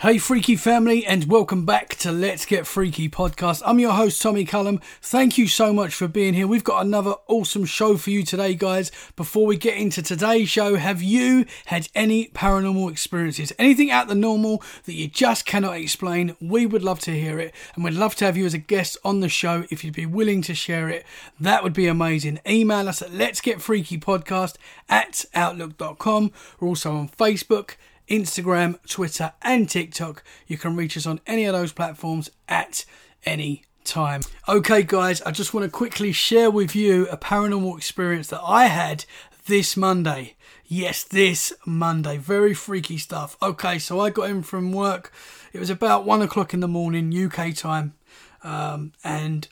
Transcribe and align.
Hey, 0.00 0.18
Freaky 0.18 0.54
family, 0.54 1.04
and 1.04 1.24
welcome 1.24 1.66
back 1.66 1.96
to 1.96 2.12
Let's 2.12 2.46
Get 2.46 2.68
Freaky 2.68 3.08
podcast. 3.08 3.62
I'm 3.66 3.80
your 3.80 3.94
host, 3.94 4.22
Tommy 4.22 4.44
Cullum. 4.44 4.80
Thank 5.02 5.36
you 5.36 5.48
so 5.48 5.72
much 5.72 5.92
for 5.92 6.06
being 6.06 6.34
here. 6.34 6.46
We've 6.46 6.62
got 6.62 6.86
another 6.86 7.16
awesome 7.26 7.64
show 7.64 7.96
for 7.96 8.10
you 8.10 8.22
today, 8.22 8.54
guys. 8.54 8.92
Before 9.16 9.44
we 9.44 9.56
get 9.56 9.76
into 9.76 10.00
today's 10.00 10.48
show, 10.48 10.76
have 10.76 11.02
you 11.02 11.46
had 11.66 11.88
any 11.96 12.28
paranormal 12.28 12.92
experiences? 12.92 13.52
Anything 13.58 13.90
out 13.90 14.06
the 14.06 14.14
normal 14.14 14.62
that 14.84 14.94
you 14.94 15.08
just 15.08 15.44
cannot 15.44 15.78
explain? 15.78 16.36
We 16.40 16.64
would 16.64 16.84
love 16.84 17.00
to 17.00 17.10
hear 17.10 17.40
it, 17.40 17.52
and 17.74 17.82
we'd 17.82 17.94
love 17.94 18.14
to 18.16 18.24
have 18.24 18.36
you 18.36 18.46
as 18.46 18.54
a 18.54 18.58
guest 18.58 18.96
on 19.04 19.18
the 19.18 19.28
show 19.28 19.64
if 19.68 19.82
you'd 19.82 19.94
be 19.94 20.06
willing 20.06 20.42
to 20.42 20.54
share 20.54 20.88
it. 20.88 21.04
That 21.40 21.64
would 21.64 21.74
be 21.74 21.88
amazing. 21.88 22.38
Email 22.48 22.88
us 22.88 23.02
at 23.02 23.12
Let's 23.12 23.40
Get 23.40 23.60
Freaky 23.60 23.98
podcast 23.98 24.58
at 24.88 25.24
outlook.com. 25.34 26.30
We're 26.60 26.68
also 26.68 26.92
on 26.92 27.08
Facebook. 27.08 27.72
Instagram, 28.08 28.78
Twitter, 28.88 29.32
and 29.42 29.68
TikTok. 29.68 30.22
You 30.46 30.58
can 30.58 30.76
reach 30.76 30.96
us 30.96 31.06
on 31.06 31.20
any 31.26 31.44
of 31.44 31.54
those 31.54 31.72
platforms 31.72 32.30
at 32.48 32.84
any 33.24 33.64
time. 33.84 34.20
Okay, 34.48 34.82
guys, 34.82 35.22
I 35.22 35.30
just 35.30 35.54
want 35.54 35.64
to 35.64 35.70
quickly 35.70 36.12
share 36.12 36.50
with 36.50 36.74
you 36.76 37.06
a 37.08 37.16
paranormal 37.16 37.76
experience 37.76 38.28
that 38.28 38.42
I 38.42 38.66
had 38.66 39.04
this 39.46 39.76
Monday. 39.76 40.36
Yes, 40.66 41.02
this 41.02 41.52
Monday. 41.64 42.18
Very 42.18 42.52
freaky 42.52 42.98
stuff. 42.98 43.36
Okay, 43.42 43.78
so 43.78 44.00
I 44.00 44.10
got 44.10 44.28
in 44.28 44.42
from 44.42 44.72
work. 44.72 45.12
It 45.52 45.58
was 45.58 45.70
about 45.70 46.04
one 46.04 46.20
o'clock 46.20 46.52
in 46.52 46.60
the 46.60 46.68
morning, 46.68 47.12
UK 47.16 47.54
time. 47.54 47.94
Um, 48.42 48.92
and 49.02 49.48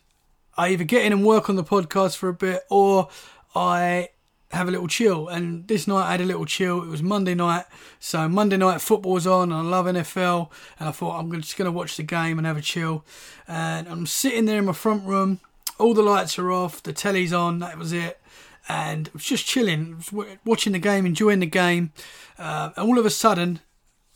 I 0.57 0.69
either 0.69 0.85
get 0.85 1.05
in 1.05 1.13
and 1.13 1.25
work 1.25 1.49
on 1.49 1.57
the 1.57 1.65
podcast 1.65 2.17
for 2.17 2.29
a 2.29 2.35
bit 2.35 2.63
or 2.71 3.09
I 3.55 4.11
have 4.57 4.69
a 4.69 4.71
little 4.71 4.89
chill. 4.89 5.29
And 5.29 5.67
this 5.69 5.87
night 5.87 6.09
I 6.09 6.13
had 6.13 6.21
a 6.21 6.25
little 6.25 6.45
chill. 6.45 6.83
It 6.83 6.89
was 6.89 7.03
Monday 7.03 7.35
night, 7.35 7.65
so 8.01 8.29
Monday 8.29 8.57
night 8.57 8.81
football 8.81 9.13
was 9.13 9.27
on. 9.27 9.53
And 9.53 9.67
I 9.67 9.71
love 9.71 9.87
NFL, 9.87 10.51
and 10.79 10.89
I 10.89 10.93
thought 10.93 11.19
I'm 11.19 11.33
just 11.41 11.57
going 11.57 11.67
to 11.67 11.73
watch 11.73 11.97
the 11.97 12.03
game 12.03 12.39
and 12.39 12.47
have 12.47 12.57
a 12.57 12.63
chill. 12.63 13.05
And 13.47 13.89
I'm 13.89 14.07
sitting 14.07 14.45
there 14.45 14.59
in 14.59 14.65
my 14.65 14.73
front 14.73 15.05
room. 15.05 15.41
All 15.79 15.95
the 15.95 16.03
lights 16.03 16.39
are 16.39 16.51
off. 16.51 16.83
The 16.83 16.93
telly's 16.93 17.33
on. 17.33 17.59
That 17.59 17.79
was 17.79 17.93
it. 17.93 18.21
And 18.69 19.09
I 19.09 19.11
was 19.13 19.25
just 19.25 19.47
chilling, 19.47 20.03
watching 20.45 20.73
the 20.73 20.79
game, 20.79 21.07
enjoying 21.07 21.41
the 21.41 21.47
game. 21.47 21.93
Uh, 22.39 22.71
and 22.77 22.89
all 22.89 22.99
of 22.99 23.07
a 23.07 23.11
sudden, 23.11 23.61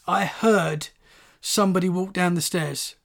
I 0.07 0.25
heard 0.25 0.89
somebody 1.41 1.89
walk 1.89 2.13
down 2.13 2.35
the 2.35 2.41
stairs. 2.41 2.97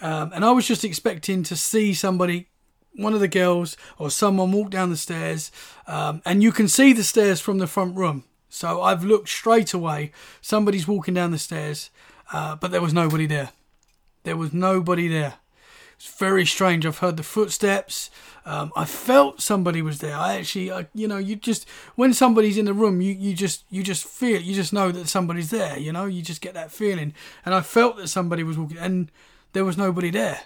Um, 0.00 0.32
and 0.34 0.44
I 0.44 0.50
was 0.52 0.66
just 0.66 0.84
expecting 0.84 1.42
to 1.44 1.56
see 1.56 1.92
somebody 1.92 2.48
one 2.96 3.14
of 3.14 3.20
the 3.20 3.28
girls 3.28 3.76
or 3.98 4.10
someone 4.10 4.52
walk 4.52 4.70
down 4.70 4.90
the 4.90 4.96
stairs, 4.96 5.50
um, 5.86 6.22
and 6.24 6.42
you 6.42 6.52
can 6.52 6.68
see 6.68 6.92
the 6.92 7.04
stairs 7.04 7.40
from 7.40 7.58
the 7.58 7.66
front 7.66 7.96
room. 7.96 8.24
So 8.48 8.82
I've 8.82 9.04
looked 9.04 9.28
straight 9.28 9.72
away. 9.72 10.12
Somebody's 10.40 10.88
walking 10.88 11.14
down 11.14 11.30
the 11.30 11.38
stairs, 11.38 11.90
uh, 12.32 12.56
but 12.56 12.70
there 12.70 12.82
was 12.82 12.92
nobody 12.92 13.26
there. 13.26 13.50
There 14.24 14.36
was 14.36 14.52
nobody 14.52 15.08
there. 15.08 15.34
It's 15.94 16.18
very 16.18 16.46
strange. 16.46 16.86
I've 16.86 16.98
heard 16.98 17.16
the 17.16 17.22
footsteps. 17.22 18.10
Um, 18.46 18.72
I 18.74 18.86
felt 18.86 19.42
somebody 19.42 19.82
was 19.82 19.98
there. 19.98 20.16
I 20.16 20.36
actually, 20.36 20.72
I, 20.72 20.88
you 20.94 21.06
know, 21.06 21.18
you 21.18 21.36
just 21.36 21.68
when 21.94 22.14
somebody's 22.14 22.56
in 22.56 22.64
the 22.64 22.72
room, 22.72 23.02
you, 23.02 23.12
you 23.12 23.34
just 23.34 23.64
you 23.70 23.82
just 23.82 24.06
feel, 24.06 24.40
you 24.40 24.54
just 24.54 24.72
know 24.72 24.90
that 24.92 25.08
somebody's 25.08 25.50
there. 25.50 25.78
You 25.78 25.92
know, 25.92 26.06
you 26.06 26.22
just 26.22 26.40
get 26.40 26.54
that 26.54 26.72
feeling. 26.72 27.12
And 27.44 27.54
I 27.54 27.60
felt 27.60 27.98
that 27.98 28.08
somebody 28.08 28.42
was 28.42 28.56
walking, 28.56 28.78
and 28.78 29.12
there 29.52 29.64
was 29.64 29.76
nobody 29.76 30.10
there. 30.10 30.40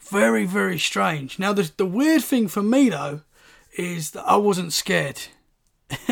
Very, 0.00 0.46
very 0.46 0.78
strange. 0.78 1.38
Now, 1.38 1.52
the, 1.52 1.70
the 1.76 1.86
weird 1.86 2.24
thing 2.24 2.48
for 2.48 2.62
me, 2.62 2.88
though, 2.88 3.22
is 3.76 4.12
that 4.12 4.24
I 4.24 4.36
wasn't 4.36 4.72
scared. 4.72 5.20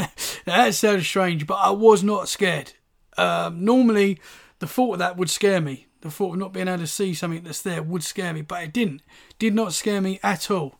that 0.44 0.74
sounds 0.74 1.06
strange, 1.06 1.46
but 1.46 1.54
I 1.54 1.70
was 1.70 2.02
not 2.02 2.28
scared. 2.28 2.72
Um, 3.16 3.64
normally, 3.64 4.20
the 4.58 4.66
thought 4.66 4.94
of 4.94 4.98
that 5.00 5.16
would 5.16 5.30
scare 5.30 5.60
me. 5.60 5.86
The 6.02 6.10
thought 6.10 6.34
of 6.34 6.38
not 6.38 6.52
being 6.52 6.68
able 6.68 6.78
to 6.78 6.86
see 6.86 7.14
something 7.14 7.42
that's 7.42 7.62
there 7.62 7.82
would 7.82 8.04
scare 8.04 8.32
me, 8.32 8.42
but 8.42 8.62
it 8.62 8.72
didn't. 8.72 9.02
Did 9.38 9.54
not 9.54 9.72
scare 9.72 10.00
me 10.00 10.20
at 10.22 10.50
all. 10.50 10.78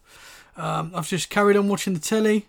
Um, 0.56 0.92
I've 0.94 1.08
just 1.08 1.30
carried 1.30 1.56
on 1.56 1.68
watching 1.68 1.94
the 1.94 2.00
telly. 2.00 2.48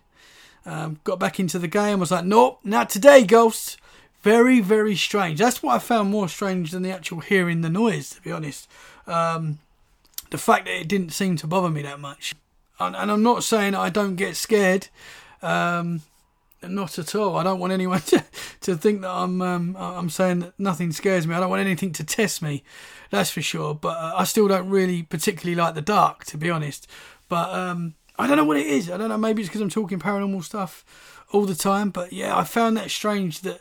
Um, 0.64 1.00
got 1.04 1.18
back 1.18 1.40
into 1.40 1.58
the 1.58 1.68
game. 1.68 1.98
Was 1.98 2.10
like, 2.10 2.24
nope, 2.24 2.60
not 2.62 2.90
today, 2.90 3.24
ghosts. 3.24 3.76
Very, 4.22 4.60
very 4.60 4.96
strange. 4.96 5.38
That's 5.38 5.62
what 5.62 5.76
I 5.76 5.78
found 5.78 6.10
more 6.10 6.28
strange 6.28 6.72
than 6.72 6.82
the 6.82 6.90
actual 6.90 7.20
hearing 7.20 7.60
the 7.60 7.68
noise, 7.68 8.10
to 8.10 8.20
be 8.20 8.32
honest. 8.32 8.68
Um, 9.06 9.60
the 10.30 10.38
fact 10.38 10.66
that 10.66 10.80
it 10.80 10.88
didn't 10.88 11.10
seem 11.10 11.36
to 11.36 11.46
bother 11.46 11.70
me 11.70 11.82
that 11.82 12.00
much. 12.00 12.34
And, 12.80 12.94
and 12.94 13.10
I'm 13.10 13.22
not 13.22 13.44
saying 13.44 13.74
I 13.74 13.90
don't 13.90 14.16
get 14.16 14.36
scared. 14.36 14.88
Um, 15.42 16.02
not 16.62 16.98
at 16.98 17.14
all. 17.14 17.36
I 17.36 17.42
don't 17.42 17.60
want 17.60 17.72
anyone 17.72 18.00
to, 18.06 18.24
to 18.62 18.76
think 18.76 19.02
that 19.02 19.10
I'm 19.10 19.40
um, 19.42 19.76
I'm 19.78 20.10
saying 20.10 20.40
that 20.40 20.58
nothing 20.58 20.92
scares 20.92 21.26
me. 21.26 21.34
I 21.34 21.40
don't 21.40 21.50
want 21.50 21.60
anything 21.60 21.92
to 21.92 22.04
test 22.04 22.42
me. 22.42 22.64
That's 23.10 23.30
for 23.30 23.42
sure. 23.42 23.74
But 23.74 23.96
uh, 23.96 24.14
I 24.16 24.24
still 24.24 24.48
don't 24.48 24.68
really 24.68 25.02
particularly 25.02 25.54
like 25.54 25.74
the 25.74 25.82
dark, 25.82 26.24
to 26.26 26.36
be 26.38 26.50
honest. 26.50 26.86
But 27.28 27.50
um, 27.50 27.94
I 28.18 28.26
don't 28.26 28.36
know 28.36 28.44
what 28.44 28.56
it 28.56 28.66
is. 28.66 28.90
I 28.90 28.96
don't 28.96 29.08
know. 29.08 29.18
Maybe 29.18 29.42
it's 29.42 29.48
because 29.48 29.60
I'm 29.60 29.70
talking 29.70 29.98
paranormal 29.98 30.42
stuff 30.44 30.84
all 31.32 31.44
the 31.44 31.54
time. 31.54 31.90
But 31.90 32.12
yeah, 32.12 32.36
I 32.36 32.44
found 32.44 32.76
that 32.76 32.90
strange 32.90 33.40
that 33.42 33.60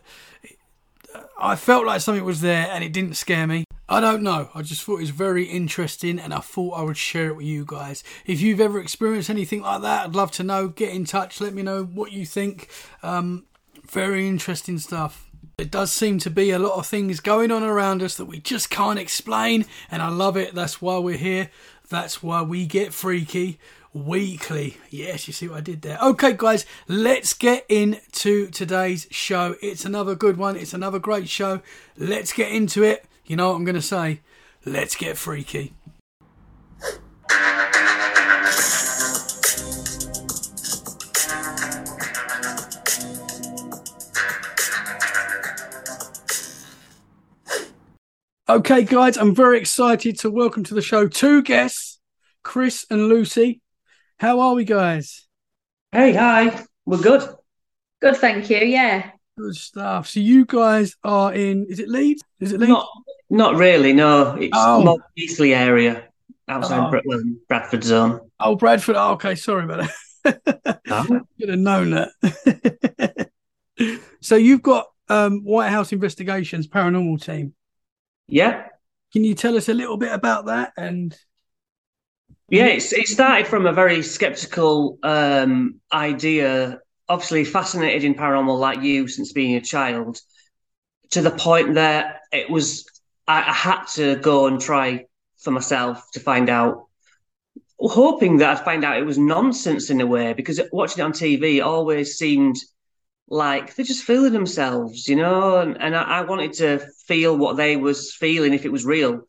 I 1.39 1.55
felt 1.55 1.85
like 1.85 2.01
something 2.01 2.23
was 2.23 2.41
there 2.41 2.67
and 2.71 2.83
it 2.83 2.93
didn't 2.93 3.15
scare 3.15 3.47
me. 3.47 3.63
I 3.89 4.01
don't 4.01 4.21
know. 4.21 4.49
I 4.53 4.63
just 4.63 4.83
thought 4.83 4.97
it 4.97 5.01
was 5.01 5.11
very 5.11 5.45
interesting 5.45 6.19
and 6.19 6.33
I 6.33 6.39
thought 6.39 6.77
I 6.77 6.81
would 6.81 6.97
share 6.97 7.29
it 7.29 7.37
with 7.37 7.45
you 7.45 7.63
guys. 7.65 8.03
If 8.25 8.41
you've 8.41 8.59
ever 8.59 8.81
experienced 8.81 9.29
anything 9.29 9.61
like 9.61 9.81
that, 9.81 10.05
I'd 10.05 10.15
love 10.15 10.31
to 10.33 10.43
know. 10.43 10.67
Get 10.67 10.93
in 10.93 11.05
touch. 11.05 11.39
Let 11.39 11.53
me 11.53 11.63
know 11.63 11.85
what 11.85 12.11
you 12.11 12.25
think. 12.25 12.69
Um, 13.01 13.45
very 13.89 14.27
interesting 14.27 14.77
stuff. 14.77 15.29
It 15.57 15.71
does 15.71 15.91
seem 15.91 16.19
to 16.19 16.29
be 16.29 16.51
a 16.51 16.59
lot 16.59 16.77
of 16.77 16.85
things 16.85 17.19
going 17.19 17.49
on 17.49 17.63
around 17.63 18.03
us 18.03 18.15
that 18.15 18.25
we 18.25 18.39
just 18.39 18.69
can't 18.69 18.99
explain, 18.99 19.65
and 19.89 20.03
I 20.03 20.09
love 20.09 20.37
it. 20.37 20.53
That's 20.53 20.83
why 20.83 20.99
we're 20.99 21.17
here. 21.17 21.49
That's 21.89 22.21
why 22.21 22.43
we 22.43 22.67
get 22.67 22.93
freaky 22.93 23.57
weekly. 23.91 24.77
Yes, 24.91 25.27
you 25.27 25.33
see 25.33 25.47
what 25.47 25.57
I 25.57 25.61
did 25.61 25.81
there. 25.81 25.97
Okay, 25.99 26.33
guys, 26.37 26.65
let's 26.87 27.33
get 27.33 27.65
into 27.69 28.51
today's 28.51 29.07
show. 29.09 29.55
It's 29.59 29.83
another 29.83 30.13
good 30.13 30.37
one. 30.37 30.57
It's 30.57 30.75
another 30.75 30.99
great 30.99 31.27
show. 31.27 31.61
Let's 31.97 32.33
get 32.33 32.51
into 32.51 32.83
it 32.83 33.06
you 33.27 33.35
know 33.35 33.49
what 33.49 33.57
I'm 33.57 33.65
going 33.65 33.75
to 33.75 33.81
say? 33.81 34.21
Let's 34.65 34.95
get 34.95 35.17
freaky. 35.17 35.73
Okay, 48.49 48.83
guys, 48.83 49.17
I'm 49.17 49.35
very 49.35 49.57
excited 49.59 50.17
to 50.19 50.31
welcome 50.31 50.63
to 50.63 50.73
the 50.73 50.81
show 50.81 51.09
two 51.09 51.43
guests, 51.43 51.99
Chris 52.43 52.85
and 52.89 53.09
Lucy. 53.09 53.61
How 54.19 54.39
are 54.39 54.53
we, 54.53 54.63
guys? 54.63 55.27
Hey, 55.91 56.13
hi. 56.13 56.63
We're 56.85 57.01
good. 57.01 57.27
Good, 57.99 58.15
thank 58.15 58.49
you. 58.49 58.59
Yeah. 58.59 59.11
Good 59.37 59.55
stuff. 59.55 60.07
So 60.07 60.19
you 60.19 60.45
guys 60.45 60.95
are 61.03 61.31
in? 61.31 61.67
Is 61.69 61.79
it 61.79 61.89
Leeds? 61.89 62.23
Is 62.39 62.53
it 62.53 62.59
Leeds? 62.59 62.71
Not, 62.71 62.87
not 63.29 63.55
really. 63.55 63.93
No, 63.93 64.35
it's 64.35 64.49
oh. 64.55 64.83
more 64.83 64.97
Eastleigh 65.15 65.53
area 65.53 66.07
outside 66.47 66.91
oh. 66.91 67.35
Bradford 67.47 67.83
zone. 67.83 68.19
Oh, 68.39 68.55
Bradford. 68.55 68.95
Oh, 68.95 69.11
okay, 69.11 69.35
sorry 69.35 69.65
about 69.65 69.89
that. 70.23 70.81
no. 70.87 71.21
Should 71.39 71.49
have 71.49 71.59
known 71.59 71.91
that. 71.91 73.29
so 74.21 74.35
you've 74.35 74.63
got 74.63 74.87
um, 75.07 75.41
Whitehouse 75.41 75.91
Investigations 75.91 76.67
paranormal 76.67 77.23
team. 77.23 77.53
Yeah. 78.27 78.67
Can 79.13 79.23
you 79.23 79.35
tell 79.35 79.55
us 79.55 79.69
a 79.69 79.73
little 79.73 79.97
bit 79.97 80.11
about 80.11 80.47
that? 80.47 80.73
And 80.77 81.15
yeah, 82.49 82.65
it's, 82.65 82.91
it 82.91 83.07
started 83.07 83.45
from 83.45 83.67
a 83.67 83.73
very 83.73 84.01
skeptical 84.01 84.97
um, 85.03 85.79
idea 85.93 86.79
obviously 87.09 87.45
fascinated 87.45 88.03
in 88.03 88.15
paranormal 88.15 88.59
like 88.59 88.81
you 88.81 89.07
since 89.07 89.31
being 89.33 89.55
a 89.55 89.61
child, 89.61 90.19
to 91.11 91.21
the 91.21 91.31
point 91.31 91.75
that 91.75 92.21
it 92.31 92.49
was 92.49 92.85
I, 93.27 93.39
I 93.39 93.53
had 93.53 93.85
to 93.95 94.15
go 94.17 94.47
and 94.47 94.59
try 94.59 95.05
for 95.37 95.51
myself 95.51 96.09
to 96.11 96.19
find 96.19 96.49
out, 96.49 96.87
hoping 97.79 98.37
that 98.37 98.57
I'd 98.57 98.65
find 98.65 98.83
out 98.83 98.97
it 98.97 99.05
was 99.05 99.17
nonsense 99.17 99.89
in 99.89 100.01
a 100.01 100.07
way 100.07 100.33
because 100.33 100.59
watching 100.71 101.01
it 101.01 101.05
on 101.05 101.13
TV 101.13 101.63
always 101.63 102.17
seemed 102.17 102.57
like 103.29 103.75
they're 103.75 103.85
just 103.85 104.03
fooling 104.03 104.33
themselves, 104.33 105.07
you 105.07 105.15
know. 105.15 105.59
And, 105.59 105.79
and 105.81 105.95
I, 105.95 106.19
I, 106.19 106.21
wanted 106.21 106.53
to 106.53 106.79
feel 107.05 107.37
what 107.37 107.57
they 107.57 107.75
was 107.75 108.13
feeling 108.13 108.53
if 108.53 108.65
it 108.65 108.71
was 108.71 108.85
real, 108.85 109.27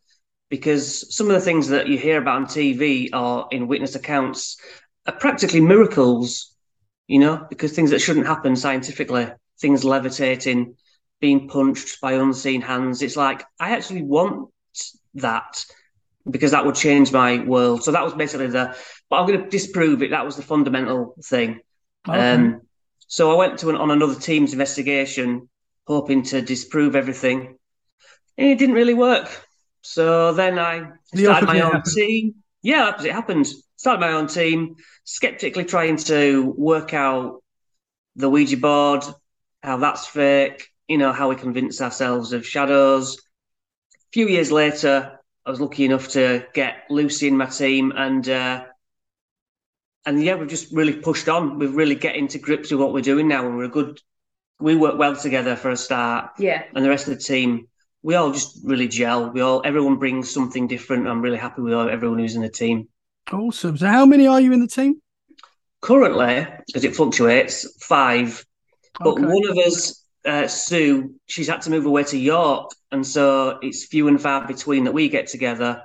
because 0.49 1.15
some 1.15 1.27
of 1.27 1.35
the 1.35 1.41
things 1.41 1.69
that 1.69 1.89
you 1.89 1.99
hear 1.99 2.19
about 2.19 2.37
on 2.37 2.47
TV 2.47 3.11
or 3.13 3.49
in 3.51 3.67
witness 3.69 3.97
accounts 3.97 4.57
are 5.07 5.15
practically 5.15 5.61
miracles 5.61 6.55
you 7.09 7.19
know, 7.19 7.45
because 7.49 7.73
things 7.73 7.91
that 7.91 8.01
shouldn't 8.01 8.27
happen 8.27 8.55
scientifically, 8.55 9.29
things 9.59 9.83
levitating, 9.83 10.77
being 11.21 11.49
punched 11.49 12.01
by 12.01 12.13
unseen 12.13 12.61
hands. 12.61 13.03
It's 13.03 13.17
like 13.17 13.45
I 13.59 13.71
actually 13.71 14.03
want 14.03 14.51
that 15.15 15.65
because 16.31 16.53
that 16.53 16.65
would 16.65 16.75
change 16.75 17.11
my 17.11 17.41
world. 17.41 17.83
So 17.83 17.91
that 17.91 18.05
was 18.05 18.15
basically 18.15 18.49
the. 18.49 18.77
But 19.11 19.17
I'm 19.17 19.27
going 19.27 19.43
to 19.43 19.49
disprove 19.49 20.03
it. 20.03 20.11
That 20.11 20.27
was 20.27 20.37
the 20.37 20.43
fundamental 20.43 21.17
thing. 21.25 21.61
Okay. 22.07 22.35
Um, 22.35 22.61
so 23.09 23.33
I 23.33 23.35
went 23.35 23.59
to 23.61 23.71
an, 23.71 23.77
on 23.77 23.91
another 23.91 24.15
team's 24.15 24.53
investigation, 24.53 25.49
hoping 25.87 26.23
to 26.25 26.43
disprove 26.43 26.95
everything. 26.95 27.57
And 28.37 28.49
it 28.49 28.59
didn't 28.59 28.75
really 28.75 28.95
work. 28.95 29.29
So 29.81 30.35
then 30.35 30.59
I 30.59 30.91
started 31.15 31.47
my 31.47 31.61
own 31.63 31.83
team. 31.83 32.35
Yeah, 32.61 32.89
opposite 32.89 33.13
happened. 33.13 33.47
Started 33.79 34.01
my 34.01 34.13
own 34.13 34.27
team, 34.27 34.75
skeptically 35.05 35.65
trying 35.65 35.97
to 35.97 36.53
work 36.57 36.95
out 36.95 37.45
the 38.17 38.29
Ouija 38.29 38.57
board, 38.57 39.05
how 39.63 39.77
that's 39.77 40.05
fake, 40.05 40.69
you 40.89 40.99
know, 40.99 41.13
how 41.13 41.29
we 41.29 41.37
convince 41.37 41.81
ourselves 41.81 42.33
of 42.33 42.45
shadows. 42.45 43.19
A 43.95 44.11
few 44.13 44.27
years 44.27 44.51
later, 44.51 45.21
I 45.47 45.51
was 45.51 45.61
lucky 45.61 45.85
enough 45.85 46.09
to 46.09 46.45
get 46.55 46.87
Lucy 46.91 47.29
in 47.29 47.37
my 47.37 47.47
team, 47.47 47.93
and 47.97 48.29
uh, 48.29 48.65
and 50.05 50.23
yeah, 50.25 50.35
we've 50.35 50.49
just 50.49 50.73
really 50.73 50.95
pushed 50.95 51.29
on. 51.29 51.61
We've 51.61 51.75
really 51.75 51.95
get 51.95 52.17
into 52.17 52.39
grips 52.39 52.73
with 52.73 52.81
what 52.81 52.93
we're 52.93 53.01
doing 53.01 53.29
now, 53.29 53.47
and 53.47 53.57
we're 53.57 53.65
a 53.65 53.69
good. 53.69 54.01
We 54.59 54.75
work 54.75 54.99
well 54.99 55.15
together 55.15 55.55
for 55.55 55.71
a 55.71 55.77
start, 55.77 56.31
Yeah. 56.41 56.65
and 56.75 56.85
the 56.85 56.89
rest 56.89 57.07
of 57.07 57.15
the 57.17 57.23
team, 57.23 57.69
we 58.03 58.17
all 58.17 58.33
just 58.33 58.59
really 58.65 58.89
gel. 58.89 59.31
We 59.31 59.41
all, 59.41 59.63
everyone 59.65 59.99
brings 59.99 60.35
something 60.35 60.67
different. 60.67 61.07
I'm 61.07 61.23
really 61.23 61.39
happy 61.39 61.63
with 61.63 61.75
everyone 61.75 62.19
who's 62.19 62.35
in 62.35 62.43
the 62.43 62.49
team. 62.49 62.89
Awesome. 63.33 63.77
So, 63.77 63.87
how 63.87 64.07
many 64.07 64.27
are 64.27 64.41
you 64.41 64.53
in 64.53 64.61
the 64.61 64.67
team? 64.69 65.01
Currently, 65.81 66.47
because 66.67 66.85
it 66.85 66.97
fluctuates, 66.97 67.85
five. 67.85 68.45
But 69.05 69.17
Okay. 69.17 69.23
one 69.23 69.49
of 69.49 69.57
us, 69.59 70.05
uh, 70.25 70.49
Sue, 70.49 71.15
she's 71.27 71.49
had 71.49 71.63
to 71.63 71.71
move 71.71 71.87
away 71.87 72.05
to 72.05 72.19
York, 72.19 72.71
and 72.91 73.07
so 73.07 73.59
it's 73.63 73.87
few 73.87 74.09
and 74.09 74.21
far 74.21 74.47
between 74.47 74.85
that 74.85 74.93
we 74.93 75.09
get 75.09 75.29
together. 75.29 75.83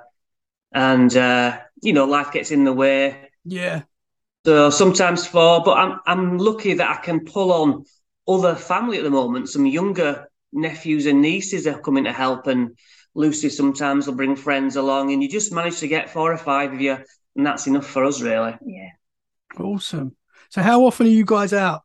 And 0.72 1.16
uh, 1.16 1.60
you 1.82 1.92
know, 1.92 2.06
life 2.06 2.32
gets 2.32 2.50
in 2.50 2.64
the 2.64 2.72
way. 2.72 3.30
Yeah. 3.44 3.82
So 4.44 4.70
sometimes 4.70 5.26
four, 5.26 5.62
but 5.64 5.78
I'm 5.78 6.00
I'm 6.06 6.38
lucky 6.38 6.74
that 6.74 6.98
I 6.98 7.02
can 7.02 7.24
pull 7.24 7.52
on 7.52 7.84
other 8.26 8.54
family 8.54 8.98
at 8.98 9.04
the 9.04 9.10
moment. 9.10 9.48
Some 9.48 9.66
younger 9.66 10.28
nephews 10.52 11.06
and 11.06 11.22
nieces 11.22 11.66
are 11.66 11.78
coming 11.80 12.04
to 12.04 12.12
help, 12.12 12.46
and 12.46 12.76
Lucy 13.14 13.48
sometimes 13.48 14.06
will 14.06 14.14
bring 14.14 14.36
friends 14.36 14.76
along, 14.76 15.12
and 15.12 15.22
you 15.22 15.28
just 15.28 15.52
manage 15.52 15.78
to 15.80 15.88
get 15.88 16.10
four 16.10 16.32
or 16.32 16.36
five 16.36 16.72
of 16.72 16.80
you, 16.80 16.98
and 17.36 17.46
that's 17.46 17.66
enough 17.66 17.86
for 17.86 18.04
us, 18.04 18.20
really. 18.20 18.56
Yeah. 18.64 18.90
Awesome. 19.58 20.16
So, 20.50 20.62
how 20.62 20.84
often 20.84 21.06
are 21.06 21.10
you 21.10 21.24
guys 21.24 21.52
out? 21.52 21.82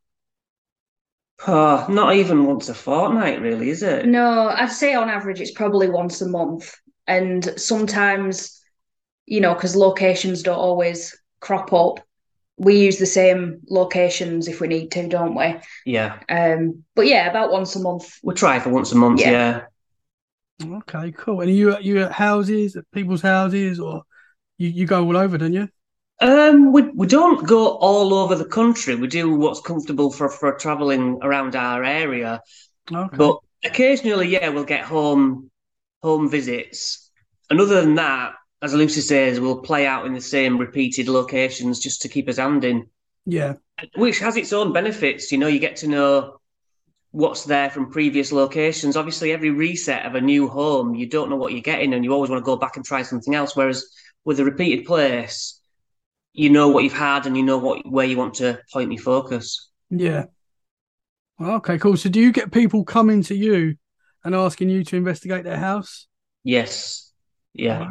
Oh, 1.47 1.85
not 1.89 2.15
even 2.15 2.45
once 2.45 2.67
a 2.69 2.73
fortnight, 2.73 3.41
really, 3.41 3.69
is 3.69 3.81
it? 3.81 4.05
No, 4.05 4.49
I'd 4.49 4.71
say 4.71 4.93
on 4.93 5.09
average 5.09 5.39
it's 5.39 5.51
probably 5.51 5.89
once 5.89 6.21
a 6.21 6.27
month. 6.27 6.75
And 7.07 7.43
sometimes, 7.59 8.61
you 9.25 9.39
know, 9.41 9.53
because 9.53 9.75
locations 9.75 10.43
don't 10.43 10.59
always 10.59 11.17
crop 11.39 11.71
up, 11.73 12.01
we 12.57 12.77
use 12.77 12.97
the 12.99 13.05
same 13.05 13.61
locations 13.69 14.47
if 14.49 14.59
we 14.59 14.67
need 14.67 14.91
to, 14.91 15.07
don't 15.07 15.33
we? 15.35 15.55
Yeah, 15.85 16.19
Um, 16.27 16.83
but 16.95 17.07
yeah, 17.07 17.29
about 17.29 17.51
once 17.51 17.75
a 17.77 17.79
month. 17.79 18.19
we'll 18.21 18.35
try 18.35 18.59
for 18.59 18.69
once 18.69 18.91
a 18.91 18.95
month. 18.95 19.21
Yeah. 19.21 19.31
Yeah. 19.31 19.61
Okay, 20.61 21.13
cool. 21.13 21.39
And 21.41 21.49
are 21.49 21.53
you 21.53 21.71
at 21.73 21.83
you 21.85 22.03
at 22.03 22.11
houses, 22.11 22.75
at 22.75 22.83
people's 22.91 23.21
houses, 23.21 23.79
or 23.79 24.03
you, 24.59 24.69
you 24.69 24.85
go 24.85 25.03
all 25.03 25.17
over, 25.17 25.39
don't 25.39 25.53
you? 25.53 25.67
Um, 26.21 26.73
we 26.73 26.83
we 26.89 27.07
don't 27.07 27.47
go 27.47 27.77
all 27.77 28.13
over 28.13 28.35
the 28.35 28.45
country. 28.45 28.93
We 28.95 29.07
do 29.07 29.33
what's 29.35 29.61
comfortable 29.61 30.11
for 30.11 30.29
for 30.29 30.53
traveling 30.53 31.19
around 31.21 31.55
our 31.55 31.83
area. 31.83 32.41
Okay. 32.91 33.17
But 33.17 33.37
occasionally, 33.63 34.27
yeah, 34.27 34.49
we'll 34.49 34.65
get 34.65 34.83
home 34.83 35.49
home 36.03 36.29
visits. 36.29 37.09
And 37.49 37.59
other 37.59 37.81
than 37.81 37.95
that, 37.95 38.33
as 38.61 38.73
Lucy 38.73 39.01
says, 39.01 39.39
we'll 39.39 39.61
play 39.61 39.87
out 39.87 40.05
in 40.05 40.13
the 40.13 40.21
same 40.21 40.57
repeated 40.57 41.07
locations 41.07 41.79
just 41.79 42.01
to 42.01 42.09
keep 42.09 42.27
us 42.27 42.37
handing, 42.37 42.89
yeah. 43.25 43.53
which 43.95 44.19
has 44.19 44.35
its 44.35 44.51
own 44.51 44.73
benefits. 44.73 45.31
You 45.31 45.37
know, 45.37 45.47
you 45.47 45.59
get 45.59 45.77
to 45.77 45.87
know 45.87 46.39
what's 47.11 47.45
there 47.45 47.69
from 47.69 47.91
previous 47.91 48.31
locations. 48.31 48.97
Obviously, 48.97 49.31
every 49.31 49.51
reset 49.51 50.05
of 50.05 50.15
a 50.15 50.21
new 50.21 50.47
home, 50.49 50.93
you 50.93 51.07
don't 51.07 51.29
know 51.29 51.37
what 51.37 51.53
you're 51.53 51.61
getting, 51.61 51.93
and 51.93 52.03
you 52.03 52.13
always 52.13 52.29
want 52.29 52.41
to 52.41 52.45
go 52.45 52.57
back 52.57 52.75
and 52.75 52.85
try 52.85 53.01
something 53.01 53.33
else. 53.33 53.55
Whereas 53.55 53.85
with 54.25 54.39
a 54.39 54.45
repeated 54.45 54.85
place, 54.85 55.59
you 56.33 56.49
know 56.49 56.69
what 56.69 56.83
you've 56.83 56.93
had 56.93 57.25
and 57.25 57.35
you 57.35 57.43
know 57.43 57.57
what 57.57 57.89
where 57.89 58.05
you 58.05 58.17
want 58.17 58.35
to 58.35 58.59
point 58.71 58.91
your 58.91 59.01
focus. 59.01 59.69
Yeah. 59.89 60.25
Okay, 61.41 61.77
cool. 61.77 61.97
So 61.97 62.09
do 62.09 62.19
you 62.19 62.31
get 62.31 62.51
people 62.51 62.83
coming 62.83 63.23
to 63.23 63.35
you 63.35 63.75
and 64.23 64.35
asking 64.35 64.69
you 64.69 64.83
to 64.85 64.97
investigate 64.97 65.43
their 65.43 65.57
house? 65.57 66.07
Yes. 66.43 67.11
Yeah. 67.53 67.89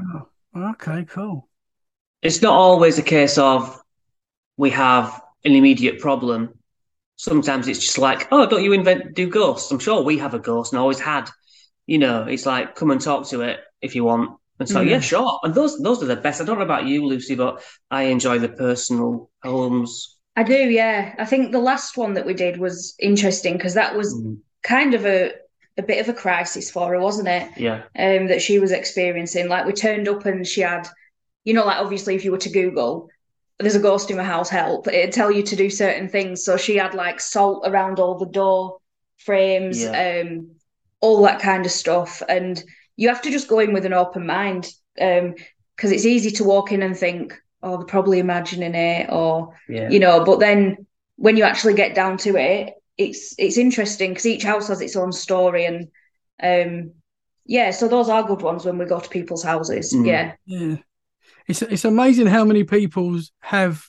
Wow. 0.55 0.73
Okay, 0.73 1.05
cool. 1.05 1.49
It's 2.23 2.43
not 2.43 2.55
always 2.55 2.99
a 2.99 3.03
case 3.03 3.39
of 3.39 3.81
we 4.57 4.71
have 4.71 5.21
an 5.45 5.53
immediate 5.53 6.01
problem. 6.01 6.55
Sometimes 7.17 7.69
it's 7.69 7.81
just 7.81 7.99
like, 7.99 8.29
oh, 8.33 8.47
don't 8.47 8.63
you 8.63 8.73
invent 8.73 9.15
do 9.15 9.29
ghosts? 9.29 9.71
I'm 9.71 9.79
sure 9.79 10.03
we 10.03 10.19
have 10.19 10.35
a 10.35 10.39
ghost 10.39 10.73
and 10.73 10.81
always 10.81 11.01
had. 11.01 11.31
You 11.87 11.99
know, 11.99 12.25
it's 12.25 12.45
like 12.45 12.75
come 12.75 12.91
and 12.91 13.01
talk 13.01 13.29
to 13.29 13.41
it 13.43 13.61
if 13.81 13.95
you 13.95 14.05
want. 14.05 14.39
And 14.59 14.69
so 14.69 14.85
Mm. 14.85 14.89
yeah, 14.91 15.01
sure. 15.01 15.39
And 15.43 15.55
those 15.55 15.79
those 15.79 16.03
are 16.03 16.07
the 16.07 16.17
best. 16.17 16.41
I 16.41 16.45
don't 16.45 16.59
know 16.59 16.65
about 16.65 16.87
you, 16.87 17.07
Lucy, 17.07 17.35
but 17.35 17.63
I 17.91 18.05
enjoy 18.05 18.39
the 18.39 18.49
personal 18.49 19.31
homes. 19.43 20.19
I 20.37 20.43
do, 20.45 20.55
yeah. 20.55 21.15
I 21.19 21.25
think 21.25 21.51
the 21.53 21.59
last 21.59 21.97
one 21.97 22.15
that 22.15 22.27
we 22.27 22.35
did 22.35 22.59
was 22.59 22.95
interesting 23.01 23.55
because 23.55 23.75
that 23.75 23.97
was 23.97 24.15
Mm, 24.15 24.39
kind 24.63 24.95
of 24.95 25.05
a 25.07 25.33
a 25.77 25.83
bit 25.83 26.01
of 26.01 26.09
a 26.09 26.19
crisis 26.19 26.71
for 26.71 26.89
her, 26.89 27.01
wasn't 27.01 27.29
it? 27.29 27.49
Yeah. 27.57 27.83
um, 27.97 28.27
that 28.29 28.43
she 28.43 28.59
was 28.59 28.73
experiencing. 28.73 29.49
Like 29.49 29.65
we 29.65 29.73
turned 29.73 30.09
up 30.09 30.27
and 30.27 30.45
she 30.47 30.61
had, 30.63 30.89
you 31.45 31.55
know, 31.55 31.65
like 31.65 31.79
obviously 31.81 32.15
if 32.17 32.25
you 32.25 32.33
were 32.33 32.39
to 32.39 32.51
Google, 32.51 33.09
there's 33.61 33.77
a 33.77 33.81
ghost 33.81 34.11
in 34.11 34.17
my 34.17 34.25
house, 34.25 34.49
help, 34.51 34.89
it'd 34.89 35.13
tell 35.13 35.31
you 35.31 35.43
to 35.45 35.57
do 35.57 35.71
certain 35.71 36.09
things. 36.09 36.45
So 36.45 36.57
she 36.57 36.77
had 36.77 36.95
like 36.95 37.21
salt 37.21 37.63
around 37.67 38.01
all 38.01 38.19
the 38.19 38.27
door 38.27 38.79
frames, 39.19 39.83
Yeah. 39.83 40.23
um, 40.25 40.57
all 41.01 41.23
that 41.23 41.41
kind 41.41 41.65
of 41.65 41.73
stuff. 41.73 42.23
And 42.29 42.63
you 42.99 43.09
have 43.09 43.23
to 43.23 43.31
just 43.31 43.49
go 43.49 43.61
in 43.61 43.73
with 43.73 43.87
an 43.87 43.95
open 43.95 44.27
mind. 44.27 44.71
Um, 45.01 45.35
because 45.77 45.93
it's 45.93 46.05
easy 46.07 46.33
to 46.33 46.45
walk 46.45 46.73
in 46.73 46.83
and 46.83 46.97
think, 46.97 47.41
oh, 47.63 47.77
they're 47.77 47.87
probably 47.87 48.19
imagining 48.19 48.75
it, 48.75 49.09
or 49.13 49.55
Yeah. 49.69 49.89
you 49.89 50.01
know, 50.01 50.25
but 50.25 50.41
then 50.41 50.87
when 51.15 51.37
you 51.37 51.45
actually 51.45 51.75
get 51.75 51.95
down 51.95 52.17
to 52.19 52.37
it, 52.37 52.75
it's 52.97 53.33
it's 53.39 53.57
interesting 53.57 54.11
because 54.11 54.27
each 54.27 54.43
house 54.43 54.67
has 54.69 54.81
its 54.81 54.97
own 54.97 55.13
story 55.13 55.67
and 55.67 55.89
um 56.43 56.95
yeah, 57.47 57.71
so 57.71 57.87
those 57.87 58.09
are 58.09 58.27
good 58.27 58.43
ones 58.43 58.65
when 58.65 58.77
we 58.77 58.87
go 58.87 58.99
to 58.99 59.09
people's 59.09 59.45
houses. 59.45 59.95
Mm. 59.95 60.07
Yeah. 60.07 60.33
Yeah. 60.47 60.77
It's 61.47 61.63
it's 61.63 61.85
amazing 61.85 62.27
how 62.27 62.45
many 62.45 62.65
people 62.65 63.21
have 63.39 63.87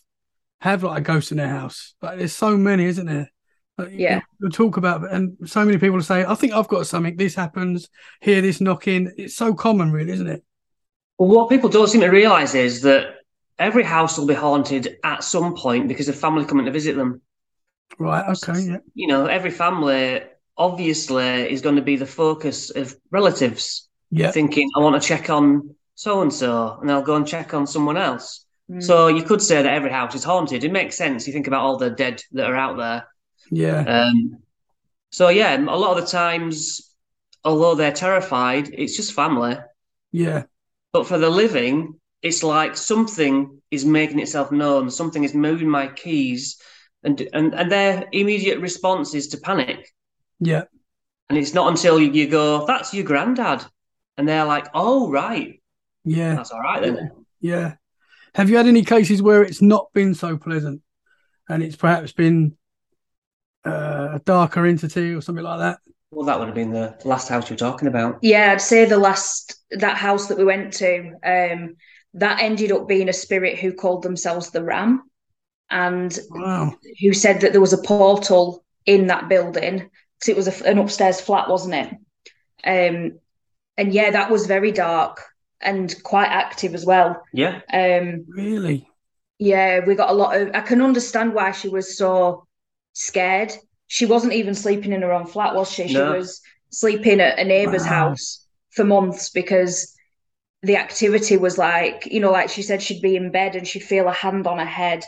have 0.62 0.84
like 0.84 1.00
a 1.00 1.02
ghost 1.02 1.32
in 1.32 1.38
their 1.38 1.50
house. 1.50 1.96
Like 2.04 2.20
there's 2.20 2.34
so 2.36 2.56
many, 2.56 2.86
isn't 2.86 3.08
there? 3.08 3.32
Like, 3.80 3.92
you- 3.92 3.98
Yeah. 4.00 4.22
You'll 4.40 4.52
talk 4.52 4.78
about 4.78 5.12
and 5.12 5.38
so 5.46 5.66
many 5.66 5.78
people 5.78 6.02
say, 6.02 6.24
I 6.26 6.36
think 6.36 6.54
I've 6.54 6.68
got 6.68 6.88
something, 6.88 7.16
this 7.18 7.36
happens, 7.36 7.90
hear 8.22 8.42
this 8.42 8.62
knocking. 8.62 9.12
It's 9.18 9.36
so 9.36 9.54
common 9.54 9.92
really, 9.92 10.12
isn't 10.12 10.28
it? 10.28 10.44
Well, 11.18 11.30
what 11.30 11.50
people 11.50 11.70
don't 11.70 11.88
seem 11.88 12.02
to 12.02 12.08
realise 12.08 12.56
is 12.56 12.82
that 12.84 13.16
every 13.58 13.84
house 13.84 14.18
will 14.18 14.26
be 14.28 14.34
haunted 14.34 14.98
at 15.04 15.24
some 15.24 15.56
point 15.56 15.88
because 15.90 16.08
of 16.08 16.16
family 16.16 16.46
coming 16.46 16.66
to 16.66 16.72
visit 16.72 16.96
them. 16.96 17.22
Right, 17.98 18.26
okay, 18.38 18.60
yeah. 18.62 18.78
You 18.94 19.08
know, 19.08 19.26
every 19.26 19.52
family 19.52 20.22
obviously 20.58 21.52
is 21.52 21.62
going 21.62 21.76
to 21.76 21.82
be 21.82 21.96
the 21.98 22.06
focus 22.06 22.70
of 22.70 22.96
relatives 23.12 23.90
Yeah. 24.12 24.32
thinking, 24.32 24.70
I 24.78 24.80
want 24.82 25.02
to 25.02 25.06
check 25.08 25.30
on 25.30 25.76
so 25.96 26.22
and 26.22 26.32
so, 26.34 26.78
and 26.82 26.90
I'll 26.92 27.02
go 27.02 27.16
and 27.16 27.28
check 27.28 27.54
on 27.54 27.68
someone 27.68 27.98
else. 27.98 28.46
Mm. 28.72 28.82
So 28.84 29.08
you 29.08 29.24
could 29.24 29.42
say 29.42 29.62
that 29.62 29.74
every 29.74 29.90
house 29.92 30.16
is 30.16 30.24
haunted. 30.24 30.64
It 30.64 30.72
makes 30.72 30.96
sense. 30.96 31.28
You 31.28 31.34
think 31.34 31.48
about 31.48 31.64
all 31.64 31.78
the 31.78 31.90
dead 31.90 32.22
that 32.34 32.46
are 32.46 32.56
out 32.56 32.78
there. 32.78 33.08
Yeah. 33.52 33.82
Um, 33.82 34.38
so 35.12 35.30
yeah, 35.30 35.56
a 35.58 35.78
lot 35.78 35.98
of 35.98 36.04
the 36.06 36.12
times, 36.12 36.94
although 37.44 37.76
they're 37.76 37.92
terrified, 37.92 38.70
it's 38.74 38.96
just 38.96 39.14
family. 39.14 39.58
Yeah. 40.12 40.44
But 40.94 41.08
for 41.08 41.18
the 41.18 41.30
living, 41.30 42.00
it's 42.22 42.44
like 42.44 42.76
something 42.76 43.62
is 43.72 43.86
making 43.86 44.20
itself 44.20 44.52
known. 44.52 44.90
Something 44.90 45.24
is 45.24 45.34
moving 45.34 45.70
my 45.70 45.88
keys, 45.88 46.60
and 47.04 47.20
and 47.34 47.54
and 47.54 47.72
their 47.72 48.08
immediate 48.12 48.60
response 48.60 49.14
is 49.14 49.28
to 49.30 49.38
panic. 49.38 49.88
Yeah. 50.40 50.64
And 51.30 51.38
it's 51.38 51.54
not 51.54 51.70
until 51.70 52.00
you, 52.00 52.12
you 52.12 52.28
go, 52.28 52.66
"That's 52.66 52.94
your 52.94 53.06
granddad," 53.06 53.64
and 54.18 54.28
they're 54.28 54.46
like, 54.46 54.68
"Oh 54.74 55.10
right, 55.12 55.62
Yeah. 56.04 56.36
that's 56.36 56.52
all 56.52 56.62
right 56.62 56.82
then." 56.82 57.12
Yeah. 57.40 57.76
Have 58.36 58.50
you 58.50 58.58
had 58.58 58.68
any 58.68 58.84
cases 58.84 59.22
where 59.22 59.44
it's 59.44 59.62
not 59.62 59.92
been 59.94 60.14
so 60.14 60.38
pleasant 60.38 60.82
and 61.48 61.64
it's 61.64 61.76
perhaps 61.76 62.12
been 62.12 62.58
uh, 63.66 64.10
a 64.14 64.22
darker 64.26 64.66
entity 64.66 65.14
or 65.14 65.22
something 65.22 65.44
like 65.44 65.60
that? 65.60 65.80
Well, 66.12 66.26
that 66.26 66.40
would 66.40 66.48
have 66.48 66.56
been 66.56 66.72
the 66.72 66.98
last 67.06 67.30
house 67.30 67.50
you're 67.50 67.58
talking 67.58 67.88
about. 67.88 68.20
Yeah, 68.22 68.52
I'd 68.52 68.62
say 68.62 68.86
the 68.86 68.98
last 68.98 69.56
that 69.72 69.98
house 69.98 70.28
that 70.28 70.38
we 70.38 70.46
went 70.46 70.74
to, 70.76 71.14
um, 71.24 71.76
that 72.16 72.42
ended 72.42 72.72
up 72.72 72.88
being 72.88 73.10
a 73.10 73.14
spirit 73.14 73.60
who 73.60 73.74
called 73.74 74.04
themselves 74.04 74.50
the 74.50 74.64
Ram, 74.64 75.04
and 75.70 76.18
Wow. 76.30 76.74
who 77.02 77.14
said 77.14 77.42
that 77.42 77.52
there 77.52 77.62
was 77.62 77.74
a 77.74 77.82
portal 77.84 78.64
in 78.86 79.08
that 79.08 79.30
building 79.30 79.90
because 80.20 80.30
it 80.30 80.36
was 80.36 80.48
a, 80.48 80.68
an 80.68 80.80
upstairs 80.80 81.22
flat, 81.22 81.50
wasn't 81.50 81.76
it? 81.76 81.96
Um, 82.66 83.20
and 83.78 83.94
yeah, 83.94 84.12
that 84.12 84.32
was 84.32 84.48
very 84.48 84.72
dark 84.72 85.22
and 85.62 85.94
quite 86.04 86.30
active 86.30 86.76
as 86.76 86.86
well. 86.86 87.24
Yeah, 87.34 87.62
Um, 87.72 88.26
Really? 88.28 88.88
yeah, 89.38 89.86
we 89.86 89.96
got 89.96 90.10
a 90.10 90.14
lot 90.14 90.36
of. 90.40 90.52
I 90.54 90.62
can 90.62 90.82
understand 90.82 91.34
why 91.34 91.52
she 91.52 91.70
was 91.70 91.98
so 91.98 92.48
scared. 93.00 93.54
She 93.88 94.06
wasn't 94.06 94.34
even 94.34 94.56
sleeping 94.56 94.94
in 94.94 95.02
her 95.02 95.14
own 95.14 95.26
flat, 95.28 95.56
was 95.56 95.72
she? 95.72 95.88
She 95.88 95.94
No. 95.94 96.12
was 96.12 96.42
sleeping 96.72 97.22
at 97.22 97.40
a 97.40 97.44
neighbour's 97.46 97.86
Wow. 97.86 98.10
house. 98.10 98.46
for 98.72 98.86
months 98.86 99.32
because 99.32 99.96
the 100.64 100.78
activity 100.78 101.38
was 101.38 101.58
like, 101.58 102.06
you 102.08 102.20
know, 102.20 102.32
like 102.32 102.50
she 102.50 102.62
said, 102.62 102.82
she'd 102.82 103.02
be 103.02 103.16
in 103.16 103.32
bed 103.32 103.56
and 103.56 103.68
she'd 103.68 103.84
feel 103.84 104.08
a 104.08 104.14
hand 104.14 104.48
on 104.48 104.60
her 104.60 104.66
head, 104.66 105.04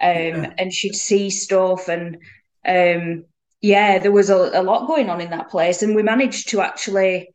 um, 0.00 0.44
yeah. 0.44 0.52
and 0.58 0.72
she'd 0.72 0.94
see 0.96 1.30
stuff, 1.30 1.88
and 1.88 2.18
um, 2.66 3.24
yeah, 3.60 3.98
there 3.98 4.12
was 4.12 4.30
a, 4.30 4.36
a 4.36 4.62
lot 4.62 4.86
going 4.88 5.10
on 5.10 5.20
in 5.20 5.30
that 5.30 5.50
place, 5.50 5.82
and 5.82 5.94
we 5.94 6.02
managed 6.02 6.50
to 6.50 6.60
actually. 6.62 7.28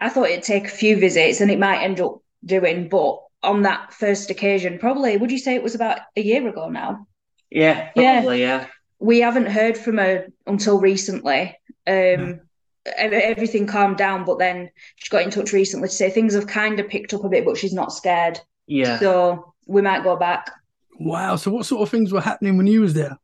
I 0.00 0.08
thought 0.08 0.28
it'd 0.30 0.44
take 0.44 0.66
a 0.66 0.70
few 0.70 0.98
visits, 0.98 1.40
and 1.40 1.50
it 1.50 1.58
might 1.58 1.82
end 1.82 2.00
up 2.00 2.18
doing, 2.44 2.88
but 2.88 3.18
on 3.42 3.62
that 3.62 3.92
first 3.92 4.30
occasion, 4.30 4.78
probably, 4.78 5.16
would 5.16 5.30
you 5.32 5.38
say 5.38 5.54
it 5.54 5.62
was 5.62 5.74
about 5.74 6.00
a 6.16 6.20
year 6.22 6.46
ago 6.48 6.68
now? 6.68 7.06
Yeah, 7.50 7.90
probably, 7.94 8.40
yeah. 8.40 8.60
yeah. 8.60 8.66
We 9.04 9.20
haven't 9.20 9.46
heard 9.46 9.76
from 9.76 9.98
her 9.98 10.28
until 10.46 10.80
recently. 10.80 11.58
Um, 11.86 12.40
everything 12.86 13.66
calmed 13.66 13.98
down, 13.98 14.24
but 14.24 14.38
then 14.38 14.70
she 14.96 15.10
got 15.10 15.22
in 15.22 15.30
touch 15.30 15.52
recently 15.52 15.88
to 15.88 15.94
say 15.94 16.08
things 16.08 16.34
have 16.34 16.46
kind 16.46 16.80
of 16.80 16.88
picked 16.88 17.12
up 17.12 17.22
a 17.22 17.28
bit, 17.28 17.44
but 17.44 17.58
she's 17.58 17.74
not 17.74 17.92
scared. 17.92 18.40
Yeah. 18.66 18.98
So 18.98 19.54
we 19.66 19.82
might 19.82 20.04
go 20.04 20.16
back. 20.16 20.50
Wow. 20.98 21.36
So 21.36 21.50
what 21.50 21.66
sort 21.66 21.82
of 21.82 21.90
things 21.90 22.12
were 22.12 22.20
happening 22.22 22.56
when 22.56 22.66
you 22.66 22.80
was 22.80 22.94
there? 22.94 23.18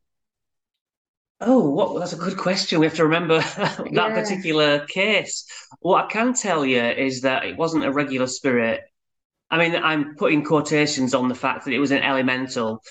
Oh, 1.40 1.70
what? 1.70 1.98
That's 1.98 2.12
a 2.12 2.16
good 2.16 2.36
question. 2.36 2.78
We 2.78 2.86
have 2.86 2.96
to 2.96 3.04
remember 3.04 3.38
that 3.56 3.88
yeah. 3.90 4.14
particular 4.14 4.86
case. 4.86 5.46
What 5.80 6.04
I 6.04 6.08
can 6.08 6.34
tell 6.34 6.66
you 6.66 6.82
is 6.82 7.22
that 7.22 7.46
it 7.46 7.56
wasn't 7.56 7.86
a 7.86 7.92
regular 7.92 8.26
spirit. 8.26 8.82
I 9.50 9.56
mean, 9.56 9.82
I'm 9.82 10.14
putting 10.16 10.44
quotations 10.44 11.14
on 11.14 11.28
the 11.28 11.34
fact 11.34 11.64
that 11.64 11.72
it 11.72 11.78
was 11.78 11.90
an 11.90 12.02
elemental. 12.02 12.82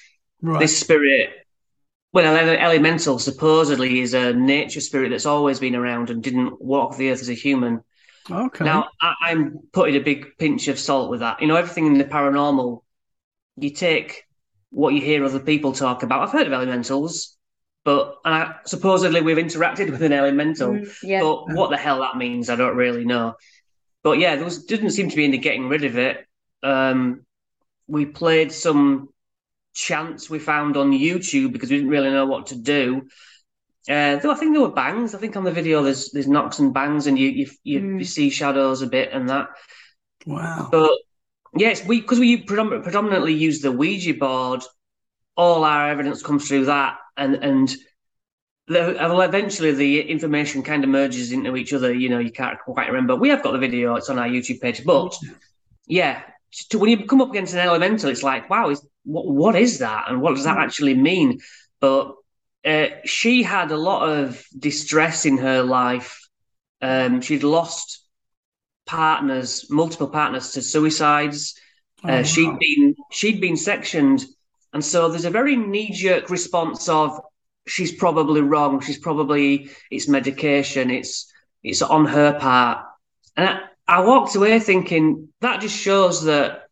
Right. 0.42 0.60
This 0.60 0.80
spirit 0.80 1.30
well, 2.12 2.36
an 2.36 2.58
elemental 2.58 3.20
supposedly 3.20 4.00
is 4.00 4.14
a 4.14 4.34
nature 4.34 4.82
spirit 4.82 5.10
that's 5.10 5.28
always 5.28 5.60
been 5.60 5.76
around 5.76 6.10
and 6.10 6.24
didn't 6.24 6.60
walk 6.62 6.98
the 6.98 7.12
earth 7.12 7.22
as 7.22 7.30
a 7.30 7.34
human. 7.34 7.84
Okay. 8.30 8.66
Now, 8.66 8.90
I, 9.02 9.32
am 9.32 9.60
putting 9.74 9.96
a 9.96 10.00
big 10.00 10.38
pinch 10.38 10.68
of 10.68 10.80
salt 10.80 11.10
with 11.10 11.20
that. 11.20 11.42
You 11.42 11.48
know, 11.48 11.56
everything 11.56 11.88
in 11.88 11.98
the 11.98 12.06
paranormal, 12.06 12.84
you 13.58 13.70
take 13.70 14.24
what 14.72 14.94
you 14.94 15.02
hear 15.02 15.24
other 15.24 15.40
people 15.40 15.72
talk 15.72 16.04
about. 16.04 16.22
I've 16.22 16.32
heard 16.32 16.48
of 16.48 16.54
elementals, 16.54 17.38
but 17.84 18.16
I, 18.26 18.56
supposedly 18.66 19.22
we've 19.22 19.38
interacted 19.38 19.92
with 19.92 20.02
an 20.02 20.14
elemental. 20.14 20.74
Mm, 20.74 20.96
yeah. 21.04 21.22
But 21.22 21.54
what 21.54 21.70
the 21.70 21.78
hell 21.78 22.02
that 22.02 22.18
means, 22.18 22.50
I 22.50 22.56
don't 22.56 22.76
really 22.76 23.06
know. 23.06 23.36
But 24.04 24.20
yeah, 24.20 24.36
there 24.36 24.46
was, 24.46 24.66
didn't 24.66 24.92
seem 24.92 25.10
to 25.10 25.16
be 25.16 25.26
any 25.26 25.38
getting 25.38 25.68
rid 25.68 25.84
of 25.84 25.98
it. 25.98 26.26
Um, 26.64 27.26
we 27.88 28.06
played 28.06 28.52
some 28.52 29.10
chants 29.80 30.30
we 30.30 30.40
found 30.40 30.76
on 30.76 30.92
YouTube 30.92 31.54
because 31.54 31.70
we 31.70 31.78
didn't 31.78 31.92
really 31.92 32.12
know 32.12 32.26
what 32.26 32.48
to 32.48 32.56
do. 32.56 33.08
Uh, 33.90 34.18
though 34.18 34.32
I 34.32 34.36
think 34.36 34.54
there 34.54 34.62
were 34.62 34.72
bangs. 34.72 35.16
I 35.16 35.20
think 35.20 35.36
on 35.36 35.44
the 35.44 35.52
video 35.52 35.82
there's 35.82 36.12
there's 36.12 36.28
knocks 36.28 36.60
and 36.60 36.74
bangs, 36.74 37.08
and 37.08 37.18
you 37.18 37.30
you 37.30 37.50
you, 37.64 37.80
mm. 37.80 38.00
you 38.00 38.06
see 38.06 38.30
shadows 38.30 38.82
a 38.82 38.88
bit 38.88 39.12
and 39.14 39.30
that. 39.30 39.48
Wow. 40.26 40.68
But 40.72 40.92
yes, 41.58 41.86
we 41.86 42.02
because 42.02 42.20
we 42.20 42.38
predominantly 42.44 43.34
use 43.34 43.62
the 43.62 43.72
Ouija 43.72 44.14
board. 44.14 44.64
All 45.38 45.64
our 45.64 45.90
evidence 45.90 46.22
comes 46.22 46.48
through 46.48 46.66
that, 46.66 46.98
and 47.16 47.36
and 47.36 47.74
the, 48.68 48.96
well, 49.00 49.22
eventually 49.22 49.72
the 49.72 50.02
information 50.02 50.62
kind 50.62 50.84
of 50.84 50.90
merges 50.90 51.32
into 51.32 51.56
each 51.56 51.74
other. 51.74 51.94
You 51.94 52.10
know, 52.10 52.20
you 52.20 52.32
can't 52.32 52.60
quite 52.60 52.88
remember. 52.88 53.16
We 53.16 53.30
have 53.30 53.42
got 53.42 53.54
the 53.54 53.58
video; 53.58 53.96
it's 53.96 54.10
on 54.10 54.20
our 54.20 54.28
YouTube 54.28 54.60
page. 54.60 54.84
But 54.84 55.18
yeah, 55.88 56.22
to, 56.70 56.80
when 56.80 56.90
you 56.90 57.06
come 57.06 57.22
up 57.22 57.30
against 57.30 57.54
an 57.54 57.60
elemental, 57.60 58.10
it's 58.10 58.24
like, 58.24 58.50
wow, 58.50 58.70
is 58.70 58.86
what 59.04 59.28
what 59.28 59.56
is 59.56 59.80
that, 59.80 60.06
and 60.10 60.22
what 60.22 60.36
does 60.36 60.44
that 60.46 60.56
hmm. 60.56 60.64
actually 60.64 60.96
mean? 60.96 61.40
But 61.80 62.14
uh, 62.66 62.88
she 63.06 63.44
had 63.44 63.72
a 63.72 63.78
lot 63.78 64.10
of 64.10 64.44
distress 64.58 65.26
in 65.26 65.38
her 65.38 65.64
life. 65.64 66.20
Um, 66.82 67.22
she'd 67.22 67.44
lost 67.44 68.06
partners, 68.86 69.68
multiple 69.70 70.10
partners, 70.10 70.52
to 70.54 70.62
suicides. 70.62 71.60
Uh, 72.04 72.12
oh, 72.12 72.24
she'd 72.24 72.58
been 72.60 72.96
she'd 73.12 73.42
been 73.42 73.58
sectioned, 73.58 74.26
and 74.74 74.84
so 74.84 75.10
there's 75.10 75.26
a 75.26 75.30
very 75.30 75.56
knee 75.56 75.92
jerk 75.92 76.30
response 76.30 76.88
of 76.90 77.20
she's 77.68 77.92
probably 77.94 78.42
wrong. 78.42 78.80
She's 78.80 78.98
probably 78.98 79.70
it's 79.92 80.08
medication. 80.08 80.90
It's 80.90 81.32
it's 81.64 81.82
on 81.82 82.06
her 82.06 82.40
part, 82.40 82.86
and 83.36 83.50
I, 83.50 83.60
I 83.88 84.02
walked 84.02 84.36
away 84.36 84.60
thinking 84.60 85.30
that 85.42 85.62
just 85.62 85.78
shows 85.78 86.24
that 86.26 86.69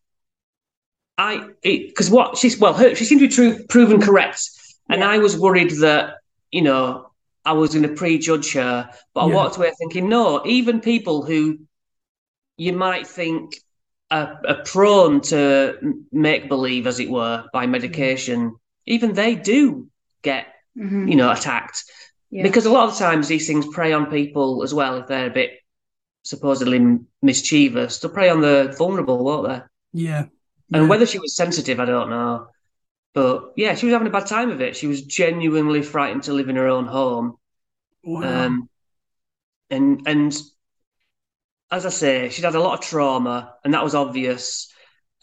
I 1.17 1.49
because 1.63 2.09
what 2.09 2.37
she's 2.37 2.59
well 2.59 2.73
her, 2.73 2.95
she 2.95 3.05
seemed 3.05 3.21
to 3.21 3.27
be 3.27 3.33
true, 3.33 3.65
proven 3.67 4.01
correct, 4.01 4.49
and 4.89 4.99
yeah. 4.99 5.09
I 5.09 5.17
was 5.17 5.37
worried 5.37 5.71
that 5.79 6.15
you 6.51 6.61
know 6.61 7.09
I 7.43 7.53
was 7.53 7.73
going 7.73 7.83
to 7.83 7.95
prejudge 7.95 8.53
her, 8.53 8.89
but 9.13 9.21
I 9.21 9.27
yeah. 9.29 9.35
walked 9.35 9.57
away 9.57 9.71
thinking 9.77 10.09
no, 10.09 10.45
even 10.45 10.79
people 10.79 11.23
who 11.23 11.59
you 12.57 12.73
might 12.73 13.07
think 13.07 13.55
are, 14.11 14.41
are 14.47 14.63
prone 14.63 15.21
to 15.21 16.03
make 16.11 16.49
believe, 16.49 16.87
as 16.87 16.99
it 16.99 17.09
were, 17.09 17.45
by 17.51 17.65
medication, 17.65 18.55
even 18.85 19.13
they 19.13 19.35
do 19.35 19.87
get 20.21 20.47
mm-hmm. 20.77 21.07
you 21.07 21.15
know 21.15 21.31
attacked. 21.31 21.83
Yeah. 22.29 22.43
Because 22.43 22.65
a 22.65 22.71
lot 22.71 22.89
of 22.89 22.97
times 22.97 23.27
these 23.27 23.47
things 23.47 23.65
prey 23.67 23.93
on 23.93 24.07
people 24.07 24.63
as 24.63 24.73
well 24.73 24.97
if 24.97 25.07
they're 25.07 25.27
a 25.27 25.33
bit 25.33 25.51
supposedly 26.23 26.99
mischievous. 27.21 27.99
They'll 27.99 28.11
prey 28.11 28.29
on 28.29 28.41
the 28.41 28.75
vulnerable, 28.77 29.23
won't 29.23 29.47
they? 29.47 29.61
Yeah. 29.93 30.25
And 30.73 30.83
yeah. 30.83 30.89
whether 30.89 31.05
she 31.05 31.19
was 31.19 31.35
sensitive, 31.35 31.79
I 31.79 31.85
don't 31.85 32.09
know. 32.09 32.47
But 33.13 33.53
yeah, 33.55 33.75
she 33.75 33.85
was 33.85 33.93
having 33.93 34.07
a 34.07 34.11
bad 34.11 34.27
time 34.27 34.51
of 34.51 34.61
it. 34.61 34.75
She 34.75 34.87
was 34.87 35.01
genuinely 35.01 35.81
frightened 35.81 36.23
to 36.23 36.33
live 36.33 36.49
in 36.49 36.55
her 36.55 36.67
own 36.67 36.85
home. 36.85 37.37
Wow. 38.03 38.45
Um, 38.45 38.69
and 39.69 40.01
and 40.05 40.37
as 41.71 41.85
I 41.85 41.89
say, 41.89 42.29
she'd 42.29 42.45
had 42.45 42.55
a 42.55 42.59
lot 42.59 42.77
of 42.77 42.85
trauma, 42.85 43.55
and 43.63 43.73
that 43.73 43.83
was 43.83 43.95
obvious. 43.95 44.71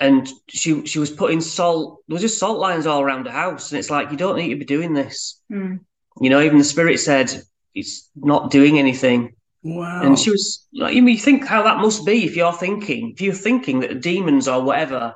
And 0.01 0.29
she 0.49 0.85
she 0.87 0.99
was 0.99 1.11
putting 1.11 1.41
salt. 1.41 2.03
There 2.09 2.15
was 2.15 2.23
just 2.23 2.39
salt 2.39 2.59
lines 2.59 2.87
all 2.87 3.01
around 3.01 3.27
the 3.27 3.31
house, 3.31 3.71
and 3.71 3.79
it's 3.79 3.91
like 3.91 4.11
you 4.11 4.17
don't 4.17 4.37
need 4.37 4.51
to 4.51 4.57
be 4.57 4.65
doing 4.65 4.93
this. 4.93 5.41
Mm. 5.53 5.81
You 6.21 6.31
know, 6.31 6.41
even 6.41 6.59
the 6.59 6.65
spirit 6.65 6.99
said 6.99 7.43
it's 7.75 8.11
not 8.17 8.51
doing 8.51 8.79
anything. 8.79 9.35
Wow. 9.63 10.03
And 10.03 10.19
she 10.19 10.31
was 10.31 10.67
like, 10.75 10.95
you 10.95 11.17
think 11.17 11.47
how 11.47 11.63
that 11.63 11.79
must 11.79 12.05
be 12.05 12.25
if 12.25 12.37
you're 12.37 12.53
thinking, 12.53 13.13
if 13.13 13.21
you're 13.21 13.35
thinking 13.35 13.81
that 13.81 14.03
demons 14.03 14.47
or 14.47 14.63
whatever 14.63 15.15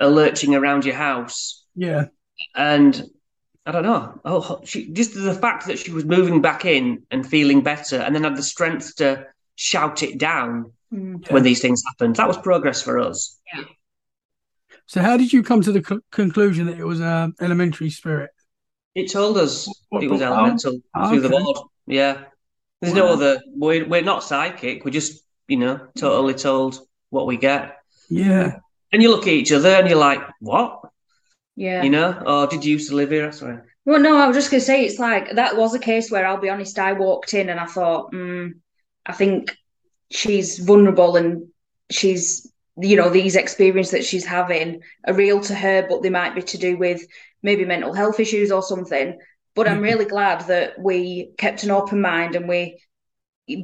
are 0.00 0.08
lurching 0.08 0.54
around 0.54 0.84
your 0.84 0.94
house. 0.94 1.64
Yeah. 1.74 2.06
And 2.54 3.02
I 3.66 3.72
don't 3.72 3.82
know. 3.82 4.20
Oh, 4.24 4.60
she 4.64 4.90
just 4.90 5.14
the 5.14 5.34
fact 5.34 5.66
that 5.66 5.78
she 5.78 5.92
was 5.92 6.04
moving 6.04 6.40
back 6.40 6.64
in 6.64 7.02
and 7.10 7.26
feeling 7.26 7.62
better, 7.62 7.98
and 7.98 8.14
then 8.14 8.24
had 8.24 8.36
the 8.36 8.42
strength 8.42 8.96
to 8.96 9.26
shout 9.56 10.02
it 10.02 10.18
down 10.18 10.72
mm. 10.92 11.30
when 11.30 11.42
these 11.42 11.60
things 11.60 11.82
happened. 11.86 12.16
That 12.16 12.28
was 12.28 12.38
progress 12.38 12.80
for 12.80 12.98
us. 12.98 13.38
Yeah. 13.54 13.64
So, 14.86 15.02
how 15.02 15.18
did 15.18 15.34
you 15.34 15.42
come 15.42 15.60
to 15.60 15.72
the 15.72 15.82
co- 15.82 16.00
conclusion 16.10 16.66
that 16.66 16.78
it 16.78 16.84
was 16.84 17.00
an 17.00 17.34
elementary 17.40 17.90
spirit? 17.90 18.30
It 18.94 19.10
told 19.10 19.36
us 19.36 19.68
what, 19.90 20.02
it 20.02 20.10
was 20.10 20.22
elemental 20.22 20.80
oh, 20.94 21.08
through 21.10 21.18
okay. 21.18 21.28
the 21.28 21.44
board. 21.44 21.58
Yeah. 21.86 22.24
There's 22.80 22.94
wow. 22.94 23.00
no 23.00 23.12
other. 23.12 23.40
We're, 23.54 23.86
we're 23.86 24.02
not 24.02 24.24
psychic. 24.24 24.84
We're 24.84 24.92
just, 24.92 25.22
you 25.46 25.58
know, 25.58 25.88
totally 25.96 26.34
told 26.34 26.80
what 27.10 27.26
we 27.26 27.36
get. 27.36 27.76
Yeah. 28.08 28.60
And 28.92 29.02
you 29.02 29.10
look 29.10 29.26
at 29.26 29.32
each 29.32 29.52
other 29.52 29.70
and 29.70 29.88
you're 29.88 29.98
like, 29.98 30.20
what? 30.40 30.80
Yeah. 31.56 31.82
You 31.82 31.90
know, 31.90 32.22
or 32.26 32.46
did 32.46 32.64
you 32.64 32.72
used 32.72 32.88
to 32.90 32.96
live 32.96 33.10
here? 33.10 33.30
Sorry. 33.32 33.58
Well, 33.84 34.00
no, 34.00 34.16
I 34.16 34.26
was 34.26 34.36
just 34.36 34.50
going 34.50 34.60
to 34.60 34.66
say 34.66 34.84
it's 34.84 34.98
like 34.98 35.34
that 35.34 35.56
was 35.56 35.74
a 35.74 35.78
case 35.78 36.10
where 36.10 36.26
I'll 36.26 36.40
be 36.40 36.50
honest, 36.50 36.78
I 36.78 36.92
walked 36.92 37.34
in 37.34 37.48
and 37.48 37.58
I 37.58 37.66
thought, 37.66 38.12
mm, 38.12 38.52
I 39.04 39.12
think 39.12 39.56
she's 40.10 40.58
vulnerable 40.58 41.16
and 41.16 41.48
she's, 41.90 42.50
you 42.76 42.96
know, 42.96 43.10
these 43.10 43.34
experiences 43.34 43.92
that 43.92 44.04
she's 44.04 44.24
having 44.24 44.82
are 45.06 45.14
real 45.14 45.40
to 45.40 45.54
her, 45.54 45.86
but 45.88 46.02
they 46.02 46.10
might 46.10 46.34
be 46.34 46.42
to 46.42 46.58
do 46.58 46.76
with 46.76 47.02
maybe 47.42 47.64
mental 47.64 47.94
health 47.94 48.20
issues 48.20 48.50
or 48.52 48.62
something. 48.62 49.18
But 49.54 49.68
I'm 49.68 49.80
really 49.80 50.04
glad 50.04 50.42
that 50.42 50.78
we 50.78 51.32
kept 51.36 51.64
an 51.64 51.72
open 51.72 52.00
mind 52.00 52.36
and 52.36 52.48
we 52.48 52.80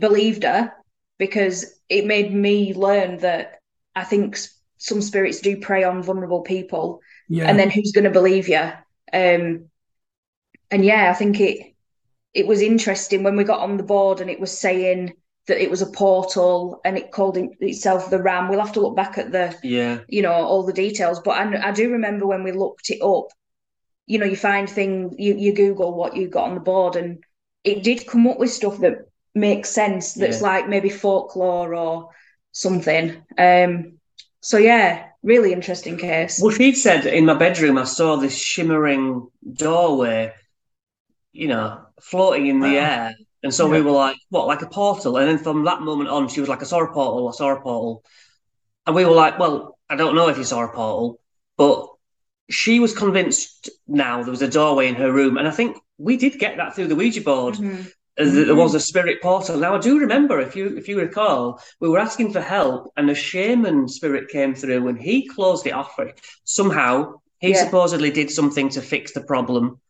believed 0.01 0.43
her 0.43 0.73
because 1.19 1.79
it 1.89 2.07
made 2.07 2.35
me 2.35 2.75
learn 2.75 3.19
that 3.19 3.61
I 3.95 4.03
think 4.03 4.37
some 4.85 5.01
spirits 5.01 5.41
do 5.41 5.61
prey 5.61 5.85
on 5.85 6.03
vulnerable 6.03 6.43
people. 6.43 7.01
Yeah. 7.29 7.49
And 7.49 7.59
then 7.59 7.71
who's 7.71 7.93
going 7.93 8.05
to 8.05 8.11
believe 8.11 8.49
you? 8.49 8.71
Um, 9.13 9.71
and 10.71 10.85
yeah, 10.85 11.11
I 11.11 11.15
think 11.15 11.41
it 11.41 11.75
it 12.33 12.47
was 12.47 12.61
interesting 12.61 13.23
when 13.23 13.37
we 13.37 13.45
got 13.45 13.61
on 13.61 13.77
the 13.77 13.83
board 13.85 14.21
and 14.21 14.29
it 14.29 14.41
was 14.41 14.57
saying 14.57 15.15
that 15.47 15.63
it 15.63 15.71
was 15.71 15.83
a 15.83 15.91
portal 15.91 16.81
and 16.85 16.99
it 16.99 17.13
called 17.13 17.37
itself 17.37 18.11
the 18.11 18.21
ram 18.21 18.49
we'll 18.49 18.59
have 18.59 18.73
to 18.73 18.81
look 18.81 18.97
back 18.97 19.19
at 19.19 19.31
the 19.31 19.55
yeah 19.63 20.01
you 20.09 20.21
know 20.21 20.33
all 20.33 20.65
the 20.65 20.73
details 20.73 21.21
but 21.21 21.33
I, 21.33 21.69
I 21.69 21.71
do 21.71 21.93
remember 21.93 22.27
when 22.27 22.43
we 22.43 22.51
looked 22.51 22.91
it 22.91 23.01
up 23.03 23.29
you 24.07 24.19
know, 24.19 24.27
you 24.27 24.37
find 24.37 24.69
things, 24.69 25.15
you, 25.19 25.35
you 25.37 25.55
Google 25.55 25.95
what 25.95 26.17
you 26.17 26.29
got 26.29 26.49
on 26.49 26.55
the 26.55 26.61
board, 26.61 26.97
and 26.97 27.23
it 27.63 27.83
did 27.83 28.07
come 28.07 28.27
up 28.27 28.39
with 28.39 28.51
stuff 28.51 28.79
that 28.81 29.09
makes 29.35 29.71
sense. 29.71 30.15
That's 30.15 30.41
yeah. 30.41 30.47
like 30.47 30.69
maybe 30.69 30.91
folklore 30.91 31.75
or 31.75 32.11
something. 32.53 33.23
Um, 33.39 33.99
so 34.45 34.59
yeah, 34.59 35.07
really 35.23 35.53
interesting 35.53 35.97
case. 35.97 36.39
Well, 36.41 36.55
she 36.55 36.75
said 36.75 37.07
in 37.07 37.25
my 37.25 37.35
bedroom, 37.35 37.79
I 37.79 37.85
saw 37.85 38.17
this 38.17 38.37
shimmering 38.37 39.29
doorway, 39.55 40.33
you 41.33 41.49
know, 41.49 41.81
floating 42.01 42.47
in 42.47 42.61
the 42.61 42.69
wow. 42.69 42.75
air, 42.75 43.15
And 43.43 43.53
so 43.53 43.67
Yeah. 43.67 43.73
we 43.79 43.83
were 43.83 43.91
like, 43.91 44.17
what, 44.29 44.47
like 44.47 44.63
a 44.63 44.67
portal? 44.69 45.17
And 45.17 45.29
then 45.29 45.39
from 45.39 45.65
that 45.65 45.81
moment 45.81 46.11
on, 46.11 46.29
she 46.29 46.41
was 46.41 46.49
like, 46.49 46.61
I 46.63 46.67
saw 46.67 46.81
a 46.85 46.93
portal, 46.93 47.29
I 47.29 47.33
saw 47.33 47.53
a 47.53 47.61
portal. 47.61 48.03
And 48.87 48.95
we 48.95 49.05
were 49.07 49.13
like, 49.13 49.39
well, 49.39 49.79
I 49.89 49.97
don't 49.97 50.15
know 50.15 50.29
if 50.29 50.37
you 50.39 50.45
saw 50.45 50.65
a 50.65 50.69
portal, 50.69 51.21
but 51.57 51.89
she 52.51 52.81
was 52.81 52.95
convinced 52.97 53.71
now 53.87 54.23
there 54.23 54.31
was 54.31 54.43
a 54.43 54.49
doorway 54.49 54.89
in 54.89 54.95
her 54.97 55.11
room. 55.11 55.39
And 55.39 55.49
I 55.49 55.51
think 55.51 55.79
we 55.97 56.17
did 56.19 56.39
get 56.39 56.59
that 56.59 56.75
through 56.75 56.89
the 56.89 56.97
Ouija 56.97 57.23
board. 57.23 57.55
Mhm. 57.55 57.91
That 58.17 58.25
There 58.47 58.55
was 58.55 58.75
a 58.75 58.81
spirit 58.81 59.21
portal. 59.21 59.59
Now 59.59 59.75
I 59.75 59.79
do 59.79 59.99
remember, 59.99 60.41
if 60.41 60.55
you 60.55 60.77
if 60.77 60.89
you 60.89 60.99
recall, 60.99 61.61
we 61.81 61.89
were 61.89 61.99
asking 61.99 62.33
for 62.33 62.41
help, 62.41 62.93
and 62.97 63.11
a 63.11 63.15
shaman 63.15 63.89
spirit 63.89 64.29
came 64.29 64.55
through, 64.55 64.87
and 64.89 64.99
he 64.99 65.27
closed 65.29 65.67
it 65.67 65.73
off. 65.73 65.95
for- 65.97 66.13
Somehow, 66.45 67.15
he 67.41 67.51
Yeah. 67.51 67.65
supposedly 67.65 68.11
did 68.11 68.31
something 68.31 68.69
to 68.71 68.81
fix 68.81 69.13
the 69.13 69.23
problem. 69.23 69.81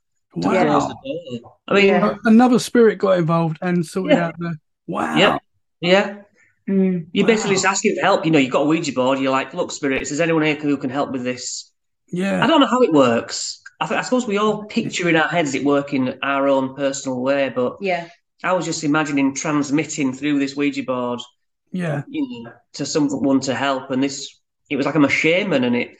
To 0.40 0.48
Wow. 0.48 0.64
close 0.64 0.88
the 0.88 0.94
door. 1.40 1.52
I 1.68 1.74
mean, 1.74 1.86
Yeah. 1.86 2.06
yeah, 2.06 2.14
Another 2.24 2.58
spirit 2.58 2.98
got 2.98 3.18
involved 3.18 3.58
and 3.62 3.84
sorted 3.86 4.16
Yeah. 4.16 4.26
out 4.26 4.34
the. 4.38 4.56
Wow. 4.86 5.38
yeah. 5.80 6.16
Mm. 6.68 7.06
You're 7.12 7.26
basically 7.26 7.56
just 7.56 7.66
asking 7.66 7.94
for 7.96 8.00
help. 8.00 8.24
You 8.24 8.30
know, 8.30 8.38
you've 8.38 8.50
got 8.52 8.62
a 8.62 8.66
Ouija 8.66 8.92
board. 8.92 9.18
You're 9.18 9.30
like, 9.30 9.52
look, 9.52 9.70
spirits, 9.70 10.10
is 10.10 10.20
anyone 10.20 10.42
here 10.42 10.54
who 10.56 10.76
can 10.78 10.88
help 10.90 11.12
with 11.12 11.22
this? 11.22 11.70
Yeah. 12.08 12.42
I 12.42 12.46
don't 12.46 12.60
know 12.60 12.66
how 12.66 12.80
it 12.82 12.92
works. 12.92 13.60
I, 13.84 13.86
th- 13.86 13.98
I 13.98 14.02
suppose 14.02 14.26
we 14.26 14.38
all 14.38 14.64
picture 14.64 15.08
in 15.10 15.16
our 15.16 15.28
heads 15.28 15.54
it 15.54 15.64
working 15.64 16.14
our 16.22 16.48
own 16.48 16.74
personal 16.74 17.20
way, 17.20 17.50
but 17.54 17.76
Yeah. 17.80 18.08
I 18.42 18.52
was 18.54 18.64
just 18.64 18.82
imagining 18.84 19.34
transmitting 19.34 20.12
through 20.12 20.38
this 20.38 20.56
Ouija 20.56 20.82
board, 20.82 21.20
Yeah. 21.70 22.02
you 22.08 22.44
know, 22.44 22.52
to 22.74 22.86
someone 22.86 23.40
to 23.40 23.54
help. 23.54 23.90
And 23.90 24.02
this, 24.02 24.40
it 24.70 24.76
was 24.76 24.86
like 24.86 24.94
I'm 24.94 25.04
a 25.04 25.08
shaman, 25.10 25.64
and 25.64 25.76
it. 25.76 25.96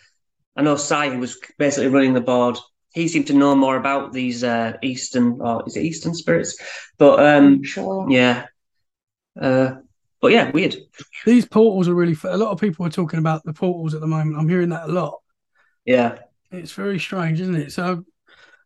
I 0.57 0.63
know 0.63 0.77
Sai, 0.77 1.11
who 1.11 1.19
was 1.19 1.39
basically 1.59 1.89
running 1.89 2.15
the 2.15 2.21
board, 2.21 2.59
he 2.93 3.09
seemed 3.09 3.27
to 3.27 3.33
know 3.35 3.55
more 3.57 3.77
about 3.77 4.13
these 4.13 4.45
uh, 4.45 4.75
Eastern, 4.83 5.41
or 5.41 5.65
is 5.67 5.77
it 5.77 5.83
Eastern 5.85 6.15
spirits? 6.15 6.57
But 6.97 7.19
um, 7.21 7.63
Sure. 7.65 8.07
yeah, 8.09 8.47
uh, 9.41 9.73
but 10.21 10.33
yeah, 10.33 10.51
weird. 10.53 10.77
These 11.27 11.47
portals 11.47 11.89
are 11.89 11.95
really. 11.95 12.13
f- 12.13 12.25
A 12.25 12.37
lot 12.37 12.51
of 12.53 12.61
people 12.61 12.87
are 12.87 12.91
talking 12.91 13.19
about 13.19 13.45
the 13.45 13.53
portals 13.53 13.95
at 13.95 14.01
the 14.01 14.07
moment. 14.07 14.39
I'm 14.39 14.49
hearing 14.49 14.71
that 14.71 14.89
a 14.89 14.93
lot. 14.93 15.21
Yeah. 15.85 16.19
It's 16.55 16.73
very 16.73 16.99
strange, 16.99 17.41
isn't 17.41 17.55
it? 17.57 17.73
So, 17.73 18.05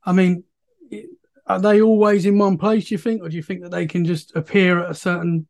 I 0.04 0.12
mean, 0.12 0.44
are 1.46 1.60
they 1.60 1.80
always 1.80 2.26
in 2.26 2.38
one 2.38 2.58
place? 2.58 2.88
Do 2.88 2.94
you 2.94 2.98
think, 2.98 3.22
or 3.22 3.28
do 3.28 3.36
you 3.36 3.42
think 3.42 3.62
that 3.62 3.70
they 3.70 3.86
can 3.86 4.04
just 4.04 4.34
appear 4.36 4.80
at 4.80 4.90
a 4.90 4.94
certain 4.94 5.46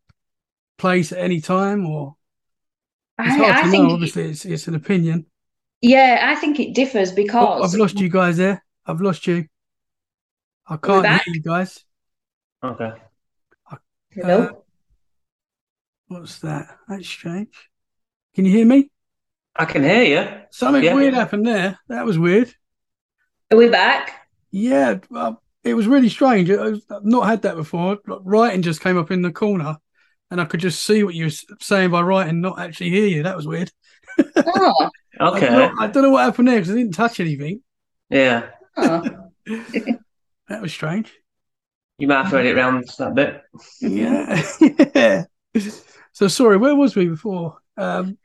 place 0.78 1.12
at 1.12 1.18
any 1.18 1.40
time? 1.40 1.86
Or 1.86 2.16
it's 3.18 3.34
I, 3.34 3.38
hard 3.38 3.56
I 3.56 3.62
to 3.62 3.70
think, 3.70 3.88
know. 3.88 3.94
Obviously, 3.94 4.30
it's 4.30 4.44
it's 4.44 4.68
an 4.68 4.74
opinion. 4.74 5.26
yeah, 5.80 6.20
I 6.24 6.34
think 6.34 6.60
it 6.60 6.74
differs 6.74 7.10
Oh, 7.10 7.14
because 7.14 7.74
I've 7.74 7.80
lost 7.80 8.00
you 8.00 8.08
guys 8.08 8.36
there. 8.36 8.64
I've 8.86 9.00
lost 9.00 9.26
you. 9.26 9.46
I 10.66 10.76
can't 10.76 11.06
hear 11.06 11.34
you 11.34 11.42
guys. 11.42 11.84
Okay. 12.62 12.92
Hello? 14.10 14.42
Uh, 14.44 14.52
what's 16.08 16.38
that? 16.40 16.78
That's 16.88 17.06
strange. 17.06 17.70
Can 18.34 18.44
you 18.44 18.52
hear 18.52 18.66
me? 18.66 18.90
I 19.58 19.64
can 19.64 19.82
hear 19.82 20.02
you. 20.02 20.40
Something 20.50 20.84
Yeah. 20.84 20.94
weird 20.94 21.14
happened 21.14 21.46
there. 21.46 21.78
That 21.88 22.04
was 22.06 22.18
weird. 22.18 22.54
Are 23.50 23.56
we 23.58 23.68
back? 23.68 24.28
Yeah, 24.50 24.98
well, 25.10 25.42
it 25.64 25.74
was 25.74 25.86
really 25.86 26.08
strange. 26.08 26.50
I- 26.50 26.74
I've 26.90 27.04
not 27.04 27.26
had 27.26 27.42
that 27.42 27.56
before. 27.56 27.98
Like, 28.06 28.20
Writing 28.22 28.62
just 28.62 28.80
came 28.80 28.96
up 28.96 29.10
in 29.10 29.22
the 29.22 29.32
corner, 29.32 29.76
and 30.30 30.40
I 30.40 30.44
could 30.44 30.60
just 30.60 30.82
see 30.84 31.02
what 31.02 31.14
you 31.14 31.24
were 31.26 31.56
saying 31.60 31.90
by 31.90 32.02
writing, 32.02 32.40
not 32.40 32.58
actually 32.60 32.90
hear 32.90 33.06
you. 33.08 33.22
That 33.24 33.36
was 33.36 33.46
weird. 33.46 33.70
Oh, 34.36 34.90
I, 35.20 35.28
Okay. 35.30 35.46
don't 35.46 35.52
know, 35.52 35.72
I 35.82 35.86
don't 35.88 36.02
know 36.04 36.10
what 36.10 36.24
happened 36.24 36.48
there 36.48 36.56
because 36.56 36.70
I 36.70 36.76
didn't 36.76 36.94
touch 36.94 37.18
anything. 37.20 37.62
Yeah. 38.10 38.50
oh. 38.76 39.04
That 40.48 40.62
was 40.62 40.72
strange. 40.72 41.12
You 41.98 42.06
might 42.08 42.22
have 42.22 42.32
heard 42.32 42.46
it 42.46 42.56
around 42.56 42.88
that 42.98 43.14
bit. 43.14 43.42
Yeah. 43.82 44.42
yeah. 44.94 45.24
So 46.12 46.26
sorry, 46.28 46.56
where 46.56 46.74
was 46.74 46.96
we 46.96 47.06
before? 47.06 47.58
Um, 47.76 48.16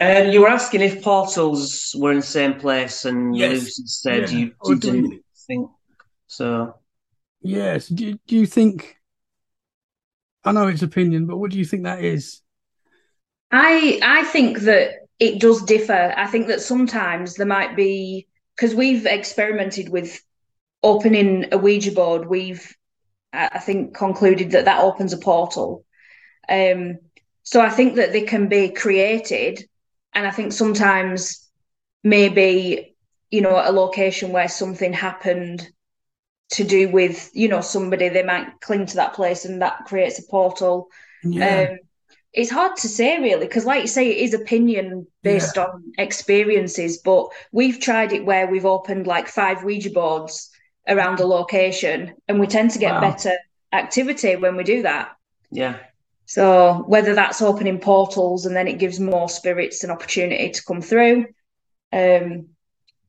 And 0.00 0.32
you 0.32 0.40
were 0.40 0.48
asking 0.48 0.80
if 0.80 1.02
portals 1.02 1.94
were 1.98 2.10
in 2.10 2.16
the 2.20 2.22
same 2.26 2.54
place, 2.58 3.04
and 3.04 3.36
Yes. 3.36 3.52
Lucy 3.52 3.82
said 3.86 4.30
Yeah. 4.30 4.38
you 4.38 4.52
Or 4.60 4.74
do 4.74 4.80
didn't 4.80 5.10
we- 5.10 5.22
think 5.46 5.68
so. 6.26 6.74
yes. 7.42 7.88
Do 7.88 8.06
you, 8.06 8.18
do 8.26 8.36
you 8.36 8.46
think? 8.46 8.96
I 10.42 10.52
know 10.52 10.68
it's 10.68 10.80
opinion, 10.82 11.26
but 11.26 11.36
what 11.36 11.50
do 11.50 11.58
you 11.58 11.66
think 11.66 11.82
that 11.84 12.02
is? 12.02 12.40
I 13.50 14.00
I 14.02 14.24
think 14.24 14.60
that 14.60 14.92
it 15.18 15.38
does 15.38 15.62
differ. 15.64 16.14
I 16.16 16.26
think 16.28 16.46
that 16.46 16.62
sometimes 16.62 17.34
there 17.34 17.46
might 17.46 17.76
be 17.76 18.26
because 18.56 18.74
we've 18.74 19.04
experimented 19.04 19.90
with 19.90 20.18
opening 20.82 21.46
a 21.52 21.58
Ouija 21.58 21.92
board. 21.92 22.26
We've 22.26 22.74
I 23.34 23.50
I 23.52 23.58
think 23.58 23.94
concluded 23.94 24.52
that 24.52 24.64
that 24.64 24.82
opens 24.82 25.12
a 25.12 25.18
portal. 25.18 25.84
Um, 26.48 26.98
so 27.42 27.60
I 27.60 27.68
think 27.68 27.96
that 27.96 28.12
they 28.12 28.22
can 28.22 28.48
be 28.48 28.70
created, 28.70 29.68
and 30.14 30.26
I 30.26 30.30
think 30.30 30.52
sometimes 30.52 31.48
maybe 32.04 32.94
you 33.30 33.40
know 33.42 33.62
a 33.64 33.72
location 33.72 34.32
where 34.32 34.48
something 34.48 34.92
happened 34.92 35.68
to 36.50 36.64
do 36.64 36.88
with 36.88 37.30
you 37.34 37.48
know 37.48 37.60
somebody 37.60 38.08
they 38.08 38.22
might 38.22 38.60
cling 38.60 38.86
to 38.86 38.96
that 38.96 39.14
place 39.14 39.44
and 39.44 39.62
that 39.62 39.84
creates 39.86 40.18
a 40.18 40.22
portal 40.30 40.88
Yeah. 41.22 41.66
um, 41.70 41.78
it's 42.32 42.50
hard 42.50 42.76
to 42.76 42.88
say 42.88 43.18
really 43.20 43.46
because 43.46 43.64
like 43.64 43.82
you 43.82 43.88
say 43.88 44.08
it 44.10 44.18
is 44.18 44.34
opinion 44.34 45.06
based 45.22 45.58
on 45.58 45.82
experiences 45.98 46.98
but 47.04 47.28
we've 47.52 47.80
tried 47.80 48.12
it 48.12 48.24
where 48.24 48.46
we've 48.46 48.66
opened 48.66 49.06
like 49.06 49.28
five 49.28 49.62
ouija 49.64 49.90
boards 49.90 50.50
around 50.88 51.20
a 51.20 51.26
location 51.26 52.14
and 52.28 52.40
we 52.40 52.46
tend 52.46 52.70
to 52.70 52.78
get 52.78 53.00
Wow. 53.00 53.00
better 53.00 53.32
activity 53.72 54.36
when 54.36 54.56
we 54.56 54.64
do 54.64 54.82
that 54.82 55.10
Yeah. 55.50 55.78
So 56.34 56.84
whether 56.86 57.12
that's 57.14 57.42
opening 57.42 57.80
portals 57.80 58.46
and 58.46 58.54
then 58.54 58.68
it 58.68 58.78
gives 58.78 59.00
more 59.00 59.28
spirits 59.28 59.82
an 59.82 59.90
opportunity 59.90 60.48
to 60.50 60.62
come 60.64 60.80
through 60.80 61.26
um 61.92 62.46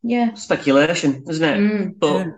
yeah 0.02 0.34
Speculation, 0.34 1.24
isn't 1.30 1.50
it? 1.54 1.58
Mm, 1.60 2.00
But 2.00 2.18
Yeah. 2.26 2.32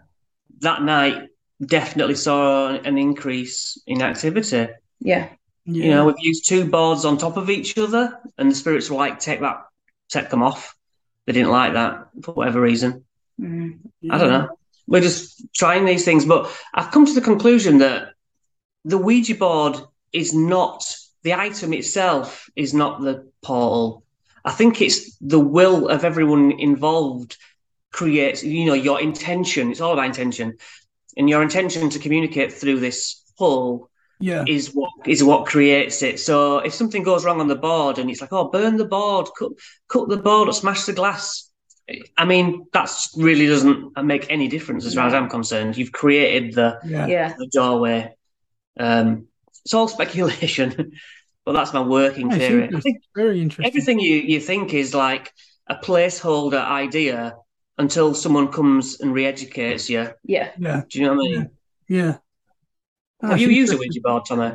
that 0.67 0.81
night 0.83 1.17
definitely 1.65 2.15
saw 2.15 2.69
an 2.89 2.97
increase 2.97 3.81
in 3.87 4.01
activity. 4.01 4.67
yeah 4.99 5.29
yeah. 5.65 5.83
You 5.85 5.91
know, 5.91 6.05
we've 6.07 6.19
used 6.31 6.45
two 6.49 6.65
boards 6.69 7.05
on 7.05 7.17
top 7.17 7.37
of 7.37 7.49
each 7.49 7.77
other, 7.77 8.19
and 8.37 8.51
the 8.51 8.55
spirits 8.55 8.89
were 8.89 8.97
like, 8.97 9.19
"Take 9.19 9.39
that, 9.39 9.59
take 10.09 10.29
them 10.29 10.43
off." 10.43 10.75
They 11.25 11.31
didn't 11.31 11.51
like 11.61 11.71
that 11.79 11.93
for 12.23 12.33
whatever 12.33 12.59
reason. 12.59 13.05
Mm. 13.39 13.79
I 14.11 14.17
don't 14.17 14.33
know. 14.35 14.49
We're 14.87 15.07
just 15.09 15.41
trying 15.55 15.85
these 15.85 16.03
things, 16.03 16.25
but 16.25 16.51
I've 16.73 16.91
come 16.91 17.05
to 17.05 17.13
the 17.13 17.21
conclusion 17.31 17.77
that 17.77 18.09
the 18.83 18.97
Ouija 18.97 19.35
board 19.35 19.75
is 20.13 20.33
not 20.33 20.95
the 21.23 21.33
item 21.33 21.73
itself 21.73 22.49
is 22.55 22.73
not 22.73 23.01
the 23.01 23.31
portal. 23.41 24.03
I 24.45 24.51
think 24.51 24.81
it's 24.81 25.15
the 25.17 25.39
will 25.39 25.87
of 25.87 26.03
everyone 26.03 26.51
involved 26.59 27.37
creates, 27.91 28.43
you 28.43 28.65
know, 28.65 28.73
your 28.73 28.99
intention. 29.01 29.71
It's 29.71 29.79
all 29.81 29.93
about 29.93 30.05
intention, 30.05 30.57
and 31.15 31.29
your 31.29 31.41
intention 31.41 31.89
to 31.89 31.99
communicate 31.99 32.51
through 32.51 32.79
this 32.81 33.21
hole 33.37 33.89
Yeah. 34.19 34.43
is 34.47 34.67
what 34.73 34.89
is 35.05 35.23
what 35.23 35.45
creates 35.45 36.01
it. 36.03 36.19
So 36.19 36.57
if 36.59 36.73
something 36.73 37.03
goes 37.03 37.23
wrong 37.23 37.39
on 37.39 37.47
the 37.47 37.55
board 37.55 37.99
and 37.99 38.09
it's 38.09 38.21
like, 38.21 38.33
oh, 38.33 38.49
burn 38.49 38.77
the 38.77 38.85
board, 38.85 39.27
cut 39.37 39.51
cut 39.87 40.09
the 40.09 40.17
board, 40.17 40.49
or 40.49 40.53
smash 40.53 40.83
the 40.85 40.93
glass. 40.93 41.49
I 42.17 42.25
mean, 42.25 42.65
that 42.73 42.89
really 43.17 43.45
doesn't 43.47 44.01
make 44.03 44.25
any 44.29 44.47
difference 44.47 44.85
as 44.85 44.93
far 44.95 45.07
as 45.07 45.13
I'm 45.13 45.29
concerned. 45.29 45.77
You've 45.77 45.91
created 45.91 46.53
the, 46.53 46.79
Yeah. 46.85 47.07
yeah 47.07 47.33
the 47.37 47.47
doorway. 47.47 48.15
Um, 48.79 49.27
it's 49.65 49.73
all 49.73 49.87
speculation, 49.87 50.91
but 51.45 51.53
that's 51.53 51.73
my 51.73 51.81
working 51.81 52.31
It's 52.31 52.37
theory. 52.37 52.69
I 52.75 52.79
think 52.79 53.03
Very 53.15 53.41
interesting. 53.41 53.65
everything 53.65 53.99
you, 53.99 54.15
you 54.17 54.39
think 54.39 54.73
is 54.73 54.93
like 54.93 55.31
a 55.67 55.75
placeholder 55.75 56.63
idea 56.63 57.35
until 57.77 58.13
someone 58.13 58.49
comes 58.51 58.99
and 59.01 59.13
re-educates 59.13 59.89
you. 59.89 60.09
yeah 60.23 60.51
Yeah. 60.57 60.83
Do 60.89 60.99
you 60.99 61.05
know 61.05 61.15
what 61.15 61.25
I 61.25 61.29
mean? 61.29 61.49
Yeah. 61.87 62.17
Have 63.21 63.29
That's 63.31 63.41
you 63.41 63.47
used 63.49 63.73
a 63.73 63.77
interesting. 63.77 63.79
Ouija 63.79 64.01
board, 64.01 64.23
Tommy? 64.27 64.51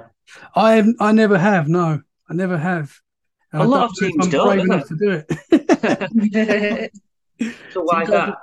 I 0.54 0.72
have, 0.74 0.88
I 1.00 1.12
never 1.12 1.38
have. 1.38 1.68
No, 1.68 2.02
I 2.28 2.34
never 2.34 2.58
have. 2.58 3.00
And 3.52 3.62
A 3.62 3.64
I 3.64 3.66
lot 3.66 3.80
don't 3.80 3.90
of 3.90 3.96
teams 3.96 4.26
I'm 4.26 4.30
don't, 4.30 4.46
brave 4.46 4.64
enough 4.64 4.86
to 4.88 4.96
do 4.96 5.24
it. 5.26 6.90
so 7.70 7.82
why 7.82 8.02
is 8.02 8.10
that? 8.10 8.36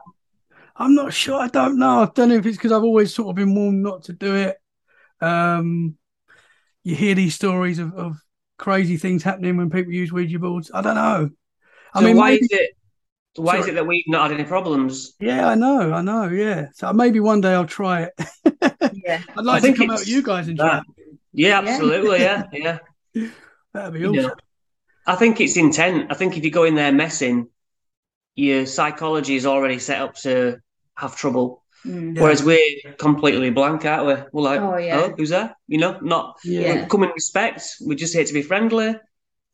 I'm 0.76 0.96
not 0.96 1.14
sure. 1.14 1.40
I 1.40 1.48
don't 1.48 1.78
know. 1.80 2.02
I 2.04 2.10
don't 2.14 2.30
know 2.30 2.36
if 2.36 2.46
it's 2.46 2.58
because 2.58 2.72
I've 2.72 2.84
always 2.84 3.14
sort 3.14 3.30
of 3.30 3.36
been 3.36 3.56
warned 3.56 3.82
not 3.84 4.04
to 4.06 4.14
do 4.14 4.36
it. 4.36 4.58
Um, 5.22 5.98
you 6.86 6.96
hear 6.96 7.16
these 7.16 7.36
stories 7.36 7.80
of, 7.80 7.96
of 7.96 8.18
crazy 8.60 8.98
things 8.98 9.24
happening 9.24 9.58
when 9.58 9.72
people 9.72 9.94
use 9.94 10.14
Ouija 10.14 10.40
boards. 10.40 10.72
I 10.74 10.82
don't 10.82 10.96
know. 10.96 11.32
I 11.94 12.02
so 12.02 12.06
mean, 12.06 12.18
why 12.18 12.32
maybe, 12.32 12.46
is 12.46 12.50
it? 12.52 12.72
Why 13.36 13.58
is 13.58 13.68
it 13.68 13.76
that 13.76 13.88
we've 13.88 14.04
not 14.08 14.30
had 14.32 14.40
any 14.40 14.48
problems? 14.48 15.14
yeah, 15.20 15.48
I 15.48 15.56
know, 15.56 15.94
I 15.94 16.02
know, 16.02 16.30
yeah. 16.30 16.68
So 16.74 16.92
maybe 16.94 17.20
one 17.20 17.42
day 17.42 17.54
I'll 17.54 17.66
try 17.66 18.04
it. 18.04 18.14
yeah 18.92 19.22
I'd 19.38 19.46
like 19.46 19.66
to 19.66 19.74
think 19.74 19.78
come 19.78 19.90
out 19.90 20.00
with 20.00 20.08
you 20.08 20.22
guys 20.24 20.48
and 20.48 20.60
try. 20.60 20.78
that. 20.78 20.84
Yeah, 21.34 21.60
Yeah. 21.60 21.60
absolutely. 21.60 22.20
Yeah, 22.22 22.44
yeah. 22.54 22.80
it. 23.14 23.32
That'd 23.74 23.94
be 23.94 24.00
You 24.02 24.08
awesome. 24.08 24.24
know, 24.24 24.36
I 25.08 25.16
think 25.16 25.42
it's 25.42 25.58
intent. 25.58 26.12
I 26.12 26.16
think 26.16 26.38
if 26.38 26.46
you 26.46 26.52
go 26.52 26.64
in 26.66 26.76
there 26.76 26.92
messing, 26.94 27.50
your 28.36 28.68
psychology 28.68 29.36
is 29.38 29.48
already 29.48 29.80
set 29.80 30.02
up 30.02 30.16
to 30.24 30.60
have 30.96 31.18
trouble. 31.18 31.65
Mm. 31.86 32.16
Yeah. 32.16 32.22
Whereas 32.24 32.44
we're 32.44 32.94
completely 32.98 33.50
blank, 33.52 33.86
aren't 33.86 34.08
we? 34.08 34.14
We're 34.34 34.42
like, 34.44 34.60
Oh, 34.62 34.74
oh, 34.74 34.78
yeah. 34.78 35.10
who's 35.16 35.30
that? 35.30 35.56
You 35.68 35.78
know, 35.78 36.00
not 36.02 36.38
Yeah. 36.44 36.88
come 36.88 37.04
in 37.04 37.10
respect. 37.10 37.64
We're 37.82 37.98
just 37.98 38.14
here 38.14 38.24
to 38.26 38.34
be 38.34 38.42
friendly. 38.42 38.96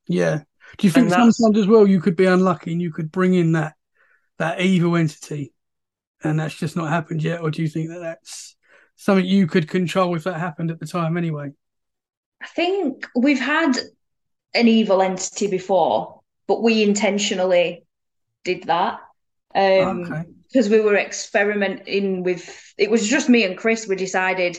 Yeah. 0.08 0.41
Do 0.78 0.88
you 0.88 0.91
think 0.91 1.04
And 1.06 1.12
that's- 1.12 1.38
sometimes 1.38 1.60
as 1.63 1.67
well 1.67 1.86
you 1.88 2.00
could 2.00 2.15
be 2.15 2.26
unlucky 2.26 2.72
and 2.72 2.82
you 2.82 2.91
could 2.91 3.12
bring 3.12 3.34
in 3.34 3.52
that 3.54 3.74
that 4.38 4.60
evil 4.62 4.96
entity, 4.96 5.54
and 6.24 6.39
that's 6.39 6.56
just 6.56 6.76
not 6.76 6.89
happened 6.89 7.22
yet, 7.22 7.41
or 7.41 7.52
do 7.52 7.62
you 7.62 7.67
think 7.67 7.89
that 7.89 8.00
that's 8.00 8.56
something 8.96 9.24
you 9.26 9.46
could 9.46 9.67
control 9.67 10.15
if 10.15 10.24
that 10.24 10.39
happened 10.39 10.72
at 10.72 10.80
the 10.80 10.88
time 10.88 11.15
anyway? 11.15 11.52
I 12.41 12.48
think 12.48 13.06
we've 13.15 13.39
had 13.39 13.78
an 14.56 14.67
evil 14.67 15.04
entity 15.04 15.46
before, 15.48 16.22
but 16.48 16.63
we 16.63 16.82
intentionally 16.82 17.84
did 18.44 18.63
that. 18.63 19.00
Um, 19.54 20.06
okay. 20.12 20.24
Because 20.52 20.70
we 20.70 20.80
were 20.80 20.96
experimenting 20.98 22.24
with 22.24 22.74
it 22.78 22.92
was 22.92 23.08
just 23.08 23.30
me 23.30 23.44
and 23.44 23.58
Chris 23.58 23.88
we 23.88 23.96
decided 23.96 24.58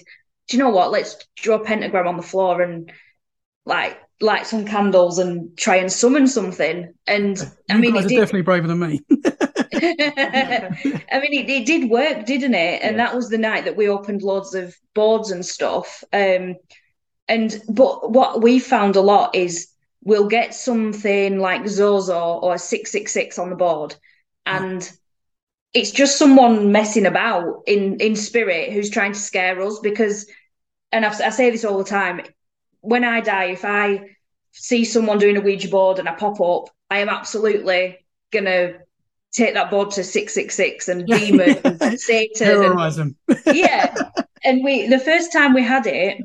do 0.48 0.56
you 0.56 0.62
know 0.62 0.70
what? 0.70 0.90
Let's 0.90 1.16
draw 1.36 1.56
a 1.56 1.64
pentagram 1.64 2.08
on 2.08 2.16
the 2.16 2.22
floor 2.22 2.62
and 2.62 2.92
like 3.64 3.98
light 4.20 4.46
some 4.46 4.66
candles 4.66 5.18
and 5.18 5.56
try 5.56 5.76
and 5.76 5.90
summon 5.90 6.26
something. 6.26 6.92
And 7.06 7.38
I 7.70 7.78
mean 7.78 7.94
guys 7.94 8.06
it 8.06 8.08
did 8.08 8.16
definitely 8.16 8.42
braver 8.42 8.66
than 8.66 8.80
me. 8.80 9.00
I 9.74 11.20
mean 11.20 11.32
it, 11.32 11.48
it 11.48 11.66
did 11.66 11.90
work 11.90 12.26
didn't 12.26 12.54
it? 12.54 12.82
And 12.82 12.96
Yeah. 12.96 13.06
that 13.06 13.14
was 13.14 13.28
the 13.28 13.38
night 13.38 13.64
that 13.64 13.76
we 13.76 13.88
opened 13.88 14.22
loads 14.22 14.54
of 14.54 14.74
boards 14.94 15.30
and 15.30 15.44
stuff. 15.44 16.02
Um 16.12 16.56
and 17.28 17.62
but 17.68 18.10
what 18.10 18.42
we 18.42 18.58
found 18.58 18.96
a 18.96 19.00
lot 19.00 19.34
is 19.34 19.68
we'll 20.02 20.28
get 20.28 20.54
something 20.54 21.38
like 21.38 21.68
Zozo 21.68 22.40
or 22.42 22.58
666 22.58 23.38
on 23.38 23.50
the 23.50 23.56
board 23.56 23.94
and 24.44 24.90
it's 25.74 25.90
just 25.90 26.18
someone 26.18 26.72
messing 26.72 27.06
about 27.06 27.62
in 27.66 27.98
in 28.00 28.16
spirit 28.16 28.72
who's 28.72 28.90
trying 28.90 29.12
to 29.12 29.18
scare 29.18 29.60
us 29.62 29.78
because 29.80 30.26
and 30.90 31.06
I've, 31.06 31.20
I 31.20 31.30
say 31.30 31.50
this 31.50 31.64
all 31.64 31.78
the 31.78 31.84
time 31.84 32.20
when 32.80 33.04
I 33.04 33.20
die 33.20 33.46
if 33.46 33.64
I 33.64 34.16
see 34.52 34.84
someone 34.84 35.18
doing 35.18 35.36
a 35.36 35.40
Ouija 35.40 35.68
board 35.68 35.98
and 35.98 36.08
I 36.08 36.14
pop 36.14 36.40
up 36.40 36.68
I 36.90 36.98
am 36.98 37.08
absolutely 37.08 37.98
gonna 38.32 38.74
take 39.32 39.54
that 39.54 39.70
board 39.70 39.90
to 39.92 40.04
666 40.04 40.88
and 40.88 41.06
demon 41.06 41.58
and 41.64 42.00
Satan 42.00 42.62
and 42.62 42.94
them. 42.94 43.16
yeah. 43.46 43.94
And 44.44 44.62
we 44.62 44.88
the 44.88 44.98
first 44.98 45.32
time 45.32 45.54
we 45.54 45.62
had 45.62 45.86
it 45.86 46.22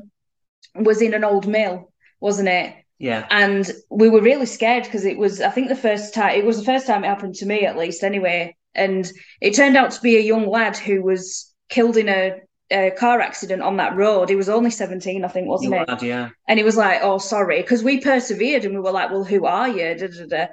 was 0.74 1.00
in 1.00 1.14
an 1.14 1.24
old 1.24 1.48
mill, 1.48 1.90
wasn't 2.20 2.48
it? 2.48 2.74
Yeah. 2.98 3.26
And 3.30 3.70
we 3.90 4.10
were 4.10 4.20
really 4.20 4.46
scared 4.46 4.84
because 4.84 5.06
it 5.06 5.16
was 5.16 5.40
I 5.40 5.50
think 5.50 5.68
the 5.68 5.76
first 5.76 6.12
time 6.12 6.38
it 6.38 6.44
was 6.44 6.58
the 6.58 6.64
first 6.64 6.86
time 6.86 7.04
it 7.04 7.08
happened 7.08 7.36
to 7.36 7.46
me 7.46 7.64
at 7.64 7.78
least 7.78 8.04
anyway. 8.04 8.56
And 8.78 9.10
it 9.40 9.54
turned 9.54 9.76
out 9.76 9.90
to 9.92 10.00
be 10.00 10.16
a 10.16 10.20
young 10.20 10.46
lad 10.48 10.76
who 10.76 11.02
was 11.02 11.52
killed 11.68 11.96
in 11.96 12.08
a, 12.08 12.36
a 12.70 12.90
car 12.92 13.20
accident 13.20 13.62
on 13.62 13.76
that 13.78 13.96
road. 13.96 14.28
He 14.28 14.36
was 14.36 14.48
only 14.48 14.70
17, 14.70 15.24
I 15.24 15.28
think, 15.28 15.48
wasn't 15.48 15.74
You 15.74 15.80
it? 15.82 15.90
had, 15.90 16.02
yeah. 16.02 16.28
And 16.48 16.58
he 16.58 16.64
was 16.64 16.76
like, 16.76 17.00
"Oh, 17.02 17.18
sorry," 17.18 17.60
because 17.60 17.82
we 17.82 18.00
persevered 18.00 18.64
and 18.64 18.74
we 18.74 18.80
were 18.80 18.92
like, 18.92 19.10
"Well, 19.10 19.24
who 19.24 19.44
are 19.46 19.68
you?" 19.68 19.94
Da, 19.96 20.06
da, 20.06 20.26
da. 20.28 20.46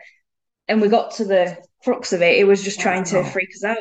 And 0.67 0.81
we 0.81 0.87
got 0.87 1.11
to 1.15 1.25
the 1.25 1.57
crux 1.83 2.11
of 2.13 2.21
it. 2.21 2.37
It 2.39 2.45
was 2.45 2.63
just 2.63 2.79
trying 2.79 3.03
to 3.05 3.23
freak 3.23 3.49
us 3.55 3.63
out. 3.63 3.77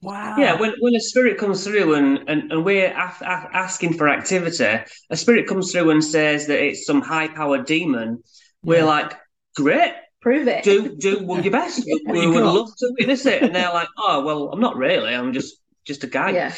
Wow. 0.00 0.36
Yeah, 0.38 0.60
when, 0.60 0.74
when 0.80 0.94
a 0.94 1.00
spirit 1.00 1.38
comes 1.38 1.64
through 1.64 1.94
and, 1.94 2.28
and, 2.28 2.52
and 2.52 2.64
we're 2.64 2.88
af- 2.92 3.22
af- 3.22 3.48
asking 3.54 3.94
for 3.94 4.08
activity, 4.08 4.84
a 5.10 5.16
spirit 5.16 5.46
comes 5.46 5.72
through 5.72 5.90
and 5.90 6.04
says 6.04 6.46
that 6.46 6.62
it's 6.62 6.84
some 6.84 7.00
high 7.00 7.28
powered 7.28 7.64
demon. 7.64 8.22
We're 8.62 8.78
Yeah. 8.78 8.84
like, 8.84 9.12
great, 9.56 9.94
Prove 10.24 10.48
it. 10.48 10.64
do 10.64 10.96
do 10.96 11.24
well, 11.24 11.40
your 11.42 11.52
best. 11.52 11.84
We, 11.86 12.02
we 12.06 12.20
you 12.22 12.30
would 12.32 12.44
love 12.44 12.70
to 12.78 12.94
witness 12.98 13.26
it. 13.26 13.42
And 13.42 13.54
they're 13.54 13.72
like, 13.72 13.88
oh, 13.98 14.24
well, 14.24 14.50
I'm 14.52 14.60
not 14.60 14.76
really. 14.76 15.14
I'm 15.14 15.32
just 15.34 15.56
just 15.84 16.02
a 16.04 16.08
guy. 16.08 16.30
Yeah. 16.30 16.54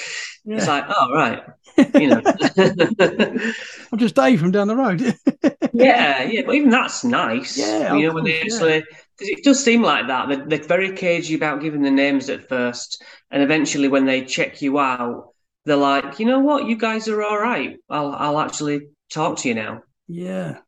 It's 0.55 0.68
like, 0.68 0.85
oh, 0.88 1.12
right. 1.12 1.42
You 1.94 2.09
know. 2.09 2.22
I'm 3.92 3.98
just 3.98 4.14
Dave 4.14 4.40
from 4.40 4.52
down 4.52 4.68
the 4.68 4.76
road. 4.76 5.00
yeah, 5.72 6.22
yeah, 6.22 6.42
but 6.46 6.55
even 6.55 6.70
that's 6.70 7.05
nice. 7.05 7.59
Yeah, 7.59 7.94
you 7.94 8.02
know, 8.05 8.09
of 8.11 8.14
when 8.14 8.24
they 8.24 8.40
course, 8.40 8.55
actually, 8.55 8.85
because 9.18 9.29
it 9.29 9.44
does 9.44 9.62
seem 9.62 9.83
like 9.83 10.07
that. 10.07 10.29
They're, 10.29 10.46
they're 10.46 10.68
very 10.68 10.92
cagey 10.96 11.35
about 11.35 11.61
giving 11.61 11.83
the 11.83 11.90
names 11.90 12.31
at 12.31 12.48
first, 12.48 13.02
and 13.31 13.42
eventually, 13.42 13.88
when 13.88 14.07
they 14.07 14.24
check 14.24 14.62
you 14.62 14.79
out, 14.79 15.35
they're 15.66 15.76
like, 15.76 16.18
you 16.18 16.26
know 16.26 16.40
what, 16.40 16.66
you 16.66 16.76
guys 16.76 17.09
are 17.09 17.22
all 17.22 17.38
right. 17.38 17.76
I'll, 17.90 18.12
I'll 18.14 18.40
actually 18.40 18.88
talk 19.11 19.38
to 19.40 19.48
you 19.48 19.55
now. 19.55 19.83
yeah. 20.09 20.61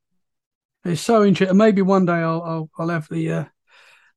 It's 0.89 1.01
so 1.01 1.25
interesting. 1.25 1.57
Maybe 1.57 1.83
one 1.83 2.07
day 2.07 2.13
I'll 2.15 2.43
I'll, 2.43 2.71
I'll 2.79 2.89
have 2.89 3.09
the 3.09 3.33
uh, 3.33 3.45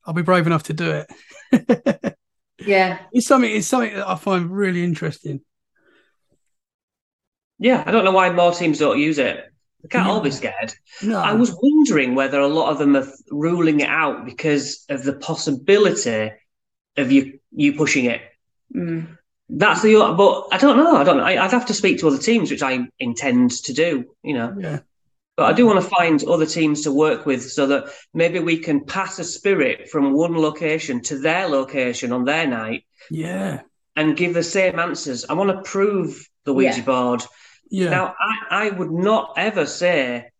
I'll 0.04 0.14
be 0.14 0.22
brave 0.22 0.46
enough 0.46 0.64
to 0.64 0.72
do 0.72 1.04
it. 1.50 2.16
Yeah. 2.66 2.98
it's 3.12 3.26
something 3.26 3.50
it's 3.50 3.66
something 3.66 3.94
that 3.94 4.08
I 4.08 4.14
find 4.14 4.50
really 4.50 4.84
interesting. 4.84 5.40
Yeah, 7.58 7.82
I 7.86 7.90
don't 7.90 8.04
know 8.04 8.12
why 8.12 8.30
more 8.30 8.52
teams 8.52 8.78
don't 8.78 8.98
use 8.98 9.18
it. 9.18 9.44
They 9.82 9.88
can't 9.88 10.08
all 10.08 10.20
be 10.20 10.30
scared. 10.30 10.72
No. 11.02 11.18
I 11.18 11.32
was 11.32 11.56
wondering 11.60 12.14
whether 12.14 12.38
a 12.38 12.48
lot 12.48 12.70
of 12.70 12.78
them 12.78 12.96
are 12.96 13.06
ruling 13.30 13.80
it 13.80 13.88
out 13.88 14.24
because 14.24 14.84
of 14.88 15.02
the 15.02 15.14
possibility 15.14 16.32
of 16.96 17.10
you 17.10 17.40
you 17.50 17.74
pushing 17.74 18.04
it. 18.04 18.20
Mm. 18.74 19.18
That's 19.48 19.82
the 19.82 19.94
but 20.16 20.48
I 20.52 20.58
don't 20.58 20.76
know. 20.76 20.96
I 20.96 21.04
don't 21.04 21.18
know. 21.18 21.24
I, 21.24 21.44
I'd 21.44 21.50
have 21.50 21.66
to 21.66 21.74
speak 21.74 21.98
to 21.98 22.08
other 22.08 22.18
teams, 22.18 22.50
which 22.50 22.62
I 22.62 22.86
intend 22.98 23.50
to 23.64 23.72
do. 23.72 24.04
You 24.22 24.34
know, 24.34 24.56
Yeah. 24.58 24.80
But 25.36 25.46
I 25.46 25.52
do 25.54 25.66
want 25.66 25.82
to 25.82 25.88
find 25.88 26.22
other 26.24 26.46
teams 26.46 26.82
to 26.82 26.92
work 26.92 27.24
with 27.24 27.50
so 27.50 27.66
that 27.68 27.86
maybe 28.12 28.38
we 28.38 28.58
can 28.58 28.84
pass 28.84 29.18
a 29.18 29.24
spirit 29.24 29.88
from 29.88 30.12
one 30.12 30.36
location 30.36 31.00
to 31.04 31.18
their 31.18 31.48
location 31.48 32.12
on 32.12 32.24
their 32.24 32.46
night 32.46 32.84
Yeah. 33.10 33.62
and 33.96 34.16
give 34.16 34.34
the 34.34 34.42
same 34.42 34.78
answers. 34.78 35.24
I 35.28 35.34
want 35.34 35.50
to 35.50 35.70
prove 35.70 36.28
the 36.44 36.52
Ouija 36.52 36.78
Yeah. 36.78 36.84
board. 36.84 37.24
Yeah. 37.70 37.90
Now, 37.90 38.14
I, 38.20 38.66
I 38.66 38.70
would 38.70 38.90
not 38.90 39.32
ever 39.36 39.64
say 39.66 40.30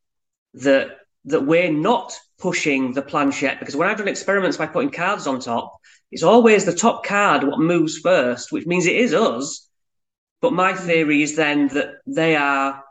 that 0.55 0.99
that 1.25 1.47
we're 1.47 1.73
not 1.73 2.13
pushing 2.39 2.93
the 2.93 3.01
planchette 3.03 3.61
because 3.61 3.77
when 3.77 3.89
I've 3.89 3.97
done 3.97 4.09
experiments 4.09 4.57
by 4.57 4.67
putting 4.67 4.91
cards 4.91 5.27
on 5.29 5.39
top, 5.39 5.79
it's 6.11 6.25
always 6.25 6.65
the 6.65 6.75
top 6.75 7.07
card 7.07 7.45
what 7.45 7.61
moves 7.61 7.99
first, 7.99 8.53
which 8.53 8.67
means 8.67 8.87
it 8.87 8.97
is 8.97 9.15
us. 9.15 9.69
But 10.41 10.53
my 10.53 10.73
mm. 10.73 10.79
theory 10.79 11.23
is 11.23 11.37
then 11.37 11.69
that 11.69 11.95
they 12.07 12.37
are 12.37 12.85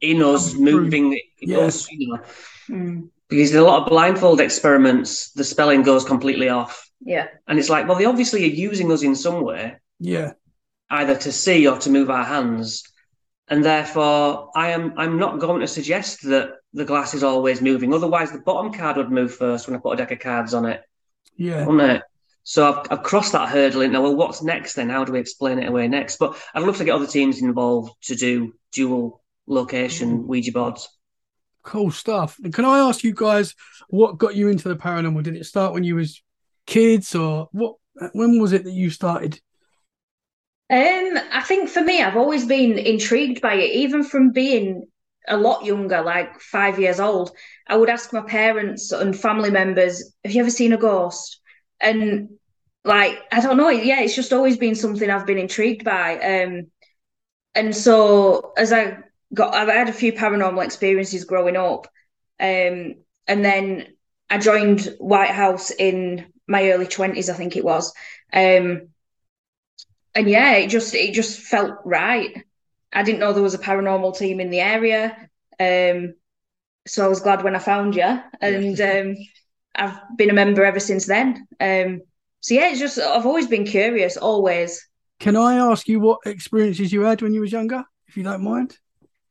in 0.00 0.22
us 0.22 0.54
moving 0.54 1.18
Yeah. 1.40 1.58
us, 1.58 1.90
you 1.90 2.08
know, 2.08 2.20
Mm. 2.68 3.08
because 3.28 3.52
in 3.52 3.58
a 3.58 3.64
lot 3.64 3.82
of 3.82 3.88
blindfold 3.88 4.40
experiments, 4.40 5.32
the 5.32 5.44
spelling 5.44 5.82
goes 5.82 6.04
completely 6.04 6.48
off. 6.48 6.88
Yeah. 7.00 7.28
And 7.48 7.58
it's 7.58 7.68
like, 7.70 7.88
well, 7.88 7.98
they 7.98 8.04
obviously 8.04 8.44
are 8.44 8.54
using 8.68 8.92
us 8.92 9.02
in 9.02 9.14
some 9.16 9.42
way 9.42 9.76
yeah. 9.98 10.32
either 10.90 11.16
to 11.16 11.32
see 11.32 11.66
or 11.66 11.78
to 11.78 11.90
move 11.90 12.10
our 12.10 12.24
hands. 12.24 12.84
And 13.48 13.64
therefore, 13.64 14.50
I 14.54 14.70
am 14.70 14.94
I'm 14.96 15.18
not 15.18 15.40
going 15.40 15.60
to 15.60 15.66
suggest 15.66 16.22
that 16.22 16.52
the 16.72 16.84
glass 16.84 17.14
is 17.14 17.24
always 17.24 17.60
moving. 17.60 17.92
Otherwise, 17.92 18.30
the 18.30 18.38
bottom 18.38 18.72
card 18.72 18.96
would 18.96 19.10
move 19.10 19.34
first 19.34 19.66
when 19.66 19.76
I 19.76 19.80
put 19.80 19.94
a 19.94 19.96
deck 19.96 20.12
of 20.12 20.20
cards 20.20 20.54
on 20.54 20.66
it, 20.66 20.82
Yeah. 21.36 21.66
wouldn't 21.66 21.90
it? 21.90 22.02
So 22.44 22.72
I've, 22.72 22.86
I've 22.90 23.02
crossed 23.02 23.32
that 23.32 23.48
hurdle. 23.48 23.82
And 23.82 23.92
now, 23.92 24.02
well, 24.02 24.14
what's 24.14 24.42
next 24.42 24.74
then? 24.74 24.88
How 24.88 25.04
do 25.04 25.12
we 25.12 25.18
explain 25.18 25.58
it 25.58 25.68
away 25.68 25.88
next? 25.88 26.18
But 26.18 26.36
I'd 26.54 26.62
love 26.62 26.76
to 26.78 26.84
get 26.84 26.94
other 26.94 27.06
teams 27.08 27.42
involved 27.42 27.92
to 28.04 28.14
do 28.14 28.54
dual 28.72 29.19
location 29.50 30.26
Ouija 30.26 30.52
boards. 30.52 30.88
Cool 31.62 31.90
stuff. 31.90 32.38
And 32.42 32.54
Can 32.54 32.64
I 32.64 32.78
ask 32.78 33.04
you 33.04 33.12
guys 33.14 33.54
what 33.88 34.18
got 34.18 34.34
you 34.34 34.48
into 34.48 34.68
the 34.68 34.76
paranormal? 34.76 35.22
Did 35.22 35.36
it 35.36 35.44
start 35.44 35.74
when 35.74 35.84
you 35.84 35.96
was 35.96 36.22
kids 36.66 37.14
or 37.14 37.48
what 37.52 37.74
when 38.12 38.40
was 38.40 38.52
it 38.52 38.64
that 38.64 38.72
you 38.72 38.88
started? 38.88 39.40
Um, 40.70 41.18
I 41.32 41.42
think 41.44 41.68
for 41.68 41.82
me, 41.82 42.00
I've 42.00 42.16
always 42.16 42.46
been 42.46 42.78
intrigued 42.78 43.40
by 43.42 43.54
it, 43.54 43.72
even 43.72 44.04
from 44.04 44.30
being 44.30 44.86
a 45.28 45.36
lot 45.36 45.64
younger, 45.64 46.00
like 46.00 46.40
five 46.40 46.78
years 46.78 47.00
old. 47.00 47.32
I 47.66 47.76
would 47.76 47.90
ask 47.90 48.12
my 48.12 48.22
parents 48.22 48.92
and 48.92 49.18
family 49.18 49.50
members, 49.50 50.14
"Have 50.24 50.32
you 50.32 50.40
ever 50.40 50.50
seen 50.50 50.72
a 50.72 50.78
ghost?" 50.78 51.40
And 51.80 52.30
like, 52.84 53.18
I 53.30 53.40
don't 53.40 53.56
know, 53.56 53.68
yeah, 53.68 54.00
it's 54.00 54.16
just 54.16 54.32
always 54.32 54.56
been 54.56 54.74
something 54.74 55.10
I've 55.10 55.26
been 55.26 55.38
intrigued 55.38 55.84
by. 55.84 56.18
Um, 56.18 56.66
and 57.54 57.74
so 57.74 58.52
as 58.56 58.72
I 58.72 58.98
got, 59.32 59.54
I've 59.54 59.68
had 59.68 59.88
a 59.88 59.92
few 59.92 60.12
paranormal 60.12 60.64
experiences 60.64 61.24
growing 61.24 61.56
up, 61.56 61.86
um, 62.38 62.94
and 63.26 63.44
then 63.44 63.86
I 64.28 64.38
joined 64.38 64.94
Whitehouse 64.98 65.70
in 65.70 66.32
my 66.46 66.70
early 66.70 66.86
twenties, 66.86 67.30
I 67.30 67.34
think 67.34 67.56
it 67.56 67.64
was. 67.64 67.92
Um, 68.32 68.88
and 70.14 70.28
yeah, 70.28 70.56
it 70.56 70.68
just 70.68 70.94
it 70.94 71.14
just 71.14 71.40
felt 71.40 71.78
right. 71.84 72.44
I 72.92 73.02
didn't 73.02 73.20
know 73.20 73.32
there 73.32 73.42
was 73.42 73.54
a 73.54 73.58
paranormal 73.58 74.16
team 74.18 74.40
in 74.40 74.50
the 74.50 74.60
area, 74.60 75.16
um, 75.60 76.14
so 76.86 77.04
I 77.04 77.08
was 77.08 77.20
glad 77.20 77.44
when 77.44 77.54
I 77.54 77.60
found 77.60 77.94
you, 77.94 78.20
and 78.40 78.80
um, 78.80 79.16
I've 79.74 80.16
been 80.16 80.30
a 80.30 80.34
member 80.34 80.64
ever 80.64 80.80
since 80.80 81.06
then. 81.06 81.46
Um, 81.60 82.02
so 82.40 82.54
yeah, 82.54 82.70
it's 82.70 82.80
just 82.80 82.98
I've 82.98 83.26
always 83.26 83.46
been 83.46 83.64
curious, 83.64 84.16
always. 84.16 84.88
Can 85.20 85.36
I 85.36 85.56
ask 85.56 85.86
you 85.86 86.00
what 86.00 86.20
experiences 86.24 86.92
you 86.92 87.02
had 87.02 87.22
when 87.22 87.34
you 87.34 87.42
was 87.42 87.52
younger, 87.52 87.84
if 88.08 88.16
you 88.16 88.22
don't 88.22 88.42
mind? 88.42 88.76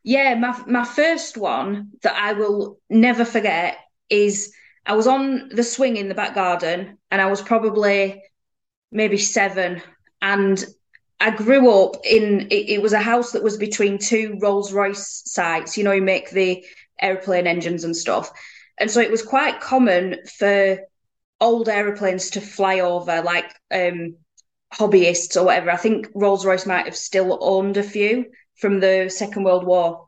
Yeah, 0.04 0.36
my 0.36 0.58
my 0.66 0.86
first 0.86 1.38
one 1.38 1.92
that 2.04 2.16
I 2.16 2.34
will 2.34 2.80
never 2.90 3.26
forget 3.26 3.78
is 4.10 4.54
I 4.86 4.94
was 4.96 5.08
on 5.08 5.50
the 5.50 5.64
swing 5.64 5.98
in 5.98 6.08
the 6.10 6.16
back 6.16 6.36
garden, 6.36 6.98
and 7.12 7.22
I 7.22 7.28
was 7.28 7.42
probably 7.42 8.24
maybe 8.92 9.18
seven, 9.18 9.82
and 10.22 10.64
I 11.20 11.32
grew 11.32 11.70
up 11.84 11.98
in 12.06 12.48
it, 12.50 12.70
it 12.70 12.82
was 12.82 12.94
a 12.94 13.00
house 13.00 13.34
that 13.34 13.44
was 13.44 13.58
between 13.58 13.98
two 13.98 14.38
Rolls 14.42 14.72
Royce 14.72 15.22
sites. 15.26 15.78
You 15.78 15.84
know, 15.84 15.92
you 15.92 16.02
make 16.02 16.32
the 16.32 16.66
airplane 17.02 17.48
engines 17.48 17.84
and 17.84 17.96
stuff, 17.96 18.32
and 18.80 18.90
so 18.90 19.02
it 19.02 19.12
was 19.12 19.22
quite 19.22 19.60
common 19.60 20.16
for 20.38 20.80
old 21.42 21.68
aeroplanes 21.70 22.32
to 22.32 22.42
fly 22.42 22.80
over, 22.80 23.22
like 23.22 23.54
um, 23.72 24.16
hobbyists 24.74 25.40
or 25.40 25.44
whatever. 25.46 25.72
I 25.72 25.78
think 25.78 26.08
Rolls 26.16 26.46
Royce 26.46 26.66
might 26.66 26.86
have 26.86 26.96
still 26.96 27.38
owned 27.42 27.76
a 27.78 27.84
few 27.84 28.26
from 28.60 28.80
the 28.80 29.10
Second 29.10 29.44
World 29.44 29.66
War, 29.66 30.08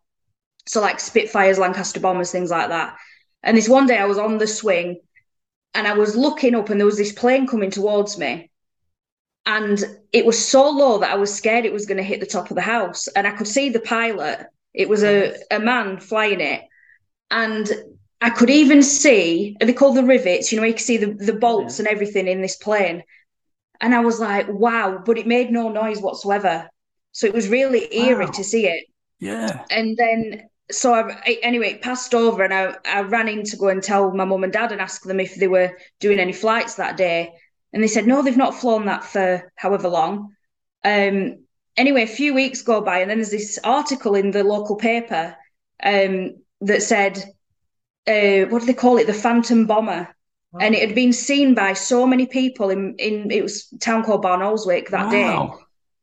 so 0.68 0.82
like 0.82 1.00
Spitfires, 1.00 1.58
Lancaster 1.58 2.00
bombers, 2.00 2.32
things 2.32 2.52
like 2.52 2.70
that. 2.70 2.96
And 3.44 3.58
this 3.58 3.70
one 3.70 3.88
day, 3.88 3.98
I 3.98 4.06
was 4.06 4.18
on 4.18 4.38
the 4.38 4.48
swing, 4.48 5.00
and 5.74 5.88
I 5.88 5.94
was 5.94 6.16
looking 6.16 6.56
up, 6.56 6.70
and 6.70 6.80
there 6.80 6.86
was 6.86 6.98
this 6.98 7.14
plane 7.14 7.48
coming 7.48 7.72
towards 7.72 8.18
me 8.18 8.52
and 9.46 9.84
it 10.12 10.26
was 10.26 10.48
so 10.48 10.70
low 10.70 11.00
that 11.00 11.12
I 11.12 11.16
was 11.16 11.34
scared 11.34 11.66
it 11.66 11.74
was 11.74 11.86
going 11.86 11.98
to 11.98 12.04
hit 12.04 12.20
the 12.20 12.26
top 12.26 12.50
of 12.50 12.56
the 12.56 12.62
house. 12.62 13.08
And 13.08 13.26
I 13.26 13.32
could 13.32 13.48
see 13.48 13.70
the 13.70 13.80
pilot. 13.80 14.46
It 14.74 14.88
was 14.88 15.04
a, 15.04 15.36
a 15.50 15.60
man 15.60 16.00
flying 16.00 16.42
it. 16.42 16.64
And 17.32 17.70
I 18.20 18.30
could 18.30 18.50
even 18.50 18.84
see, 18.84 19.58
they 19.60 19.74
call 19.74 19.94
the 19.94 20.04
rivets, 20.04 20.52
you 20.52 20.60
know, 20.60 20.66
you 20.66 20.74
can 20.74 20.84
see 20.84 20.98
the, 20.98 21.14
the 21.14 21.34
bolts 21.34 21.80
yeah. 21.80 21.86
and 21.86 21.88
everything 21.88 22.28
in 22.28 22.42
this 22.42 22.56
plane. 22.56 23.04
And 23.80 23.96
I 23.96 24.02
was 24.02 24.20
like, 24.20 24.48
wow, 24.48 25.02
but 25.04 25.18
it 25.18 25.26
made 25.26 25.52
no 25.52 25.70
noise 25.70 26.00
whatsoever. 26.00 26.70
So 27.12 27.28
it 27.28 27.34
was 27.34 27.50
really 27.50 27.88
eerie 27.94 28.26
wow. 28.26 28.32
to 28.32 28.44
see 28.44 28.68
it. 28.68 28.86
Yeah. 29.20 29.66
And 29.70 29.98
then, 29.98 30.50
so 30.72 30.94
I, 30.94 31.38
anyway, 31.44 31.72
it 31.72 31.82
passed 31.82 32.14
over 32.16 32.44
and 32.44 32.54
I, 32.54 32.76
I 32.86 33.02
ran 33.02 33.28
in 33.28 33.44
to 33.44 33.58
go 33.58 33.68
and 33.68 33.84
tell 33.84 34.12
my 34.12 34.26
mum 34.26 34.44
and 34.44 34.54
dad 34.54 34.72
and 34.72 34.82
ask 34.82 35.04
them 35.04 35.20
if 35.20 35.36
they 35.36 35.48
were 35.48 35.78
doing 36.00 36.20
any 36.20 36.34
flights 36.34 36.76
that 36.76 36.98
day. 36.98 37.34
And 37.74 37.82
they 37.82 37.88
said, 37.88 38.08
no, 38.08 38.22
they've 38.22 38.36
not 38.36 38.56
flown 38.56 38.86
that 38.86 39.04
for 39.04 39.52
however 39.56 39.90
long. 39.90 40.36
Um, 40.84 41.46
anyway, 41.78 42.04
a 42.04 42.08
few 42.08 42.34
weeks 42.34 42.62
go 42.64 42.82
by, 42.82 43.00
and 43.00 43.10
then 43.10 43.18
there's 43.18 43.32
this 43.32 43.60
article 43.64 44.16
in 44.16 44.32
the 44.32 44.44
local 44.44 44.76
paper 44.76 45.36
um, 45.84 46.36
that 46.62 46.82
said, 46.82 47.18
uh, 48.08 48.50
what 48.50 48.60
do 48.60 48.66
they 48.66 48.74
call 48.74 48.98
it? 48.98 49.08
The 49.08 49.14
Phantom 49.14 49.68
Bomber. 49.68 50.14
Wow. 50.52 50.60
And 50.60 50.76
it 50.76 50.86
had 50.86 50.96
been 50.96 51.14
seen 51.14 51.54
by 51.54 51.74
so 51.74 52.06
many 52.06 52.26
people 52.26 52.72
in, 52.72 52.96
in 52.98 53.32
it 53.32 53.42
was 53.42 53.68
town 53.80 54.04
called 54.04 54.24
Barnoldswick 54.24 54.90
that 54.90 55.06
wow. 55.06 55.60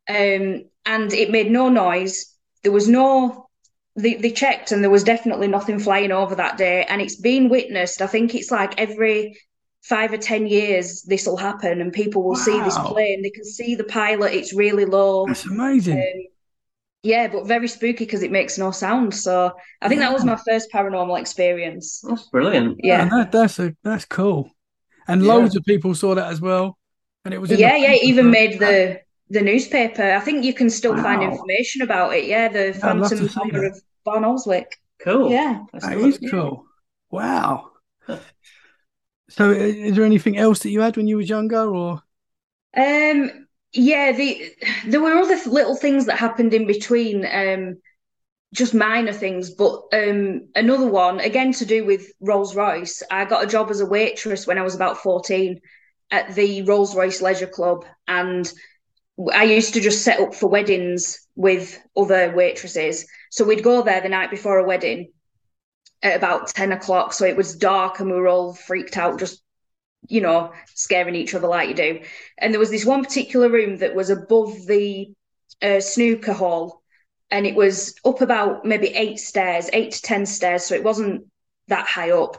day. 0.09 0.37
Um, 0.37 0.64
and 0.88 1.12
it 1.12 1.31
made 1.31 1.51
no 1.51 1.68
noise. 1.68 2.35
There 2.64 2.72
was 2.72 2.88
no, 2.88 3.48
they, 3.94 4.14
they 4.14 4.33
checked 4.33 4.72
and 4.72 4.83
there 4.83 4.90
was 4.90 5.05
definitely 5.05 5.46
nothing 5.46 5.79
flying 5.79 6.11
over 6.11 6.35
that 6.35 6.57
day. 6.57 6.85
And 6.88 7.01
it's 7.01 7.20
been 7.20 7.51
witnessed. 7.51 8.01
I 8.01 8.07
think 8.07 8.35
it's 8.35 8.51
like 8.51 8.81
every 8.81 9.38
five 9.83 10.12
or 10.12 10.16
ten 10.16 10.46
years 10.46 11.03
this 11.03 11.27
will 11.27 11.37
happen 11.37 11.81
and 11.81 11.92
people 11.92 12.22
will 12.22 12.31
wow. 12.31 12.37
see 12.37 12.61
this 12.61 12.77
plane 12.79 13.22
they 13.22 13.31
can 13.31 13.44
see 13.44 13.77
the 13.77 13.85
pilot 13.85 14.35
it's 14.35 14.53
really 14.53 14.85
low 14.85 15.24
that's 15.24 15.46
amazing 15.46 15.96
um, 15.96 16.27
yeah 17.05 17.29
but 17.29 17.46
very 17.46 17.68
spooky 17.68 18.05
because 18.05 18.24
it 18.24 18.33
makes 18.33 18.59
no 18.59 18.72
sound 18.72 19.14
so 19.14 19.53
i 19.81 19.88
think 19.88 20.01
yeah. 20.01 20.09
that 20.09 20.12
was 20.12 20.24
my 20.24 20.37
first 20.46 20.70
paranormal 20.72 21.18
experience 21.18 22.01
that's 22.07 22.29
brilliant 22.29 22.79
yeah, 22.83 23.09
that, 23.09 23.31
that's 23.31 23.61
a 23.61 23.74
that's 23.85 24.05
cool 24.05 24.51
and 25.07 25.22
yeah. 25.22 25.33
loads 25.33 25.57
of 25.57 25.64
people 25.64 25.94
saw 25.94 26.14
that 26.14 26.27
as 26.27 26.40
well 26.40 26.77
and 27.24 27.33
it 27.33 27.38
was 27.38 27.48
yeah 27.53 27.77
yeah 27.77 27.92
it 27.92 28.03
even 28.03 28.31
made 28.31 28.59
the 28.59 29.01
the 29.31 29.41
newspaper 29.41 30.12
i 30.12 30.21
think 30.21 30.45
you 30.45 30.55
can 30.55 30.71
still 30.71 30.95
wow. 30.95 31.03
find 31.03 31.23
information 31.23 31.83
about 31.83 32.14
it 32.14 32.25
yeah 32.25 32.49
the 32.49 32.73
phantom 32.73 33.29
bomber 33.35 33.64
of 33.64 33.81
Barnoldswick. 34.07 34.73
cool 35.01 35.31
yeah 35.31 35.64
that 35.73 35.99
is 35.99 36.19
cool 36.31 36.64
wow 37.11 37.71
so, 39.29 39.51
is 39.51 39.95
there 39.95 40.05
anything 40.05 40.38
else 40.38 40.61
that 40.61 40.71
you 40.71 40.81
had 40.81 40.97
when 40.97 41.07
you 41.07 41.17
was 41.17 41.29
younger, 41.29 41.69
or? 41.69 42.03
Um. 42.77 43.47
Yeah. 43.73 44.12
The 44.12 44.53
there 44.87 45.01
were 45.01 45.12
other 45.12 45.38
little 45.49 45.77
things 45.77 46.07
that 46.07 46.19
happened 46.19 46.55
in 46.55 46.67
between. 46.67 47.27
Um. 47.27 47.77
Just 48.55 48.73
minor 48.73 49.12
things, 49.12 49.51
but 49.51 49.83
um, 49.93 50.49
another 50.55 50.87
one 50.87 51.21
again 51.21 51.53
to 51.53 51.67
do 51.67 51.85
with 51.85 52.11
Rolls 52.19 52.57
Royce. 52.57 53.03
I 53.11 53.27
got 53.27 53.45
a 53.45 53.47
job 53.47 53.71
as 53.71 53.81
a 53.81 53.87
waitress 53.87 54.47
when 54.47 54.57
I 54.57 54.62
was 54.62 54.75
about 54.75 54.97
fourteen 54.97 55.61
at 56.11 56.35
the 56.35 56.62
Rolls 56.62 56.97
Royce 56.97 57.21
Leisure 57.21 57.47
Club, 57.47 57.85
and 58.07 58.51
I 59.33 59.44
used 59.44 59.74
to 59.74 59.81
just 59.81 60.02
set 60.02 60.20
up 60.20 60.35
for 60.35 60.48
weddings 60.48 61.26
with 61.35 61.78
other 61.96 62.33
waitresses. 62.35 63.07
So 63.31 63.44
we'd 63.44 63.64
go 63.64 63.83
there 63.83 64.00
the 64.00 64.09
night 64.09 64.31
before 64.31 64.59
a 64.59 64.66
wedding, 64.66 65.12
at 66.02 66.16
about 66.16 66.48
10 66.48 66.72
o'clock. 66.72 67.12
So 67.12 67.24
it 67.26 67.37
was 67.37 67.57
dark 67.57 68.00
and 68.00 68.11
we 68.11 68.16
were 68.16 68.28
all 68.28 68.54
freaked 68.54 68.96
out, 68.96 69.18
just, 69.18 69.42
you 70.07 70.20
know, 70.20 70.52
scaring 70.74 71.14
each 71.14 71.35
other 71.35 71.48
like 71.48 71.68
you 71.68 71.74
do. 71.74 72.00
And 72.38 72.52
there 72.52 72.61
was 72.61 72.70
this 72.70 72.87
one 72.87 73.02
particular 73.02 73.48
room 73.48 73.78
that 73.78 73.94
was 73.94 74.11
above 74.11 74.66
the 74.66 75.12
uh, 75.61 75.81
snooker 75.81 76.33
hall 76.33 76.83
and 77.31 77.46
it 77.46 77.54
was 77.54 77.94
up 78.04 78.20
about 78.20 78.64
maybe 78.64 78.88
eight 78.88 79.18
stairs, 79.18 79.68
eight 79.72 79.92
to 79.92 80.02
10 80.02 80.26
stairs. 80.26 80.64
So 80.64 80.74
it 80.74 80.85
wasn't 80.85 81.26
that 81.66 81.87
high 81.87 82.12
up. 82.12 82.37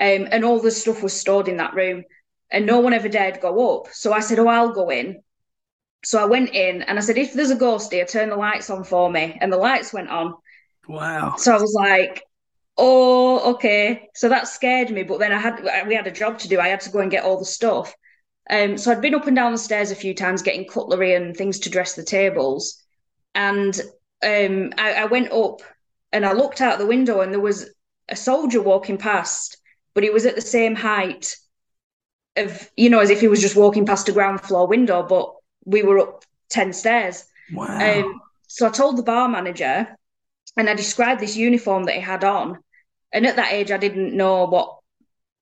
Um, 0.00 0.28
and 0.30 0.44
all 0.44 0.60
the 0.60 0.70
stuff 0.70 1.02
was 1.02 1.12
stored 1.12 1.48
in 1.48 1.58
that 1.58 1.74
room 1.74 2.04
and 2.50 2.66
no 2.66 2.80
one 2.80 2.92
ever 2.92 3.08
dared 3.08 3.40
go 3.40 3.76
up. 3.78 3.92
So 3.92 4.12
I 4.12 4.20
said, 4.20 4.38
Oh, 4.38 4.48
I'll 4.48 4.72
go 4.72 4.90
in. 4.90 5.22
So 6.04 6.20
I 6.20 6.24
went 6.24 6.50
in 6.54 6.82
and 6.82 6.98
I 6.98 7.02
said, 7.02 7.18
If 7.18 7.32
there's 7.32 7.50
a 7.50 7.56
ghost 7.56 7.92
here, 7.92 8.04
turn 8.04 8.30
the 8.30 8.36
lights 8.36 8.70
on 8.70 8.84
for 8.84 9.10
me. 9.10 9.38
And 9.40 9.52
the 9.52 9.56
lights 9.56 9.92
went 9.92 10.08
on. 10.08 10.34
Wow. 10.88 11.36
So 11.36 11.54
I 11.54 11.60
was 11.60 11.74
like, 11.74 12.24
oh, 12.76 13.54
okay. 13.54 14.08
So 14.14 14.28
that 14.28 14.48
scared 14.48 14.90
me. 14.90 15.02
But 15.02 15.18
then 15.18 15.32
I 15.32 15.38
had 15.38 15.62
we 15.86 15.94
had 15.94 16.06
a 16.06 16.12
job 16.12 16.38
to 16.40 16.48
do. 16.48 16.60
I 16.60 16.68
had 16.68 16.80
to 16.82 16.90
go 16.90 17.00
and 17.00 17.10
get 17.10 17.24
all 17.24 17.38
the 17.38 17.44
stuff. 17.44 17.94
Um, 18.50 18.76
so 18.76 18.90
I'd 18.90 19.00
been 19.00 19.14
up 19.14 19.26
and 19.26 19.36
down 19.36 19.52
the 19.52 19.58
stairs 19.58 19.90
a 19.90 19.96
few 19.96 20.14
times 20.14 20.42
getting 20.42 20.66
cutlery 20.66 21.14
and 21.14 21.36
things 21.36 21.60
to 21.60 21.70
dress 21.70 21.94
the 21.94 22.02
tables. 22.02 22.82
And 23.34 23.80
um, 24.22 24.72
I, 24.76 24.94
I 24.94 25.04
went 25.06 25.32
up 25.32 25.62
and 26.12 26.26
I 26.26 26.32
looked 26.32 26.60
out 26.60 26.78
the 26.78 26.86
window 26.86 27.20
and 27.20 27.32
there 27.32 27.40
was 27.40 27.70
a 28.08 28.16
soldier 28.16 28.60
walking 28.60 28.98
past, 28.98 29.56
but 29.94 30.02
he 30.02 30.10
was 30.10 30.26
at 30.26 30.34
the 30.34 30.40
same 30.40 30.74
height 30.74 31.36
of, 32.36 32.68
you 32.76 32.90
know, 32.90 32.98
as 32.98 33.10
if 33.10 33.20
he 33.20 33.28
was 33.28 33.40
just 33.40 33.56
walking 33.56 33.86
past 33.86 34.08
a 34.08 34.12
ground 34.12 34.40
floor 34.40 34.66
window, 34.66 35.02
but 35.02 35.32
we 35.64 35.82
were 35.82 35.98
up 35.98 36.24
10 36.50 36.72
stairs. 36.72 37.24
Wow. 37.52 38.00
Um, 38.00 38.20
so 38.46 38.66
I 38.66 38.70
told 38.70 38.96
the 38.96 39.02
bar 39.02 39.28
manager 39.28 39.96
and 40.56 40.68
I 40.68 40.74
described 40.74 41.20
this 41.20 41.36
uniform 41.36 41.84
that 41.84 41.94
he 41.94 42.00
had 42.00 42.24
on. 42.24 42.58
And 43.12 43.26
at 43.26 43.36
that 43.36 43.52
age, 43.52 43.70
I 43.70 43.78
didn't 43.78 44.16
know 44.16 44.46
what 44.46 44.78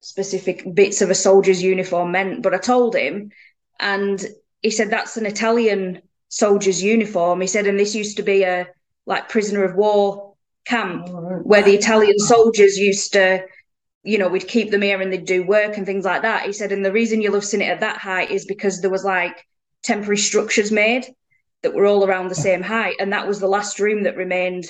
specific 0.01 0.65
bits 0.75 1.03
of 1.03 1.11
a 1.11 1.15
soldier's 1.15 1.63
uniform 1.63 2.13
meant, 2.13 2.43
but 2.43 2.55
I 2.55 2.59
told 2.59 2.97
him, 2.97 3.31
and 3.79 4.25
he 4.63 4.71
said 4.71 4.91
that's 4.91 5.17
an 5.17 5.27
Italian 5.27 6.03
soldier's 6.29 6.83
uniform. 6.83 7.41
He 7.41 7.47
said, 7.47 7.67
and 7.67 7.79
this 7.79 7.95
used 7.95 8.17
to 8.17 8.23
be 8.23 8.43
a 8.43 8.69
like 9.07 9.29
prisoner 9.29 9.65
of 9.65 9.77
war 9.77 10.35
camp 10.65 11.09
where 11.43 11.63
the 11.63 11.75
Italian 11.75 12.19
soldiers 12.19 12.77
used 12.77 13.13
to, 13.15 13.45
you 14.03 14.19
know, 14.19 14.29
we'd 14.29 14.49
keep 14.49 14.71
them 14.71 14.83
here 14.83 15.01
and 15.01 15.13
they'd 15.13 15.25
do 15.25 15.43
work 15.45 15.77
and 15.77 15.87
things 15.87 16.05
like 16.05 16.23
that. 16.23 16.45
He 16.45 16.53
said, 16.53 16.73
and 16.73 16.85
the 16.85 16.93
reason 16.93 17.21
you'll 17.21 17.35
have 17.35 17.45
seen 17.45 17.63
it 17.63 17.71
at 17.71 17.81
that 17.81 17.99
height 17.99 18.31
is 18.31 18.45
because 18.45 18.81
there 18.81 18.91
was 18.91 19.05
like 19.05 19.47
temporary 19.83 20.19
structures 20.19 20.71
made 20.71 21.07
that 21.62 21.75
were 21.75 21.87
all 21.87 22.05
around 22.05 22.29
the 22.29 22.35
same 22.35 22.62
height, 22.62 22.97
and 23.01 23.12
that 23.12 23.27
was 23.27 23.40
the 23.40 23.49
last 23.49 23.79
room 23.79 24.05
that 24.05 24.16
remained 24.16 24.66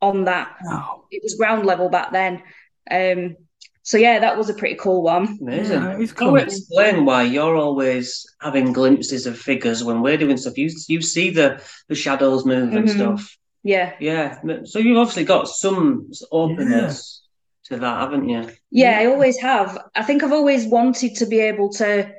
on 0.00 0.24
that. 0.24 0.56
Wow. 0.64 1.04
It 1.10 1.22
was 1.22 1.34
ground 1.34 1.66
level 1.66 1.88
back 1.88 2.12
then. 2.12 2.42
Um, 2.90 3.36
so 3.82 3.98
yeah, 3.98 4.18
that 4.20 4.36
was 4.36 4.50
a 4.50 4.54
pretty 4.54 4.76
cool 4.76 5.02
one. 5.02 5.38
Amazing. 5.40 5.82
Yeah, 5.82 5.96
cool. 6.14 6.28
Can 6.28 6.28
you 6.28 6.36
explain 6.36 7.04
why 7.04 7.22
you're 7.22 7.56
always 7.56 8.26
having 8.40 8.72
glimpses 8.72 9.26
of 9.26 9.38
figures 9.38 9.82
when 9.82 10.02
we're 10.02 10.18
doing 10.18 10.36
stuff? 10.36 10.58
You 10.58 10.70
you 10.88 11.00
see 11.02 11.30
the 11.30 11.62
the 11.88 11.94
shadows 11.94 12.44
move 12.44 12.68
mm-hmm. 12.68 12.76
and 12.76 12.90
stuff. 12.90 13.36
Yeah. 13.62 13.94
Yeah. 13.98 14.38
So 14.64 14.78
you've 14.78 14.98
obviously 14.98 15.24
got 15.24 15.48
some 15.48 16.10
openness 16.30 17.22
yeah. 17.70 17.76
to 17.76 17.80
that, 17.80 18.00
haven't 18.00 18.28
you? 18.28 18.50
Yeah, 18.70 18.98
I 18.98 19.06
always 19.06 19.38
have. 19.38 19.78
I 19.94 20.02
think 20.02 20.22
I've 20.22 20.32
always 20.32 20.66
wanted 20.66 21.16
to 21.16 21.26
be 21.26 21.40
able 21.40 21.70
to 21.74 22.12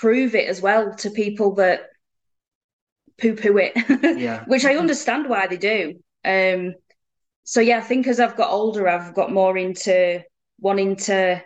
prove 0.00 0.36
it 0.36 0.48
as 0.48 0.62
well 0.62 0.94
to 0.94 1.10
people 1.10 1.56
that 1.56 1.80
poo 3.20 3.34
poo 3.34 3.58
it. 3.58 3.72
yeah. 4.18 4.44
Which 4.46 4.64
I 4.64 4.76
understand 4.76 5.28
why 5.28 5.48
they 5.48 5.56
do. 5.56 6.00
Um, 6.24 6.74
so 7.42 7.60
yeah, 7.60 7.78
I 7.78 7.80
think 7.80 8.06
as 8.06 8.20
I've 8.20 8.36
got 8.36 8.50
older, 8.50 8.88
I've 8.88 9.14
got 9.14 9.32
more 9.32 9.58
into 9.58 10.22
wanting 10.60 10.96
to 10.96 11.42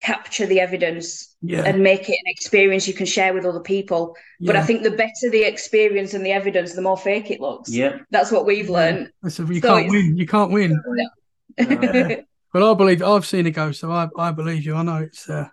capture 0.00 0.46
the 0.46 0.60
evidence 0.60 1.34
yeah. 1.42 1.64
and 1.64 1.82
make 1.82 2.02
it 2.02 2.12
an 2.12 2.26
experience 2.26 2.86
you 2.86 2.94
can 2.94 3.06
share 3.06 3.34
with 3.34 3.44
other 3.44 3.60
people. 3.60 4.16
Yeah. 4.38 4.52
But 4.52 4.56
I 4.56 4.62
think 4.62 4.84
the 4.84 4.92
better 4.92 5.30
the 5.30 5.42
experience 5.42 6.14
and 6.14 6.24
the 6.24 6.32
evidence, 6.32 6.74
the 6.74 6.82
more 6.82 6.96
fake 6.96 7.32
it 7.32 7.40
looks. 7.40 7.70
Yeah, 7.70 7.98
that's 8.10 8.30
what 8.30 8.46
we've 8.46 8.70
learned. 8.70 9.10
So 9.28 9.44
you 9.44 9.60
so 9.60 9.74
can't 9.74 9.90
win. 9.90 10.16
You 10.16 10.26
can't 10.26 10.52
win. 10.52 10.80
yeah. 11.58 12.20
But 12.52 12.62
I 12.62 12.74
believe 12.74 13.02
I've 13.02 13.26
seen 13.26 13.46
it 13.46 13.50
go, 13.50 13.72
so 13.72 13.90
I, 13.90 14.08
I 14.16 14.30
believe 14.30 14.64
you. 14.64 14.76
I 14.76 14.82
know 14.82 14.98
it's 14.98 15.28
uh, 15.28 15.48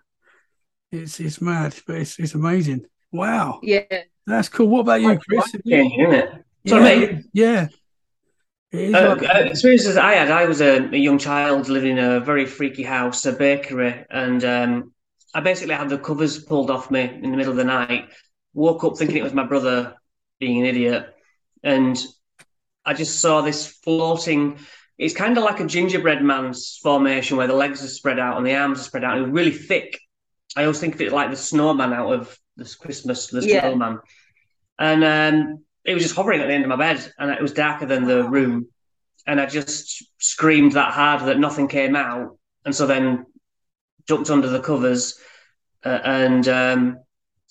it's 1.02 1.20
it's 1.20 1.40
mad, 1.40 1.74
but 1.86 1.96
it's 1.96 2.18
it's 2.18 2.34
amazing. 2.34 2.86
Wow. 3.12 3.60
Yeah. 3.62 3.82
That's 4.26 4.48
cool. 4.48 4.66
What 4.66 4.80
about 4.80 5.00
you, 5.00 5.18
Chris? 5.18 5.54
Yeah, 5.64 5.82
isn't 5.84 6.14
it? 6.14 6.44
Yeah. 6.64 7.28
yeah. 7.32 7.68
Uh, 8.74 9.16
uh, 9.16 9.38
experiences 9.44 9.96
I 9.96 10.14
had, 10.14 10.30
I 10.30 10.44
was 10.44 10.60
a, 10.60 10.84
a, 10.90 10.96
young 10.96 11.18
child 11.18 11.68
living 11.68 11.96
in 11.96 12.04
a 12.04 12.20
very 12.20 12.44
freaky 12.44 12.82
house, 12.82 13.24
a 13.24 13.32
bakery, 13.32 14.04
and 14.10 14.44
um, 14.44 14.92
I 15.32 15.40
basically 15.40 15.74
had 15.74 15.88
the 15.88 15.98
covers 15.98 16.42
pulled 16.42 16.70
off 16.70 16.90
me 16.90 17.02
in 17.02 17.30
the 17.30 17.36
middle 17.36 17.52
of 17.52 17.56
the 17.56 17.64
night. 17.64 18.10
Woke 18.54 18.84
up 18.84 18.98
thinking 18.98 19.18
it 19.18 19.22
was 19.22 19.32
my 19.32 19.46
brother 19.46 19.94
being 20.40 20.60
an 20.60 20.66
idiot, 20.66 21.14
and 21.62 21.96
I 22.84 22.92
just 22.94 23.20
saw 23.20 23.40
this 23.40 23.66
floating. 23.66 24.58
It's 24.98 25.14
kind 25.14 25.38
of 25.38 25.44
like 25.44 25.60
a 25.60 25.66
gingerbread 25.66 26.22
man's 26.22 26.78
formation 26.82 27.36
where 27.36 27.46
the 27.46 27.54
legs 27.54 27.84
are 27.84 27.88
spread 27.88 28.18
out 28.18 28.36
and 28.36 28.46
the 28.46 28.56
arms 28.56 28.80
are 28.80 28.84
spread 28.84 29.04
out. 29.04 29.16
It 29.16 29.22
was 29.22 29.30
really 29.30 29.52
thick. 29.52 30.00
I 30.56 30.62
always 30.62 30.80
think 30.80 30.94
of 30.94 31.00
it 31.00 31.12
like 31.12 31.30
the 31.30 31.36
snowman 31.36 31.92
out 31.92 32.12
of 32.12 32.38
this 32.56 32.74
Christmas, 32.74 33.26
the 33.28 33.42
Yeah. 33.42 33.60
snowman. 33.60 34.00
And 34.78 35.04
um, 35.04 35.64
it 35.84 35.94
was 35.94 36.02
just 36.02 36.16
hovering 36.16 36.40
at 36.40 36.48
the 36.48 36.54
end 36.54 36.64
of 36.64 36.68
my 36.70 36.76
bed, 36.76 37.12
and 37.18 37.30
it 37.30 37.42
was 37.42 37.52
darker 37.52 37.86
than 37.86 38.06
the 38.06 38.28
room. 38.28 38.68
And 39.26 39.40
I 39.40 39.46
just 39.46 40.04
screamed 40.18 40.72
that 40.72 40.92
hard 40.92 41.22
that 41.22 41.38
nothing 41.38 41.68
came 41.68 41.96
out, 41.96 42.38
and 42.64 42.74
so 42.74 42.86
then 42.86 43.26
jumped 44.08 44.30
under 44.30 44.48
the 44.48 44.60
covers. 44.60 45.18
Uh, 45.84 46.00
and 46.04 46.48
um, 46.48 46.98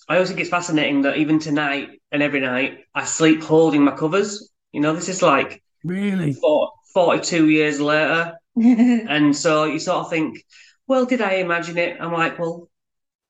I 0.08 0.14
always 0.14 0.28
think 0.28 0.40
it's 0.40 0.50
fascinating 0.50 1.02
that 1.02 1.16
even 1.16 1.38
tonight 1.38 2.00
and 2.12 2.22
every 2.22 2.40
night 2.40 2.80
I 2.94 3.04
sleep 3.04 3.42
holding 3.42 3.84
my 3.84 3.96
covers. 3.96 4.50
You 4.72 4.80
know, 4.80 4.94
this 4.94 5.08
is 5.08 5.22
like 5.22 5.62
Really? 5.84 6.32
four, 6.34 6.72
42 6.94 7.48
years 7.48 7.80
later. 7.80 8.34
And 8.56 9.36
so 9.36 9.64
you 9.64 9.78
sort 9.78 10.04
of 10.06 10.10
think, 10.10 10.42
well, 10.86 11.04
did 11.06 11.20
I 11.20 11.34
imagine 11.34 11.78
it? 11.78 11.98
I'm 12.00 12.12
like, 12.12 12.38
well, 12.38 12.68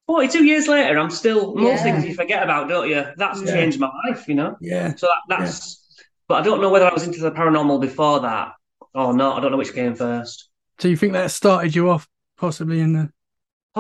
42 0.07 0.45
years 0.45 0.69
later, 0.69 0.99
I'm 0.99 1.11
still, 1.11 1.55
most 1.55 1.79
Yeah. 1.79 1.83
things 1.83 2.05
you 2.05 2.15
forget 2.15 2.43
about, 2.43 2.69
don't 2.69 2.89
you? 2.89 3.05
That's 3.17 3.43
Yeah. 3.43 3.53
changed 3.53 3.81
my 3.81 3.91
life, 4.09 4.29
you 4.29 4.35
know? 4.35 4.57
Yeah. 4.61 4.95
So 4.97 5.07
that, 5.09 5.39
that's, 5.39 5.85
but 6.29 6.37
I 6.37 6.43
don't 6.43 6.61
know 6.61 6.71
whether 6.71 6.87
I 6.87 6.93
was 6.95 7.05
into 7.07 7.21
the 7.21 7.31
paranormal 7.33 7.81
before 7.81 8.21
that 8.21 8.53
or 8.95 9.15
not. 9.15 9.39
I 9.39 9.41
don't 9.41 9.51
know 9.53 9.59
which 9.59 9.75
came 9.75 9.95
first. 9.95 10.49
So 10.79 10.89
you 10.89 10.97
think 10.97 11.13
that 11.15 11.31
started 11.31 11.75
you 11.75 11.91
off 11.91 12.09
possibly 12.37 12.81
in 12.81 12.93
the 12.93 13.11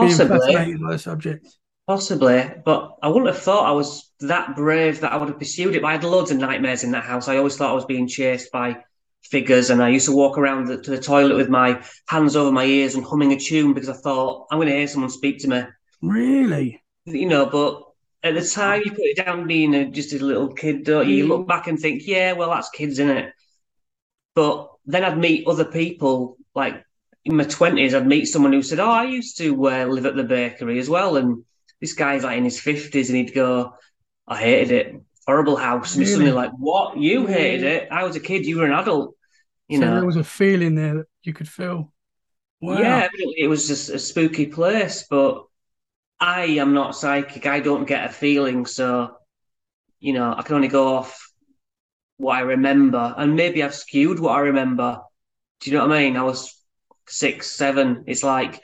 being 0.00 0.10
Possibly, 0.10 0.38
fascinated 0.38 0.80
by 0.80 0.92
the 0.92 0.98
subject? 0.98 1.46
possibly, 1.86 2.50
but 2.64 2.96
I 3.02 3.08
wouldn't 3.08 3.26
have 3.32 3.42
thought 3.42 3.66
I 3.66 3.72
was 3.72 4.10
that 4.20 4.56
brave 4.56 5.00
that 5.00 5.12
I 5.12 5.16
would 5.16 5.28
have 5.28 5.38
pursued 5.38 5.74
it. 5.74 5.82
But 5.82 5.88
I 5.88 5.92
had 5.92 6.04
loads 6.04 6.30
of 6.30 6.38
nightmares 6.38 6.84
in 6.84 6.90
that 6.92 7.04
house. 7.04 7.28
I 7.28 7.36
always 7.36 7.56
thought 7.56 7.70
I 7.70 7.74
was 7.74 7.84
being 7.84 8.08
chased 8.08 8.50
by 8.52 8.78
figures, 9.22 9.70
and 9.70 9.82
I 9.82 9.88
used 9.90 10.06
to 10.06 10.12
walk 10.16 10.38
around 10.38 10.66
the, 10.66 10.80
to 10.82 10.90
the 10.90 10.98
toilet 11.00 11.36
with 11.36 11.48
my 11.48 11.82
hands 12.08 12.36
over 12.36 12.50
my 12.52 12.64
ears 12.64 12.94
and 12.94 13.04
humming 13.04 13.32
a 13.32 13.38
tune 13.38 13.74
because 13.74 13.88
I 13.88 13.94
thought 13.94 14.46
I'm 14.50 14.58
going 14.58 14.68
to 14.68 14.74
hear 14.74 14.88
someone 14.88 15.10
speak 15.10 15.38
to 15.40 15.48
me. 15.48 15.62
Really? 16.00 16.82
you 17.04 17.28
know, 17.28 17.46
but 17.46 17.82
at 18.22 18.34
the 18.34 18.46
time 18.46 18.82
you 18.84 18.90
put 18.90 19.00
it 19.00 19.16
down 19.24 19.46
being 19.46 19.74
a, 19.74 19.90
just 19.90 20.12
a 20.12 20.24
little 20.24 20.52
kid, 20.52 20.84
don't 20.84 21.08
you? 21.08 21.16
You 21.16 21.26
look 21.28 21.46
back 21.46 21.66
and 21.66 21.78
think, 21.78 22.02
yeah, 22.06 22.32
well, 22.32 22.50
that's 22.50 22.70
kids, 22.70 22.98
in 22.98 23.10
it? 23.10 23.32
But 24.34 24.70
then 24.86 25.04
I'd 25.04 25.18
meet 25.18 25.46
other 25.46 25.64
people, 25.64 26.36
like 26.54 26.84
in 27.24 27.36
my 27.36 27.44
twenties, 27.44 27.94
I'd 27.94 28.06
meet 28.06 28.26
someone 28.26 28.52
who 28.52 28.62
said, 28.62 28.78
"Oh, 28.80 28.90
I 28.90 29.04
used 29.04 29.38
to 29.38 29.68
uh, 29.68 29.84
live 29.86 30.06
at 30.06 30.14
the 30.16 30.22
bakery 30.24 30.78
as 30.78 30.88
well," 30.88 31.16
and 31.16 31.44
this 31.80 31.92
guy's 31.94 32.22
like 32.24 32.38
in 32.38 32.44
his 32.44 32.60
fifties, 32.60 33.08
and 33.10 33.18
he'd 33.18 33.34
go, 33.34 33.74
"I 34.28 34.36
hated 34.38 34.70
it, 34.72 35.02
horrible 35.26 35.56
house," 35.56 35.96
and 35.96 36.06
Really? 36.06 36.08
suddenly 36.08 36.32
like, 36.32 36.52
"What? 36.58 36.98
You 36.98 37.26
Mm. 37.26 37.32
hated 37.32 37.64
it? 37.64 37.88
I 37.92 38.04
was 38.04 38.16
a 38.16 38.20
kid, 38.20 38.46
you 38.46 38.58
were 38.58 38.66
an 38.66 38.72
adult." 38.72 39.16
You 39.68 39.78
so 39.78 39.80
know, 39.80 39.94
there 39.94 40.06
was 40.06 40.16
a 40.16 40.24
feeling 40.24 40.74
there 40.74 40.94
that 40.94 41.06
you 41.22 41.32
could 41.32 41.48
feel. 41.48 41.92
Wow. 42.60 43.04
yeah, 43.04 43.08
it 43.36 43.48
was 43.48 43.68
just 43.68 43.88
a 43.90 43.98
spooky 43.98 44.46
place, 44.46 45.04
but 45.08 45.44
I 46.20 46.44
am 46.44 46.72
not 46.74 46.96
psychic. 46.96 47.46
I 47.46 47.60
don't 47.60 47.86
get 47.86 48.04
a 48.08 48.12
feeling, 48.12 48.66
so 48.66 49.16
you 50.00 50.12
know, 50.12 50.34
I 50.36 50.42
can 50.42 50.56
only 50.56 50.68
go 50.68 50.94
off 50.96 51.30
what 52.18 52.36
I 52.36 52.40
remember, 52.40 53.14
and 53.16 53.36
maybe 53.36 53.62
I've 53.62 53.74
skewed 53.74 54.18
what 54.20 54.36
I 54.36 54.40
remember. 54.40 55.00
Do 55.60 55.70
you 55.70 55.76
know 55.76 55.86
what 55.86 55.96
I 55.96 56.00
mean? 56.04 56.16
I 56.16 56.22
was 56.22 56.54
six, 57.08 57.50
seven. 57.50 58.04
It's 58.06 58.22
like 58.22 58.62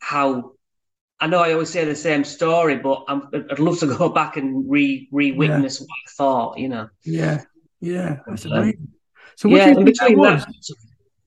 how 0.00 0.52
I 1.20 1.26
know 1.28 1.40
I 1.42 1.52
always 1.52 1.70
say 1.70 1.84
the 1.84 1.94
same 1.96 2.24
story, 2.24 2.76
but 2.78 3.04
I'm, 3.08 3.28
I'd 3.34 3.58
love 3.58 3.78
to 3.80 3.86
go 3.98 4.08
back 4.10 4.36
and 4.36 4.68
re 4.70 5.08
re 5.12 5.32
witness 5.32 5.80
what 5.80 5.88
I 5.90 6.10
thought. 6.16 6.58
You 6.58 6.68
know, 6.70 6.88
Yeah. 7.04 7.42
Yeah. 7.80 8.18
That's 8.26 8.46
Um, 8.46 8.52
amazing. 8.52 8.88
So 9.36 9.48
what 9.48 9.56
yeah. 9.58 9.64
do 9.64 9.70
you 9.70 9.76
And 9.78 9.86
think 9.86 9.96
that 9.98 10.08
between 10.08 10.20
that, 10.22 10.46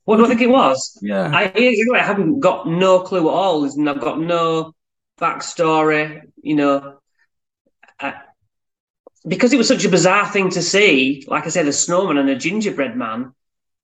what 0.06 0.18
do 0.18 0.26
I 0.26 0.28
think 0.30 0.42
it 0.42 0.50
was? 0.50 0.98
Yeah. 1.02 1.30
I 1.34 1.52
I 1.56 2.04
haven't 2.04 2.40
got 2.40 2.68
no 2.68 3.02
clue 3.02 3.30
at 3.30 3.34
all, 3.34 3.64
and 3.66 3.90
I've 3.90 4.02
got 4.02 4.20
no 4.20 4.74
backstory. 5.24 6.04
You 6.42 6.56
know, 6.56 6.98
I, 8.00 8.14
because 9.34 9.54
it 9.54 9.58
was 9.58 9.68
such 9.68 9.86
a 9.86 9.90
bizarre 9.90 10.28
thing 10.28 10.50
to 10.52 10.62
see. 10.62 11.24
Like 11.28 11.46
I 11.46 11.50
said, 11.50 11.68
a 11.68 11.74
snowman 11.74 12.18
and 12.18 12.30
a 12.30 12.36
gingerbread 12.36 12.96
man. 12.96 13.34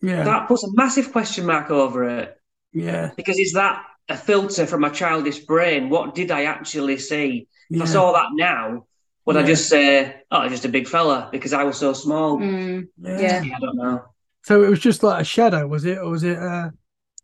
yeah. 0.02 0.24
That 0.24 0.48
puts 0.48 0.64
a 0.64 0.72
massive 0.74 1.12
question 1.12 1.46
mark 1.46 1.70
over 1.72 2.00
it. 2.20 2.28
yeah. 2.74 3.12
Because 3.16 3.38
is 3.40 3.54
that 3.54 3.76
a 4.10 4.18
filter 4.18 4.66
from 4.66 4.82
my 4.82 4.90
childish 4.90 5.40
brain? 5.52 5.90
What 5.90 6.16
did 6.16 6.30
I 6.32 6.42
actually 6.46 6.98
see? 6.98 7.48
If 7.70 7.78
Yeah. 7.78 7.84
I 7.84 7.88
saw 7.88 8.12
that 8.14 8.30
now, 8.34 8.86
would 9.26 9.38
I 9.38 9.44
just 9.54 9.70
say, 9.70 9.90
"Oh, 10.32 10.50
just 10.50 10.66
a 10.66 10.70
big 10.78 10.88
fella," 10.88 11.30
because 11.32 11.54
I 11.54 11.64
was 11.64 11.78
so 11.78 11.94
small? 11.94 12.40
Mm, 12.40 12.88
yeah. 12.98 13.22
yeah. 13.22 13.56
I 13.56 13.60
don't 13.60 13.78
know. 13.84 13.98
So 14.42 14.64
it 14.64 14.70
was 14.74 14.80
just 14.80 15.04
like 15.04 15.22
a 15.22 15.24
shadow, 15.36 15.68
was 15.68 15.86
it? 15.86 15.98
Or 16.00 16.10
was 16.10 16.24
it 16.24 16.38
uh 16.40 16.70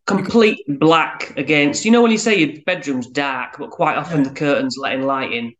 complete 0.05 0.63
black 0.67 1.33
against 1.37 1.83
you 1.83 1.91
know 1.91 2.01
when 2.01 2.11
you 2.11 2.17
say 2.17 2.37
your 2.37 2.61
bedroom's 2.63 3.07
dark 3.07 3.57
but 3.57 3.71
quite 3.71 3.97
often 3.97 4.19
Yeah. 4.23 4.29
the 4.29 4.35
curtains 4.35 4.77
letting 4.77 5.01
light 5.01 5.31
in 5.31 5.53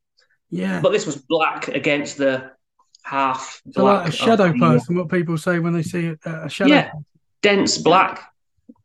yeah. 0.52 0.80
but 0.82 0.92
this 0.92 1.06
was 1.06 1.16
black 1.18 1.68
against 1.70 2.18
the 2.18 2.52
half 3.04 3.62
So 3.74 3.82
black 3.82 4.04
like 4.06 4.14
a 4.14 4.16
shadow 4.16 4.54
person, 4.58 4.96
what 4.98 5.10
people 5.10 5.38
say 5.38 5.60
when 5.60 5.74
they 5.74 5.84
see 5.84 6.08
a, 6.08 6.46
a 6.46 6.50
shadow. 6.50 6.70
Yeah. 6.74 6.92
dense 7.42 7.78
black 7.80 8.32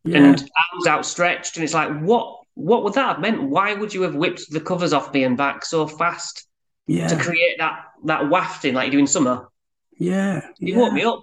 Yeah. 0.05 0.19
and 0.19 0.51
arms 0.73 0.87
outstretched 0.87 1.57
and 1.57 1.65
it's 1.65 1.75
like 1.75 1.91
what 2.01 2.39
what 2.55 2.83
would 2.85 2.95
that 2.95 3.07
have 3.09 3.21
meant 3.21 3.43
why 3.43 3.75
would 3.75 3.93
you 3.93 4.03
have 4.03 4.15
whipped 4.15 4.51
the 4.51 4.61
covers 4.61 4.93
off 4.95 5.13
me 5.13 5.25
and 5.25 5.37
back 5.37 5.65
so 5.65 5.87
fast 5.87 6.47
yeah. 6.87 7.07
to 7.09 7.17
create 7.17 7.59
that 7.59 7.85
that 8.05 8.29
wafting 8.31 8.75
like 8.75 8.87
you 8.87 8.93
do 8.93 8.99
in 8.99 9.07
summer 9.07 9.49
yeah. 9.99 10.41
you 10.59 10.75
yeah. 10.75 10.81
woke 10.81 10.93
me 10.95 11.05
up 11.05 11.21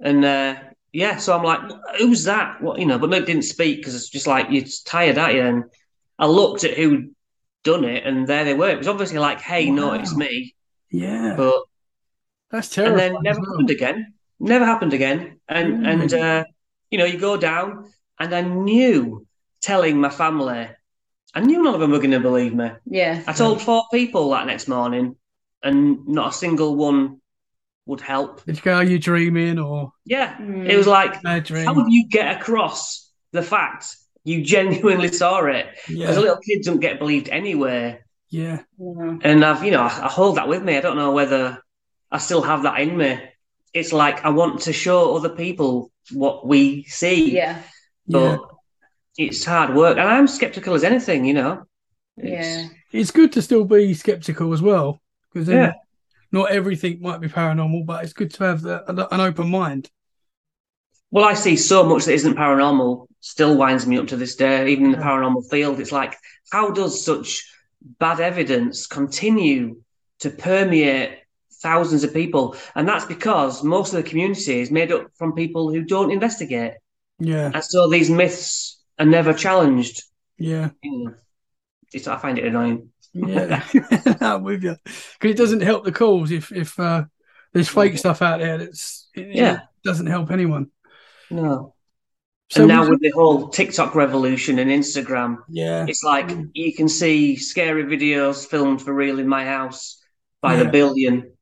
and 0.00 0.24
uh 0.24 0.54
yeah 0.92 1.16
so 1.16 1.36
i'm 1.36 1.44
like 1.44 1.60
who's 1.98 2.24
that? 2.24 2.60
What 2.62 2.78
you 2.78 2.86
know? 2.86 2.98
But 2.98 3.10
maybe 3.10 3.26
didn't 3.26 3.44
speak 3.44 3.78
because 3.78 3.94
it's 3.94 4.08
just 4.08 4.26
like 4.26 4.46
you're 4.50 4.64
tired 4.84 5.18
aren't 5.18 5.34
you? 5.34 5.42
And 5.42 5.64
i 6.18 6.26
looked 6.26 6.64
at 6.64 6.76
who'd 6.76 7.14
done 7.62 7.84
it 7.84 8.06
and 8.06 8.26
there 8.26 8.44
they 8.44 8.54
were. 8.54 8.70
It 8.70 8.78
was 8.78 8.88
obviously 8.88 9.18
like 9.18 9.40
hey 9.40 9.70
no 9.70 9.92
it's 9.92 10.14
me. 10.16 10.54
Yeah. 10.90 11.34
but 11.36 11.62
That's 12.50 12.68
terrible. 12.68 12.98
and 12.98 13.14
then 13.14 13.22
never 13.22 13.40
well. 13.40 13.50
happened 13.52 13.70
again. 13.70 14.14
Never 14.38 14.64
happened 14.64 14.92
again. 14.92 15.40
And 15.48 15.86
and 15.86 16.12
uh 16.14 16.44
you 16.90 16.98
know 16.98 17.04
you 17.04 17.18
go 17.18 17.36
down 17.36 17.92
and 18.18 18.34
i 18.34 18.40
knew 18.40 19.26
telling 19.62 20.00
my 20.00 20.08
family 20.10 20.68
i 21.34 21.40
knew 21.40 21.62
none 21.62 21.74
of 21.74 21.80
them 21.80 21.90
were 21.90 21.98
going 21.98 22.10
to 22.10 22.20
believe 22.20 22.54
me. 22.54 22.70
Yeah. 22.86 23.22
i 23.26 23.32
told 23.32 23.62
four 23.62 23.84
people 23.92 24.30
that 24.30 24.46
next 24.46 24.66
morning 24.68 25.16
and 25.62 26.06
not 26.08 26.30
a 26.30 26.36
single 26.36 26.74
one 26.74 27.19
would 27.90 28.00
help 28.00 28.44
Did 28.46 28.56
you 28.56 28.62
go, 28.62 28.74
are 28.76 28.84
you 28.84 28.98
dreaming 28.98 29.58
or 29.58 29.92
yeah 30.04 30.36
Mm. 30.38 30.68
it 30.68 30.76
was 30.76 30.86
like 30.86 31.22
bad 31.22 31.44
dream? 31.44 31.66
How 31.66 31.74
would 31.74 31.90
you 31.92 32.08
get 32.08 32.40
across 32.40 33.10
the 33.32 33.42
fact 33.42 33.84
you 34.24 34.42
genuinely 34.44 35.08
saw 35.08 35.44
it? 35.46 35.66
Because 35.86 36.16
a 36.16 36.20
little 36.20 36.38
kid 36.46 36.58
doesn't 36.64 36.80
get 36.80 36.98
believed 36.98 37.28
anywhere. 37.28 38.06
Yeah. 38.30 38.60
Yeah. 38.78 39.16
And 39.22 39.44
I've, 39.44 39.62
you 39.64 39.72
know, 39.72 39.82
I, 39.82 40.06
I 40.06 40.08
hold 40.08 40.36
that 40.36 40.48
with 40.48 40.62
me. 40.62 40.76
I 40.76 40.80
don't 40.80 40.96
know 40.96 41.12
whether 41.12 41.62
I 42.10 42.18
still 42.18 42.42
have 42.42 42.62
that 42.62 42.78
in 42.80 42.96
me. 42.96 43.18
It's 43.74 43.92
like 43.92 44.24
I 44.24 44.30
want 44.30 44.62
to 44.62 44.72
show 44.72 45.16
other 45.16 45.30
people 45.44 45.90
what 46.12 46.46
we 46.46 46.84
see, 46.84 47.34
Yeah. 47.34 47.56
Yeah. 48.06 48.36
but 48.36 48.40
it's 49.18 49.44
hard 49.44 49.74
work. 49.74 49.96
And 49.98 50.08
I'm 50.08 50.28
skeptical 50.28 50.74
as 50.74 50.84
anything, 50.84 51.24
you 51.24 51.34
know. 51.34 51.52
It's- 52.16 52.46
Yeah. 52.46 52.68
It's 53.00 53.12
good 53.12 53.32
to 53.34 53.42
still 53.42 53.64
be 53.64 53.94
skeptical 53.94 54.52
as 54.52 54.60
well 54.62 55.00
because 55.32 55.46
then 55.46 55.56
Yeah. 55.56 55.72
Not 56.32 56.50
everything 56.50 57.00
might 57.00 57.20
be 57.20 57.28
paranormal, 57.28 57.86
but 57.86 58.04
it's 58.04 58.12
good 58.12 58.32
to 58.34 58.44
have 58.44 58.62
the, 58.62 59.12
an, 59.12 59.20
open 59.20 59.50
mind. 59.50 59.90
Well, 61.10 61.24
I 61.24 61.34
see 61.34 61.56
so 61.56 61.82
much 61.84 62.04
that 62.04 62.14
isn't 62.14 62.36
paranormal 62.36 63.06
still 63.20 63.56
winds 63.56 63.86
me 63.86 63.98
up 63.98 64.08
to 64.08 64.16
this 64.16 64.36
day, 64.36 64.68
even 64.68 64.86
in 64.86 64.92
the 64.92 64.98
paranormal 64.98 65.50
field. 65.50 65.80
It's 65.80 65.92
like, 65.92 66.16
how 66.52 66.70
does 66.70 67.04
such 67.04 67.46
bad 67.98 68.20
evidence 68.20 68.86
continue 68.86 69.82
to 70.20 70.30
permeate 70.30 71.18
thousands 71.62 72.04
of 72.04 72.14
people? 72.14 72.56
And 72.74 72.88
that's 72.88 73.04
because 73.04 73.62
most 73.62 73.92
of 73.92 74.02
the 74.02 74.08
community 74.08 74.60
is 74.60 74.70
made 74.70 74.92
up 74.92 75.08
from 75.16 75.34
people 75.34 75.72
who 75.72 75.82
don't 75.82 76.10
investigate. 76.10 76.74
Yeah. 77.18 77.50
And 77.52 77.64
so 77.64 77.90
these 77.90 78.08
myths 78.08 78.80
are 78.98 79.06
never 79.06 79.34
challenged. 79.34 80.02
Yeah. 80.38 80.70
It's, 81.92 82.06
I 82.06 82.16
find 82.18 82.38
it 82.38 82.44
annoying. 82.44 82.90
Yeah. 83.12 83.64
I'm 84.20 84.42
with 84.44 84.62
you. 84.62 84.76
Because 84.84 85.30
it 85.34 85.36
doesn't 85.36 85.62
help 85.62 85.84
the 85.84 85.92
cause 85.92 86.30
if, 86.30 86.52
if 86.52 86.78
uh, 86.78 87.04
there's 87.52 87.68
fake 87.68 87.98
stuff 87.98 88.22
out 88.22 88.40
there 88.40 88.58
that's, 88.58 89.08
it, 89.14 89.34
Yeah. 89.34 89.54
it 89.54 89.60
doesn't 89.84 90.06
help 90.06 90.30
anyone. 90.30 90.70
No. 91.30 91.74
So 92.50 92.62
and 92.62 92.68
now 92.68 92.88
with 92.88 93.00
the 93.00 93.10
whole 93.14 93.48
TikTok 93.48 93.94
revolution 93.94 94.58
and 94.58 94.70
Instagram, 94.70 95.38
Yeah. 95.48 95.86
It's 95.88 96.02
like 96.02 96.28
Mm. 96.28 96.50
you 96.54 96.74
can 96.74 96.88
see 96.88 97.36
scary 97.36 97.84
videos 97.84 98.46
filmed 98.46 98.82
for 98.82 98.92
real 98.92 99.18
in 99.20 99.28
my 99.28 99.44
house 99.44 100.02
by 100.42 100.54
Yeah. 100.56 100.64
the 100.64 100.70
billion. 100.70 101.32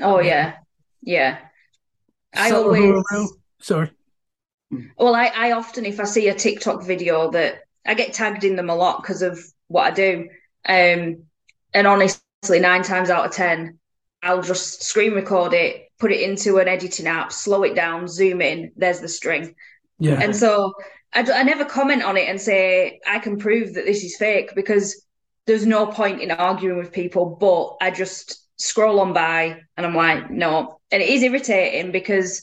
Oh 0.00 0.20
yeah. 0.20 0.54
Yeah. 1.02 1.38
I 2.34 2.48
Some 2.48 2.58
of 2.60 2.64
always 2.66 2.80
them 2.82 2.96
are 2.96 3.04
real. 3.12 3.28
Sorry. 3.60 3.90
Well, 4.98 5.14
I, 5.14 5.26
I 5.26 5.52
often, 5.52 5.84
if 5.86 6.00
I 6.00 6.04
see 6.04 6.28
a 6.28 6.34
TikTok 6.34 6.82
video 6.82 7.30
that 7.30 7.60
I 7.86 7.94
get 7.94 8.12
tagged 8.12 8.42
in 8.44 8.56
them 8.56 8.70
a 8.70 8.74
lot 8.74 9.02
because 9.02 9.22
of 9.22 9.38
what 9.68 9.84
I 9.86 9.90
do. 9.90 10.28
Um, 10.66 11.24
and 11.72 11.86
honestly, 11.86 12.60
nine 12.60 12.82
times 12.82 13.10
out 13.10 13.26
of 13.26 13.32
10, 13.32 13.78
I'll 14.22 14.42
just 14.42 14.82
screen 14.82 15.12
record 15.12 15.52
it 15.52 15.84
put 15.98 16.12
it 16.12 16.20
into 16.20 16.58
an 16.58 16.68
editing 16.68 17.06
app, 17.06 17.32
slow 17.32 17.62
it 17.62 17.74
down, 17.74 18.08
zoom 18.08 18.40
in, 18.40 18.72
there's 18.76 19.00
the 19.00 19.08
string. 19.08 19.54
Yeah. 19.98 20.20
And 20.20 20.34
so 20.34 20.74
I, 21.12 21.22
d- 21.22 21.32
I 21.32 21.42
never 21.42 21.64
comment 21.64 22.02
on 22.02 22.16
it 22.16 22.28
and 22.28 22.40
say 22.40 23.00
I 23.06 23.18
can 23.18 23.38
prove 23.38 23.74
that 23.74 23.84
this 23.84 24.02
is 24.02 24.16
fake 24.16 24.52
because 24.54 25.06
there's 25.46 25.66
no 25.66 25.86
point 25.86 26.20
in 26.20 26.30
arguing 26.30 26.78
with 26.78 26.92
people. 26.92 27.36
But 27.40 27.76
I 27.80 27.90
just 27.90 28.46
scroll 28.56 29.00
on 29.00 29.12
by 29.12 29.60
and 29.76 29.86
I'm 29.86 29.94
like, 29.94 30.30
no. 30.30 30.80
And 30.90 31.02
it 31.02 31.08
is 31.08 31.22
irritating 31.22 31.92
because, 31.92 32.42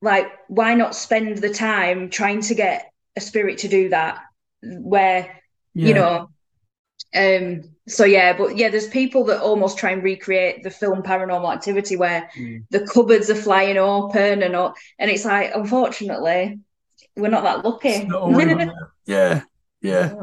like, 0.00 0.26
why 0.48 0.74
not 0.74 0.94
spend 0.94 1.38
the 1.38 1.52
time 1.52 2.10
trying 2.10 2.42
to 2.42 2.54
get 2.54 2.92
a 3.16 3.20
spirit 3.20 3.58
to 3.58 3.68
do 3.68 3.88
that 3.90 4.20
where, 4.62 5.40
yeah. 5.74 5.88
you 5.88 5.94
know, 5.94 6.30
um, 7.14 7.62
so 7.88 8.04
yeah, 8.04 8.36
but 8.36 8.56
yeah, 8.56 8.68
there's 8.70 8.86
people 8.88 9.24
that 9.24 9.40
almost 9.40 9.78
try 9.78 9.90
and 9.90 10.02
recreate 10.02 10.62
the 10.62 10.70
film 10.70 11.02
Paranormal 11.02 11.52
Activity 11.52 11.96
where 11.96 12.30
Mm. 12.36 12.64
the 12.70 12.86
cupboards 12.86 13.28
are 13.30 13.34
flying 13.34 13.76
open 13.76 14.42
and 14.42 14.54
all, 14.56 14.74
and 14.98 15.10
it's 15.10 15.24
like, 15.24 15.50
unfortunately, 15.54 16.60
we're 17.16 17.28
not 17.28 17.42
that 17.44 17.64
lucky. 17.64 18.04
Not 18.04 18.22
always 18.22 18.46
like 18.46 18.58
that. 18.58 18.74
yeah. 19.06 19.42
Yeah. 19.80 20.14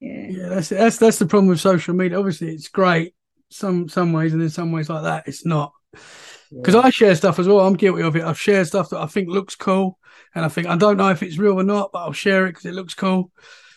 yeah. 0.00 0.26
Yeah, 0.30 0.48
that's 0.48 0.70
that's 0.70 0.96
that's 0.96 1.18
the 1.18 1.26
problem 1.26 1.48
with 1.48 1.60
social 1.60 1.94
media. 1.94 2.18
Obviously, 2.18 2.54
it's 2.54 2.68
great 2.68 3.14
some 3.50 3.88
some 3.88 4.12
ways, 4.12 4.32
and 4.32 4.40
in 4.40 4.48
some 4.48 4.72
ways 4.72 4.88
like 4.88 5.02
that, 5.02 5.24
it's 5.26 5.44
not. 5.44 5.72
Because 6.50 6.74
I 6.74 6.90
share 6.90 7.14
stuff 7.14 7.38
as 7.38 7.46
well. 7.46 7.60
I'm 7.60 7.74
guilty 7.74 8.02
of 8.02 8.16
it. 8.16 8.24
I've 8.24 8.40
shared 8.40 8.66
stuff 8.66 8.90
that 8.90 9.00
I 9.00 9.06
think 9.06 9.28
looks 9.28 9.54
cool, 9.54 9.98
and 10.34 10.44
I 10.44 10.48
think 10.48 10.66
I 10.68 10.76
don't 10.76 10.96
know 10.96 11.10
if 11.10 11.22
it's 11.22 11.38
real 11.38 11.60
or 11.60 11.62
not, 11.64 11.90
but 11.92 12.00
I'll 12.00 12.12
share 12.12 12.46
it 12.46 12.50
because 12.52 12.64
it 12.64 12.74
looks 12.74 12.94
cool. 12.94 13.30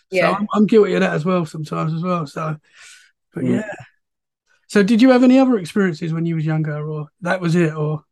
So 0.09 0.17
Yeah. 0.17 0.31
I'm, 0.31 0.47
I'm 0.53 0.67
guilty 0.67 0.93
of 0.93 1.01
that 1.01 1.13
as 1.13 1.25
well 1.25 1.45
sometimes 1.45 1.93
as 1.93 2.01
well. 2.03 2.27
So, 2.27 2.57
but 3.33 3.43
Mm. 3.43 3.57
yeah. 3.57 3.71
So, 4.67 4.83
did 4.83 5.01
you 5.01 5.11
have 5.11 5.23
any 5.23 5.37
other 5.39 5.57
experiences 5.57 6.13
when 6.13 6.25
you 6.25 6.35
was 6.35 6.45
younger, 6.45 6.87
or 6.89 7.07
that 7.21 7.41
was 7.41 7.55
it, 7.55 7.73
or 7.75 8.03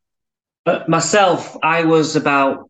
But 0.64 0.88
myself, 0.88 1.58
I 1.64 1.86
was 1.86 2.16
about, 2.16 2.70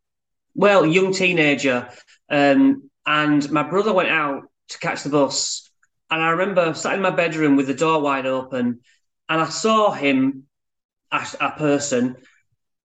well, 0.56 0.86
young 0.86 1.14
teenager, 1.14 1.90
um, 2.30 2.90
and 3.06 3.52
my 3.52 3.64
brother 3.64 3.94
went 3.94 4.10
out 4.10 4.44
to 4.70 4.80
catch 4.80 5.04
the 5.04 5.10
bus. 5.10 5.70
And 6.10 6.22
I 6.22 6.30
remember 6.32 6.74
sat 6.74 6.94
in 6.96 7.02
my 7.02 7.10
bedroom 7.10 7.56
with 7.56 7.68
the 7.68 7.74
door 7.74 8.02
wide 8.02 8.26
open, 8.26 8.80
and 9.30 9.42
I 9.42 9.50
saw 9.50 9.92
him, 9.92 10.44
a, 11.12 11.26
a 11.42 11.52
person, 11.52 12.16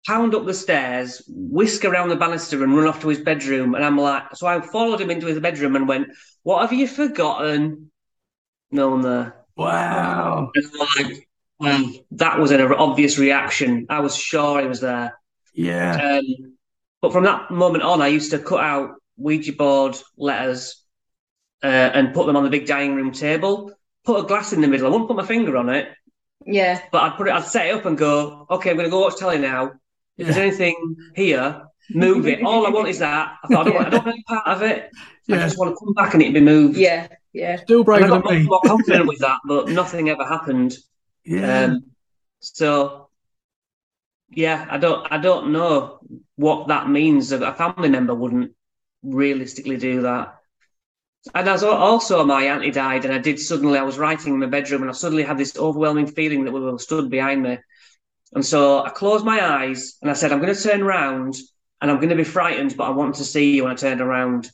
pound 0.07 0.35
up 0.35 0.47
the 0.47 0.55
stairs, 0.55 1.23
whisk 1.29 1.85
around 1.85 2.09
the 2.11 2.17
banister, 2.17 2.63
and 2.63 2.77
run 2.77 2.87
off 2.89 3.01
to 3.03 3.09
his 3.09 3.21
bedroom. 3.21 3.75
And 3.75 3.85
I'm 3.85 3.99
like, 3.99 4.35
so 4.37 4.47
I 4.47 4.61
followed 4.61 5.01
him 5.01 5.11
into 5.11 5.27
his 5.27 5.41
bedroom 5.41 5.77
and 5.77 5.89
went, 5.89 6.09
What 6.43 6.63
have 6.63 6.73
you 6.73 6.87
forgotten? 6.89 7.91
No 8.71 8.91
one 8.91 9.03
there. 9.03 9.47
wow? 9.57 10.53
And 10.55 10.65
I'm 10.67 11.07
like, 11.07 11.29
well, 11.59 11.93
that 12.13 12.39
was 12.39 12.51
an 12.51 12.61
obvious 12.61 13.19
reaction. 13.19 13.87
I 13.89 14.01
was 14.01 14.17
sure 14.17 14.61
he 14.61 14.67
was 14.69 14.81
there. 14.81 15.19
Yeah, 15.55 16.03
Um, 16.03 16.23
but 17.03 17.13
from 17.13 17.25
that 17.25 17.51
moment 17.51 17.85
on, 17.85 18.03
I 18.03 18.09
used 18.09 18.33
to 18.33 18.39
cut 18.39 18.61
out 18.63 18.91
Ouija 19.17 19.53
board 19.53 19.97
letters 20.17 20.85
uh, 21.63 21.67
and 21.69 22.15
put 22.15 22.27
them 22.27 22.37
on 22.37 22.45
the 22.45 22.51
big 22.51 22.67
dining 22.67 22.95
room 22.97 23.13
table. 23.13 23.73
Put 24.05 24.25
a 24.25 24.29
glass 24.29 24.53
in 24.53 24.61
the 24.61 24.69
middle. 24.69 24.87
I 24.87 24.91
wouldn't 24.91 25.09
put 25.09 25.17
my 25.17 25.27
finger 25.27 25.57
on 25.57 25.69
it, 25.71 25.89
Yeah. 26.47 26.81
but 26.93 27.03
I'd 27.03 27.17
put 27.17 27.29
it. 27.29 27.35
I'd 27.35 27.45
set 27.45 27.67
it 27.69 27.75
up 27.75 27.87
and 27.87 27.99
go. 27.99 28.47
Okay, 28.51 28.71
I'm 28.71 28.77
going 28.77 28.87
to 28.87 28.91
go 28.91 29.01
watch 29.01 29.17
telly 29.19 29.39
now. 29.39 29.73
If 30.17 30.27
there's 30.27 30.37
anything 30.39 30.97
here, 31.15 31.62
move 31.91 32.27
it. 32.27 32.43
All 32.43 32.67
I 32.67 32.71
want 32.71 32.89
is 32.89 32.99
that. 33.01 33.37
I 33.43 33.49
thought 33.49 33.62
I 33.62 33.65
don't, 33.65 33.75
want, 33.75 33.87
I 33.87 33.91
don't 33.91 34.05
want 34.05 34.15
any 34.15 34.25
part 34.25 34.47
of 34.47 34.62
it. 34.62 34.91
Yeah. 35.27 35.37
I 35.37 35.39
just 35.41 35.59
want 35.59 35.71
to 35.75 35.85
come 35.85 35.95
back 35.95 36.15
and 36.15 36.23
it 36.23 36.33
be 36.35 36.41
moved. 36.41 36.77
Yeah. 36.77 37.09
Yeah. 37.33 37.57
Still 37.57 37.83
And 37.93 38.05
I 38.05 38.07
braver 38.07 38.09
than 38.09 38.21
got 38.21 38.25
more, 38.25 38.35
me. 38.35 38.43
more 38.45 38.61
confident 38.65 39.07
with 39.09 39.19
that, 39.21 39.41
but 39.47 39.69
nothing 39.69 40.09
ever 40.09 40.25
happened. 40.25 40.77
Yeah, 41.25 41.65
Um, 41.65 41.85
so 42.41 43.09
yeah, 44.31 44.67
I 44.71 44.79
don't 44.79 45.07
I 45.11 45.19
don't 45.19 45.53
know 45.53 46.01
what 46.37 46.69
that 46.69 46.89
means. 46.89 47.33
A 47.33 47.53
family 47.55 47.89
member 47.89 48.15
wouldn't 48.15 48.53
realistically 49.03 49.77
do 49.77 50.03
that. 50.03 50.37
And 51.35 51.49
as 51.49 51.62
also 51.62 52.25
my 52.25 52.43
auntie 52.45 52.71
died, 52.71 53.05
and 53.05 53.15
I 53.15 53.19
did 53.19 53.41
suddenly 53.41 53.79
I 53.79 53.83
was 53.83 53.99
writing 53.99 54.35
in 54.35 54.41
my 54.41 54.47
bedroom, 54.47 54.83
and 54.83 54.91
I 54.91 54.95
suddenly 54.95 55.23
had 55.23 55.39
this 55.39 55.57
overwhelming 55.57 56.07
feeling 56.07 56.45
that 56.45 56.53
we 56.53 56.61
were 56.61 56.79
stood 56.79 57.11
behind 57.11 57.43
me. 57.43 57.59
And 58.35 58.45
so 58.45 58.82
I 58.85 58.91
closed 58.91 59.24
my 59.24 59.45
eyes 59.45 59.97
and 60.03 60.11
I 60.11 60.14
said, 60.14 60.32
I'm 60.32 60.41
going 60.41 60.55
to 60.55 60.61
turn 60.61 60.82
around 60.82 61.37
and 61.80 61.91
I'm 61.91 61.97
going 61.99 62.09
to 62.11 62.16
be 62.16 62.24
frightened, 62.24 62.76
but 62.76 62.85
I 62.85 62.91
want 62.91 63.16
to 63.16 63.24
see 63.24 63.55
you 63.55 63.62
when 63.64 63.72
I 63.72 63.76
turned 63.76 64.01
around. 64.01 64.51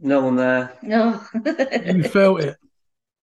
No 0.00 0.20
one 0.22 0.36
there. 0.36 0.76
No. 0.82 1.20
you 1.44 2.02
felt 2.04 2.40
it. 2.40 2.56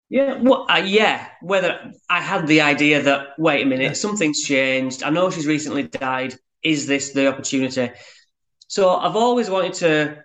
Yeah, 0.10 0.40
well, 0.42 0.66
uh, 0.70 0.78
yeah. 0.86 1.28
Whether 1.42 1.92
I 2.10 2.22
had 2.22 2.48
the 2.48 2.62
idea 2.62 3.02
that 3.04 3.30
wait 3.38 3.64
a 3.64 3.66
minute, 3.66 3.84
Yeah. 3.84 3.94
something's 3.94 4.42
changed. 4.44 5.04
I 5.04 5.10
know 5.10 5.30
she's 5.30 5.48
recently 5.48 5.84
died. 5.84 6.36
Is 6.64 6.88
this 6.88 7.12
the 7.12 7.28
opportunity? 7.28 7.92
So 8.68 8.90
I've 8.96 9.16
always 9.16 9.50
wanted 9.50 9.74
to. 9.76 10.24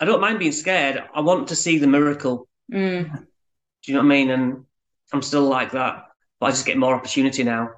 I 0.00 0.04
don't 0.04 0.20
mind 0.20 0.38
being 0.38 0.52
scared. 0.52 1.04
I 1.14 1.20
want 1.20 1.48
to 1.48 1.56
see 1.56 1.78
the 1.78 1.86
miracle. 1.86 2.48
Mm. 2.72 3.04
Do 3.12 3.92
you 3.92 3.94
know 3.94 4.00
what 4.00 4.06
I 4.06 4.08
mean? 4.08 4.30
And 4.30 4.64
I'm 5.12 5.22
still 5.22 5.42
like 5.48 5.72
that, 5.72 6.04
but 6.38 6.46
I 6.46 6.50
just 6.50 6.66
get 6.66 6.76
more 6.78 6.94
opportunity 6.94 7.44
now. 7.44 7.70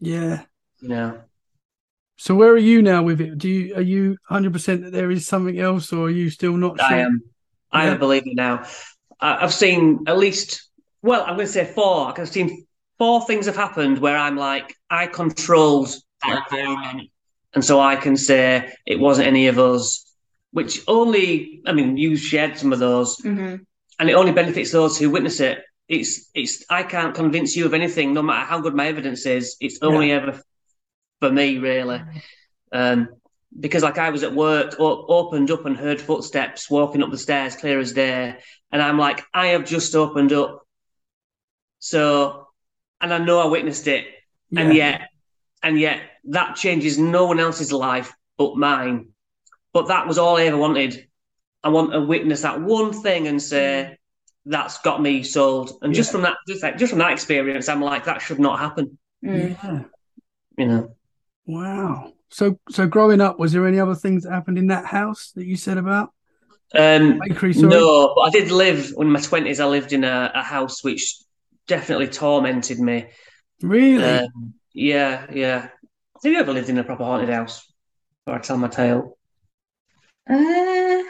Yeah. 0.00 0.42
You 0.80 0.88
know. 0.88 1.20
So 2.16 2.34
where 2.34 2.50
are 2.50 2.56
you 2.58 2.80
now 2.82 3.02
with 3.02 3.20
it? 3.20 3.36
Do 3.38 3.48
you 3.48 3.74
are 3.74 3.82
you 3.82 4.16
hundred 4.24 4.52
percent 4.52 4.82
that 4.82 4.92
there 4.92 5.10
is 5.10 5.26
something 5.26 5.58
else, 5.58 5.92
or 5.92 6.06
are 6.06 6.10
you 6.10 6.30
still 6.30 6.56
not 6.56 6.78
sure? 6.78 6.86
I 6.86 6.98
am. 7.00 7.22
I 7.70 7.82
am 7.84 7.88
Yeah. 7.90 7.94
a 7.96 7.98
believer 7.98 8.30
now. 8.32 8.64
I, 9.20 9.44
I've 9.44 9.54
seen 9.54 10.04
at 10.06 10.18
least. 10.18 10.62
Well, 11.02 11.22
I'm 11.22 11.36
going 11.36 11.46
to 11.46 11.52
say 11.52 11.64
four. 11.64 12.18
I've 12.18 12.28
seen 12.28 12.66
four 12.98 13.24
things 13.26 13.46
have 13.46 13.54
happened 13.56 13.98
where 13.98 14.16
I'm 14.16 14.36
like, 14.36 14.74
I 14.90 15.06
controlled 15.06 15.94
that 16.22 16.42
environment, 16.50 17.10
and 17.54 17.64
so 17.64 17.80
I 17.80 17.96
can 17.96 18.16
say 18.16 18.72
it 18.86 18.98
wasn't 18.98 19.28
any 19.28 19.48
of 19.48 19.58
us. 19.58 20.02
Which 20.52 20.80
only, 20.88 21.60
I 21.66 21.72
mean, 21.72 21.98
you 21.98 22.16
shared 22.16 22.56
some 22.56 22.72
of 22.72 22.78
those, 22.78 23.18
hmm 23.20 23.56
and 23.98 24.10
it 24.10 24.14
only 24.14 24.32
benefits 24.32 24.72
those 24.72 24.98
who 24.98 25.10
witness 25.10 25.40
it. 25.40 25.62
It's, 25.88 26.30
it's. 26.34 26.64
I 26.70 26.82
can't 26.82 27.14
convince 27.14 27.56
you 27.56 27.66
of 27.66 27.74
anything, 27.74 28.14
no 28.14 28.22
matter 28.22 28.46
how 28.46 28.60
good 28.60 28.74
my 28.74 28.86
evidence 28.88 29.26
is. 29.26 29.56
It's 29.60 29.78
only 29.82 30.12
ever 30.12 30.40
for 31.20 31.30
me, 31.30 31.58
really. 31.58 32.02
Um, 32.72 33.08
because 33.58 33.82
like 33.82 33.98
I 33.98 34.10
was 34.10 34.22
at 34.22 34.34
work, 34.34 34.76
o- 34.78 35.06
opened 35.06 35.50
up 35.50 35.66
and 35.66 35.76
heard 35.76 36.00
footsteps 36.00 36.70
walking 36.70 37.02
up 37.02 37.10
the 37.10 37.18
stairs, 37.18 37.56
clear 37.56 37.78
as 37.78 37.92
day, 37.92 38.36
and 38.70 38.82
I'm 38.82 38.98
like, 38.98 39.24
I 39.32 39.48
have 39.48 39.64
just 39.64 39.94
opened 39.94 40.32
up. 40.32 40.66
So, 41.78 42.48
and 43.00 43.12
I 43.14 43.18
know 43.18 43.40
I 43.40 43.46
witnessed 43.46 43.86
it, 43.86 44.06
and 44.54 44.74
yet, 44.74 45.08
and 45.62 45.78
yet 45.78 46.00
that 46.24 46.56
changes 46.56 46.98
no 46.98 47.26
one 47.26 47.40
else's 47.40 47.72
life 47.72 48.12
but 48.36 48.56
mine. 48.56 49.08
But 49.72 49.88
that 49.88 50.06
was 50.06 50.18
all 50.18 50.36
I 50.36 50.44
ever 50.44 50.56
wanted. 50.56 51.06
I 51.62 51.68
want 51.68 51.92
to 51.92 52.00
witness 52.00 52.42
that 52.42 52.60
one 52.60 52.92
thing 52.92 53.26
and 53.26 53.42
say 53.42 53.98
that's 54.44 54.78
got 54.82 55.02
me 55.02 55.22
sold. 55.22 55.72
And 55.82 55.92
just 55.92 56.12
from 56.12 56.22
that, 56.22 56.36
just 56.46 56.62
like 56.62 56.78
just 56.78 56.90
from 56.90 57.00
that 57.00 57.12
experience, 57.12 57.68
I'm 57.68 57.82
like, 57.82 58.04
that 58.04 58.22
should 58.22 58.38
not 58.38 58.58
happen. 58.58 58.98
Mm. 59.24 59.56
yeah. 59.62 59.82
You 60.56 60.66
know. 60.66 60.95
Wow. 61.46 62.12
So 62.30 62.58
so 62.70 62.86
growing 62.86 63.20
up, 63.20 63.38
was 63.38 63.52
there 63.52 63.66
any 63.66 63.78
other 63.80 63.94
things 63.94 64.24
that 64.24 64.32
happened 64.32 64.58
in 64.58 64.66
that 64.68 64.84
house 64.84 65.32
that 65.36 65.46
you 65.46 65.56
said 65.56 65.78
about 65.78 66.10
Um, 66.74 67.18
bakery? 67.20 67.52
No, 67.54 68.14
but 68.16 68.22
I 68.22 68.30
did 68.30 68.50
live 68.50 68.92
in 68.98 69.10
my 69.10 69.20
twenties. 69.20 69.60
I 69.60 69.66
lived 69.66 69.92
in 69.92 70.04
a, 70.04 70.32
a 70.34 70.42
house 70.42 70.82
which 70.82 71.16
definitely 71.68 72.08
tormented 72.08 72.78
me. 72.80 73.06
Really? 73.62 74.02
Um, 74.04 74.54
yeah, 74.74 75.26
yeah. 75.32 75.60
Have 76.22 76.32
you 76.32 76.38
ever 76.38 76.52
lived 76.52 76.68
in 76.68 76.78
a 76.78 76.84
proper 76.84 77.04
haunted 77.04 77.28
house? 77.28 77.64
Or 78.26 78.34
I 78.34 78.38
tell 78.40 78.58
my 78.58 78.68
tale. 78.68 79.16
Uh, 80.28 81.02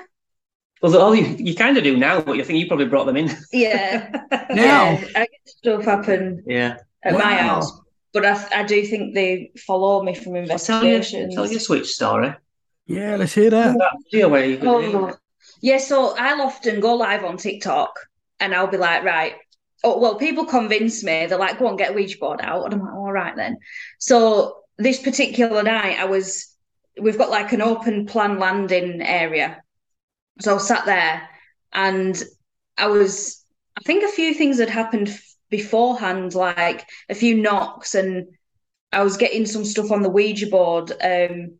Well, 0.82 0.96
all 0.98 1.14
you 1.14 1.24
you 1.38 1.54
kind 1.54 1.76
of 1.78 1.84
do 1.84 1.96
now, 1.96 2.20
but 2.20 2.36
you 2.36 2.44
think 2.44 2.58
you 2.58 2.66
probably 2.66 2.86
brought 2.86 3.06
them 3.06 3.16
in. 3.16 3.30
yeah. 3.52 4.10
now. 4.50 4.90
Yeah. 4.92 5.04
I 5.16 5.20
get 5.20 5.30
stuff 5.46 5.84
happen 5.84 6.42
yeah. 6.46 6.76
at 7.02 7.14
my 7.14 7.34
house, 7.36 7.70
but 8.16 8.24
I, 8.24 8.60
I 8.60 8.62
do 8.62 8.82
think 8.86 9.14
they 9.14 9.50
follow 9.66 10.02
me 10.02 10.14
from 10.14 10.36
I'll 10.36 10.46
tell 10.58 10.82
you, 10.82 10.94
investigations. 10.94 11.34
tell 11.34 11.46
you 11.46 11.58
a 11.58 11.60
switch 11.60 11.88
story. 11.88 12.34
Yeah, 12.86 13.16
let's 13.16 13.34
hear 13.34 13.50
that. 13.50 13.76
That 13.76 13.98
video 14.04 14.30
where 14.30 14.46
you 14.46 14.58
Oh, 14.62 15.14
yeah. 15.60 15.76
So 15.76 16.16
I'll 16.16 16.40
often 16.40 16.80
go 16.80 16.94
live 16.94 17.24
on 17.24 17.36
TikTok 17.36 17.94
and 18.40 18.54
I'll 18.54 18.68
be 18.68 18.78
like, 18.78 19.04
right. 19.04 19.34
Oh, 19.84 19.98
well, 19.98 20.14
people 20.14 20.46
convince 20.46 21.04
me. 21.04 21.26
They're 21.26 21.36
like, 21.36 21.58
go 21.58 21.66
on, 21.66 21.76
get 21.76 21.90
a 21.90 21.92
Ouija 21.92 22.16
board 22.16 22.40
out. 22.42 22.64
And 22.64 22.72
I'm 22.72 22.80
like, 22.80 22.94
all 22.94 23.12
right 23.12 23.36
then. 23.36 23.58
So 23.98 24.62
this 24.78 25.02
particular 25.02 25.62
night, 25.62 25.98
I 25.98 26.06
was, 26.06 26.56
we've 26.98 27.18
got 27.18 27.28
like 27.28 27.52
an 27.52 27.60
open 27.60 28.06
plan 28.06 28.38
landing 28.38 29.02
area. 29.02 29.62
So 30.40 30.54
I 30.54 30.58
sat 30.58 30.86
there 30.86 31.28
and 31.74 32.22
I 32.78 32.86
was, 32.86 33.44
I 33.76 33.82
think 33.82 34.04
a 34.04 34.08
few 34.08 34.32
things 34.32 34.58
had 34.58 34.70
happened 34.70 35.08
f- 35.08 35.35
beforehand, 35.50 36.34
like 36.34 36.86
a 37.08 37.14
few 37.14 37.36
knocks 37.36 37.94
and 37.94 38.26
I 38.92 39.02
was 39.02 39.16
getting 39.16 39.46
some 39.46 39.64
stuff 39.64 39.90
on 39.90 40.02
the 40.02 40.10
Ouija 40.10 40.46
board. 40.46 40.92
Um, 41.02 41.58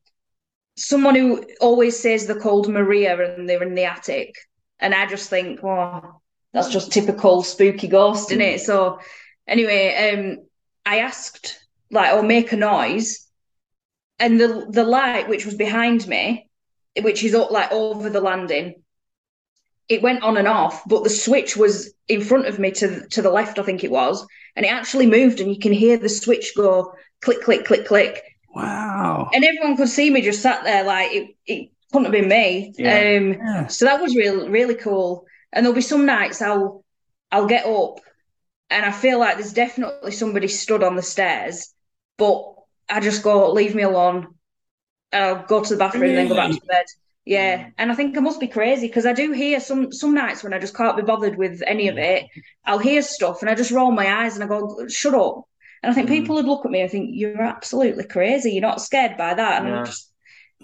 someone 0.77 1.15
who 1.15 1.45
always 1.61 1.99
says 1.99 2.27
they're 2.27 2.41
called 2.41 2.69
Maria 2.69 3.37
and 3.37 3.49
they're 3.49 3.63
in 3.63 3.75
the 3.75 3.85
attic. 3.85 4.35
And 4.79 4.95
I 4.95 5.07
just 5.07 5.31
think, 5.31 5.61
oh, 5.63 6.21
that's 6.53 6.71
just 6.71 6.93
typical 6.93 7.43
spooky 7.43 7.89
ghost, 7.89 8.31
isn't 8.31 8.41
it? 8.41 8.61
So 8.61 9.01
anyway, 9.47 10.13
um, 10.13 10.47
I 10.85 11.01
asked 11.01 11.59
like 11.91 12.15
or 12.15 12.23
make 12.23 12.53
a 12.53 12.57
noise, 12.57 13.27
and 14.19 14.41
the 14.41 14.67
the 14.71 14.85
light 14.85 15.29
which 15.29 15.45
was 15.45 15.55
behind 15.55 16.07
me, 16.07 16.49
which 17.01 17.23
is 17.25 17.35
up 17.35 17.51
like 17.51 17.73
over 17.73 18.09
the 18.11 18.21
landing, 18.21 18.83
it 19.89 20.03
went 20.03 20.23
on 20.23 20.37
and 20.37 20.49
off, 20.49 20.83
but 20.87 21.05
the 21.05 21.11
switch 21.11 21.57
was 21.57 21.93
in 22.09 22.21
front 22.21 22.47
of 22.47 22.59
me 22.59 22.71
to 22.73 23.07
to 23.09 23.23
the 23.23 23.31
left, 23.31 23.59
I 23.59 23.63
think 23.63 23.85
it 23.85 23.91
was, 23.91 24.27
and 24.57 24.67
it 24.67 24.73
actually 24.73 25.07
moved, 25.07 25.41
and 25.41 25.51
you 25.53 25.59
can 25.59 25.73
hear 25.73 25.97
the 25.97 26.09
switch 26.09 26.53
go 26.57 26.93
click, 27.23 27.43
click, 27.43 27.65
click, 27.65 27.87
click. 27.87 28.23
Wow. 28.55 29.31
And 29.33 29.45
everyone 29.45 29.77
could 29.77 29.89
see 29.89 30.11
me 30.11 30.23
just 30.23 30.43
sat 30.43 30.65
there 30.65 30.85
like 30.85 31.13
it, 31.13 31.37
it 31.47 31.71
couldn't 31.93 32.07
have 32.07 32.13
been 32.13 32.29
me. 32.29 32.73
Yeah. 32.77 32.97
Um, 33.19 33.35
Yeah. 33.35 33.67
so 33.69 33.85
that 33.85 34.01
was 34.01 34.17
really 34.17 34.49
really 34.49 34.75
cool. 34.75 35.27
And 35.53 35.65
there'll 35.65 35.75
be 35.75 35.81
some 35.83 36.07
nights 36.07 36.43
I'll 36.43 36.85
I'll 37.31 37.47
get 37.47 37.67
up 37.67 38.01
and 38.71 38.85
I 38.85 38.91
feel 38.93 39.19
like 39.19 39.37
there's 39.37 39.53
definitely 39.53 40.13
somebody 40.13 40.49
stood 40.49 40.83
on 40.83 40.97
the 40.97 41.03
stairs, 41.03 41.73
but 42.19 42.55
I 42.89 43.01
just 43.01 43.23
go 43.23 43.53
leave 43.53 43.75
me 43.75 43.83
alone. 43.83 44.35
And 45.13 45.25
I'll 45.25 45.47
go 45.47 45.63
to 45.63 45.75
the 45.75 45.79
bathroom 45.79 46.05
and 46.05 46.17
then 46.17 46.29
go 46.29 46.35
back 46.35 46.51
to 46.51 46.61
bed. 46.67 46.85
Yeah, 47.27 47.71
and 47.77 47.91
I 47.91 47.95
think 47.97 48.17
I 48.17 48.21
must 48.21 48.39
be 48.41 48.47
crazy 48.49 48.87
because 48.87 49.05
I 49.05 49.13
do 49.13 49.33
hear 49.33 49.59
some 49.61 49.93
some 49.93 50.15
nights 50.15 50.45
when 50.45 50.55
I 50.55 50.61
just 50.61 50.77
can't 50.77 50.97
be 50.97 51.03
bothered 51.03 51.37
with 51.37 51.61
any 51.67 51.89
of 51.89 51.99
it. 51.99 52.25
I'll 52.65 52.79
hear 52.79 53.03
stuff 53.03 53.43
and 53.43 53.51
I 53.51 53.55
just 53.57 53.73
roll 53.73 53.91
my 53.91 54.25
eyes 54.25 54.37
and 54.37 54.45
I 54.45 54.47
go, 54.47 54.87
"Shut 54.89 55.15
up!" 55.15 55.43
And 55.83 55.91
I 55.91 55.95
think 55.95 56.09
Mm. 56.09 56.13
people 56.13 56.37
would 56.37 56.45
look 56.47 56.65
at 56.65 56.71
me 56.71 56.81
and 56.83 56.91
think, 56.91 57.11
"You're 57.15 57.43
absolutely 57.43 58.05
crazy. 58.05 58.53
You're 58.53 58.63
not 58.63 58.81
scared 58.81 59.17
by 59.17 59.35
that." 59.35 59.61
And 59.63 59.69
Yeah. 59.69 59.79
I'm 59.81 59.87
just 59.87 60.13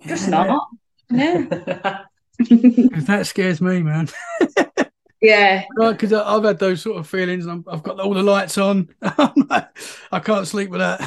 just 0.06 0.28
Yeah. 0.28 0.44
not. 0.44 0.68
No. 1.10 1.48
'Cause 2.92 3.06
that 3.06 3.26
scares 3.26 3.60
me, 3.60 3.82
man. 3.82 4.08
yeah, 5.20 5.64
Right, 5.76 5.92
because 5.92 6.12
I've 6.12 6.44
had 6.44 6.58
those 6.58 6.82
sort 6.82 6.98
of 6.98 7.08
feelings. 7.08 7.46
And 7.46 7.52
I'm, 7.52 7.64
I've 7.74 7.82
got 7.82 8.00
all 8.00 8.14
the 8.14 8.22
lights 8.22 8.58
on. 8.58 8.88
I'm 9.02 9.32
like, 9.48 9.68
I 10.10 10.20
can't 10.20 10.46
sleep 10.46 10.70
with 10.70 10.80
that. 10.80 11.00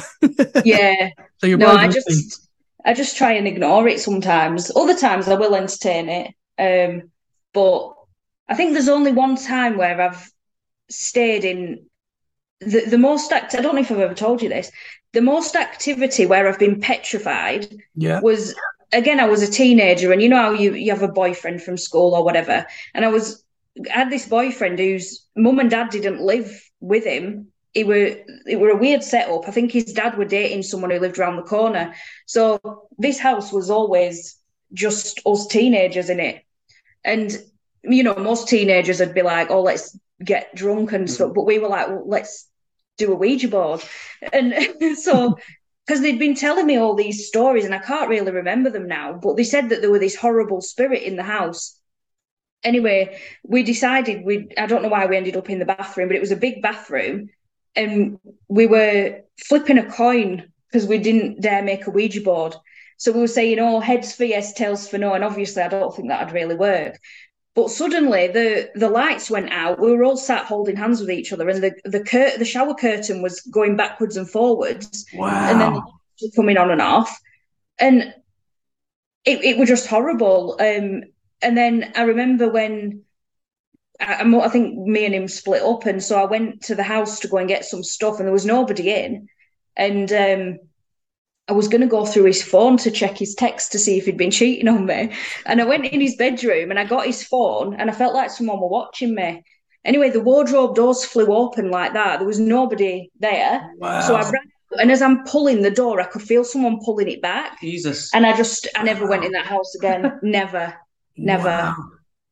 yeah. 0.64 1.10
so 1.38 1.46
you're 1.46 1.58
no, 1.58 1.68
I 1.68 1.86
listening. 1.86 1.92
just 1.92 2.45
I 2.86 2.94
just 2.94 3.16
try 3.16 3.32
and 3.32 3.48
ignore 3.48 3.88
it 3.88 4.00
sometimes. 4.00 4.70
Other 4.74 4.96
times 4.96 5.28
I 5.28 5.34
will 5.34 5.54
entertain 5.54 6.08
it. 6.08 6.32
Um, 6.58 7.10
but 7.52 7.94
I 8.48 8.54
think 8.54 8.72
there's 8.72 8.88
only 8.88 9.12
one 9.12 9.36
time 9.36 9.76
where 9.76 10.00
I've 10.00 10.30
stayed 10.88 11.44
in 11.44 11.86
the, 12.60 12.84
the 12.86 12.98
most 12.98 13.32
act 13.32 13.54
I 13.54 13.60
don't 13.60 13.74
know 13.74 13.80
if 13.80 13.90
I've 13.90 13.98
ever 13.98 14.14
told 14.14 14.40
you 14.40 14.48
this. 14.48 14.70
The 15.12 15.20
most 15.20 15.56
activity 15.56 16.26
where 16.26 16.48
I've 16.48 16.58
been 16.58 16.80
petrified 16.80 17.74
yeah. 17.96 18.20
was 18.20 18.54
again 18.92 19.20
I 19.20 19.26
was 19.26 19.42
a 19.42 19.50
teenager 19.50 20.12
and 20.12 20.22
you 20.22 20.28
know 20.28 20.36
how 20.36 20.52
you, 20.52 20.74
you 20.74 20.92
have 20.92 21.02
a 21.02 21.08
boyfriend 21.08 21.62
from 21.62 21.76
school 21.76 22.14
or 22.14 22.24
whatever. 22.24 22.66
And 22.94 23.04
I 23.04 23.08
was 23.08 23.42
I 23.92 23.98
had 23.98 24.10
this 24.10 24.28
boyfriend 24.28 24.78
whose 24.78 25.26
mum 25.36 25.58
and 25.58 25.70
dad 25.70 25.90
didn't 25.90 26.20
live 26.20 26.62
with 26.80 27.04
him. 27.04 27.48
It 27.76 27.86
were 27.86 28.16
it 28.46 28.58
were 28.58 28.70
a 28.70 28.76
weird 28.76 29.02
setup. 29.02 29.46
I 29.46 29.50
think 29.50 29.70
his 29.70 29.92
dad 29.92 30.16
were 30.16 30.24
dating 30.24 30.62
someone 30.62 30.90
who 30.90 30.98
lived 30.98 31.18
around 31.18 31.36
the 31.36 31.42
corner. 31.42 31.94
So 32.24 32.88
this 32.96 33.18
house 33.18 33.52
was 33.52 33.68
always 33.68 34.38
just 34.72 35.20
us 35.26 35.46
teenagers 35.46 36.08
in 36.08 36.18
it. 36.18 36.42
And 37.04 37.36
you 37.84 38.02
know, 38.02 38.14
most 38.14 38.48
teenagers 38.48 39.00
would 39.00 39.12
be 39.12 39.20
like, 39.20 39.50
"Oh, 39.50 39.60
let's 39.60 39.94
get 40.24 40.54
drunk 40.54 40.92
and 40.92 41.10
stuff," 41.10 41.32
mm. 41.32 41.34
but 41.34 41.44
we 41.44 41.58
were 41.58 41.68
like, 41.68 41.88
well, 41.88 42.02
"Let's 42.06 42.48
do 42.96 43.12
a 43.12 43.14
Ouija 43.14 43.48
board," 43.48 43.82
and 44.32 44.54
so 44.96 45.36
because 45.86 46.00
they'd 46.00 46.18
been 46.18 46.34
telling 46.34 46.66
me 46.66 46.78
all 46.78 46.94
these 46.94 47.28
stories, 47.28 47.66
and 47.66 47.74
I 47.74 47.78
can't 47.78 48.08
really 48.08 48.32
remember 48.32 48.70
them 48.70 48.88
now, 48.88 49.12
but 49.12 49.36
they 49.36 49.44
said 49.44 49.68
that 49.68 49.82
there 49.82 49.90
were 49.90 49.98
this 49.98 50.16
horrible 50.16 50.62
spirit 50.62 51.02
in 51.02 51.16
the 51.16 51.22
house. 51.22 51.78
Anyway, 52.64 53.20
we 53.44 53.62
decided 53.62 54.24
we 54.24 54.48
I 54.56 54.64
don't 54.64 54.82
know 54.82 54.88
why 54.88 55.04
we 55.04 55.18
ended 55.18 55.36
up 55.36 55.50
in 55.50 55.58
the 55.58 55.66
bathroom, 55.66 56.08
but 56.08 56.16
it 56.16 56.26
was 56.26 56.32
a 56.32 56.36
big 56.36 56.62
bathroom, 56.62 57.28
and 57.76 58.18
we 58.48 58.66
were 58.66 59.20
flipping 59.38 59.78
a 59.78 59.90
coin 59.90 60.50
because 60.68 60.86
we 60.88 60.98
didn't 60.98 61.40
dare 61.40 61.62
make 61.62 61.86
a 61.86 61.90
Ouija 61.90 62.20
board. 62.20 62.54
So 62.98 63.12
we 63.12 63.20
were 63.20 63.28
saying, 63.28 63.58
"Oh, 63.58 63.80
heads 63.80 64.14
for 64.14 64.24
yes, 64.24 64.54
tails 64.54 64.88
for 64.88 64.98
no," 64.98 65.12
and 65.14 65.22
obviously, 65.24 65.62
I 65.62 65.68
don't 65.68 65.94
think 65.94 66.08
that'd 66.08 66.34
really 66.34 66.54
work. 66.54 66.98
But 67.54 67.70
suddenly, 67.70 68.28
the 68.28 68.70
the 68.74 68.88
lights 68.88 69.30
went 69.30 69.50
out. 69.50 69.80
We 69.80 69.92
were 69.92 70.04
all 70.04 70.16
sat 70.16 70.46
holding 70.46 70.76
hands 70.76 71.00
with 71.00 71.10
each 71.10 71.32
other, 71.32 71.48
and 71.48 71.62
the 71.62 71.72
the 71.84 72.00
cur- 72.04 72.36
the 72.38 72.44
shower 72.44 72.74
curtain 72.74 73.22
was 73.22 73.40
going 73.42 73.76
backwards 73.76 74.16
and 74.16 74.28
forwards, 74.28 75.06
Wow. 75.14 75.50
and 75.50 75.60
then 75.60 75.72
the 75.74 75.78
lights 75.80 76.22
were 76.22 76.42
coming 76.42 76.58
on 76.58 76.70
and 76.70 76.82
off, 76.82 77.18
and 77.78 78.14
it 79.24 79.44
it 79.44 79.58
was 79.58 79.68
just 79.68 79.86
horrible. 79.86 80.56
Um, 80.60 81.04
and 81.42 81.56
then 81.56 81.92
I 81.96 82.02
remember 82.02 82.48
when 82.48 83.02
I, 84.00 84.14
I'm- 84.14 84.34
I 84.40 84.48
think 84.48 84.76
me 84.78 85.04
and 85.06 85.14
him 85.14 85.28
split 85.28 85.62
up, 85.62 85.86
and 85.86 86.02
so 86.02 86.16
I 86.20 86.24
went 86.24 86.62
to 86.64 86.74
the 86.74 86.82
house 86.82 87.20
to 87.20 87.28
go 87.28 87.38
and 87.38 87.48
get 87.48 87.64
some 87.64 87.82
stuff, 87.82 88.18
and 88.18 88.26
there 88.26 88.32
was 88.32 88.46
nobody 88.46 88.90
in, 88.92 89.28
and 89.76 90.12
um, 90.12 90.58
I 91.48 91.52
was 91.52 91.68
going 91.68 91.80
to 91.82 91.86
go 91.86 92.04
through 92.04 92.24
his 92.24 92.42
phone 92.42 92.76
to 92.78 92.90
check 92.90 93.16
his 93.16 93.34
text 93.34 93.72
to 93.72 93.78
see 93.78 93.98
if 93.98 94.06
he'd 94.06 94.16
been 94.18 94.30
cheating 94.30 94.68
on 94.68 94.84
me, 94.86 95.12
and 95.46 95.60
I 95.60 95.64
went 95.64 95.86
in 95.86 96.00
his 96.00 96.16
bedroom 96.16 96.70
and 96.70 96.78
I 96.78 96.84
got 96.84 97.06
his 97.06 97.22
phone, 97.24 97.74
and 97.74 97.90
I 97.90 97.94
felt 97.94 98.14
like 98.14 98.30
someone 98.30 98.60
were 98.60 98.68
watching 98.68 99.14
me. 99.14 99.44
Anyway, 99.84 100.10
the 100.10 100.20
wardrobe 100.20 100.74
doors 100.74 101.04
flew 101.04 101.26
open 101.32 101.70
like 101.70 101.92
that. 101.92 102.18
There 102.18 102.26
was 102.26 102.40
nobody 102.40 103.10
there, 103.20 103.70
wow. 103.78 104.00
so 104.00 104.16
I 104.16 104.22
ran. 104.22 104.42
And 104.80 104.90
as 104.90 105.00
I'm 105.00 105.22
pulling 105.24 105.62
the 105.62 105.70
door, 105.70 106.00
I 106.00 106.06
could 106.06 106.22
feel 106.22 106.42
someone 106.42 106.80
pulling 106.84 107.08
it 107.08 107.22
back, 107.22 107.60
Jesus. 107.60 108.12
and 108.12 108.26
I 108.26 108.36
just 108.36 108.66
I 108.74 108.82
never 108.82 109.06
went 109.08 109.24
in 109.24 109.30
that 109.32 109.46
house 109.46 109.74
again. 109.76 110.18
Never. 110.22 110.74
never. 111.16 111.44
Wow. 111.48 111.76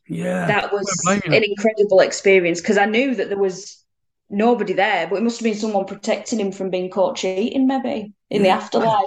Yeah. 0.09 0.47
that 0.47 0.73
was 0.73 0.87
Don't 1.05 1.23
blame 1.23 1.33
you. 1.33 1.39
an 1.39 1.45
incredible 1.45 2.01
experience 2.01 2.61
because 2.61 2.79
I 2.79 2.87
knew 2.87 3.15
that 3.15 3.29
there 3.29 3.39
was 3.39 3.83
nobody 4.31 4.73
there, 4.73 5.07
but 5.07 5.17
it 5.17 5.23
must 5.23 5.39
have 5.39 5.45
been 5.45 5.55
someone 5.55 5.85
protecting 5.87 6.41
him 6.41 6.53
from 6.53 6.71
being 6.71 6.91
caught 6.91 7.17
cheating, 7.17 7.67
maybe 7.67 8.13
in 8.31 8.43
the 8.43 8.49
afterlife. 8.49 9.07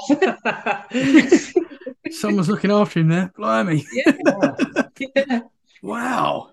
Someone's 2.11 2.49
looking 2.49 2.71
after 2.71 2.99
him 3.01 3.09
there. 3.09 3.31
Blimey. 3.35 3.83
yeah, 5.15 5.39
Wow. 5.81 6.51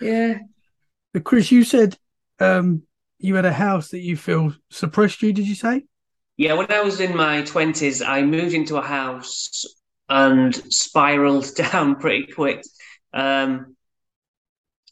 yeah. 0.00 0.38
But 1.12 1.24
Chris, 1.24 1.50
you 1.52 1.64
said 1.64 1.96
um, 2.40 2.82
you 3.18 3.34
had 3.36 3.44
a 3.46 3.52
house 3.52 3.88
that 3.90 4.00
you 4.00 4.16
feel 4.16 4.54
suppressed 4.70 5.22
you, 5.22 5.32
did 5.32 5.46
you 5.46 5.54
say? 5.54 5.84
Yeah, 6.36 6.54
when 6.54 6.70
I 6.70 6.82
was 6.82 7.00
in 7.00 7.16
my 7.16 7.42
20s, 7.42 8.06
I 8.06 8.22
moved 8.22 8.52
into 8.54 8.76
a 8.76 8.82
house 8.82 9.64
and 10.08 10.54
spiraled 10.72 11.48
down 11.56 11.96
pretty 11.96 12.26
quick. 12.32 12.62
Um, 13.16 13.76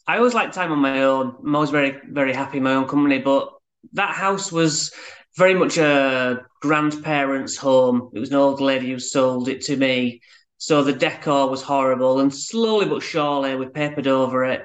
I 0.06 0.16
always 0.18 0.34
like 0.34 0.52
time 0.52 0.72
on 0.72 0.78
my 0.78 1.02
own. 1.02 1.36
I'm 1.40 1.54
always 1.54 1.70
very, 1.70 2.00
very 2.08 2.32
happy 2.32 2.58
in 2.58 2.64
my 2.64 2.74
own 2.74 2.88
company, 2.88 3.18
but 3.18 3.50
that 3.92 4.14
house 4.14 4.50
was 4.50 4.92
very 5.36 5.54
much 5.54 5.78
a 5.78 6.44
grandparents' 6.60 7.56
home. 7.56 8.10
It 8.14 8.20
was 8.20 8.30
an 8.30 8.36
old 8.36 8.60
lady 8.60 8.90
who 8.90 8.98
sold 8.98 9.48
it 9.48 9.62
to 9.62 9.76
me. 9.76 10.20
So 10.58 10.82
the 10.82 10.92
decor 10.92 11.48
was 11.50 11.62
horrible, 11.62 12.20
and 12.20 12.34
slowly 12.34 12.86
but 12.86 13.02
surely 13.02 13.56
we 13.56 13.66
papered 13.66 14.06
over 14.06 14.44
it. 14.44 14.62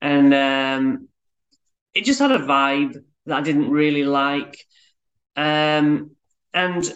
And 0.00 0.32
um, 0.32 1.08
it 1.94 2.04
just 2.04 2.20
had 2.20 2.32
a 2.32 2.38
vibe 2.38 2.96
that 3.26 3.38
I 3.38 3.42
didn't 3.42 3.70
really 3.70 4.04
like. 4.04 4.56
Um, 5.36 6.12
and 6.54 6.90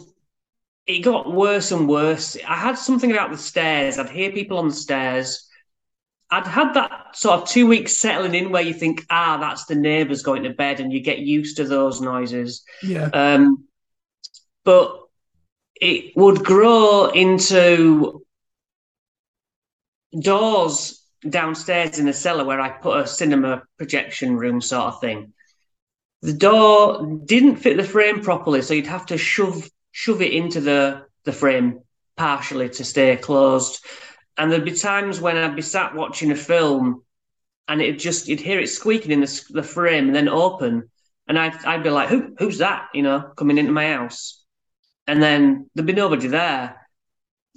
it 0.87 1.01
got 1.01 1.33
worse 1.33 1.73
and 1.73 1.89
worse. 1.89 2.37
I 2.47 2.57
had 2.57 2.79
something 2.79 3.11
about 3.11 3.31
the 3.31 3.39
stairs. 3.39 3.99
I'd 3.99 4.11
hear 4.11 4.33
people 4.33 4.59
on 4.59 4.69
the 4.69 4.75
stairs. 4.75 5.50
I'd 6.31 6.47
had 6.47 6.75
that 6.75 7.17
sort 7.17 7.41
of 7.41 7.49
two 7.49 7.67
weeks 7.67 7.97
settling 7.97 8.35
in 8.35 8.51
where 8.51 8.63
you 8.63 8.73
think, 8.73 9.05
ah, 9.11 9.39
that's 9.41 9.65
the 9.65 9.75
neighbours 9.75 10.23
going 10.23 10.45
to 10.45 10.51
bed, 10.51 10.81
and 10.81 10.93
you 10.93 11.01
get 11.01 11.19
used 11.19 11.57
to 11.57 11.65
those 11.65 12.01
noises. 12.01 12.63
Yeah. 12.83 13.09
Um, 13.13 13.65
but 14.65 14.97
it 15.81 16.13
would 16.17 16.45
grow 16.45 17.07
into 17.07 18.25
doors 20.19 21.03
downstairs 21.29 21.99
in 21.99 22.07
the 22.07 22.13
cellar 22.13 22.45
where 22.45 22.61
I 22.61 22.71
put 22.71 23.01
a 23.01 23.07
cinema 23.07 23.63
projection 23.79 24.37
room 24.37 24.61
sort 24.61 24.87
of 24.87 25.01
thing. 25.01 25.33
The 26.23 26.33
door 26.33 27.21
didn't 27.25 27.57
fit 27.57 27.77
the 27.77 27.85
frame 27.85 28.21
properly, 28.21 28.63
so 28.63 28.75
you'd 28.75 28.87
have 28.87 29.07
to 29.07 29.19
shove 29.19 29.69
shove 29.91 30.23
it 30.23 30.33
into 30.33 30.61
the 30.61 31.07
the 31.25 31.33
frame 31.33 31.81
partially 32.17 32.69
to 32.69 32.85
stay 32.85 33.17
closed. 33.17 33.85
And 34.41 34.51
there'd 34.51 34.65
be 34.65 34.73
times 34.73 35.21
when 35.21 35.37
I'd 35.37 35.55
be 35.55 35.61
sat 35.61 35.95
watching 35.95 36.31
a 36.31 36.35
film, 36.35 37.03
and 37.69 37.83
it 37.83 37.99
just 37.99 38.27
you'd 38.27 38.41
hear 38.41 38.59
it 38.59 38.69
squeaking 38.69 39.11
in 39.11 39.21
the 39.21 39.43
the 39.51 39.63
frame 39.63 40.07
and 40.07 40.15
then 40.15 40.31
open, 40.31 40.89
and 41.29 41.39
I'd 41.39 41.63
I'd 41.67 41.83
be 41.83 41.91
like, 41.91 42.09
Who 42.09 42.35
who's 42.39 42.57
that? 42.57 42.89
You 42.95 43.03
know, 43.03 43.21
coming 43.37 43.59
into 43.59 43.73
my 43.73 43.93
house, 43.93 44.43
and 45.07 45.23
then 45.23 45.69
there'd 45.75 45.87
be 45.87 45.93
nobody 45.93 46.27
there. 46.27 46.89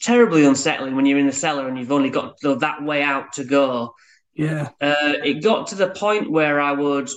Terribly 0.02 0.44
unsettling 0.44 0.98
when 0.98 1.06
you're 1.06 1.20
in 1.20 1.26
the 1.26 1.32
cellar 1.32 1.70
and 1.70 1.80
you've 1.80 1.94
only 1.94 2.10
got 2.10 2.36
that 2.42 2.84
way 2.84 3.02
out 3.02 3.32
to 3.34 3.46
go. 3.46 3.96
Yeah. 4.34 4.70
Uh, 4.82 5.14
it 5.24 5.42
got 5.42 5.68
to 5.68 5.76
the 5.76 5.90
point 5.90 6.30
where 6.30 6.60
I 6.60 6.74
would 6.74 7.10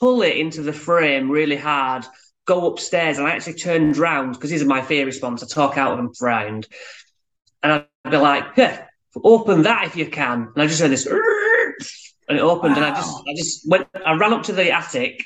pull 0.00 0.22
it 0.22 0.36
into 0.36 0.62
the 0.62 0.72
frame 0.72 1.30
really 1.30 1.56
hard, 1.56 2.04
go 2.46 2.66
upstairs, 2.66 3.18
and 3.18 3.28
I 3.28 3.30
actually 3.30 3.54
turned 3.54 3.96
round 3.96 4.32
because 4.32 4.50
this 4.50 4.60
is 4.60 4.66
my 4.66 4.82
fear 4.82 5.06
response. 5.06 5.40
I 5.40 5.46
talk 5.46 5.78
out 5.78 6.00
and 6.00 6.12
round, 6.20 6.66
and 7.62 7.84
I'd 8.04 8.10
be 8.10 8.16
like, 8.16 8.44
yeah, 8.56 8.86
"Open 9.22 9.62
that 9.62 9.86
if 9.86 9.96
you 9.96 10.06
can." 10.06 10.52
And 10.54 10.62
I 10.62 10.66
just 10.66 10.80
heard 10.80 10.90
this, 10.90 11.06
and 11.06 12.38
it 12.38 12.42
opened, 12.42 12.76
and 12.76 12.84
I 12.84 12.94
just, 12.94 13.16
I 13.28 13.34
just 13.34 13.68
went, 13.68 13.88
I 14.06 14.14
ran 14.14 14.32
up 14.32 14.44
to 14.44 14.52
the 14.52 14.70
attic, 14.70 15.24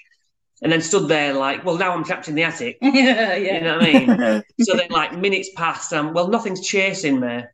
and 0.62 0.72
then 0.72 0.80
stood 0.80 1.08
there 1.08 1.34
like, 1.34 1.64
well, 1.64 1.76
now 1.76 1.92
I'm 1.92 2.04
trapped 2.04 2.28
in 2.28 2.34
the 2.34 2.44
attic. 2.44 2.78
yeah, 2.80 3.34
yeah. 3.36 3.54
You 3.56 3.60
know 3.60 3.78
what 3.78 3.86
I 3.86 3.92
mean? 3.92 4.42
so 4.62 4.76
then, 4.76 4.88
like 4.90 5.16
minutes 5.16 5.50
passed, 5.56 5.92
and 5.92 6.14
well, 6.14 6.28
nothing's 6.28 6.66
chasing 6.66 7.20
me. 7.20 7.44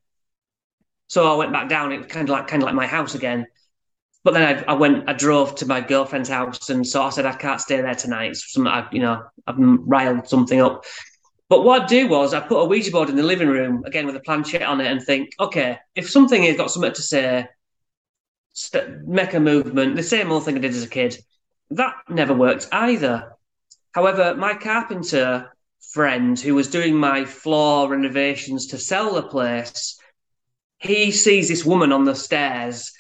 So 1.09 1.31
I 1.33 1.37
went 1.37 1.53
back 1.53 1.69
down. 1.69 1.93
It 1.93 1.99
was 1.99 2.07
kind 2.07 2.29
of 2.29 2.33
like 2.33 2.47
kind 2.47 2.63
of 2.63 2.67
like 2.67 2.75
my 2.75 2.87
house 2.87 3.15
again. 3.15 3.47
But 4.23 4.35
then 4.35 4.65
I, 4.69 4.73
I 4.73 4.75
went, 4.75 5.09
I 5.09 5.15
drove 5.15 5.55
to 5.57 5.67
my 5.67 5.81
girlfriend's 5.81 6.29
house, 6.29 6.69
and 6.71 6.87
so 6.87 7.03
I 7.03 7.11
said 7.11 7.27
I 7.27 7.33
can't 7.33 7.61
stay 7.61 7.81
there 7.81 7.95
tonight. 7.95 8.33
It's 8.33 8.53
Some, 8.53 8.67
I, 8.69 8.87
you 8.93 9.01
know, 9.01 9.25
I've 9.47 9.57
riled 9.59 10.29
something 10.29 10.61
up. 10.61 10.85
But 11.51 11.65
what 11.65 11.83
I'd 11.83 11.89
do 11.89 12.07
was 12.07 12.33
I 12.33 12.39
put 12.39 12.63
a 12.63 12.65
Ouija 12.65 12.93
board 12.93 13.11
in 13.11 13.17
the 13.17 13.25
living 13.25 13.49
room 13.49 13.83
again 13.85 14.07
with 14.07 14.15
a 14.15 14.21
planchette 14.21 14.63
on 14.63 14.81
it, 14.81 14.87
and 14.87 15.03
think, 15.03 15.31
okay, 15.39 15.79
if 15.97 16.09
something 16.09 16.45
has 16.45 16.57
got 16.57 16.71
something 16.71 16.93
to 16.93 17.03
say, 17.03 17.49
st- 18.53 19.07
make 19.07 19.35
a 19.35 19.41
movement. 19.41 19.97
The 19.97 20.03
same 20.03 20.31
old 20.31 20.45
thing 20.45 20.57
I 20.57 20.61
did 20.61 20.71
as 20.71 20.85
a 20.85 20.89
kid. 20.89 21.19
That 21.71 21.95
never 22.09 22.35
worked 22.35 22.69
either. 22.71 23.33
However, 23.93 24.37
my 24.37 24.55
carpenter 24.55 25.51
friend 25.93 26.39
who 26.39 26.55
was 26.55 26.71
doing 26.71 26.95
my 26.95 27.25
floor 27.25 27.91
renovations 27.91 28.69
to 28.69 28.79
sell 28.79 29.15
the 29.15 29.23
place, 29.23 29.99
he 30.79 31.11
sees 31.11 31.49
this 31.49 31.65
woman 31.65 31.91
on 31.91 32.05
the 32.05 32.15
stairs, 32.15 32.93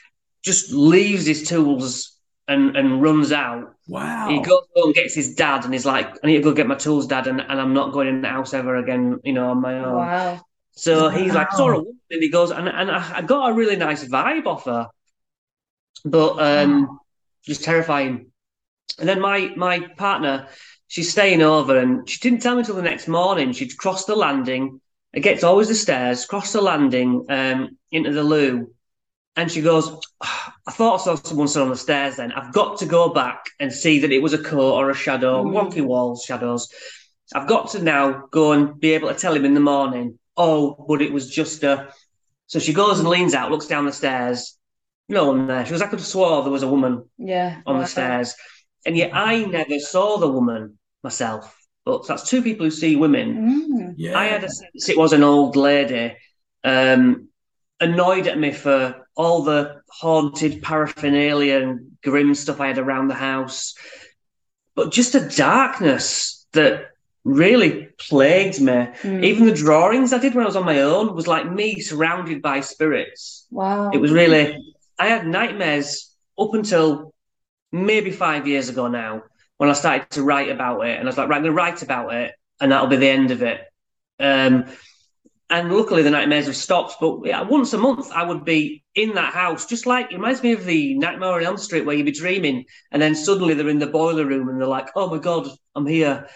just 0.43 0.73
leaves 0.73 1.25
his 1.25 1.47
tools 1.47 2.20
and, 2.51 2.77
and 2.77 3.01
runs 3.01 3.31
out. 3.33 3.75
Wow. 3.87 4.29
He 4.29 4.41
goes 4.41 4.65
home 4.75 4.87
and 4.89 4.95
gets 4.95 5.15
his 5.15 5.35
dad 5.35 5.65
and 5.65 5.73
he's 5.73 5.87
like, 5.87 6.09
I 6.23 6.27
need 6.27 6.37
to 6.39 6.43
go 6.43 6.53
get 6.53 6.67
my 6.67 6.75
tools, 6.75 7.07
dad, 7.07 7.27
and, 7.27 7.41
and 7.41 7.61
I'm 7.61 7.73
not 7.73 7.93
going 7.93 8.09
in 8.09 8.23
the 8.23 8.29
house 8.29 8.53
ever 8.53 8.77
again, 8.77 9.21
you 9.25 9.33
know, 9.33 9.51
on 9.51 9.61
my 9.61 9.79
own. 9.79 9.97
Wow. 9.97 10.41
So 10.73 11.09
he's 11.09 11.35
like, 11.35 11.51
Wow. 11.53 11.57
saw 11.59 11.69
a 11.71 11.79
woman, 11.79 12.01
and 12.11 12.23
he 12.23 12.31
goes, 12.31 12.51
and, 12.51 12.69
and 12.69 12.91
I, 12.91 13.19
I 13.19 13.23
got 13.23 13.51
a 13.51 13.55
really 13.55 13.77
nice 13.77 14.05
vibe 14.05 14.47
off 14.47 14.65
her, 14.65 14.89
but 16.05 16.41
um, 16.41 16.99
just 17.45 17.65
terrifying. 17.65 18.27
And 18.99 19.09
then 19.09 19.21
my 19.21 19.53
my 19.57 19.81
partner, 19.97 20.49
she's 20.89 21.11
staying 21.11 21.43
over, 21.43 21.79
and 21.79 22.09
she 22.09 22.19
didn't 22.21 22.43
tell 22.43 22.57
me 22.57 22.65
till 22.65 22.77
the 22.77 22.83
next 22.83 23.09
morning. 23.09 23.53
She'd 23.53 23.77
crossed 23.77 24.07
the 24.07 24.17
landing. 24.17 24.81
It 25.13 25.21
gets 25.21 25.45
always 25.45 25.69
the 25.69 25.75
stairs, 25.75 26.27
crossed 26.27 26.53
the 26.53 26.63
landing 26.63 27.27
um, 27.29 27.79
into 27.91 28.13
the 28.13 28.23
loo, 28.23 28.73
and 29.41 29.51
she 29.51 29.63
goes, 29.63 29.91
"Ah, 30.21 30.55
I 30.69 30.73
thought 30.73 31.01
I 31.01 31.05
saw 31.05 31.15
someone 31.17 31.49
stood 31.49 31.63
on 31.63 31.71
the 31.71 31.77
stairs. 31.77 32.17
Then 32.17 32.31
I've 32.33 32.53
got 32.53 32.79
to 32.81 32.87
go 32.87 33.09
back 33.09 33.45
and 33.59 33.73
see 33.73 33.99
that 34.01 34.13
it 34.13 34.23
was 34.23 34.35
a 34.35 34.43
coat 34.43 34.75
or 34.75 34.91
a 34.91 34.95
shadow, 34.95 35.43
Mm. 35.43 35.53
wonky 35.53 35.83
walls, 35.83 36.25
shadows. 36.25 36.69
I've 37.35 37.49
got 37.49 37.71
to 37.71 37.83
now 37.83 38.25
go 38.31 38.53
and 38.53 38.79
be 38.79 38.93
able 38.93 39.09
to 39.09 39.15
tell 39.15 39.35
him 39.35 39.45
in 39.45 39.55
the 39.55 39.61
morning. 39.61 40.19
Oh, 40.37 40.85
but 40.89 41.01
it 41.03 41.13
was 41.13 41.29
just 41.31 41.65
a. 41.65 41.89
So 42.49 42.59
she 42.59 42.73
goes 42.73 42.99
and 42.99 43.09
leans 43.09 43.35
out, 43.35 43.51
looks 43.51 43.67
down 43.67 43.87
the 43.87 43.93
stairs. 43.93 44.59
No 45.09 45.27
one 45.27 45.47
there. 45.47 45.65
She 45.65 45.71
goes, 45.71 45.83
I 45.83 45.87
could 45.87 46.01
have 46.01 46.07
swore 46.07 46.43
there 46.43 46.53
was 46.53 46.63
a 46.63 46.69
woman 46.69 47.09
Yeah. 47.19 47.61
on 47.67 47.77
wow. 47.77 47.81
the 47.83 47.87
stairs. 47.87 48.35
And 48.87 48.97
yet 48.97 49.11
I 49.15 49.45
never 49.45 49.79
saw 49.79 50.19
the 50.19 50.29
woman 50.29 50.79
myself. 51.03 51.57
But 51.85 52.07
that's 52.07 52.29
two 52.29 52.43
people 52.43 52.67
who 52.67 52.71
see 52.71 52.97
women. 52.97 53.29
Mm. 53.37 53.95
yeah. 53.97 54.19
I 54.19 54.25
had 54.27 54.45
a 54.45 54.49
sense 54.49 54.89
it 54.89 54.99
was 54.99 55.13
an 55.13 55.23
old 55.23 55.57
lady, 55.57 56.17
um, 56.65 57.29
annoyed 57.81 58.27
at 58.27 58.39
me 58.39 58.53
for 58.53 59.00
all 59.17 59.43
the 59.43 59.83
haunted 59.91 60.63
paraphernalia 60.63 61.61
and 61.61 61.97
grim 62.03 62.35
stuff 62.35 62.61
I 62.61 62.69
had 62.69 62.79
around 62.79 63.09
the 63.09 63.15
house. 63.15 63.75
But 64.75 64.93
just 64.93 65.15
a 65.15 65.29
darkness 65.29 66.47
that 66.53 66.91
really 67.25 67.89
plagued 67.99 68.61
me. 68.61 68.73
Mm. 68.73 69.25
Even 69.25 69.47
the 69.47 69.55
drawings 69.55 70.13
I 70.13 70.19
did 70.19 70.35
when 70.35 70.45
I 70.45 70.47
was 70.47 70.57
on 70.57 70.65
my 70.65 70.81
own 70.81 71.15
was 71.15 71.27
like 71.27 71.51
me 71.51 71.81
surrounded 71.81 72.41
by 72.41 72.61
spirits. 72.61 73.47
Wow. 73.51 73.91
It 73.91 73.99
was 73.99 74.11
really, 74.11 74.57
I 74.99 75.07
had 75.07 75.27
nightmares 75.27 76.11
up 76.39 76.55
until 76.55 77.13
maybe 77.73 78.11
five 78.11 78.47
years 78.47 78.69
ago 78.69 78.89
now 78.89 79.25
when 79.59 79.69
I 79.69 79.75
started 79.75 80.11
to 80.11 80.23
write 80.23 80.49
about 80.49 80.81
it. 80.87 80.99
And 80.99 81.03
I 81.03 81.11
was 81.11 81.19
like, 81.19 81.29
right, 81.29 81.37
I'm 81.37 81.43
going 81.43 81.55
to 81.55 81.57
write 81.57 81.83
about 81.83 82.15
it 82.15 82.33
and 82.61 82.73
that'll 82.73 82.87
be 82.87 82.97
the 82.97 83.09
end 83.09 83.31
of 83.31 83.43
it. 83.43 83.61
Um, 84.19 84.67
and 85.51 85.73
luckily 85.73 86.03
the 86.03 86.11
nightmares 86.11 86.47
have 86.47 86.57
stopped. 86.57 86.95
But 87.01 87.21
yeah, 87.25 87.43
once 87.43 87.73
a 87.73 87.79
month 87.79 88.11
I 88.13 88.23
would 88.23 88.45
be 88.45 88.85
in 88.95 89.15
that 89.15 89.35
house, 89.35 89.67
just 89.67 89.85
like 89.85 90.13
it 90.13 90.15
reminds 90.15 90.43
me 90.43 90.53
of 90.53 90.65
the 90.65 90.95
Nightmare 90.95 91.33
on 91.33 91.43
Elm 91.43 91.57
Street 91.57 91.85
where 91.85 91.97
you'd 91.97 92.07
be 92.07 92.13
dreaming 92.13 92.65
and 92.93 93.03
then 93.03 93.15
suddenly 93.15 93.55
they're 93.55 93.69
in 93.69 93.81
the 93.81 93.87
boiler 93.87 94.25
room 94.25 94.49
and 94.49 94.61
they're 94.61 94.69
like, 94.69 94.91
oh 94.95 95.11
my 95.11 95.19
God, 95.19 95.49
I'm 95.75 95.87
here. 95.87 96.29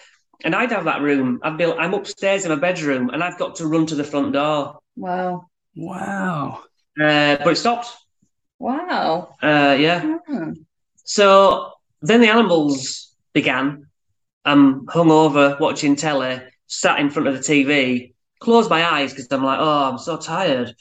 And 0.43 0.53
I'd 0.53 0.71
have 0.71 0.83
that 0.83 1.01
room. 1.01 1.39
I'd 1.43 1.57
be, 1.57 1.63
I'm 1.63 1.93
upstairs 1.93 2.43
in 2.43 2.51
my 2.51 2.57
bedroom 2.57 3.09
and 3.09 3.23
I've 3.23 3.39
got 3.39 3.55
to 3.55 3.67
run 3.67 3.85
to 3.87 3.95
the 3.95 4.03
front 4.03 4.33
door. 4.33 4.79
Wow. 4.97 5.47
wow. 5.75 6.63
Uh, 6.99 7.37
but 7.37 7.47
it 7.47 7.57
stopped. 7.57 7.89
Wow. 8.59 9.35
Uh, 9.41 9.77
yeah. 9.79 10.17
Hmm. 10.27 10.51
So 11.05 11.71
then 12.01 12.19
the 12.19 12.29
animals 12.29 13.15
began. 13.33 13.87
I'm 14.43 14.85
hungover 14.87 15.59
watching 15.59 15.95
telly, 15.95 16.41
sat 16.67 16.99
in 16.99 17.09
front 17.09 17.29
of 17.29 17.33
the 17.33 17.39
TV, 17.39 18.13
closed 18.45 18.69
my 18.71 18.85
eyes 18.85 19.11
because 19.13 19.27
I'm 19.31 19.43
like, 19.43 19.59
oh, 19.61 19.91
I'm 19.91 19.99
so 19.99 20.17
tired. 20.17 20.73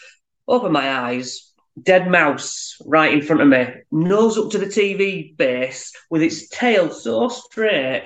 Open 0.48 0.72
my 0.72 0.90
eyes, 0.90 1.52
dead 1.82 2.08
mouse 2.10 2.76
right 2.86 3.12
in 3.14 3.22
front 3.22 3.42
of 3.42 3.48
me, 3.48 3.66
nose 3.92 4.38
up 4.38 4.50
to 4.52 4.58
the 4.58 4.68
TV 4.68 5.34
base 5.36 5.92
with 6.10 6.22
its 6.22 6.48
tail 6.50 6.90
so 6.90 7.28
straight. 7.28 8.04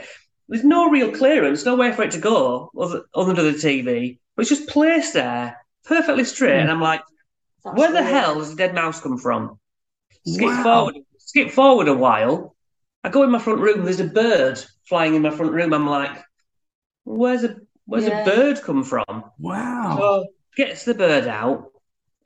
There's 0.49 0.65
no 0.65 0.91
real 0.91 1.13
clearance, 1.13 1.65
nowhere 1.67 1.93
for 1.95 2.05
it 2.05 2.13
to 2.13 2.21
go 2.21 2.71
other, 2.81 3.03
other 3.15 3.35
than 3.35 3.53
the 3.53 3.59
TV, 3.59 4.21
but 4.37 4.43
it's 4.43 4.51
just 4.51 4.69
placed 4.69 5.15
there 5.15 5.59
perfectly 5.85 6.25
straight. 6.25 6.61
And 6.61 6.71
I'm 6.71 6.81
like, 6.83 7.03
That's 7.65 7.77
where 7.77 7.93
the 7.93 8.03
hell 8.03 8.37
does 8.37 8.51
the 8.51 8.57
dead 8.57 8.75
mouse 8.75 9.01
come 9.01 9.19
from? 9.19 9.59
Skip 10.25 10.57
Wow. 10.57 10.63
forward, 10.63 10.95
skip 11.19 11.51
forward 11.51 11.89
a 11.89 11.95
while. 11.95 12.57
I 13.05 13.11
go 13.11 13.25
in 13.25 13.31
my 13.33 13.41
front 13.41 13.61
room. 13.61 13.85
There's 13.85 14.01
a 14.01 14.05
bird 14.07 14.63
flying 14.89 15.15
in 15.17 15.23
my 15.23 15.31
front 15.31 15.53
room. 15.53 15.75
I'm 15.75 15.89
like, 15.89 16.25
where's 17.05 17.45
a 17.45 17.57
where's 17.89 18.07
Yeah. 18.07 18.20
a 18.20 18.24
bird 18.24 18.62
come 18.62 18.84
from? 18.84 19.24
Wow. 19.39 19.97
So 19.99 20.26
gets 20.57 20.84
the 20.84 20.95
bird 20.95 21.26
out, 21.26 21.72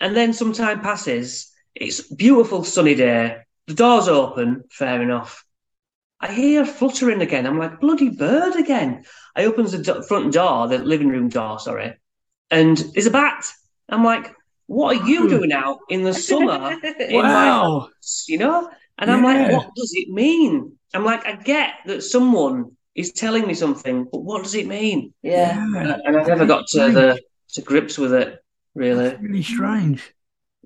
and 0.00 0.16
then 0.16 0.32
some 0.32 0.52
time 0.52 0.80
passes. 0.80 1.50
It's 1.74 2.00
beautiful 2.02 2.64
sunny 2.64 2.94
day. 2.94 3.38
The 3.68 3.74
door's 3.74 4.08
open. 4.08 4.64
Fair 4.70 5.00
enough. 5.00 5.44
I 6.20 6.32
hear 6.32 6.64
fluttering 6.64 7.22
again. 7.22 7.46
I'm 7.46 7.58
like, 7.58 7.80
bloody 7.80 8.10
bird 8.10 8.56
again. 8.56 9.04
I 9.34 9.44
opens 9.44 9.72
the 9.72 9.78
do- 9.78 10.02
front 10.02 10.32
door, 10.34 10.68
the 10.68 10.78
living 10.78 11.08
room 11.08 11.28
door, 11.28 11.58
sorry, 11.58 11.94
and 12.50 12.76
there's 12.76 13.06
a 13.06 13.10
bat. 13.10 13.50
I'm 13.88 14.04
like, 14.04 14.34
what 14.66 14.96
are 14.96 15.06
you 15.08 15.22
hmm. 15.22 15.28
doing 15.28 15.52
out 15.52 15.78
in 15.88 16.02
the 16.02 16.14
summer 16.14 16.78
in 16.98 17.22
my 17.22 17.48
Wow. 17.48 17.80
house, 17.80 18.24
you 18.28 18.38
know? 18.38 18.70
And 18.98 19.10
I'm 19.10 19.22
like, 19.22 19.50
what 19.50 19.74
does 19.74 19.92
it 19.94 20.08
mean? 20.10 20.76
I'm 20.94 21.04
like, 21.04 21.26
I 21.26 21.34
get 21.34 21.74
that 21.86 22.02
someone 22.02 22.76
is 22.94 23.12
telling 23.12 23.46
me 23.46 23.54
something, 23.54 24.06
but 24.10 24.22
what 24.22 24.42
does 24.42 24.54
it 24.54 24.66
mean? 24.66 25.14
Yeah. 25.22 25.54
Yeah. 25.56 25.98
And 26.04 26.16
I 26.16 26.24
never 26.24 26.46
got 26.46 26.66
to 26.68 26.90
the 26.90 27.20
to 27.54 27.62
grips 27.62 27.98
with 27.98 28.12
it, 28.12 28.38
really. 28.74 29.10
That's 29.10 29.22
really 29.22 29.42
strange. 29.42 30.14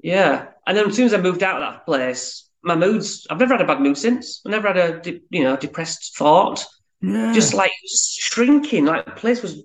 Yeah. 0.02 0.48
And 0.66 0.76
then 0.76 0.88
as 0.88 0.96
soon 0.96 1.06
as 1.06 1.14
I 1.14 1.20
moved 1.20 1.42
out 1.42 1.62
of 1.62 1.72
that 1.72 1.84
place, 1.84 2.48
my 2.62 2.74
moods, 2.74 3.26
I've 3.30 3.38
never 3.38 3.54
had 3.54 3.60
a 3.60 3.66
bad 3.66 3.80
mood 3.80 3.96
since. 3.96 4.40
I've 4.44 4.50
never 4.50 4.68
had 4.68 4.76
a, 4.76 5.00
de- 5.00 5.22
you 5.30 5.44
know, 5.44 5.56
depressed 5.56 6.16
thought. 6.16 6.64
Yeah. 7.00 7.32
Just 7.32 7.54
like 7.54 7.70
just 7.82 8.18
shrinking, 8.18 8.84
like 8.86 9.04
the 9.04 9.12
place 9.12 9.42
was, 9.42 9.62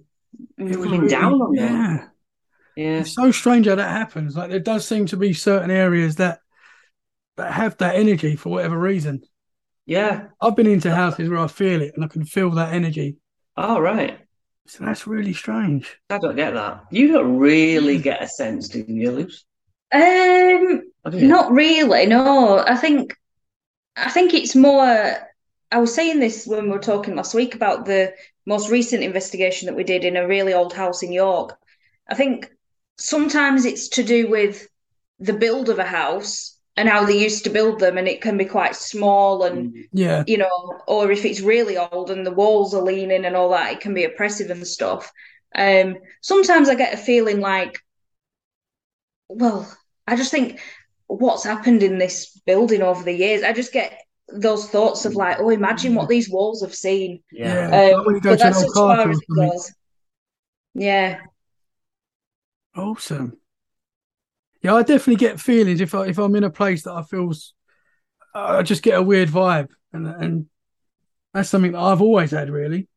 was 0.57 0.75
coming 0.75 1.01
really- 1.01 1.07
down 1.07 1.33
on 1.33 1.51
me. 1.51 1.59
Yeah. 1.59 2.07
yeah. 2.75 2.99
It's 2.99 3.15
so 3.15 3.31
strange 3.31 3.67
how 3.67 3.75
that 3.75 3.89
happens. 3.89 4.35
Like 4.35 4.49
there 4.49 4.59
does 4.59 4.87
seem 4.87 5.07
to 5.07 5.17
be 5.17 5.33
certain 5.33 5.71
areas 5.71 6.17
that 6.17 6.39
that 7.37 7.53
have 7.53 7.77
that 7.77 7.95
energy 7.95 8.35
for 8.35 8.49
whatever 8.49 8.77
reason. 8.77 9.23
Yeah. 9.85 10.27
I've 10.39 10.55
been 10.55 10.67
into 10.67 10.93
houses 10.93 11.29
where 11.29 11.39
I 11.39 11.47
feel 11.47 11.81
it 11.81 11.93
and 11.95 12.03
I 12.03 12.07
can 12.07 12.25
feel 12.25 12.49
that 12.51 12.73
energy. 12.73 13.17
Oh, 13.57 13.79
right. 13.79 14.19
So 14.67 14.85
that's 14.85 15.07
really 15.07 15.33
strange. 15.33 15.97
I 16.09 16.17
don't 16.17 16.35
get 16.35 16.53
that. 16.53 16.85
You 16.91 17.11
don't 17.11 17.37
really 17.37 17.97
get 17.97 18.23
a 18.23 18.27
sense, 18.27 18.69
do 18.69 18.85
you, 18.87 19.11
Luce? 19.11 19.43
Um, 19.91 20.83
Or 21.03 21.11
do 21.11 21.17
you? 21.17 21.27
not 21.27 21.51
really. 21.51 22.05
No, 22.05 22.59
I 22.59 22.75
think, 22.77 23.15
I 23.95 24.09
think 24.09 24.33
it's 24.33 24.55
more. 24.55 25.17
I 25.73 25.77
was 25.79 25.93
saying 25.93 26.19
this 26.19 26.45
when 26.45 26.65
we 26.65 26.69
were 26.71 26.79
talking 26.79 27.15
last 27.15 27.33
week 27.33 27.55
about 27.55 27.85
the 27.85 28.13
most 28.45 28.69
recent 28.69 29.03
investigation 29.03 29.65
that 29.65 29.75
we 29.75 29.83
did 29.83 30.05
in 30.05 30.15
a 30.17 30.27
really 30.27 30.53
old 30.53 30.73
house 30.73 31.03
in 31.03 31.11
York. 31.11 31.57
I 32.09 32.15
think 32.15 32.49
sometimes 32.97 33.65
it's 33.65 33.89
to 33.89 34.03
do 34.03 34.29
with 34.29 34.67
the 35.19 35.33
build 35.33 35.69
of 35.69 35.79
a 35.79 35.83
house 35.85 36.57
and 36.81 36.89
how 36.89 37.05
they 37.05 37.17
used 37.17 37.43
to 37.43 37.51
build 37.51 37.79
them, 37.79 37.97
and 37.99 38.07
it 38.07 38.21
can 38.21 38.37
be 38.37 38.45
quite 38.45 38.75
small 38.75 39.43
and 39.43 39.73
Mm. 39.73 39.89
Yeah. 39.93 40.23
you 40.25 40.37
know, 40.39 40.81
or 40.87 41.11
if 41.11 41.25
it's 41.25 41.41
really 41.41 41.77
old 41.77 42.09
and 42.09 42.25
the 42.25 42.33
walls 42.33 42.73
are 42.73 42.81
leaning 42.81 43.25
and 43.25 43.35
all 43.35 43.51
that, 43.51 43.71
it 43.73 43.79
can 43.81 43.93
be 43.93 44.03
oppressive 44.05 44.49
and 44.49 44.65
stuff. 44.67 45.11
Um, 45.55 45.97
sometimes 46.21 46.69
I 46.69 46.75
get 46.75 46.95
a 46.95 46.97
feeling 46.97 47.39
like, 47.39 47.77
well, 49.29 49.71
I 50.07 50.15
just 50.15 50.31
think 50.31 50.59
what's 51.07 51.43
happened 51.43 51.83
in 51.83 51.99
this 51.99 52.41
building 52.47 52.81
over 52.81 53.03
the 53.03 53.13
years. 53.13 53.43
I 53.43 53.53
just 53.53 53.73
get 53.73 53.93
those 54.33 54.69
thoughts 54.69 55.05
of 55.05 55.13
like, 55.13 55.37
oh, 55.39 55.49
imagine 55.49 55.93
what 55.93 56.09
these 56.09 56.29
walls 56.29 56.61
have 56.63 56.73
seen. 56.73 57.21
Yeah. 57.31 57.69
Yeah. 57.69 57.83
Um, 57.83 57.97
Like 57.97 58.05
when 58.07 58.15
you 58.15 58.21
go 58.21 58.29
but 58.31 58.39
that's 58.39 58.63
as 58.63 58.73
far 58.73 59.09
as 59.09 59.19
it 59.19 59.35
goes. 59.35 59.73
Yeah, 60.73 61.19
Awesome. 62.75 63.40
Yeah, 64.61 64.75
I 64.75 64.83
definitely 64.83 65.15
get 65.15 65.39
feelings 65.39 65.81
if 65.81 65.95
I 65.95 66.07
if 66.07 66.17
I'm 66.19 66.35
in 66.35 66.43
a 66.43 66.49
place 66.49 66.83
that 66.83 66.93
I 66.93 67.03
feels 67.03 67.53
I 68.33 68.61
just 68.63 68.83
get 68.83 68.99
a 68.99 69.03
weird 69.03 69.29
vibe 69.29 69.69
and 69.93 70.07
and 70.07 70.45
That's 71.33 71.49
something 71.49 71.73
that 71.73 71.79
I've 71.81 72.01
always 72.01 72.31
had, 72.31 72.49
really. 72.49 72.87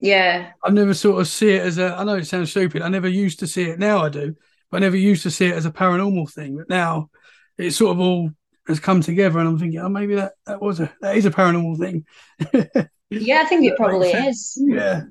Yeah. 0.00 0.52
I've 0.64 0.74
never 0.74 0.94
sort 0.94 1.20
of 1.20 1.28
see 1.28 1.50
it 1.50 1.62
as 1.62 1.78
a. 1.78 1.94
I 1.94 2.04
know 2.04 2.16
it 2.16 2.26
sounds 2.26 2.50
stupid. 2.50 2.82
I 2.82 2.88
never 2.88 3.08
used 3.08 3.40
to 3.40 3.46
see 3.46 3.64
it. 3.64 3.78
Now 3.78 4.04
I 4.04 4.08
do, 4.08 4.36
but 4.70 4.78
I 4.78 4.80
never 4.80 4.96
used 4.96 5.22
to 5.24 5.30
see 5.30 5.46
it 5.46 5.54
as 5.54 5.66
a 5.66 5.70
paranormal 5.72 6.32
thing. 6.32 6.56
But 6.56 6.68
now 6.68 7.10
it 7.58 7.72
sort 7.72 7.92
of 7.92 8.00
all 8.00 8.30
has 8.66 8.80
come 8.80 9.00
together, 9.00 9.38
and 9.38 9.48
I'm 9.48 9.58
thinking, 9.58 9.80
oh, 9.80 9.88
maybe 9.88 10.16
that 10.16 10.32
that 10.46 10.60
was 10.62 10.80
a 10.80 10.92
that 11.02 11.16
is 11.16 11.26
a 11.26 11.30
paranormal 11.30 11.78
thing. 11.78 12.06
Yeah, 13.14 13.42
I 13.42 13.44
think 13.44 13.66
it 13.66 13.76
probably 13.76 14.10
is. 14.10 14.56
yeah. 14.66 15.02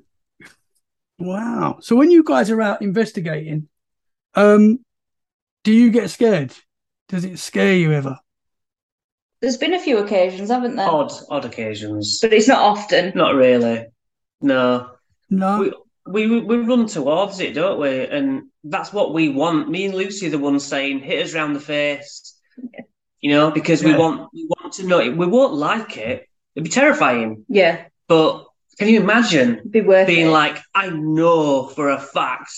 Wow. 1.18 1.78
So 1.80 1.96
when 1.96 2.10
you 2.10 2.24
guys 2.24 2.50
are 2.50 2.60
out 2.60 2.82
investigating, 2.82 3.68
um, 4.34 4.84
do 5.64 5.72
you 5.72 5.90
get 5.90 6.10
scared? 6.10 6.52
Does 7.08 7.24
it 7.24 7.38
scare 7.38 7.74
you 7.74 7.92
ever? 7.92 8.18
There's 9.40 9.56
been 9.56 9.74
a 9.74 9.80
few 9.80 9.98
occasions, 9.98 10.50
haven't 10.50 10.76
there? 10.76 10.88
Odd, 10.88 11.12
odd 11.28 11.44
occasions. 11.44 12.18
But 12.20 12.32
it's 12.32 12.48
not 12.48 12.60
often. 12.60 13.12
Not 13.14 13.34
really. 13.34 13.86
No. 14.40 14.90
No. 15.30 15.72
We, 16.06 16.26
we 16.26 16.40
we 16.40 16.56
run 16.58 16.86
towards 16.86 17.38
it, 17.40 17.54
don't 17.54 17.80
we? 17.80 18.06
And 18.06 18.44
that's 18.64 18.92
what 18.92 19.14
we 19.14 19.28
want. 19.28 19.68
Me 19.68 19.86
and 19.86 19.94
Lucy 19.94 20.26
are 20.26 20.30
the 20.30 20.38
ones 20.38 20.64
saying, 20.64 21.00
"Hit 21.00 21.24
us 21.26 21.34
round 21.34 21.54
the 21.54 21.60
face," 21.60 22.36
you 23.20 23.30
know, 23.30 23.50
because 23.50 23.84
we 23.84 23.94
want 23.94 24.28
we 24.32 24.46
want 24.48 24.74
to 24.74 24.86
know 24.86 24.98
it. 25.00 25.16
We 25.16 25.26
won't 25.26 25.54
like 25.54 25.96
it. 25.96 26.28
It'd 26.54 26.64
be 26.64 26.70
terrifying. 26.70 27.44
Yeah, 27.48 27.84
But 28.08 28.46
can 28.78 28.88
you 28.88 29.00
imagine 29.00 29.58
it'd 29.58 29.72
be 29.72 29.80
worth 29.80 30.08
being 30.08 30.26
it. 30.26 30.30
like, 30.30 30.58
"I 30.74 30.88
know 30.90 31.68
for 31.68 31.90
a 31.90 32.00
fact 32.00 32.52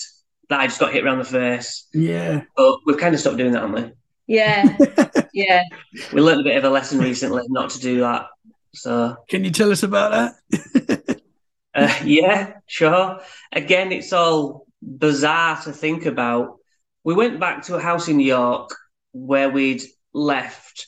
that 0.48 0.60
I 0.60 0.66
just 0.66 0.80
got 0.80 0.92
hit 0.92 1.04
around 1.04 1.18
the 1.18 1.24
face," 1.24 1.86
Yeah. 1.92 2.42
but 2.56 2.78
we've 2.86 2.98
kind 2.98 3.14
of 3.14 3.20
stopped 3.20 3.36
doing 3.38 3.52
that, 3.52 3.62
haven't 3.62 3.84
we? 3.84 3.92
Yeah, 4.26 4.76
yeah. 5.34 5.62
We 6.12 6.20
learned 6.20 6.40
a 6.40 6.44
bit 6.44 6.56
of 6.56 6.64
a 6.64 6.70
lesson 6.70 6.98
recently 6.98 7.42
not 7.48 7.70
to 7.70 7.80
do 7.80 8.00
that. 8.00 8.26
So 8.74 9.16
Can 9.28 9.44
you 9.44 9.50
tell 9.50 9.70
us 9.70 9.82
about 9.82 10.34
that? 10.50 11.20
Uh, 11.76 11.92
yeah, 12.04 12.52
sure. 12.68 13.18
Again, 13.52 13.90
it's 13.90 14.12
all 14.12 14.64
bizarre 14.80 15.60
to 15.62 15.72
think 15.72 16.06
about. 16.06 16.58
We 17.02 17.14
went 17.14 17.40
back 17.40 17.64
to 17.64 17.74
a 17.74 17.80
house 17.80 18.06
in 18.06 18.20
York 18.20 18.70
where 19.12 19.50
we'd 19.50 19.82
left 20.12 20.86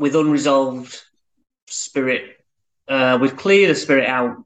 with 0.00 0.16
unresolved 0.16 1.00
spirit. 1.68 2.36
Uh, 2.88 3.16
we'd 3.20 3.36
cleared 3.36 3.70
a 3.70 3.76
spirit 3.76 4.06
out, 4.08 4.44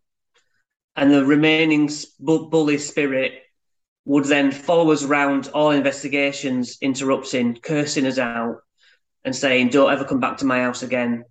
and 0.94 1.10
the 1.10 1.24
remaining 1.24 1.88
bully 2.20 2.76
spirit 2.76 3.40
would 4.06 4.24
then 4.24 4.52
follow 4.52 4.92
us 4.92 5.02
around 5.02 5.48
all 5.52 5.72
investigations, 5.72 6.78
interrupting, 6.80 7.56
cursing 7.56 8.06
us 8.06 8.18
out, 8.18 8.58
and 9.24 9.34
saying, 9.34 9.68
Don't 9.68 9.92
ever 9.92 10.04
come 10.04 10.20
back 10.20 10.38
to 10.38 10.46
my 10.46 10.60
house 10.60 10.82
again. 10.82 11.24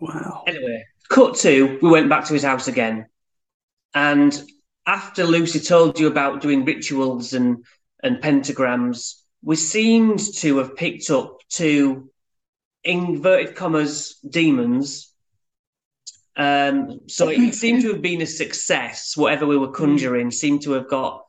wow. 0.00 0.42
Anyway, 0.46 0.84
cut 1.08 1.36
to, 1.36 1.78
we 1.80 1.88
went 1.88 2.08
back 2.08 2.26
to 2.26 2.34
his 2.34 2.42
house 2.42 2.66
again. 2.66 3.06
And 3.94 4.42
after 4.84 5.24
Lucy 5.24 5.60
told 5.60 6.00
you 6.00 6.08
about 6.08 6.42
doing 6.42 6.64
rituals 6.64 7.32
and, 7.32 7.64
and 8.02 8.20
pentagrams, 8.20 9.14
we 9.40 9.54
seemed 9.54 10.18
to 10.38 10.58
have 10.58 10.74
picked 10.74 11.10
up 11.10 11.38
two 11.48 12.10
inverted 12.82 13.54
commas 13.54 14.18
demons. 14.28 15.12
Um, 16.36 17.02
so 17.06 17.28
it 17.28 17.54
seemed 17.54 17.82
to 17.82 17.92
have 17.92 18.02
been 18.02 18.20
a 18.20 18.26
success. 18.26 19.16
Whatever 19.16 19.46
we 19.46 19.56
were 19.56 19.70
conjuring 19.70 20.32
seemed 20.32 20.62
to 20.62 20.72
have 20.72 20.88
got 20.88 21.23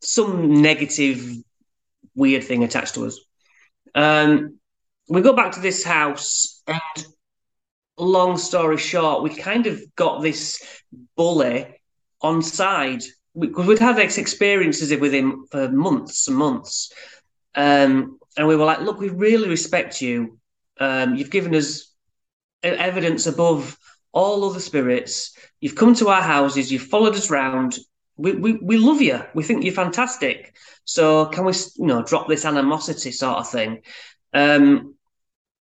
some 0.00 0.62
negative, 0.62 1.24
weird 2.14 2.44
thing 2.44 2.64
attached 2.64 2.94
to 2.94 3.06
us. 3.06 3.20
Um, 3.94 4.58
we 5.08 5.22
go 5.22 5.32
back 5.32 5.52
to 5.52 5.60
this 5.60 5.84
house, 5.84 6.62
and 6.66 7.06
long 7.98 8.36
story 8.38 8.78
short, 8.78 9.22
we 9.22 9.34
kind 9.34 9.66
of 9.66 9.80
got 9.96 10.22
this 10.22 10.62
bully 11.16 11.66
on 12.20 12.42
side 12.42 13.02
because 13.38 13.66
we'd 13.66 13.78
had 13.78 13.98
ex- 13.98 14.18
experiences 14.18 14.98
with 14.98 15.12
him 15.12 15.46
for 15.50 15.68
months 15.68 16.28
and 16.28 16.36
months. 16.36 16.92
Um, 17.54 18.18
and 18.36 18.46
we 18.46 18.56
were 18.56 18.64
like, 18.64 18.80
look, 18.80 18.98
we 18.98 19.08
really 19.08 19.48
respect 19.48 20.00
you. 20.00 20.38
Um, 20.78 21.16
you've 21.16 21.30
given 21.30 21.54
us 21.54 21.92
evidence 22.62 23.26
above 23.26 23.76
all 24.12 24.48
other 24.48 24.60
spirits. 24.60 25.36
You've 25.60 25.74
come 25.74 25.94
to 25.96 26.08
our 26.08 26.22
houses, 26.22 26.70
you've 26.70 26.82
followed 26.82 27.14
us 27.14 27.30
round. 27.30 27.76
We, 28.18 28.32
we, 28.32 28.52
we 28.54 28.76
love 28.76 29.00
you. 29.00 29.22
We 29.34 29.44
think 29.44 29.64
you're 29.64 29.72
fantastic. 29.72 30.54
So 30.84 31.26
can 31.26 31.44
we, 31.44 31.52
you 31.76 31.86
know, 31.86 32.02
drop 32.02 32.28
this 32.28 32.44
animosity 32.44 33.12
sort 33.12 33.38
of 33.38 33.48
thing? 33.48 33.82
Um, 34.34 34.96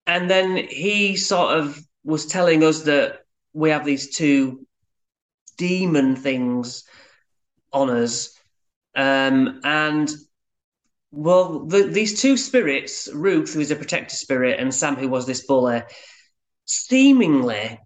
and 0.07 0.31
then 0.31 0.57
he 0.57 1.17
sort 1.17 1.59
of 1.59 1.79
was 2.05 2.27
telling 2.27 2.63
us 2.63 2.83
that 2.83 3.25
we 3.53 3.71
have 3.71 3.85
these 3.85 4.15
two 4.15 4.67
demon 5.57 6.17
things 6.17 6.85
on 7.73 7.91
us. 7.91 8.39
Um, 8.95 9.61
and 9.65 10.11
well, 11.11 11.61
the, 11.67 11.85
these 11.85 12.21
two 12.21 12.37
spirits, 12.37 13.09
Ruth, 13.13 13.55
who 13.55 13.61
is 13.61 13.71
a 13.71 13.77
protector 13.77 14.17
spirit, 14.17 14.61
and 14.61 14.75
Sam, 14.75 14.97
who 14.97 15.09
was 15.09 15.27
this 15.27 15.47
bully, 15.47 15.83
seemingly 16.67 17.81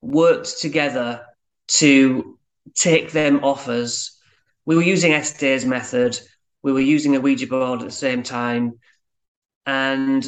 worked 0.00 0.60
together 0.60 1.24
to 1.68 2.35
take 2.76 3.10
them 3.12 3.42
off 3.42 3.68
us. 3.68 4.18
We 4.64 4.76
were 4.76 4.82
using 4.82 5.12
Estes 5.12 5.64
method. 5.64 6.20
We 6.62 6.72
were 6.72 6.80
using 6.80 7.16
a 7.16 7.20
Ouija 7.20 7.46
board 7.46 7.80
at 7.80 7.86
the 7.86 7.92
same 7.92 8.22
time. 8.22 8.78
And 9.64 10.24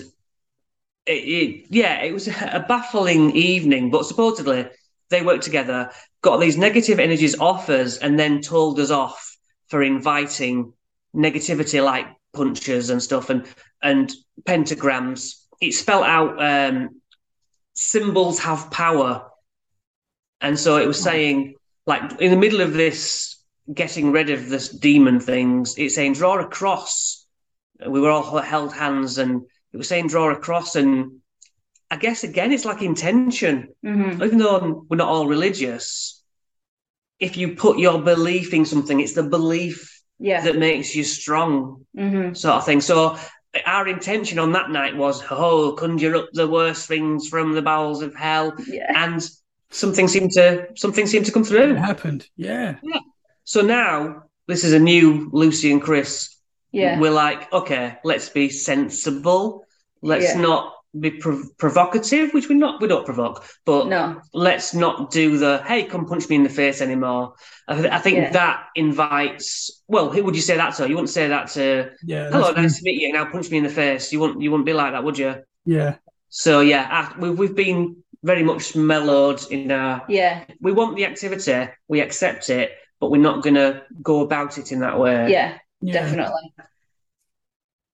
it, 1.07 1.12
it, 1.12 1.66
yeah, 1.70 2.03
it 2.03 2.12
was 2.12 2.28
a 2.28 2.64
baffling 2.66 3.30
evening, 3.32 3.90
but 3.90 4.07
supposedly 4.07 4.68
they 5.11 5.22
worked 5.22 5.44
together, 5.44 5.90
got 6.22 6.38
these 6.38 6.57
negative 6.57 6.99
energies 6.99 7.38
off 7.38 7.68
us, 7.68 7.99
and 7.99 8.18
then 8.18 8.40
told 8.40 8.78
us 8.80 8.90
off 8.90 9.36
for 9.68 9.82
inviting 9.82 10.72
negativity 11.14 11.82
like 11.84 12.07
punches 12.34 12.90
and 12.90 13.03
stuff 13.03 13.30
and 13.30 13.46
and 13.82 14.12
pentagrams. 14.44 15.44
It 15.61 15.72
spelt 15.72 16.05
out 16.05 16.40
um, 16.42 17.01
symbols 17.74 18.38
have 18.40 18.70
power, 18.70 19.30
and 20.40 20.59
so 20.59 20.76
it 20.76 20.86
was 20.86 21.01
saying 21.01 21.55
like 21.89 22.20
in 22.20 22.30
the 22.30 22.36
middle 22.36 22.61
of 22.61 22.74
this 22.74 23.36
getting 23.72 24.12
rid 24.12 24.28
of 24.30 24.49
this 24.49 24.68
demon 24.68 25.18
things, 25.20 25.76
it's 25.78 25.95
saying 25.95 26.12
draw 26.12 26.39
a 26.39 26.47
cross. 26.47 27.26
We 27.84 28.01
were 28.01 28.11
all 28.11 28.39
held 28.39 28.74
hands, 28.74 29.16
and 29.18 29.43
it 29.72 29.76
was 29.78 29.89
saying 29.89 30.09
draw 30.09 30.30
a 30.30 30.36
cross, 30.36 30.76
and 30.76 31.20
I 31.91 31.97
guess 31.97 32.24
again 32.24 32.53
it's 32.53 32.66
like 32.66 32.82
intention 32.82 33.68
hmm 33.82 34.22
even 34.22 34.39
though 34.39 34.84
we're 34.89 34.97
not 35.03 35.09
all 35.09 35.26
religious, 35.26 36.22
if 37.18 37.36
you 37.36 37.55
put 37.57 37.78
your 37.78 38.03
belief 38.03 38.53
in 38.53 38.64
something, 38.66 39.01
it's 39.01 39.14
the 39.14 39.22
belief 39.22 39.78
Yeah. 40.18 40.43
that 40.45 40.59
makes 40.59 40.95
you 40.97 41.05
strong, 41.05 41.86
hmm 41.97 42.34
sort 42.34 42.57
of 42.57 42.66
thing. 42.66 42.82
So 42.82 43.16
our 43.64 43.89
intention 43.89 44.39
on 44.39 44.53
that 44.53 44.70
night 44.70 44.95
was, 45.05 45.22
oh, 45.30 45.72
conjure 45.72 46.16
up 46.16 46.28
the 46.32 46.49
worst 46.59 46.86
things 46.86 47.28
from 47.28 47.55
the 47.55 47.62
bowels 47.62 48.03
of 48.03 48.14
hell, 48.14 48.53
Yeah. 48.66 48.93
and 49.05 49.20
something 49.70 50.08
seemed 50.08 50.32
to 50.32 50.68
something 50.76 51.06
seemed 51.06 51.26
to 51.26 51.32
come 51.32 51.44
through. 51.44 51.72
It 51.72 51.78
happened. 51.78 52.26
Yeah. 52.36 52.76
yeah. 52.82 53.00
So 53.44 53.60
now 53.62 54.24
this 54.46 54.64
is 54.64 54.72
a 54.72 54.78
new 54.78 55.28
Lucy 55.32 55.70
and 55.72 55.82
Chris. 55.82 56.34
Yeah. 56.72 56.98
We're 57.00 57.10
like, 57.10 57.52
okay, 57.52 57.98
let's 58.04 58.28
be 58.28 58.48
sensible. 58.50 59.64
Let's 60.02 60.34
Yeah. 60.34 60.40
not 60.40 60.74
be 60.98 61.10
prov- 61.10 61.56
provocative, 61.58 62.32
which 62.32 62.48
we're 62.48 62.56
not. 62.58 62.80
We 62.80 62.88
don't 62.88 63.04
provoke, 63.04 63.44
but 63.66 63.88
No. 63.88 64.20
let's 64.32 64.72
not 64.74 65.10
do 65.10 65.36
the 65.36 65.62
hey 65.66 65.84
come 65.84 66.06
punch 66.06 66.28
me 66.30 66.36
in 66.36 66.42
the 66.44 66.48
face 66.48 66.80
anymore 66.80 67.34
i, 67.68 67.74
th- 67.74 67.92
I 67.92 67.98
think 67.98 68.16
Yeah. 68.16 68.30
that 68.32 68.64
invites 68.74 69.82
well 69.86 70.10
who 70.10 70.24
would 70.24 70.34
you 70.34 70.40
say 70.42 70.56
that 70.56 70.74
to 70.76 70.88
you 70.88 70.94
wouldn't 70.94 71.10
say 71.10 71.28
that 71.28 71.48
to 71.52 71.90
Yeah. 72.04 72.30
hello 72.30 72.48
that's- 72.48 72.56
nice 72.62 72.76
to 72.78 72.84
meet 72.84 73.00
you 73.02 73.12
now 73.12 73.26
punch 73.30 73.50
me 73.50 73.58
in 73.58 73.64
the 73.64 73.70
face 73.70 74.12
you 74.12 74.18
wouldn't 74.20 74.40
you 74.42 74.50
wouldn't 74.50 74.66
be 74.66 74.72
like 74.72 74.92
that 74.92 75.04
would 75.04 75.18
you 75.18 75.34
Yeah. 75.66 75.96
so 76.30 76.60
yeah 76.60 76.86
I, 76.90 77.18
we've, 77.20 77.38
we've 77.38 77.54
been 77.54 77.96
very 78.22 78.42
much 78.42 78.74
mellowed 78.74 79.40
in 79.50 79.70
our 79.70 80.04
Yeah. 80.08 80.44
we 80.60 80.72
want 80.72 80.96
the 80.96 81.04
activity 81.06 81.68
we 81.86 82.00
accept 82.00 82.50
it 82.50 82.72
but 83.00 83.10
we're 83.10 83.20
not 83.30 83.42
going 83.44 83.54
to 83.54 83.82
go 84.02 84.20
about 84.22 84.58
it 84.58 84.72
in 84.72 84.80
that 84.80 84.98
way 84.98 85.30
Yeah. 85.30 85.58
Yeah. 85.80 85.92
Definitely. 85.92 86.52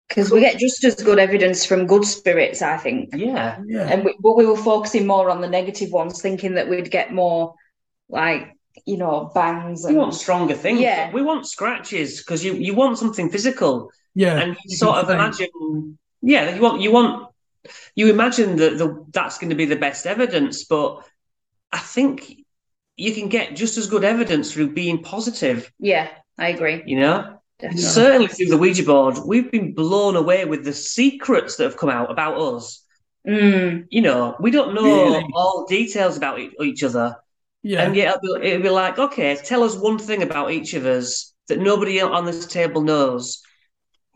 Because 0.09 0.31
we 0.31 0.41
get 0.41 0.59
just 0.59 0.85
as 0.85 0.95
good 0.97 1.19
evidence 1.19 1.65
from 1.65 1.87
good 1.87 2.05
spirits, 2.05 2.63
I 2.63 2.77
think. 2.77 3.11
yeah 3.15 3.59
Yeah. 3.67 3.89
And 3.89 4.05
we, 4.05 4.15
but 4.21 4.37
we 4.37 4.47
were 4.47 4.57
focusing 4.57 5.07
more 5.07 5.29
on 5.31 5.41
the 5.41 5.49
negative 5.49 5.91
ones, 5.91 6.23
thinking 6.23 6.55
that 6.55 6.69
we'd 6.69 6.91
get 6.91 7.13
more, 7.13 7.55
like 8.09 8.53
you 8.87 8.97
know, 8.97 9.31
bangs 9.35 9.85
we 9.89 9.95
want 9.95 10.15
stronger 10.15 10.55
things 10.55 10.81
Yeah. 10.81 11.13
we 11.13 11.23
want 11.23 11.47
scratches 11.47 12.19
because 12.19 12.45
you, 12.45 12.55
you 12.55 12.75
want 12.75 12.99
something 12.99 13.29
physical 13.31 13.91
Yeah. 14.15 14.39
and 14.41 14.53
you 14.55 14.61
you 14.67 14.77
sort 14.77 14.97
of 14.99 15.07
say. 15.07 15.15
imagine 15.15 15.99
yeah 16.23 16.55
you 16.55 16.61
want 16.63 16.81
you 16.81 16.91
want 16.91 17.29
you 17.95 18.09
imagine 18.11 18.57
that 18.57 18.79
the 18.79 19.05
that's 19.13 19.39
going 19.39 19.51
to 19.51 19.57
be 19.57 19.65
the 19.67 19.77
best 19.77 20.07
evidence 20.07 20.65
but 20.65 21.01
i 21.73 21.79
think 21.79 22.37
you 22.97 23.13
can 23.15 23.29
get 23.29 23.57
just 23.57 23.77
as 23.79 23.87
good 23.89 24.05
evidence 24.05 24.53
through 24.53 24.71
being 24.73 25.03
positive 25.03 25.71
yeah, 25.79 26.09
I 26.39 26.49
agree. 26.49 26.83
you 26.87 27.01
know 27.01 27.39
Definitely. 27.59 27.83
certainly 27.83 28.27
through 28.29 28.47
the 28.47 28.59
ouija 28.59 28.83
board 28.85 29.19
we've 29.25 29.51
been 29.51 29.75
blown 29.75 30.17
away 30.17 30.45
with 30.45 30.65
the 30.65 30.73
secrets 30.73 31.57
that 31.57 31.65
have 31.65 31.77
come 31.77 31.91
out 31.91 32.11
about 32.11 32.37
us 32.41 32.81
Mm. 33.27 33.87
You 33.89 34.03
know, 34.03 34.37
we 34.39 34.51
don't 34.51 34.75
know 34.75 34.83
Really? 34.85 35.25
all 35.35 35.65
details 35.67 36.19
about 36.19 36.39
e- 36.41 36.51
each 36.61 36.83
other. 36.85 37.17
Yeah. 37.63 37.81
And 37.83 37.97
yet 37.97 38.19
it'll 38.23 38.39
be, 38.39 38.47
it'll 38.49 38.63
be 38.65 38.69
like, 38.69 38.99
okay, 38.99 39.35
tell 39.37 39.63
us 39.63 39.75
one 39.77 39.99
thing 39.99 40.23
about 40.23 40.51
each 40.53 40.75
of 40.75 40.85
us 40.85 41.33
that 41.49 41.59
nobody 41.59 42.03
on 42.03 42.27
this 42.27 42.45
table 42.45 42.83
knows. 42.83 43.41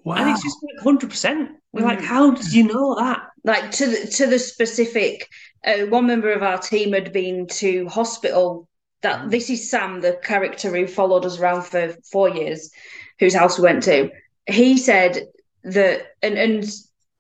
wow. 0.05 0.17
And 0.17 0.29
it's 0.29 0.43
just 0.43 0.59
like 0.63 0.85
100%. 0.85 1.49
We're 1.73 1.87
like, 1.87 2.01
Mm. 2.01 2.05
how 2.05 2.33
did 2.33 2.53
you 2.53 2.65
know 2.65 2.97
that? 2.97 3.28
Like 3.45 3.71
to 3.73 3.87
the 3.87 4.07
to 4.07 4.27
the 4.27 4.39
specific. 4.39 5.29
Uh, 5.65 5.87
one 5.87 6.07
member 6.07 6.33
of 6.33 6.43
our 6.43 6.59
team 6.59 6.93
had 6.93 7.13
been 7.13 7.47
to 7.47 7.87
hospital. 7.89 8.69
That 9.03 9.31
this 9.31 9.49
is 9.49 9.71
Sam, 9.71 10.01
the 10.01 10.19
character 10.25 10.75
who 10.75 10.89
followed 10.89 11.25
us 11.25 11.39
around 11.39 11.63
for 11.63 11.95
four 12.11 12.29
years, 12.29 12.71
whose 13.21 13.35
house 13.35 13.57
we 13.57 13.63
went 13.63 13.85
to. 13.85 14.11
He 14.47 14.77
said 14.77 15.27
that, 15.63 16.15
and 16.21 16.37
and 16.37 16.65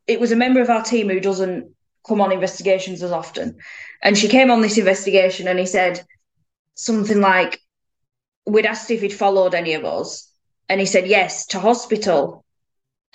it 0.06 0.18
was 0.18 0.32
a 0.32 0.36
member 0.36 0.60
of 0.60 0.70
our 0.70 0.82
team 0.82 1.08
who 1.08 1.20
doesn't 1.20 1.72
come 2.06 2.20
on 2.20 2.32
investigations 2.32 3.02
as 3.02 3.12
often, 3.12 3.58
and 4.02 4.18
she 4.18 4.28
came 4.28 4.50
on 4.50 4.60
this 4.60 4.78
investigation, 4.78 5.46
and 5.46 5.58
he 5.58 5.66
said 5.66 6.04
something 6.74 7.20
like, 7.20 7.60
"We'd 8.44 8.66
asked 8.66 8.90
if 8.90 9.02
he'd 9.02 9.12
followed 9.12 9.54
any 9.54 9.74
of 9.74 9.84
us, 9.84 10.28
and 10.68 10.80
he 10.80 10.86
said 10.86 11.06
yes 11.06 11.46
to 11.48 11.60
hospital." 11.60 12.44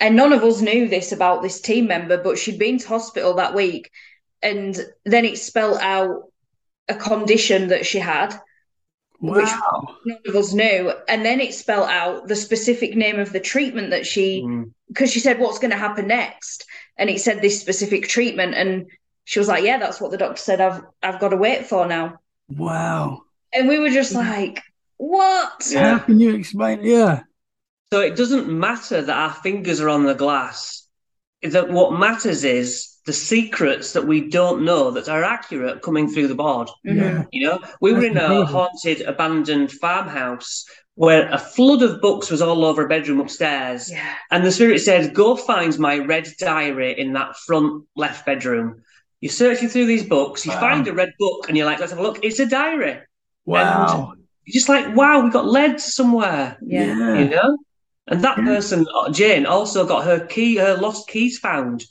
And 0.00 0.16
none 0.16 0.32
of 0.32 0.42
us 0.42 0.60
knew 0.60 0.88
this 0.88 1.12
about 1.12 1.42
this 1.42 1.60
team 1.60 1.86
member, 1.86 2.18
but 2.22 2.38
she'd 2.38 2.58
been 2.58 2.78
to 2.78 2.88
hospital 2.88 3.34
that 3.34 3.54
week. 3.54 3.90
And 4.42 4.76
then 5.04 5.24
it 5.24 5.38
spelled 5.38 5.78
out 5.80 6.24
a 6.88 6.94
condition 6.94 7.68
that 7.68 7.86
she 7.86 7.98
had, 7.98 8.34
which 9.20 9.46
wow. 9.46 9.96
none 10.04 10.18
of 10.26 10.34
us 10.34 10.52
knew. 10.52 10.92
And 11.08 11.24
then 11.24 11.40
it 11.40 11.54
spelled 11.54 11.88
out 11.88 12.28
the 12.28 12.36
specific 12.36 12.94
name 12.94 13.18
of 13.18 13.32
the 13.32 13.40
treatment 13.40 13.90
that 13.90 14.06
she, 14.06 14.42
Mm. 14.42 14.72
because 14.88 15.10
she 15.10 15.20
said, 15.20 15.38
What's 15.38 15.58
going 15.58 15.70
to 15.70 15.76
happen 15.78 16.08
next? 16.08 16.66
And 16.98 17.08
it 17.08 17.20
said 17.20 17.40
this 17.40 17.60
specific 17.60 18.06
treatment. 18.08 18.54
And 18.54 18.86
she 19.24 19.38
was 19.38 19.48
like, 19.48 19.64
Yeah, 19.64 19.78
that's 19.78 20.00
what 20.00 20.10
the 20.10 20.18
doctor 20.18 20.42
said 20.42 20.60
I've 20.60 20.82
I've 21.02 21.20
got 21.20 21.28
to 21.30 21.36
wait 21.36 21.66
for 21.66 21.86
now. 21.86 22.18
Wow. 22.50 23.22
And 23.54 23.68
we 23.68 23.78
were 23.78 23.90
just 23.90 24.12
like, 24.12 24.60
What? 24.98 25.68
Yeah. 25.70 25.98
How 25.98 26.04
can 26.04 26.20
you 26.20 26.34
explain? 26.34 26.80
Yeah. 26.82 27.22
So 27.94 28.00
it 28.00 28.16
doesn't 28.16 28.48
matter 28.48 29.02
that 29.02 29.16
our 29.16 29.30
fingers 29.32 29.80
are 29.80 29.88
on 29.88 30.02
the 30.02 30.16
glass. 30.16 30.84
That 31.44 31.70
what 31.70 31.96
matters 31.96 32.42
is 32.42 32.88
the 33.06 33.12
secrets 33.12 33.92
that 33.92 34.04
we 34.04 34.28
don't 34.30 34.64
know 34.64 34.90
that 34.90 35.08
are 35.08 35.22
accurate 35.22 35.80
coming 35.80 36.08
through 36.08 36.26
the 36.26 36.34
board. 36.34 36.68
Mhm. 36.84 36.96
Yeah. 36.96 37.22
You 37.30 37.46
know, 37.46 37.60
we 37.80 37.92
were 37.92 38.04
in 38.04 38.16
a 38.16 38.44
haunted, 38.46 39.02
abandoned 39.02 39.70
farmhouse 39.70 40.64
where 40.96 41.30
a 41.30 41.38
flood 41.38 41.82
of 41.82 42.00
books 42.00 42.32
was 42.32 42.42
all 42.42 42.64
over 42.64 42.84
a 42.84 42.88
bedroom 42.88 43.20
upstairs. 43.20 43.88
Yeah. 43.92 44.12
And 44.32 44.44
the 44.44 44.50
spirit 44.50 44.80
said, 44.80 45.14
Go 45.14 45.36
find 45.36 45.78
my 45.78 45.98
red 45.98 46.26
diary 46.40 46.98
in 46.98 47.12
that 47.12 47.36
front 47.46 47.84
left 47.94 48.26
bedroom. 48.26 48.82
You're 49.20 49.30
searching 49.30 49.68
through 49.68 49.86
these 49.86 50.02
books, 50.02 50.44
you 50.44 50.50
Wow. 50.50 50.58
find 50.66 50.88
a 50.88 50.92
red 50.92 51.12
book, 51.20 51.46
and 51.46 51.56
you're 51.56 51.66
like, 51.66 51.78
Let's 51.78 51.92
have 51.92 52.00
a 52.00 52.02
look. 52.02 52.24
It's 52.24 52.40
a 52.40 52.46
diary. 52.46 53.02
Wow. 53.44 54.14
You're 54.46 54.52
just 54.54 54.68
like, 54.68 54.96
Wow, 54.96 55.20
we 55.22 55.30
got 55.30 55.46
led 55.46 55.80
somewhere, 55.80 56.58
Yeah. 56.60 57.20
you 57.20 57.28
know? 57.28 57.56
And 58.06 58.22
that 58.22 58.38
Yeah. 58.38 58.44
person, 58.44 58.86
uh, 58.94 59.10
Jane, 59.10 59.46
also 59.46 59.86
got 59.86 60.04
her 60.04 60.26
key, 60.26 60.56
her 60.56 60.76
lost 60.76 61.08
keys 61.08 61.38
found. 61.38 61.84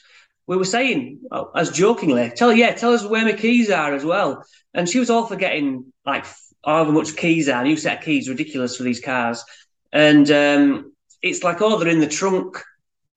We 0.46 0.58
were 0.58 0.66
saying, 0.66 1.20
uh, 1.32 1.46
as 1.56 1.72
jokingly, 1.72 2.32
tell 2.36 2.54
yeah, 2.54 2.74
tell 2.74 2.94
us 2.94 3.04
where 3.06 3.24
my 3.26 3.34
keys 3.34 3.70
are 3.70 3.94
as 3.94 4.04
well. 4.04 4.44
And 4.74 4.88
she 4.88 5.00
was 5.00 5.10
all 5.10 5.26
for 5.26 5.36
getting 5.36 5.92
like 6.06 6.26
however 6.66 6.92
much 6.92 7.16
keys 7.16 7.50
are. 7.50 7.64
New 7.64 7.78
set 7.78 8.00
of 8.00 8.04
keys, 8.04 8.30
ridiculous 8.30 8.76
for 8.76 8.84
these 8.84 9.00
cars. 9.00 9.44
And 9.92 10.30
um, 10.32 10.94
it's 11.22 11.44
like, 11.44 11.62
oh, 11.62 11.78
they're 11.80 11.88
in 11.88 12.00
the 12.00 12.08
trunk. 12.08 12.62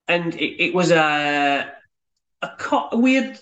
And 0.09 0.35
it, 0.35 0.65
it 0.67 0.75
was 0.75 0.91
a 0.91 1.73
a, 2.43 2.49
co- 2.59 2.89
a 2.93 2.97
weird 2.97 3.39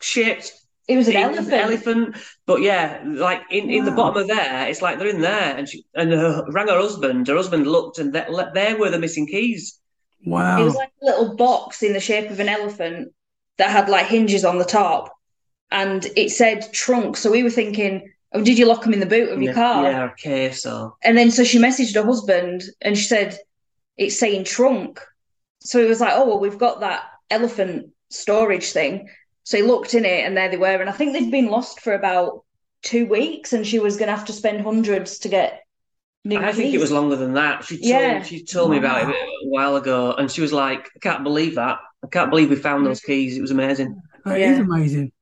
shaped 0.00 0.52
It 0.88 0.96
was 0.96 1.06
an 1.06 1.14
thing, 1.14 1.22
elephant. 1.22 1.52
elephant. 1.52 2.16
But 2.44 2.60
yeah, 2.60 3.02
like 3.06 3.42
in, 3.50 3.70
in 3.70 3.84
the 3.84 3.92
bottom 3.92 4.22
of 4.22 4.28
there, 4.28 4.68
it's 4.68 4.82
like 4.82 4.98
they're 4.98 5.08
in 5.08 5.20
there. 5.20 5.56
And 5.56 5.68
she 5.68 5.84
and 5.94 6.12
her, 6.12 6.44
rang 6.48 6.68
her 6.68 6.80
husband. 6.80 7.28
Her 7.28 7.36
husband 7.36 7.66
looked, 7.66 7.98
and 7.98 8.12
there, 8.12 8.28
there 8.52 8.76
were 8.76 8.90
the 8.90 8.98
missing 8.98 9.26
keys. 9.26 9.78
Wow. 10.24 10.60
It 10.60 10.64
was 10.64 10.74
like 10.74 10.92
a 11.02 11.06
little 11.06 11.36
box 11.36 11.82
in 11.82 11.92
the 11.92 12.00
shape 12.00 12.30
of 12.30 12.40
an 12.40 12.48
elephant 12.48 13.12
that 13.58 13.70
had 13.70 13.88
like 13.88 14.06
hinges 14.06 14.44
on 14.44 14.58
the 14.58 14.64
top, 14.64 15.12
and 15.70 16.04
it 16.16 16.30
said 16.30 16.72
trunk. 16.72 17.16
So 17.16 17.30
we 17.30 17.42
were 17.42 17.50
thinking, 17.50 18.12
oh, 18.32 18.42
did 18.42 18.58
you 18.58 18.66
lock 18.66 18.82
them 18.82 18.92
in 18.92 19.00
the 19.00 19.06
boot 19.06 19.30
of 19.30 19.40
your 19.40 19.52
yeah, 19.52 19.54
car? 19.54 19.84
Yeah, 19.84 20.04
okay, 20.04 20.52
so 20.52 20.96
And 21.02 21.16
then 21.16 21.30
so 21.30 21.44
she 21.44 21.58
messaged 21.58 21.94
her 21.94 22.04
husband, 22.04 22.62
and 22.80 22.96
she 22.96 23.04
said 23.04 23.38
it's 23.96 24.18
saying 24.18 24.44
trunk. 24.44 25.00
So 25.60 25.80
he 25.80 25.88
was 25.88 26.00
like, 26.00 26.14
oh 26.14 26.26
well, 26.26 26.40
we've 26.40 26.58
got 26.58 26.80
that 26.80 27.04
elephant 27.30 27.90
storage 28.10 28.72
thing. 28.72 29.08
So 29.44 29.56
he 29.56 29.62
looked 29.62 29.94
in 29.94 30.04
it, 30.04 30.24
and 30.24 30.36
there 30.36 30.48
they 30.48 30.56
were. 30.56 30.80
And 30.80 30.88
I 30.88 30.92
think 30.92 31.12
they'd 31.12 31.30
been 31.30 31.48
lost 31.48 31.80
for 31.80 31.94
about 31.94 32.44
two 32.82 33.06
weeks, 33.06 33.52
and 33.52 33.66
she 33.66 33.78
was 33.78 33.96
going 33.96 34.08
to 34.08 34.16
have 34.16 34.26
to 34.26 34.32
spend 34.32 34.62
hundreds 34.62 35.18
to 35.20 35.28
get 35.28 35.62
new 36.24 36.38
I 36.38 36.52
think 36.52 36.72
it 36.74 36.78
was 36.80 36.92
longer 36.92 37.16
than 37.16 37.34
that. 37.34 37.64
She 37.64 37.76
told 37.78 37.88
Yeah. 37.88 38.22
she 38.22 38.44
told 38.44 38.70
me 38.70 38.78
about 38.78 39.08
it 39.08 39.14
a, 39.16 39.48
while 39.48 39.76
ago, 39.76 40.12
and 40.14 40.30
she 40.30 40.40
was 40.40 40.52
like, 40.52 40.88
"I 40.94 40.98
can't 41.00 41.24
believe 41.24 41.56
that. 41.56 41.78
I 42.04 42.06
can't 42.08 42.30
believe 42.30 42.50
we 42.50 42.56
found 42.56 42.86
those 42.86 43.00
keys. 43.00 43.36
It 43.36 43.40
was 43.40 43.50
amazing." 43.50 44.00
That 44.24 44.40
is 44.40 44.58
Yeah. 44.58 44.64
amazing. 44.64 45.12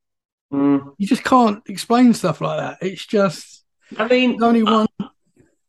Mm. 0.52 0.94
You 0.98 1.06
just 1.06 1.24
can't 1.24 1.62
explain 1.66 2.12
stuff 2.12 2.40
like 2.40 2.58
that. 2.58 2.86
It's 2.86 3.06
just 3.06 3.64
I 3.96 4.06
mean, 4.08 4.32
there's 4.32 4.42
only 4.42 4.62
one. 4.62 4.86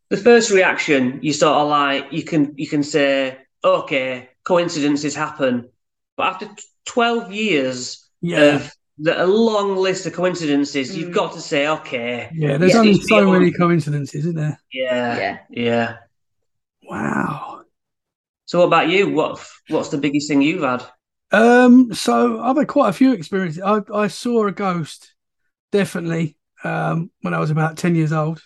the 0.09 0.17
first 0.17 0.51
reaction 0.51 1.19
you 1.21 1.31
sort 1.31 1.55
of 1.55 1.69
like 1.69 2.11
you 2.11 2.23
can 2.23 2.53
you 2.57 2.67
can 2.67 2.83
say, 2.83 3.37
"Okay, 3.63 4.29
coincidences 4.43 5.15
happen," 5.15 5.69
but 6.17 6.23
after 6.27 6.45
t- 6.47 6.63
twelve 6.85 7.31
years 7.31 8.00
Yeah. 8.21 8.55
of 8.55 8.71
the, 8.97 9.23
a 9.23 9.25
long 9.25 9.75
list 9.77 10.05
of 10.05 10.13
coincidences, 10.13 10.95
you've 10.95 11.09
Mm. 11.09 11.13
got 11.15 11.33
to 11.33 11.41
say, 11.41 11.67
"Okay, 11.67 12.29
Yeah. 12.33 12.57
There's 12.57 12.73
Yeah. 12.73 12.79
only 12.79 12.93
so 13.01 13.07
beyond- 13.21 13.31
many 13.31 13.51
coincidences, 13.51 14.25
isn't 14.25 14.35
there? 14.35 14.59
yeah, 14.71 15.17
yeah. 15.17 15.37
yeah." 15.49 15.97
Wow. 16.83 17.61
So, 18.45 18.59
what 18.59 18.65
about 18.65 18.89
you? 18.89 19.09
What 19.11 19.43
what's 19.69 19.89
the 19.89 19.97
biggest 19.97 20.27
thing 20.27 20.41
you've 20.41 20.61
had? 20.63 20.83
Um, 21.31 21.93
so 21.93 22.41
I've 22.41 22.57
had 22.57 22.67
quite 22.67 22.89
a 22.89 22.93
few 22.93 23.13
experiences. 23.13 23.61
I, 23.63 23.79
I 23.93 24.07
saw 24.07 24.45
a 24.47 24.51
ghost, 24.51 25.13
definitely, 25.71 26.35
um, 26.65 27.09
when 27.21 27.33
I 27.33 27.39
was 27.39 27.51
about 27.51 27.77
10 27.77 27.95
years 27.95 28.11
old. 28.11 28.41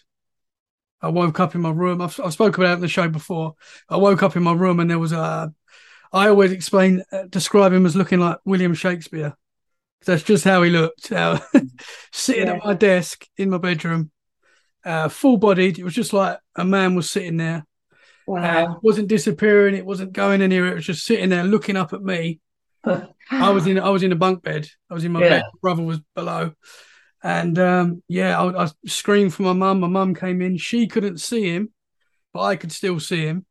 I 1.01 1.09
woke 1.09 1.39
up 1.39 1.55
in 1.55 1.61
my 1.61 1.71
room. 1.71 1.99
I've, 2.01 2.19
I've 2.23 2.33
spoken 2.33 2.63
about 2.63 2.73
it 2.73 2.75
on 2.75 2.81
the 2.81 2.87
show 2.87 3.09
before. 3.09 3.55
I 3.89 3.97
woke 3.97 4.21
up 4.21 4.35
in 4.35 4.43
my 4.43 4.53
room 4.53 4.79
and 4.79 4.89
there 4.89 4.99
was 4.99 5.11
a, 5.13 5.51
I 6.13 6.27
always 6.29 6.51
explain, 6.51 7.03
uh, 7.11 7.23
describe 7.29 7.73
him 7.73 7.85
as 7.87 7.95
looking 7.95 8.19
like 8.19 8.37
William 8.45 8.75
Shakespeare. 8.75 9.35
That's 10.05 10.23
just 10.23 10.43
how 10.43 10.61
he 10.63 10.69
looked. 10.69 11.09
How, 11.09 11.41
sitting 12.11 12.47
Yeah. 12.47 12.53
at 12.55 12.65
my 12.65 12.73
desk 12.73 13.25
in 13.37 13.49
my 13.49 13.57
bedroom, 13.57 14.11
uh, 14.83 15.09
full 15.09 15.37
bodied. 15.37 15.79
It 15.79 15.83
was 15.83 15.95
just 15.95 16.13
like 16.13 16.37
a 16.55 16.63
man 16.65 16.95
was 16.95 17.09
sitting 17.09 17.37
there. 17.37 17.65
Uh, 18.27 18.31
Wow. 18.31 18.75
it 18.77 18.83
wasn't 18.83 19.07
disappearing. 19.07 19.75
It 19.75 19.85
wasn't 19.85 20.13
going 20.13 20.41
anywhere. 20.41 20.71
It 20.71 20.75
was 20.75 20.85
just 20.85 21.05
sitting 21.05 21.29
there 21.29 21.43
looking 21.43 21.75
up 21.77 21.93
at 21.93 22.01
me. 22.01 22.39
I 23.31 23.49
was 23.49 23.65
in 23.67 23.79
I 23.79 23.89
was 23.89 24.03
in 24.03 24.11
a 24.11 24.15
bunk 24.15 24.43
bed. 24.43 24.67
I 24.89 24.93
was 24.93 25.03
in 25.05 25.11
my 25.11 25.21
Yeah. 25.21 25.29
bed. 25.29 25.43
My 25.53 25.59
brother 25.61 25.83
was 25.83 25.99
below, 26.15 26.53
and 27.23 27.57
um, 27.57 28.03
yeah, 28.07 28.39
I, 28.39 28.65
I 28.65 28.69
screamed 28.85 29.33
for 29.33 29.41
my 29.43 29.53
mum. 29.53 29.79
My 29.79 29.87
mum 29.87 30.13
came 30.15 30.41
in. 30.41 30.57
She 30.57 30.85
couldn't 30.87 31.19
see 31.19 31.43
him, 31.49 31.71
but 32.33 32.41
I 32.41 32.55
could 32.55 32.71
still 32.71 32.99
see 32.99 33.25
him. 33.25 33.45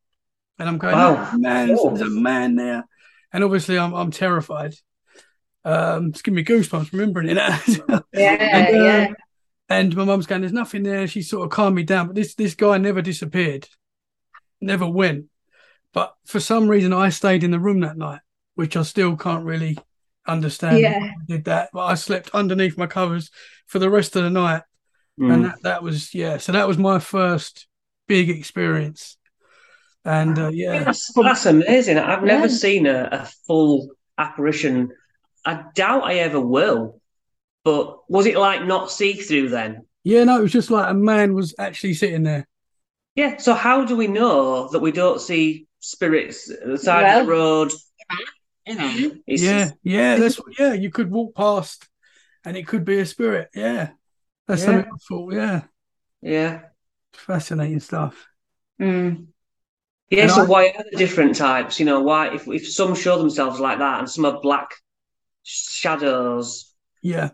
And 0.58 0.68
I'm 0.68 0.78
going, 0.78 0.94
Wow. 0.94 1.30
"Oh, 1.32 1.38
man, 1.38 1.66
there's 1.68 2.00
a 2.00 2.10
man 2.10 2.54
there. 2.54 2.84
And 3.32 3.42
obviously, 3.42 3.76
I'm 3.76 3.92
I'm 3.94 4.12
terrified. 4.12 4.74
Um, 5.64 6.08
it's 6.10 6.22
giving 6.22 6.36
me 6.36 6.44
goosebumps 6.44 6.92
remembering 6.92 7.28
it. 7.30 7.36
Yeah, 8.12 8.30
And, 8.32 8.76
uh, 8.76 8.80
yeah. 8.84 9.12
and 9.68 9.96
my 9.96 10.04
mum's 10.04 10.26
going, 10.26 10.42
"There's 10.42 10.52
nothing 10.52 10.82
there." 10.82 11.06
She 11.08 11.22
sort 11.22 11.44
of 11.44 11.50
calmed 11.50 11.74
me 11.76 11.82
down, 11.82 12.06
but 12.08 12.16
this 12.16 12.34
this 12.34 12.54
guy 12.54 12.78
never 12.78 13.00
disappeared, 13.02 13.66
never 14.60 14.86
went. 14.88 15.26
But 15.92 16.14
for 16.26 16.40
some 16.40 16.68
reason, 16.68 16.92
I 16.92 17.08
stayed 17.10 17.44
in 17.44 17.50
the 17.50 17.58
room 17.60 17.80
that 17.80 17.96
night, 17.96 18.20
which 18.56 18.76
I 18.76 18.82
still 18.82 19.16
can't 19.16 19.44
really 19.44 19.78
understand. 20.26 20.80
Yeah. 20.80 20.98
I 20.98 21.12
did 21.26 21.44
that, 21.44 21.70
but 21.72 21.84
I 21.86 21.94
slept 21.94 22.30
underneath 22.34 22.76
my 22.76 22.86
covers 22.86 23.30
for 23.66 23.78
the 23.78 23.90
rest 23.90 24.16
of 24.16 24.24
the 24.24 24.30
night, 24.30 24.62
Mm. 25.20 25.32
and 25.32 25.44
that, 25.46 25.62
that 25.62 25.82
was 25.82 26.12
yeah. 26.14 26.36
So 26.38 26.52
that 26.52 26.68
was 26.68 26.76
my 26.78 26.98
first 26.98 27.66
big 28.08 28.28
experience, 28.28 29.16
and 30.04 30.38
uh, 30.38 30.48
yeah, 30.52 30.84
That's, 30.84 31.10
that's 31.14 31.46
amazing. 31.46 31.98
I've 31.98 32.22
never 32.24 32.46
Yeah. 32.48 32.52
seen 32.52 32.86
a, 32.86 33.08
a 33.12 33.30
full 33.46 33.88
apparition. 34.18 34.90
I 35.44 35.64
doubt 35.74 36.04
I 36.04 36.14
ever 36.16 36.40
will. 36.40 37.00
But 37.64 38.10
was 38.10 38.26
it 38.26 38.36
like 38.36 38.64
not 38.64 38.90
see 38.90 39.14
through 39.14 39.48
then? 39.50 39.86
yeah. 40.02 40.24
No, 40.24 40.38
it 40.38 40.42
was 40.42 40.52
just 40.52 40.70
like 40.70 40.90
a 40.90 40.94
man 40.94 41.34
was 41.34 41.54
actually 41.58 41.94
sitting 41.94 42.22
there. 42.24 42.46
Yeah. 43.14 43.38
So 43.38 43.54
how 43.54 43.84
do 43.84 43.96
we 43.96 44.06
know 44.06 44.68
that 44.68 44.80
we 44.80 44.92
don't 44.92 45.20
see 45.20 45.66
spirits 45.80 46.50
at 46.50 46.66
the 46.66 46.76
side 46.78 47.20
of 47.20 47.26
the 47.26 47.32
road? 47.32 47.72
You 48.66 48.74
know, 48.76 49.10
it's 49.26 49.42
yeah, 49.42 49.64
just- 49.64 49.74
yeah. 49.82 50.16
That's 50.16 50.40
yeah. 50.58 50.72
You 50.74 50.90
could 50.90 51.10
walk 51.10 51.34
past, 51.34 51.86
and 52.44 52.56
it 52.56 52.66
could 52.66 52.84
be 52.84 52.98
a 52.98 53.06
spirit. 53.06 53.48
Yeah, 53.54 53.90
that's 54.48 54.62
Yeah. 54.62 54.66
something 54.66 54.90
I 54.92 54.96
thought. 55.08 55.32
Yeah, 55.34 55.62
yeah. 56.22 56.60
fascinating 57.12 57.80
stuff. 57.80 58.26
Mm. 58.80 59.26
Yeah, 60.10 60.22
And 60.24 60.32
so 60.32 60.42
I- 60.42 60.46
why 60.46 60.66
are 60.68 60.82
there 60.84 60.98
different 60.98 61.36
types? 61.36 61.78
You 61.78 61.86
know, 61.86 62.00
why 62.00 62.34
if 62.34 62.48
if 62.48 62.70
some 62.70 62.94
show 62.94 63.18
themselves 63.18 63.60
like 63.60 63.78
that 63.78 64.00
and 64.00 64.10
some 64.10 64.24
are 64.24 64.40
black 64.40 64.70
shadows, 65.44 66.74
Yeah. 67.02 67.30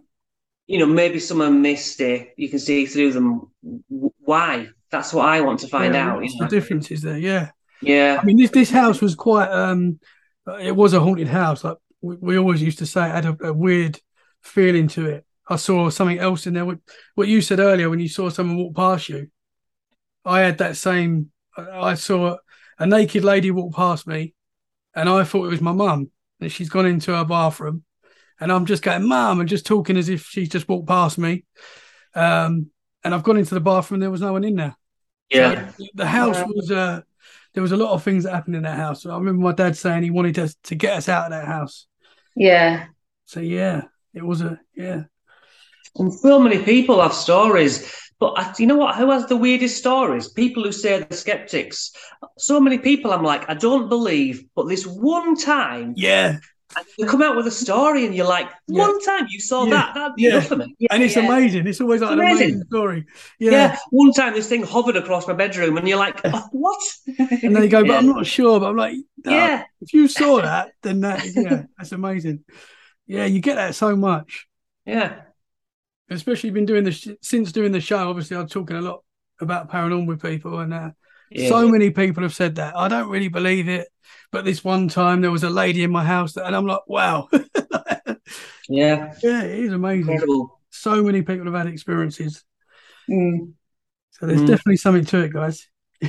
You 0.67 0.79
know, 0.79 0.87
maybe 0.87 1.19
some 1.19 1.41
are 1.43 1.51
misty. 1.51 2.31
You 2.37 2.49
can 2.49 2.59
see 2.59 2.87
through 2.87 3.13
them. 3.13 3.51
Why? 4.21 4.69
That's 4.91 5.13
what 5.13 5.29
I 5.29 5.41
want 5.41 5.61
to 5.61 5.69
find 5.69 5.95
yeah, 5.95 6.09
out. 6.09 6.25
You 6.25 6.31
know? 6.39 6.47
the 6.47 6.51
difference 6.51 6.91
is 6.91 7.03
there? 7.03 7.19
Yeah. 7.19 7.51
Yeah. 7.83 8.19
I 8.21 8.25
mean, 8.25 8.37
this 8.37 8.51
this 8.51 8.71
house 8.71 9.01
was 9.01 9.15
quite. 9.15 9.51
um 9.51 9.99
It 10.61 10.77
was 10.77 10.93
a 10.93 11.01
haunted 11.01 11.29
house. 11.29 11.65
Like 11.65 11.79
we, 12.01 12.17
we 12.17 12.39
always 12.39 12.63
used 12.63 12.79
to 12.79 12.87
say, 12.87 13.09
it 13.09 13.13
had 13.13 13.27
a, 13.27 13.37
a 13.49 13.53
weird 13.53 13.99
feeling 14.43 14.89
to 14.89 15.07
it. 15.07 15.27
I 15.49 15.57
saw 15.57 15.91
something 15.91 16.19
else 16.21 16.47
in 16.47 16.55
there. 16.55 16.65
What, 16.65 16.79
what 17.17 17.29
you 17.29 17.41
said 17.41 17.59
earlier 17.59 17.91
when 17.91 17.99
you 18.01 18.09
saw 18.09 18.29
someone 18.29 18.57
walk 18.57 18.77
past 18.77 19.09
you, 19.09 19.29
I 20.25 20.41
had 20.41 20.59
that 20.59 20.77
same. 20.77 21.33
I 21.57 21.95
saw 21.95 22.37
a 22.79 22.87
naked 22.87 23.25
lady 23.25 23.51
walk 23.51 23.75
past 23.75 24.07
me, 24.07 24.35
and 24.95 25.09
I 25.09 25.25
thought 25.25 25.47
it 25.47 25.51
was 25.51 25.61
my 25.61 25.73
mum. 25.73 26.11
And 26.41 26.53
she's 26.53 26.71
gone 26.71 26.87
into 26.87 27.13
her 27.15 27.25
bathroom, 27.25 27.83
and 28.41 28.51
I'm 28.51 28.67
just 28.67 28.83
going, 28.83 29.07
"Mum," 29.07 29.41
and 29.41 29.49
just 29.49 29.67
talking 29.67 29.97
as 29.97 30.09
if 30.09 30.27
she's 30.27 30.49
just 30.49 30.69
walked 30.69 30.89
past 30.89 31.19
me. 31.19 31.45
Um, 32.15 32.71
and 33.05 33.15
I've 33.15 33.23
gone 33.23 33.37
into 33.37 33.55
the 33.55 33.61
bathroom, 33.61 33.97
and 33.97 34.03
there 34.03 34.11
was 34.11 34.21
no 34.21 34.33
one 34.33 34.45
in 34.45 34.57
there. 34.57 34.77
Yeah. 35.31 35.71
So 35.73 35.87
the 35.95 36.07
house 36.07 36.43
was. 36.47 36.71
Uh, 36.71 37.03
there 37.53 37.63
was 37.63 37.73
a 37.73 37.77
lot 37.77 37.93
of 37.93 38.03
things 38.05 38.25
that 38.25 38.33
happened 38.33 38.57
in 38.57 38.63
that 38.63 38.77
house. 38.77 39.05
I 39.05 39.17
remember 39.17 39.43
my 39.43 39.53
dad 39.53 39.77
saying 39.77 40.03
he 40.03 40.11
wanted 40.11 40.39
us 40.39 40.55
to 40.65 40.75
get 40.75 40.97
us 40.97 41.09
out 41.09 41.25
of 41.25 41.31
that 41.31 41.47
house. 41.47 41.87
Yeah. 42.37 42.87
So 43.25 43.41
yeah, 43.41 43.83
it 44.15 44.25
was 44.25 44.41
a 44.41 44.61
yeah. 44.75 45.05
And 45.97 46.13
so 46.13 46.39
many 46.39 46.63
people 46.63 47.03
have 47.03 47.13
stories, 47.13 47.93
but 48.21 48.35
I, 48.39 48.55
you 48.59 48.67
know 48.67 48.77
what? 48.77 48.97
Who 48.97 49.11
has 49.11 49.27
the 49.27 49.37
weirdest 49.37 49.79
stories? 49.79 50.29
People 50.29 50.63
who 50.63 50.73
say 50.73 51.01
they're 51.01 51.17
skeptics. 51.17 51.93
So 52.39 52.61
many 52.61 52.79
people, 52.79 53.13
I'm 53.13 53.25
like, 53.25 53.49
I 53.51 53.55
don't 53.55 53.89
believe, 53.89 54.45
but 54.55 54.69
this 54.69 54.87
one 54.87 55.37
time, 55.37 55.95
Yeah, 55.97 56.29
and 56.29 56.41
you 56.99 57.07
come 57.07 57.23
out 57.23 57.37
with 57.37 57.47
a 57.47 57.51
story, 57.51 58.07
and 58.07 58.15
you're 58.15 58.27
like, 58.27 58.49
Yeah. 58.69 58.87
one 58.87 59.01
time 59.03 59.27
you 59.29 59.41
saw 59.41 59.65
Yeah. 59.65 59.71
that, 59.71 59.95
that'd 59.95 60.15
be 60.17 60.23
Yeah. 60.23 60.29
enough 60.31 60.47
for 60.47 60.57
me. 60.57 60.77
and 60.91 61.03
it's 61.03 61.17
amazing. 61.17 61.67
It's 61.67 61.81
always 61.81 62.01
like 62.01 62.13
an 62.13 62.21
Amazing. 62.21 62.45
amazing 62.47 62.65
story. 62.69 63.07
Yeah. 63.39 63.51
Yeah. 63.51 63.77
one 63.91 64.13
time 64.13 64.35
this 64.35 64.49
thing 64.49 64.63
hovered 64.63 64.97
across 64.97 65.27
my 65.27 65.35
bedroom, 65.35 65.77
and 65.79 65.89
you're 65.89 65.99
like, 65.99 66.21
oh, 66.25 66.49
what? 66.53 66.81
And 67.43 67.57
they 67.57 67.69
go, 67.69 67.85
but. 67.85 67.97
I'm 67.99 68.07
not 68.07 68.27
sure. 68.27 68.61
But 68.61 68.71
I'm 68.71 68.77
like, 68.77 68.97
no, 69.25 69.31
Yeah, 69.33 69.65
if 69.81 69.93
you 69.93 70.07
saw 70.09 70.41
that, 70.43 70.73
then 70.83 71.01
that, 71.01 71.25
yeah, 71.35 71.65
that's 71.77 71.93
amazing. 71.93 72.45
Yeah, 73.07 73.25
you 73.27 73.41
get 73.41 73.57
that 73.57 73.75
so 73.75 73.97
much, 73.97 74.47
yeah, 74.87 75.23
especially 76.11 76.51
been 76.51 76.67
doing 76.67 76.85
this 76.85 77.09
since 77.23 77.53
doing 77.53 77.73
the 77.73 77.81
show. 77.81 78.09
Obviously, 78.09 78.37
I'm 78.37 78.47
talking 78.47 78.77
a 78.77 78.81
lot 78.81 79.03
about 79.41 79.71
paranormal 79.71 80.07
with 80.07 80.23
people, 80.23 80.59
and 80.61 80.73
uh, 80.73 80.91
yeah. 81.31 81.49
so 81.49 81.69
many 81.69 81.91
people 81.91 82.23
have 82.23 82.35
said 82.35 82.57
that. 82.57 82.77
I 82.77 82.89
don't 82.89 83.09
really 83.09 83.29
believe 83.29 83.69
it, 83.69 83.89
but 84.33 84.45
this 84.45 84.65
one 84.65 84.89
time 84.89 85.21
there 85.21 85.31
was 85.31 85.45
a 85.45 85.51
lady 85.51 85.83
in 85.83 85.91
my 85.91 86.05
house, 86.05 86.35
that, 86.35 86.47
and 86.47 86.57
I'm 86.57 86.67
like, 86.67 86.87
wow, 86.87 87.29
yeah, 88.69 89.15
yeah, 89.23 89.43
it 89.43 89.59
is 89.61 89.73
amazing. 89.73 90.13
incredible. 90.13 90.61
So 90.71 91.03
many 91.03 91.23
people 91.23 91.47
have 91.47 91.55
had 91.55 91.67
experiences, 91.67 92.45
Mm. 93.09 93.53
so 94.13 94.27
there's 94.27 94.43
Mm. 94.43 94.47
definitely 94.47 94.77
something 94.77 95.05
to 95.07 95.19
it, 95.25 95.33
guys. 95.33 95.67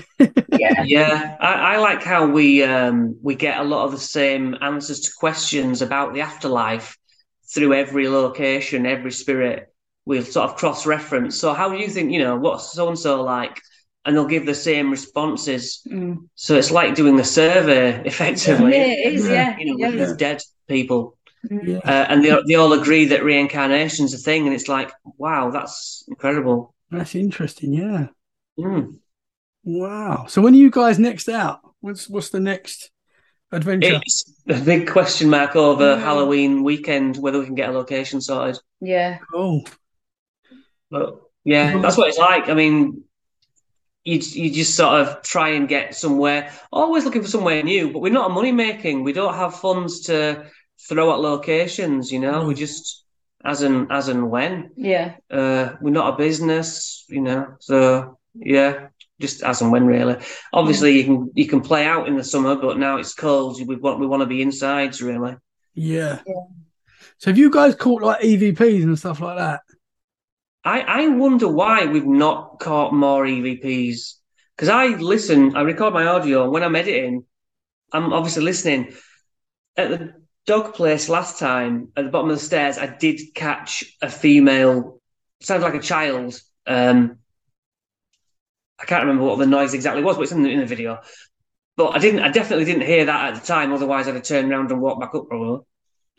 Yeah. 0.60 0.84
Yeah, 0.86 1.38
I, 1.40 1.76
I 1.76 1.78
like 1.78 2.04
how 2.04 2.26
we 2.28 2.64
um, 2.64 3.18
we 3.22 3.36
get 3.36 3.60
a 3.60 3.64
lot 3.64 3.86
of 3.86 3.92
the 3.92 3.98
same 3.98 4.56
answers 4.62 5.00
to 5.02 5.12
questions 5.18 5.82
about 5.82 6.14
the 6.14 6.22
afterlife 6.22 6.98
through 7.54 7.74
every 7.74 8.08
location, 8.08 8.86
every 8.86 9.12
spirit. 9.12 9.74
We'll 10.06 10.24
sort 10.24 10.50
of 10.50 10.58
cross 10.58 10.86
reference. 10.86 11.40
So, 11.40 11.54
how 11.54 11.70
do 11.70 11.78
you 11.78 11.88
think? 11.90 12.12
You 12.12 12.20
know, 12.20 12.36
what's 12.38 12.74
so 12.74 12.88
and 12.90 12.98
so 13.00 13.24
like? 13.24 13.60
And 14.04 14.16
they'll 14.16 14.26
give 14.26 14.46
the 14.48 14.56
same 14.56 14.90
responses. 14.90 15.82
Mm. 15.88 16.28
So 16.36 16.56
it's 16.56 16.72
like 16.72 16.96
doing 16.96 17.20
a 17.20 17.24
survey, 17.24 17.92
Yeah, 17.96 18.02
effectively. 18.06 18.74
it 18.76 19.14
is. 19.14 19.28
Yeah. 19.28 19.56
You 19.60 19.66
know, 19.66 19.78
yeah. 19.78 19.90
with 19.90 20.00
these 20.00 20.18
dead 20.18 20.42
people, 20.68 21.18
Mm. 21.50 21.68
Yeah, 21.68 21.78
uh, 21.80 22.06
and 22.08 22.24
they 22.24 22.38
they 22.48 22.54
all 22.54 22.72
agree 22.74 23.06
that 23.06 23.24
reincarnation's 23.24 24.14
a 24.14 24.20
thing, 24.20 24.46
and 24.46 24.54
it's 24.54 24.68
like, 24.68 24.92
wow, 25.18 25.50
that's 25.50 26.04
incredible. 26.08 26.76
that's 26.92 27.16
interesting. 27.16 27.74
Yeah, 27.74 28.08
Mm. 28.60 29.00
wow. 29.64 30.26
So 30.28 30.40
when 30.44 30.54
are 30.54 30.58
you 30.58 30.70
guys 30.70 31.00
next 31.00 31.28
out? 31.30 31.62
What's 31.80 32.08
what's 32.08 32.30
the 32.30 32.40
next 32.40 32.92
adventure? 33.52 34.00
It's 34.06 34.24
a 34.48 34.62
big 34.64 34.88
question 34.88 35.32
mark 35.32 35.56
over 35.56 35.96
Mm. 35.96 36.04
Halloween 36.04 36.64
weekend 36.64 37.18
whether 37.18 37.40
we 37.40 37.46
can 37.48 37.56
get 37.56 37.70
a 37.70 37.72
location 37.74 38.22
sorted. 38.22 38.60
Yeah. 38.80 39.18
oh, 39.34 39.64
But 40.92 41.22
yeah, 41.44 41.78
that's 41.82 41.98
what 41.98 42.10
it's 42.10 42.20
like. 42.20 42.50
I 42.50 42.54
mean, 42.54 43.04
you 44.04 44.20
you 44.20 44.52
just 44.52 44.76
sort 44.76 45.00
of 45.00 45.22
try 45.22 45.50
and 45.50 45.68
get 45.68 45.96
somewhere. 45.96 46.52
Always 46.72 47.06
looking 47.06 47.22
for 47.22 47.28
somewhere 47.28 47.62
new, 47.64 47.92
but 47.92 48.00
we're 48.00 48.12
not 48.12 48.32
a 48.32 48.34
money 48.34 48.52
making. 48.52 49.04
We 49.04 49.14
don't 49.14 49.36
have 49.36 49.60
funds 49.60 50.02
to 50.02 50.46
throw 50.90 51.14
at 51.14 51.20
locations. 51.20 52.12
You 52.12 52.20
know, 52.20 52.46
we 52.46 52.56
just 52.56 53.04
as 53.44 53.62
and 53.62 53.92
as 53.92 54.08
and 54.08 54.30
when. 54.32 54.72
Yeah. 54.76 55.16
Uh, 55.30 55.74
we're 55.82 55.92
not 55.92 56.14
a 56.14 56.18
business. 56.18 57.06
You 57.10 57.22
know, 57.22 57.56
so 57.60 58.18
yeah, 58.34 58.88
just 59.20 59.44
as 59.44 59.62
and 59.62 59.72
when 59.72 59.86
really. 59.86 60.18
Obviously, 60.54 60.98
you 60.98 61.04
can 61.04 61.32
you 61.36 61.48
can 61.48 61.62
play 61.62 61.86
out 61.86 62.08
in 62.08 62.16
the 62.18 62.24
summer, 62.24 62.56
but 62.56 62.80
now 62.80 62.98
it's 62.98 63.14
cold. 63.14 63.60
We 63.68 63.76
want 63.76 64.00
we 64.00 64.08
want 64.08 64.22
to 64.22 64.28
be 64.28 64.42
insides 64.42 65.02
really. 65.02 65.36
yeah. 65.76 66.20
Yeah. 66.26 66.34
So 67.18 67.30
have 67.30 67.38
you 67.38 67.52
guys 67.52 67.76
caught 67.76 68.02
like 68.02 68.22
EVPs 68.22 68.82
and 68.84 68.98
stuff 68.98 69.20
like 69.22 69.38
that? 69.38 69.62
I, 70.64 70.82
I 70.82 71.08
wonder 71.08 71.48
why 71.48 71.86
we've 71.86 72.06
not 72.06 72.60
caught 72.60 72.94
more 72.94 73.26
EVPs. 73.26 74.14
Because 74.56 74.70
I 74.70 74.88
listen, 74.88 75.56
I 75.56 75.62
record 75.62 75.94
my 75.94 76.06
audio, 76.06 76.44
and 76.44 76.52
when 76.52 76.64
I'm 76.64 76.76
editing, 76.76 77.26
I'm 77.92 78.14
obviously 78.14 78.44
listening. 78.44 78.94
At 79.76 79.90
the 79.90 80.14
dog 80.46 80.74
place 80.74 81.10
last 81.10 81.40
time, 81.40 81.90
at 81.96 82.06
the 82.06 82.12
bottom 82.12 82.30
of 82.30 82.38
the 82.38 82.46
stairs, 82.46 82.78
I 82.78 82.88
did 82.88 83.34
catch 83.34 83.84
a 84.02 84.10
female, 84.10 85.02
sounds 85.42 85.64
like 85.64 85.74
a 85.74 85.80
child. 85.80 86.40
Um, 86.68 87.18
I 88.80 88.86
can't 88.86 89.04
remember 89.04 89.24
what 89.24 89.40
the 89.40 89.48
noise 89.48 89.74
exactly 89.74 90.04
was, 90.04 90.18
but 90.18 90.24
it's 90.24 90.32
in 90.32 90.44
the, 90.44 90.52
in 90.52 90.60
the 90.60 90.66
video. 90.66 91.00
But 91.78 91.96
I 91.96 92.00
didn't, 92.00 92.22
I 92.22 92.30
definitely 92.30 92.66
didn't 92.66 92.86
hear 92.86 93.06
that 93.06 93.34
at 93.34 93.40
the 93.40 93.48
time. 93.48 93.72
Otherwise, 93.72 94.08
I'd 94.08 94.16
have 94.16 94.24
turned 94.24 94.52
around 94.52 94.72
and 94.72 94.82
walked 94.82 95.02
back 95.02 95.16
up 95.16 95.28
probably. 95.28 95.66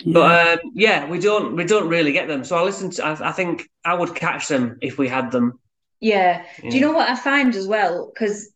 Yeah. 0.01 0.13
But 0.13 0.49
um, 0.65 0.71
yeah, 0.75 1.09
we 1.09 1.19
don't 1.19 1.57
we 1.57 1.65
don't 1.65 1.89
really 1.89 2.13
get 2.13 2.29
them. 2.29 2.45
So 2.45 2.57
I 2.57 2.63
listen 2.63 2.91
to. 2.93 3.05
I, 3.05 3.29
I 3.29 3.33
think 3.33 3.69
I 3.85 3.95
would 3.95 4.15
catch 4.15 4.49
them 4.49 4.79
if 4.81 4.99
we 4.99 5.09
had 5.09 5.31
them. 5.31 5.61
Yeah. 6.01 6.45
Do 6.61 6.69
you 6.77 6.81
know 6.81 6.93
what 6.93 7.09
I 7.09 7.15
find 7.15 7.55
as 7.55 7.69
well? 7.69 8.11
Because 8.13 8.53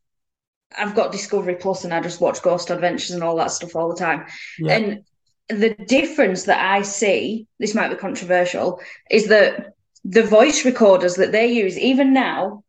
I've 0.76 0.96
got 0.96 1.12
Discovery 1.12 1.54
Plus 1.54 1.84
and 1.84 1.94
I 1.94 2.00
just 2.00 2.20
watch 2.20 2.42
Ghost 2.42 2.70
Adventures 2.70 3.12
and 3.12 3.22
all 3.22 3.36
that 3.36 3.52
stuff 3.52 3.76
all 3.76 3.88
the 3.88 3.96
time. 3.96 4.26
Yeah. 4.58 4.76
And 4.76 5.04
the 5.48 5.70
difference 5.70 6.44
that 6.44 6.58
I 6.60 6.82
see, 6.82 7.46
this 7.60 7.74
might 7.74 7.90
be 7.90 7.94
controversial, 7.94 8.80
is 9.08 9.28
that 9.28 9.74
the 10.04 10.24
voice 10.24 10.64
recorders 10.64 11.14
that 11.16 11.30
they 11.30 11.52
use, 11.52 11.78
even 11.78 12.12
now, 12.12 12.64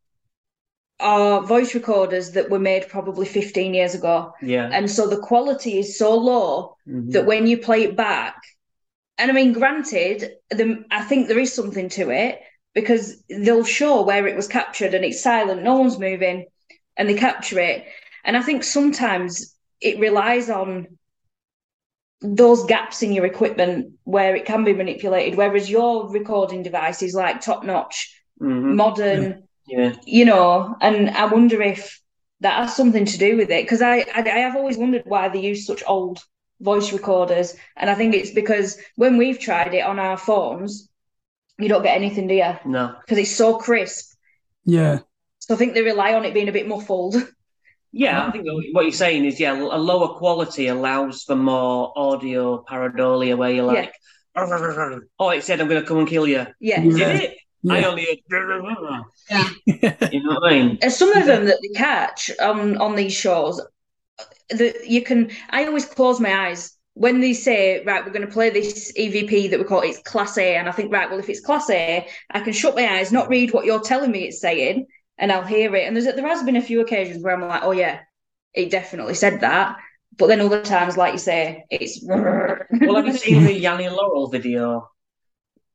are 0.99 1.41
voice 1.41 1.73
recorders 1.73 2.31
that 2.31 2.49
were 2.49 2.59
made 2.59 2.87
probably 2.87 3.25
15 3.25 3.73
years 3.73 3.95
ago. 3.95 4.33
Yeah. 4.41 4.69
And 4.71 4.89
so 4.89 5.07
the 5.07 5.17
quality 5.17 5.79
is 5.79 5.97
so 5.97 6.15
low 6.15 6.75
Mhm. 6.87 7.11
that 7.13 7.25
when 7.25 7.47
you 7.47 7.57
play 7.57 7.83
it 7.83 7.95
back, 7.95 8.35
and 9.17 9.31
I 9.31 9.33
mean, 9.33 9.53
granted, 9.53 10.31
the, 10.49 10.85
I 10.91 11.03
think 11.03 11.27
there 11.27 11.39
is 11.39 11.53
something 11.53 11.89
to 11.89 12.09
it 12.11 12.39
because 12.73 13.23
they'll 13.29 13.63
show 13.63 14.03
where 14.03 14.27
it 14.27 14.35
was 14.35 14.47
captured 14.47 14.93
and 14.93 15.03
it's 15.03 15.23
silent, 15.23 15.63
no 15.63 15.75
one's 15.79 15.97
moving, 15.99 16.45
and 16.95 17.09
they 17.09 17.15
capture 17.15 17.59
it. 17.59 17.85
And 18.23 18.37
I 18.37 18.41
think 18.41 18.63
sometimes 18.63 19.55
it 19.81 19.99
relies 19.99 20.49
on 20.49 20.97
those 22.21 22.65
gaps 22.65 23.03
in 23.03 23.13
your 23.13 23.25
equipment 23.25 23.93
where 24.03 24.35
it 24.35 24.45
can 24.45 24.63
be 24.63 24.73
manipulated, 24.73 25.37
whereas 25.37 25.69
your 25.69 26.09
recording 26.09 26.63
device 26.63 27.01
is 27.01 27.13
like 27.13 27.41
top 27.41 27.63
notch, 27.63 28.13
Mhm. 28.41 28.75
modern, 28.75 29.43
Yeah. 29.67 29.93
you 30.05 30.25
know. 30.25 30.75
And 30.81 31.09
I 31.11 31.25
wonder 31.25 31.61
if 31.61 31.99
that 32.41 32.57
has 32.59 32.75
something 32.75 33.05
to 33.05 33.17
do 33.17 33.37
with 33.37 33.49
it 33.49 33.63
because 33.63 33.81
I, 33.81 33.99
I 34.13 34.21
I 34.21 34.39
have 34.39 34.55
always 34.55 34.77
wondered 34.77 35.03
why 35.05 35.29
they 35.29 35.39
use 35.41 35.65
such 35.65 35.83
old 35.87 36.23
voice 36.59 36.91
recorders, 36.93 37.55
and 37.75 37.89
I 37.89 37.95
think 37.95 38.13
it's 38.15 38.31
because 38.31 38.77
when 38.95 39.17
we've 39.17 39.39
tried 39.39 39.73
it 39.73 39.81
on 39.83 39.99
our 39.99 40.17
phones, 40.17 40.89
you 41.59 41.69
don't 41.69 41.83
get 41.83 41.95
anything, 41.95 42.27
do 42.27 42.35
you? 42.35 42.53
No. 42.65 42.95
Because 43.01 43.17
it's 43.17 43.35
so 43.35 43.57
crisp. 43.57 44.15
yeah. 44.65 44.99
So 45.39 45.53
I 45.53 45.57
think 45.57 45.73
they 45.75 45.81
rely 45.81 46.13
on 46.13 46.25
it 46.25 46.33
being 46.33 46.49
a 46.49 46.51
bit 46.53 46.67
muffled. 46.67 47.15
Yeah, 47.93 48.27
I 48.27 48.31
think 48.31 48.45
what 48.73 48.83
you're 48.83 48.91
saying 48.91 49.25
is, 49.25 49.39
yeah, 49.39 49.53
a 49.53 49.79
lower 49.79 50.09
quality 50.19 50.67
allows 50.67 51.23
for 51.23 51.35
more 51.37 51.93
audio 51.95 52.63
pareidolia 52.69 53.35
where 53.37 53.49
you're 53.49 53.73
Yeah. 53.73 53.79
like, 53.79 53.93
oh, 55.19 55.29
it 55.29 55.43
said 55.43 55.61
I'm 55.61 55.67
going 55.69 55.81
to 55.81 55.87
come 55.87 55.99
and 55.99 56.07
kill 56.07 56.27
you. 56.27 56.45
Yeah. 56.59 56.81
Yeah. 56.81 57.13
Did 57.13 57.21
it? 57.23 57.37
I 57.69 57.83
only 57.85 58.21
heard, 58.29 58.65
you 60.11 60.23
know 60.23 60.35
what 60.39 60.51
I 60.51 60.59
mean? 60.59 60.77
And 60.81 60.91
some 60.91 61.11
of 61.13 61.25
them 61.25 61.45
that 61.45 61.57
they 61.61 61.69
catch 61.79 62.29
on 62.39 62.77
on 62.77 62.95
these 62.95 63.13
shows, 63.13 63.59
that 64.49 64.87
you 64.87 65.01
can. 65.01 65.31
I 65.49 65.65
always 65.65 65.85
close 65.85 66.19
my 66.19 66.49
eyes 66.49 66.77
when 66.97 67.19
they 67.19 67.33
say, 67.33 67.83
right, 67.83 68.03
we're 68.03 68.11
going 68.11 68.25
to 68.25 68.31
play 68.31 68.49
this 68.49 68.91
EVP 68.97 69.51
that 69.51 69.59
we 69.59 69.65
call 69.65 69.81
it's 69.81 69.99
Class 69.99 70.37
A, 70.37 70.55
and 70.55 70.67
I 70.67 70.71
think, 70.71 70.91
right, 70.91 71.09
well, 71.09 71.19
if 71.19 71.29
it's 71.29 71.39
Class 71.39 71.69
A, 71.69 72.07
I 72.31 72.39
can 72.39 72.53
shut 72.53 72.75
my 72.75 72.97
eyes, 72.97 73.11
not 73.11 73.29
read 73.29 73.53
what 73.53 73.65
you're 73.65 73.81
telling 73.81 74.11
me 74.11 74.23
it's 74.23 74.41
saying, 74.41 74.87
and 75.17 75.31
I'll 75.31 75.43
hear 75.43 75.75
it. 75.75 75.87
And 75.87 75.95
there's 75.95 76.05
there 76.05 76.27
has 76.27 76.43
been 76.43 76.55
a 76.55 76.61
few 76.61 76.81
occasions 76.81 77.23
where 77.23 77.35
I'm 77.35 77.47
like, 77.47 77.63
oh 77.63 77.71
yeah, 77.71 77.99
it 78.53 78.71
definitely 78.71 79.13
said 79.13 79.41
that. 79.41 79.77
But 80.17 80.27
then 80.27 80.41
other 80.41 80.63
times, 80.63 80.97
like 80.97 81.13
you 81.13 81.19
say, 81.19 81.65
it's 81.69 82.03
Well, 82.07 82.95
have 82.95 83.05
you 83.05 83.13
seen 83.13 83.43
the 83.43 83.63
Yanny 83.63 83.95
Laurel 83.95 84.29
video? 84.29 84.89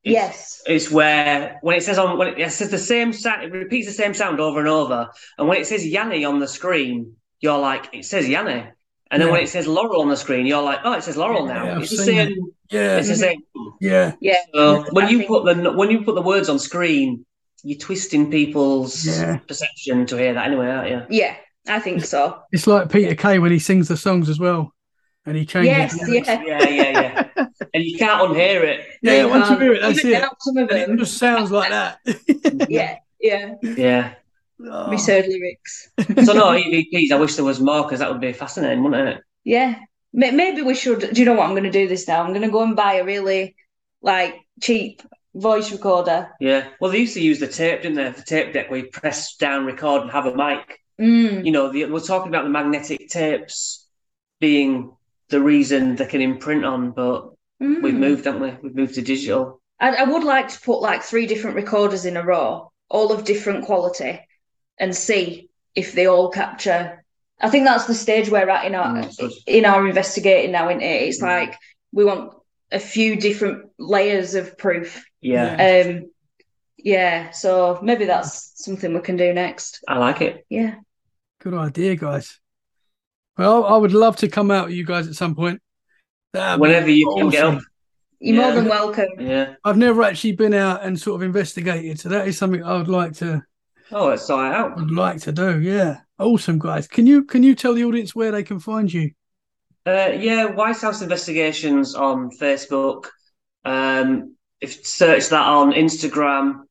It's, 0.03 0.13
yes. 0.13 0.61
It's 0.65 0.91
where 0.91 1.59
when 1.61 1.77
it 1.77 1.83
says 1.83 1.97
on 1.97 2.17
when 2.17 2.27
it, 2.29 2.39
it 2.39 2.51
says 2.51 2.69
the 2.69 2.77
same 2.77 3.13
sound, 3.13 3.43
it 3.43 3.51
repeats 3.53 3.87
the 3.87 3.93
same 3.93 4.13
sound 4.13 4.41
over 4.41 4.59
and 4.59 4.67
over, 4.67 5.09
and 5.37 5.47
when 5.47 5.61
it 5.61 5.67
says 5.67 5.85
Yanny 5.85 6.27
on 6.27 6.39
the 6.39 6.47
screen, 6.49 7.15
you're 7.43 7.59
like, 7.59 7.89
it 7.93 8.05
says 8.05 8.25
Yanny. 8.27 8.71
And 9.11 9.21
then 9.21 9.27
Yeah. 9.27 9.33
when 9.33 9.43
it 9.43 9.49
says 9.49 9.67
Laurel 9.67 10.01
on 10.01 10.09
the 10.09 10.17
screen, 10.17 10.45
you're 10.47 10.63
like, 10.63 10.79
oh, 10.83 10.93
it 10.93 11.03
says 11.03 11.17
Laurel 11.17 11.45
Yeah, 11.47 11.53
now. 11.53 11.75
I've 11.75 11.81
it's 11.83 11.91
the 11.91 11.97
seen 11.97 12.15
same. 12.15 12.37
Yeah, 12.71 12.97
It's 12.97 13.09
the 13.09 13.15
same. 13.15 13.41
yeah, 13.79 14.13
Yeah. 14.19 14.37
So 14.55 14.85
when 14.91 15.09
you 15.09 15.27
put 15.27 15.45
the 15.45 15.71
when 15.73 15.91
you 15.91 16.01
put 16.03 16.15
the 16.15 16.21
words 16.21 16.49
on 16.49 16.57
screen, 16.57 17.23
you're 17.63 17.77
twisting 17.77 18.31
people's 18.31 19.05
Yeah. 19.05 19.37
perception 19.47 20.05
to 20.07 20.17
hear 20.17 20.33
that 20.33 20.47
anyway, 20.47 20.67
aren't 20.67 20.89
you? 20.89 21.01
Yeah, 21.09 21.35
I 21.67 21.79
think 21.79 22.03
so. 22.05 22.39
it's 22.51 22.65
like 22.65 22.89
Peter 22.91 23.13
Kay 23.13 23.37
when 23.39 23.51
he 23.51 23.59
sings 23.59 23.87
the 23.87 23.97
songs 23.97 24.29
as 24.29 24.39
well, 24.39 24.73
and 25.27 25.37
he 25.37 25.45
changes. 25.45 25.95
Yes, 26.07 26.27
yeah. 26.27 26.41
Yeah, 26.43 26.69
yeah, 26.69 27.01
yeah. 27.01 27.45
and 27.75 27.83
you 27.83 27.97
can't 27.99 28.19
unhear 28.27 28.63
it. 28.63 28.79
yeah. 29.03 29.21
you 29.21 29.29
Once 29.29 29.43
you 29.49 29.57
can't. 29.57 29.61
hear 29.61 29.73
it, 29.73 29.81
that's 29.81 29.99
Even 29.99 30.11
it. 30.13 30.21
now, 30.21 30.31
some 30.39 30.57
of 30.57 30.69
And 30.71 30.93
it 30.93 30.97
just 30.97 31.17
sounds 31.17 31.51
like 31.51 31.69
that. 31.69 31.99
Yeah, 32.69 32.95
yeah. 33.21 33.53
Yeah. 33.61 34.13
Oh. 34.65 34.89
Misheard 34.89 35.25
lyrics. 35.27 35.89
So 36.25 36.33
no 36.33 36.51
EVPs. 36.51 37.11
I 37.11 37.15
wish 37.15 37.35
there 37.35 37.45
was 37.45 37.59
more 37.59 37.83
because 37.83 37.99
that 37.99 38.11
would 38.11 38.21
be 38.21 38.33
fascinating, 38.33 38.83
wouldn't 38.83 39.09
it? 39.09 39.23
Yeah. 39.43 39.79
Maybe 40.13 40.61
we 40.61 40.75
should. 40.75 41.13
Do 41.13 41.19
you 41.19 41.25
know 41.25 41.33
what? 41.33 41.45
I'm 41.45 41.53
going 41.53 41.63
to 41.63 41.71
do 41.71 41.87
this 41.87 42.07
now. 42.07 42.21
I'm 42.21 42.29
going 42.33 42.43
to 42.43 42.51
go 42.51 42.63
and 42.63 42.75
buy 42.75 42.95
a 42.95 43.03
really 43.03 43.55
like 44.01 44.35
cheap 44.61 45.01
voice 45.33 45.71
recorder. 45.71 46.29
Yeah. 46.39 46.67
Well, 46.79 46.91
they 46.91 46.99
used 46.99 47.15
to 47.15 47.21
use 47.21 47.39
the 47.39 47.47
tape, 47.47 47.81
didn't 47.81 47.97
they? 47.97 48.09
The 48.09 48.21
tape 48.21 48.53
deck 48.53 48.69
where 48.69 48.79
you 48.79 48.89
press 48.91 49.35
down, 49.37 49.65
record, 49.65 50.03
and 50.03 50.11
have 50.11 50.27
a 50.27 50.35
mic. 50.35 50.79
Mm. 51.01 51.45
You 51.45 51.51
know, 51.51 51.71
the, 51.71 51.85
we're 51.85 51.99
talking 51.99 52.27
about 52.29 52.43
the 52.43 52.51
magnetic 52.51 53.09
tapes 53.09 53.87
being 54.39 54.91
the 55.29 55.41
reason 55.41 55.95
they 55.95 56.05
can 56.05 56.21
imprint 56.21 56.63
on, 56.63 56.91
but 56.91 57.31
Mm. 57.61 57.81
we've 57.81 57.93
moved, 57.93 58.25
haven't 58.25 58.41
we? 58.41 58.51
We've 58.61 58.75
moved 58.75 58.95
to 58.95 59.01
digital. 59.01 59.61
I, 59.79 59.95
I 59.95 60.03
would 60.03 60.23
like 60.23 60.49
to 60.49 60.59
put 60.61 60.81
like 60.81 61.01
three 61.01 61.27
different 61.27 61.55
recorders 61.55 62.03
in 62.03 62.17
a 62.17 62.23
row, 62.23 62.71
all 62.89 63.11
of 63.13 63.23
different 63.23 63.65
quality, 63.65 64.19
and 64.79 64.95
see 64.95 65.49
if 65.75 65.93
they 65.93 66.05
all 66.07 66.29
capture. 66.29 67.03
I 67.41 67.49
think 67.49 67.65
that's 67.65 67.85
the 67.85 67.93
stage 67.93 68.29
we're 68.29 68.49
at 68.49 68.65
in 68.65 68.75
our 68.75 68.87
Mm, 69.03 69.11
so- 69.13 69.29
in 69.47 69.65
our 69.65 69.87
investigating 69.87 70.51
now. 70.51 70.69
Isn't 70.69 70.81
it? 70.81 71.01
It's 71.03 71.19
Mm. 71.21 71.27
like 71.27 71.57
we 71.91 72.05
want 72.05 72.33
a 72.71 72.79
few 72.79 73.15
different 73.15 73.69
layers 73.77 74.33
of 74.35 74.57
proof. 74.57 75.03
Yeah, 75.21 75.83
Um, 75.85 76.09
yeah. 76.77 77.31
So 77.31 77.79
maybe 77.83 78.05
that's 78.05 78.51
something 78.63 78.93
we 78.93 78.99
can 79.01 79.15
do 79.17 79.33
next. 79.33 79.83
I 79.87 79.97
like 79.97 80.21
it. 80.21 80.45
Yeah. 80.49 80.75
Good 81.41 81.53
idea, 81.53 81.95
guys. 81.95 82.39
Well, 83.37 83.65
I 83.65 83.77
would 83.77 83.93
love 83.93 84.15
to 84.17 84.27
come 84.27 84.51
out 84.51 84.67
with 84.67 84.75
you 84.75 84.85
guys 84.85 85.07
at 85.07 85.15
some 85.15 85.35
point. 85.35 85.61
That'd 86.33 86.59
Whenever 86.61 86.89
you 86.89 87.13
can 87.17 87.29
get 87.29 87.43
up. 87.45 87.61
You're 88.19 88.41
more 88.41 88.53
than 88.53 88.69
welcome. 88.69 89.09
Yeah. 89.19 89.55
I've 89.65 89.77
never 89.77 90.01
actually 90.03 90.31
been 90.33 90.53
out 90.53 90.83
and 90.83 90.99
sort 90.99 91.15
of 91.21 91.23
investigated, 91.23 91.99
so 91.99 92.09
that 92.09 92.27
is 92.27 92.37
something 92.37 92.63
I 92.63 92.77
would 92.77 92.87
like 92.87 93.13
to 93.17 93.43
Oh, 93.91 94.15
sort 94.15 94.47
it 94.47 94.55
out. 94.55 94.77
would 94.77 94.91
like 94.91 95.19
to 95.21 95.31
do. 95.31 95.59
Yeah, 95.59 95.99
awesome, 96.19 96.59
guys. 96.59 96.87
Can 96.87 97.05
you 97.07 97.23
can 97.23 97.43
you 97.43 97.55
tell 97.55 97.73
the 97.73 97.85
audience 97.85 98.15
where 98.15 98.31
they 98.31 98.43
can 98.43 98.59
find 98.59 98.91
you? 98.91 99.11
Uh, 99.85 100.11
yeah, 100.17 100.45
Whitehouse 100.45 101.01
Investigations 101.01 101.93
on 101.93 102.31
Facebook. 102.31 103.07
Um, 103.65 104.35
if 104.61 104.85
search 104.85 105.29
that 105.29 105.45
on 105.45 105.73
Instagram, 105.73 106.61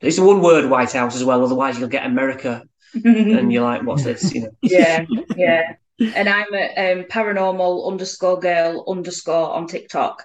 it's 0.00 0.18
a 0.18 0.24
one 0.24 0.42
word 0.42 0.70
Whitehouse 0.70 1.16
as 1.16 1.24
well. 1.24 1.42
Otherwise, 1.42 1.78
you'll 1.78 1.88
get 1.88 2.06
America 2.06 2.62
and 2.94 3.52
you're 3.52 3.64
like, 3.64 3.82
what's 3.82 4.04
this? 4.04 4.32
You 4.34 4.42
know, 4.42 4.50
yeah, 4.62 5.04
yeah. 5.34 5.74
And 5.98 6.28
I'm 6.28 6.52
at 6.54 6.98
um, 6.98 7.04
paranormal 7.04 7.90
underscore 7.90 8.38
girl 8.38 8.84
underscore 8.86 9.54
on 9.54 9.66
TikTok. 9.66 10.24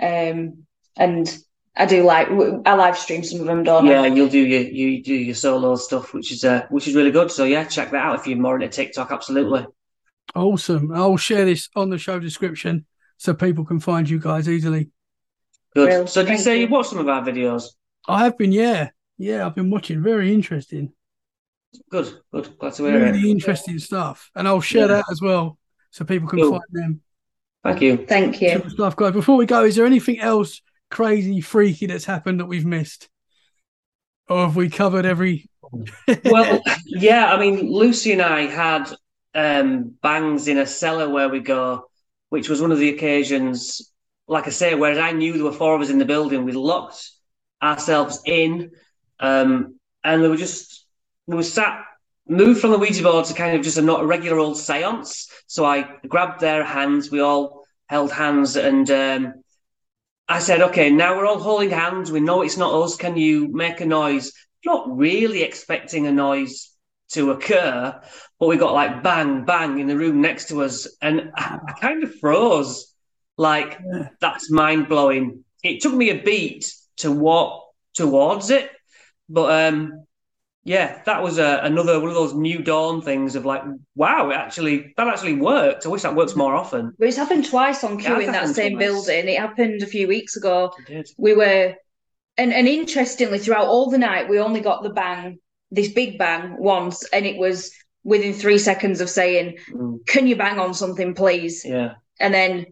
Um, 0.00 0.64
and 0.96 1.38
I 1.76 1.86
do 1.86 2.02
like 2.02 2.28
I 2.66 2.74
live 2.74 2.98
stream 2.98 3.22
some 3.22 3.40
of 3.40 3.46
them, 3.46 3.62
don't 3.62 3.86
yeah, 3.86 4.02
I? 4.02 4.08
you'll 4.08 4.28
do 4.28 4.44
your 4.44 4.62
you 4.62 5.02
do 5.02 5.14
your 5.14 5.34
solo 5.34 5.76
stuff, 5.76 6.12
which 6.12 6.32
is 6.32 6.44
uh, 6.44 6.66
which 6.70 6.88
is 6.88 6.94
really 6.94 7.12
good. 7.12 7.30
So 7.30 7.44
yeah, 7.44 7.64
check 7.64 7.92
that 7.92 8.04
out 8.04 8.18
if 8.18 8.26
you're 8.26 8.36
more 8.36 8.56
into 8.56 8.68
TikTok. 8.68 9.10
Absolutely. 9.10 9.66
Awesome. 10.34 10.92
I'll 10.92 11.16
share 11.16 11.44
this 11.44 11.68
on 11.76 11.90
the 11.90 11.98
show 11.98 12.18
description 12.18 12.86
so 13.16 13.34
people 13.34 13.64
can 13.64 13.80
find 13.80 14.08
you 14.08 14.18
guys 14.18 14.48
easily. 14.48 14.90
Good. 15.74 15.88
Well, 15.88 16.06
so, 16.06 16.22
did 16.22 16.32
you 16.32 16.38
say 16.38 16.56
you. 16.56 16.66
you 16.66 16.68
watched 16.68 16.90
some 16.90 16.98
of 16.98 17.08
our 17.08 17.22
videos? 17.22 17.64
I 18.08 18.24
have 18.24 18.36
been, 18.36 18.52
yeah, 18.52 18.90
yeah. 19.16 19.46
I've 19.46 19.54
been 19.54 19.70
watching. 19.70 20.02
Very 20.02 20.32
interesting. 20.32 20.92
Good, 21.90 22.20
good. 22.32 22.58
Glad 22.58 22.74
to 22.74 22.84
hear 22.84 23.00
Really 23.06 23.20
it. 23.20 23.30
interesting 23.30 23.78
stuff, 23.78 24.30
and 24.34 24.46
I'll 24.46 24.60
share 24.60 24.82
Yeah. 24.82 24.86
that 24.88 25.04
as 25.10 25.20
well 25.22 25.58
so 25.90 26.04
people 26.04 26.28
can 26.28 26.38
Cool. 26.40 26.50
find 26.52 26.62
them. 26.70 27.00
Thank 27.64 27.80
you. 27.80 28.06
Thank 28.06 28.42
you. 28.42 28.50
Super 28.54 28.70
stuff, 28.70 28.96
guys. 28.96 29.12
Before 29.12 29.36
we 29.36 29.46
go, 29.46 29.64
is 29.64 29.76
there 29.76 29.86
anything 29.86 30.18
else 30.20 30.60
crazy, 30.90 31.40
freaky 31.40 31.86
that's 31.86 32.04
happened 32.04 32.40
that 32.40 32.46
we've 32.46 32.66
missed, 32.66 33.08
or 34.28 34.46
have 34.46 34.56
we 34.56 34.68
covered 34.68 35.06
every? 35.06 35.48
Well, 36.24 36.60
yeah. 36.86 37.32
I 37.32 37.38
mean, 37.38 37.70
Lucy 37.72 38.12
and 38.12 38.20
I 38.20 38.42
had 38.46 38.92
um, 39.34 39.94
bangs 40.02 40.48
in 40.48 40.58
a 40.58 40.66
cellar 40.66 41.08
where 41.08 41.28
we 41.30 41.40
go, 41.40 41.86
which 42.28 42.48
was 42.50 42.60
one 42.60 42.72
of 42.72 42.78
the 42.78 42.90
occasions. 42.90 43.90
Like 44.28 44.46
I 44.46 44.50
say, 44.50 44.74
whereas 44.74 44.98
I 44.98 45.12
knew 45.12 45.32
there 45.34 45.44
were 45.44 45.52
four 45.52 45.74
of 45.74 45.80
us 45.80 45.88
in 45.90 45.98
the 45.98 46.04
building, 46.04 46.44
we 46.44 46.52
locked 46.52 47.10
ourselves 47.62 48.20
in, 48.26 48.72
um, 49.20 49.78
and 50.04 50.20
we 50.22 50.28
were 50.28 50.36
just 50.36 50.81
we 51.32 51.38
were 51.38 51.42
sat 51.42 51.84
moved 52.28 52.60
from 52.60 52.70
the 52.70 52.78
Ouija 52.78 53.02
board 53.02 53.24
to 53.26 53.34
kind 53.34 53.56
of 53.56 53.62
just 53.62 53.78
a 53.78 53.82
not 53.82 54.02
a 54.02 54.06
regular 54.06 54.38
old 54.38 54.56
séance. 54.56 55.28
So 55.46 55.64
I 55.64 55.96
grabbed 56.06 56.40
their 56.40 56.62
hands, 56.62 57.10
we 57.10 57.20
all 57.20 57.64
held 57.88 58.12
hands, 58.12 58.56
and 58.56 58.90
um, 58.90 59.34
I 60.28 60.38
said, 60.38 60.60
"Okay, 60.60 60.90
now 60.90 61.16
we're 61.16 61.26
all 61.26 61.38
holding 61.38 61.70
hands. 61.70 62.12
We 62.12 62.20
know 62.20 62.42
it's 62.42 62.56
not 62.56 62.74
us. 62.74 62.96
Can 62.96 63.16
you 63.16 63.48
make 63.48 63.80
a 63.80 63.86
noise?" 63.86 64.32
Not 64.64 64.96
really 64.96 65.42
expecting 65.42 66.06
a 66.06 66.12
noise 66.12 66.70
to 67.10 67.32
occur, 67.32 68.00
but 68.38 68.46
we 68.46 68.56
got 68.56 68.74
like 68.74 69.02
bang, 69.02 69.44
bang 69.44 69.80
in 69.80 69.88
the 69.88 69.96
room 69.96 70.20
next 70.20 70.48
to 70.48 70.62
us, 70.62 70.86
and 71.02 71.32
I, 71.34 71.58
I 71.68 71.72
kind 71.72 72.04
of 72.04 72.14
froze. 72.20 72.88
Like 73.38 73.80
Yeah. 73.92 74.08
that's 74.20 74.50
mind 74.50 74.88
blowing. 74.88 75.44
It 75.64 75.80
took 75.80 75.94
me 75.94 76.10
a 76.10 76.22
beat 76.22 76.72
to 76.98 77.10
walk 77.10 77.64
towards 77.94 78.50
it, 78.50 78.70
but 79.28 79.68
um, 79.68 80.04
yeah, 80.64 81.02
that 81.06 81.22
was 81.22 81.38
a, 81.38 81.60
another 81.62 81.98
one 81.98 82.08
of 82.08 82.14
those 82.14 82.34
new 82.34 82.62
dawn 82.62 83.02
things 83.02 83.34
of 83.34 83.44
like, 83.44 83.62
wow, 83.96 84.30
it 84.30 84.34
actually 84.34 84.94
that 84.96 85.08
actually 85.08 85.34
worked. 85.34 85.84
I 85.86 85.88
wish 85.88 86.02
that 86.02 86.14
works 86.14 86.36
more 86.36 86.54
often. 86.54 86.94
But 86.98 87.08
it's 87.08 87.16
happened 87.16 87.46
twice 87.48 87.82
on 87.82 87.98
Q 87.98 88.14
has 88.14 88.24
in 88.26 88.32
that 88.32 88.48
same 88.48 88.72
twice. 88.74 88.86
building. 88.86 89.28
It 89.28 89.38
happened 89.40 89.82
a 89.82 89.86
few 89.86 90.06
weeks 90.06 90.36
ago. 90.36 90.72
It 90.78 90.86
did. 90.86 91.08
We 91.18 91.34
were, 91.34 91.74
and 92.38 92.52
and 92.52 92.68
interestingly, 92.68 93.38
throughout 93.38 93.66
all 93.66 93.90
the 93.90 93.98
night, 93.98 94.28
we 94.28 94.38
only 94.38 94.60
got 94.60 94.82
the 94.84 94.90
bang, 94.90 95.38
this 95.72 95.88
big 95.88 96.18
bang 96.18 96.56
once, 96.58 97.04
and 97.12 97.26
it 97.26 97.38
was 97.38 97.72
within 98.04 98.32
three 98.32 98.58
seconds 98.58 99.00
of 99.00 99.10
saying, 99.10 99.58
Mm, 99.72 100.06
"Can 100.06 100.26
you 100.28 100.36
bang 100.36 100.60
on 100.60 100.74
something, 100.74 101.14
please?" 101.14 101.64
yeah. 101.64 101.94
And 102.20 102.32
then 102.32 102.66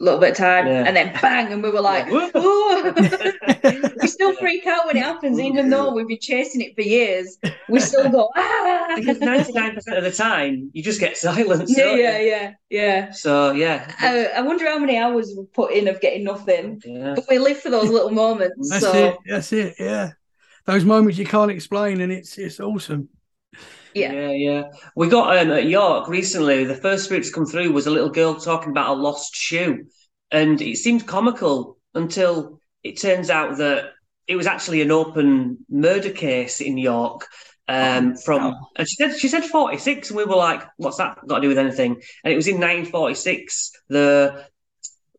little 0.00 0.18
bit 0.18 0.30
of 0.30 0.36
time, 0.36 0.66
Yeah. 0.66 0.84
and 0.86 0.96
then 0.96 1.12
bang, 1.20 1.52
and 1.52 1.62
we 1.62 1.70
were 1.70 1.80
like. 1.80 2.06
"Oh!" 2.10 2.92
we 4.00 4.08
still 4.08 4.34
freak 4.36 4.66
out 4.66 4.86
when 4.86 4.96
it 4.96 5.02
happens, 5.02 5.38
even 5.38 5.70
though 5.70 5.92
we've 5.92 6.08
been 6.08 6.18
chasing 6.20 6.62
it 6.62 6.74
for 6.74 6.80
years. 6.82 7.38
We 7.68 7.80
still 7.80 8.08
go, 8.10 8.28
"Ah!" 8.36 8.92
because 8.96 9.20
ninety 9.20 9.52
nine 9.52 9.74
percent 9.74 9.98
of 9.98 10.04
the 10.04 10.12
time 10.12 10.70
you 10.72 10.82
just 10.82 11.00
get 11.00 11.16
silence. 11.16 11.76
Yeah, 11.76 11.94
yeah, 11.94 12.18
yeah, 12.18 12.52
yeah. 12.70 13.10
So 13.12 13.52
yeah, 13.52 13.92
I, 14.00 14.26
I 14.38 14.40
wonder 14.40 14.66
how 14.66 14.78
many 14.78 14.96
hours 14.98 15.34
we 15.36 15.44
put 15.52 15.72
in 15.72 15.86
of 15.88 16.00
getting 16.00 16.24
nothing. 16.24 16.80
yeah. 16.84 17.14
But 17.14 17.24
we 17.28 17.38
live 17.38 17.58
for 17.58 17.70
those 17.70 17.90
little 17.90 18.10
moments. 18.10 18.70
That's 18.70 18.84
so 18.84 18.92
it. 18.92 19.18
That's 19.26 19.52
it. 19.52 19.74
Yeah, 19.78 20.12
those 20.64 20.84
moments 20.84 21.18
you 21.18 21.26
can't 21.26 21.50
explain, 21.50 22.00
and 22.00 22.10
it's 22.10 22.38
it's 22.38 22.58
awesome. 22.58 23.08
Yeah. 23.94 24.12
yeah, 24.12 24.30
yeah. 24.30 24.62
We 24.96 25.08
got 25.08 25.36
um, 25.36 25.50
at 25.50 25.66
York 25.66 26.08
recently. 26.08 26.64
The 26.64 26.74
first 26.74 27.04
spirit 27.04 27.24
to 27.24 27.32
come 27.32 27.46
through 27.46 27.72
was 27.72 27.86
a 27.86 27.90
little 27.90 28.10
girl 28.10 28.34
talking 28.34 28.70
about 28.70 28.90
a 28.96 29.00
lost 29.00 29.34
shoe, 29.34 29.86
and 30.30 30.60
it 30.60 30.76
seemed 30.76 31.06
comical 31.06 31.78
until 31.94 32.60
it 32.82 33.00
turns 33.00 33.30
out 33.30 33.58
that 33.58 33.90
it 34.26 34.36
was 34.36 34.46
actually 34.46 34.80
an 34.80 34.90
open 34.92 35.58
murder 35.68 36.10
case 36.10 36.60
in 36.60 36.78
York, 36.78 37.26
Um, 37.68 38.14
Oh, 38.16 38.20
from 38.24 38.42
wow. 38.42 38.68
and 38.76 38.88
she 38.88 38.94
said 38.96 39.16
she 39.18 39.28
said 39.28 39.44
46, 39.44 40.10
and 40.10 40.16
we 40.16 40.24
were 40.24 40.36
like, 40.36 40.62
"What's 40.76 40.96
that 40.98 41.18
got 41.26 41.36
to 41.36 41.42
do 41.42 41.48
with 41.48 41.58
anything?" 41.58 42.00
And 42.24 42.32
it 42.32 42.36
was 42.36 42.48
in 42.48 42.58
1946, 42.60 43.72
the 43.88 44.44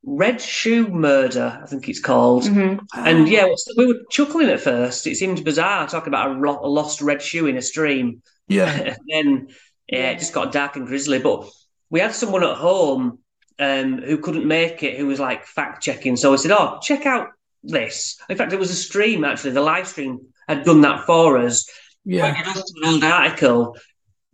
Red 0.03 0.41
Shoe 0.41 0.88
Murder, 0.88 1.60
I 1.64 1.68
think 1.68 1.88
it's 1.88 1.99
called. 1.99 2.43
Mhm. 2.43 2.80
And 2.95 3.27
yeah, 3.30 3.45
we 3.77 3.85
were 3.85 3.99
chuckling 4.10 4.49
at 4.49 4.60
first. 4.60 5.06
It 5.06 5.15
seemed 5.15 5.43
bizarre 5.43 5.88
talking 5.88 6.07
about 6.07 6.31
a, 6.31 6.39
ro- 6.39 6.60
a 6.64 6.68
lost 6.68 7.02
red 7.02 7.22
shoe 7.22 7.45
in 7.45 7.56
a 7.57 7.61
stream. 7.61 8.22
Yeah, 8.48 8.72
and 8.82 8.98
then 9.08 9.48
yeah, 9.88 10.12
it 10.12 10.20
just 10.20 10.34
got 10.34 10.52
dark 10.52 10.76
and 10.76 10.88
grisly. 10.88 11.20
But 11.20 11.50
we 11.90 12.00
had 12.00 12.14
someone 12.14 12.44
at 12.44 12.58
home 12.58 13.20
um, 13.60 14.02
who 14.02 14.18
couldn't 14.18 14.48
make 14.48 14.84
it, 14.84 14.98
who 14.98 15.08
was 15.08 15.20
like 15.20 15.46
fact 15.46 15.84
checking. 15.84 16.16
So 16.16 16.34
I 16.34 16.38
said, 16.38 16.52
"Oh, 16.52 16.80
check 16.82 17.06
out 17.06 17.30
this." 17.64 18.20
In 18.30 18.38
fact, 18.38 18.54
it 18.54 18.60
was 18.60 18.72
a 18.72 18.76
stream 18.76 19.24
actually. 19.24 19.52
The 19.52 19.62
live 19.62 19.88
stream 19.88 20.28
had 20.48 20.64
done 20.64 20.82
that 20.82 21.06
for 21.06 21.38
us. 21.38 21.70
yeah, 22.06 22.34
to 22.34 22.64
an 22.82 22.94
old 22.94 23.04
article, 23.04 23.78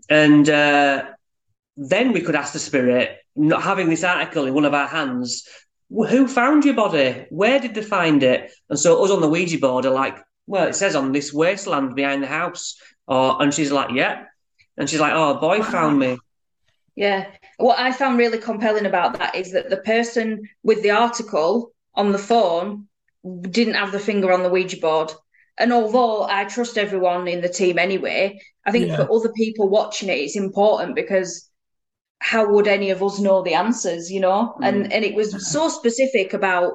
and 0.09 0.49
uh, 0.49 1.05
then 1.77 2.11
we 2.11 2.21
could 2.21 2.35
ask 2.35 2.53
the 2.53 2.59
spirit, 2.59 3.19
not 3.35 3.61
having 3.61 3.89
this 3.89 4.03
article 4.03 4.45
in 4.45 4.53
one 4.53 4.65
of 4.65 4.73
our 4.73 4.87
hands. 4.87 5.47
Who 5.89 6.27
found 6.27 6.65
your 6.65 6.73
body? 6.73 7.27
Where 7.29 7.59
did 7.59 7.73
they 7.73 7.83
find 7.83 8.21
it? 8.23 8.51
And 8.69 8.77
so 8.77 9.01
us 9.03 9.11
on 9.11 9.21
the 9.21 9.29
Ouija 9.29 9.57
board 9.57 9.85
are 9.85 9.93
like, 9.93 10.17
well, 10.45 10.67
it 10.67 10.75
says 10.75 10.95
on 10.95 11.11
this 11.11 11.31
wasteland 11.31 11.95
behind 11.95 12.23
the 12.23 12.27
house. 12.27 12.75
Or 13.07 13.41
and 13.41 13.53
she's 13.53 13.71
like, 13.71 13.91
yeah. 13.93 14.25
And 14.77 14.89
she's 14.89 14.99
like, 14.99 15.13
oh, 15.13 15.37
a 15.37 15.39
boy 15.39 15.61
found 15.63 15.97
me. 15.99 16.17
Yeah. 16.95 17.27
What 17.57 17.79
I 17.79 17.91
found 17.91 18.17
really 18.17 18.37
compelling 18.37 18.85
about 18.85 19.17
that 19.19 19.35
is 19.35 19.51
that 19.53 19.69
the 19.69 19.77
person 19.77 20.47
with 20.63 20.83
the 20.83 20.91
article 20.91 21.71
on 21.95 22.11
the 22.11 22.19
phone 22.19 22.87
didn't 23.41 23.73
have 23.75 23.91
the 23.91 23.99
finger 23.99 24.31
on 24.31 24.43
the 24.43 24.49
Ouija 24.49 24.77
board. 24.77 25.11
And 25.57 25.73
although 25.73 26.23
I 26.23 26.45
trust 26.45 26.77
everyone 26.77 27.27
in 27.27 27.41
the 27.41 27.49
team 27.49 27.79
anyway, 27.79 28.39
I 28.65 28.71
think 28.71 28.87
Yeah. 28.87 28.97
for 28.97 29.11
other 29.11 29.31
people 29.33 29.69
watching 29.69 30.09
it, 30.09 30.19
it's 30.19 30.35
important 30.35 30.95
because 30.95 31.49
how 32.19 32.51
would 32.51 32.67
any 32.67 32.89
of 32.91 33.01
us 33.01 33.19
know 33.19 33.41
the 33.41 33.53
answers, 33.53 34.11
you 34.11 34.19
know? 34.19 34.53
Hmm. 34.57 34.63
And 34.63 34.93
and 34.93 35.05
it 35.05 35.15
was 35.15 35.49
so 35.51 35.69
specific 35.69 36.33
about 36.33 36.73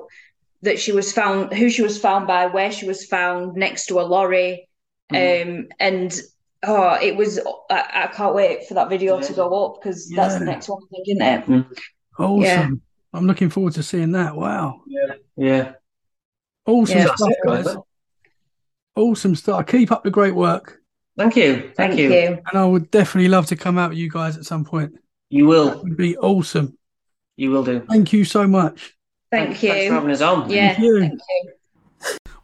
that 0.63 0.79
she 0.79 0.93
was 0.93 1.13
found, 1.13 1.53
who 1.53 1.69
she 1.69 1.83
was 1.83 1.99
found 1.99 2.27
by, 2.27 2.47
where 2.47 2.71
she 2.73 2.87
was 2.87 3.05
found, 3.05 3.55
next 3.57 3.87
to 3.87 4.01
a 4.01 4.03
lorry. 4.03 4.69
Um, 5.11 5.69
and 5.81 6.20
oh, 6.62 6.99
it 7.03 7.16
was, 7.16 7.39
I, 7.70 8.05
I 8.05 8.07
can't 8.15 8.35
wait 8.35 8.66
for 8.66 8.74
that 8.74 8.89
video 8.89 9.20
to 9.20 9.33
go 9.33 9.66
up 9.66 9.81
because 9.83 10.09
that's 10.09 10.39
the 10.39 10.45
next 10.45 10.69
one, 10.69 10.83
I 10.83 10.87
think, 10.91 11.09
isn't 11.09 11.23
it? 11.53 11.66
awesome. 12.19 12.41
Yeah. 12.43 12.69
I'm 13.15 13.27
looking 13.27 13.51
forward 13.51 13.74
to 13.74 13.83
seeing 13.83 14.12
that. 14.12 14.35
Wow, 14.35 14.83
Yeah. 14.87 15.15
Yeah. 15.37 15.73
Awesome 16.65 16.99
Yeah. 16.99 17.15
stuff, 17.15 17.31
guys. 17.45 17.77
Awesome 18.95 19.35
stuff. 19.35 19.66
Keep 19.66 19.93
up 19.93 20.05
the 20.05 20.11
great 20.11 20.35
work, 20.35 20.79
Thank 21.19 21.37
you. 21.37 21.73
Thank, 21.77 21.99
you. 21.99 22.11
and 22.12 22.41
I 22.59 22.65
would 22.65 22.91
definitely 22.91 23.29
love 23.29 23.47
to 23.49 23.57
come 23.57 23.77
out 23.77 23.91
with 23.91 23.99
you 23.99 24.09
guys 24.11 24.39
at 24.39 24.45
some 24.45 24.65
point. 24.65 24.95
You 25.29 25.47
will. 25.47 25.69
It 25.73 25.83
would 25.83 25.97
be 25.97 26.16
awesome. 26.16 26.79
You 27.37 27.51
will 27.51 27.65
do. 27.65 27.81
Thank 27.81 28.12
you 28.12 28.24
so 28.24 28.47
much. 28.47 28.95
Thank 29.31 29.62
you. 29.62 29.70
Thanks 29.70 29.89
for 29.89 29.95
having 29.95 30.11
us 30.11 30.20
on. 30.23 30.49
Yeah, 30.51 30.69
Thank 30.74 30.79
you. 30.85 31.01
thank 31.01 31.12
you. 31.12 31.53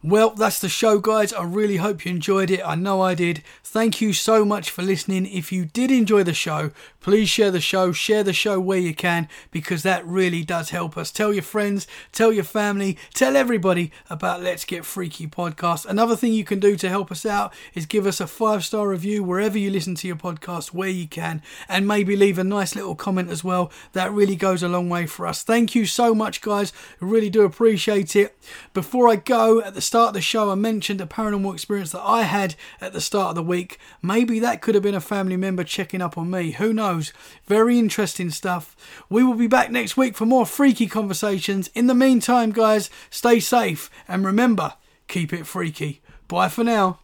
Well, 0.01 0.29
that's 0.29 0.59
the 0.59 0.69
show, 0.69 0.99
guys. 0.99 1.33
I 1.33 1.43
really 1.43 1.75
hope 1.75 2.05
you 2.05 2.11
enjoyed 2.11 2.49
it. 2.49 2.61
I 2.65 2.75
know 2.75 3.01
I 3.01 3.15
did. 3.15 3.43
Thank 3.65 3.99
you 3.99 4.13
so 4.13 4.45
much 4.45 4.69
for 4.69 4.81
listening. 4.81 5.25
If 5.25 5.51
you 5.51 5.65
did 5.65 5.91
enjoy 5.91 6.23
the 6.23 6.33
show, 6.33 6.71
please 7.01 7.29
share 7.29 7.51
the 7.51 7.61
show. 7.61 7.91
Share 7.91 8.23
the 8.23 8.33
show 8.33 8.59
where 8.59 8.79
you 8.79 8.93
can 8.93 9.27
because 9.51 9.83
that 9.83 10.05
really 10.05 10.43
does 10.43 10.69
help 10.69 10.97
us. 10.97 11.11
Tell 11.11 11.33
your 11.33 11.43
friends, 11.43 11.87
tell 12.11 12.31
your 12.31 12.43
family, 12.43 12.97
tell 13.13 13.35
everybody 13.35 13.91
about 14.09 14.41
Let's 14.41 14.65
Get 14.65 14.85
Freaky 14.85 15.27
podcast. 15.27 15.85
Another 15.85 16.15
thing 16.15 16.33
you 16.33 16.43
can 16.43 16.59
do 16.59 16.75
to 16.75 16.89
help 16.89 17.11
us 17.11 17.25
out 17.25 17.53
is 17.73 17.85
give 17.85 18.05
us 18.05 18.19
a 18.19 18.27
five 18.27 18.63
star 18.63 18.87
review 18.87 19.23
wherever 19.23 19.57
you 19.57 19.69
listen 19.69 19.95
to 19.95 20.07
your 20.07 20.15
podcast, 20.15 20.73
where 20.73 20.89
you 20.89 21.07
can, 21.07 21.41
and 21.67 21.87
maybe 21.87 22.15
leave 22.15 22.37
a 22.37 22.43
nice 22.43 22.75
little 22.75 22.95
comment 22.95 23.29
as 23.29 23.43
well. 23.43 23.71
That 23.93 24.11
really 24.11 24.35
goes 24.35 24.63
a 24.63 24.67
long 24.67 24.89
way 24.89 25.05
for 25.05 25.25
us. 25.25 25.43
Thank 25.43 25.75
you 25.75 25.85
so 25.85 26.13
much, 26.13 26.41
guys. 26.41 26.73
I 27.01 27.05
really 27.05 27.29
do 27.29 27.43
appreciate 27.43 28.15
it. 28.15 28.37
Before 28.73 29.09
I 29.09 29.15
go, 29.15 29.61
at 29.61 29.73
the 29.73 29.81
start 29.81 30.09
of 30.09 30.13
the 30.13 30.21
show, 30.21 30.51
I 30.51 30.55
mentioned 30.55 31.01
a 31.01 31.05
paranormal 31.05 31.53
experience 31.53 31.91
that 31.91 32.01
I 32.01 32.23
had 32.23 32.55
at 32.81 32.93
the 32.93 33.01
start 33.01 33.29
of 33.29 33.35
the 33.35 33.43
week. 33.43 33.79
Maybe 34.01 34.39
that 34.39 34.61
could 34.61 34.75
have 34.75 34.83
been 34.83 34.95
a 34.95 35.01
family 35.01 35.37
member 35.37 35.63
checking 35.63 36.01
up 36.01 36.17
on 36.17 36.29
me. 36.29 36.51
Who 36.51 36.73
knows? 36.89 37.13
Very 37.45 37.77
interesting 37.77 38.29
stuff. 38.29 38.75
We 39.09 39.23
will 39.23 39.35
be 39.35 39.47
back 39.47 39.71
next 39.71 39.97
week 39.97 40.15
for 40.15 40.25
more 40.25 40.45
freaky 40.45 40.87
conversations. 40.87 41.69
In 41.75 41.87
the 41.87 41.95
meantime, 41.95 42.51
guys, 42.51 42.89
stay 43.09 43.39
safe 43.39 43.89
and 44.07 44.25
remember, 44.25 44.73
keep 45.07 45.33
it 45.33 45.45
freaky. 45.45 46.01
Bye 46.27 46.49
for 46.49 46.63
now. 46.63 46.99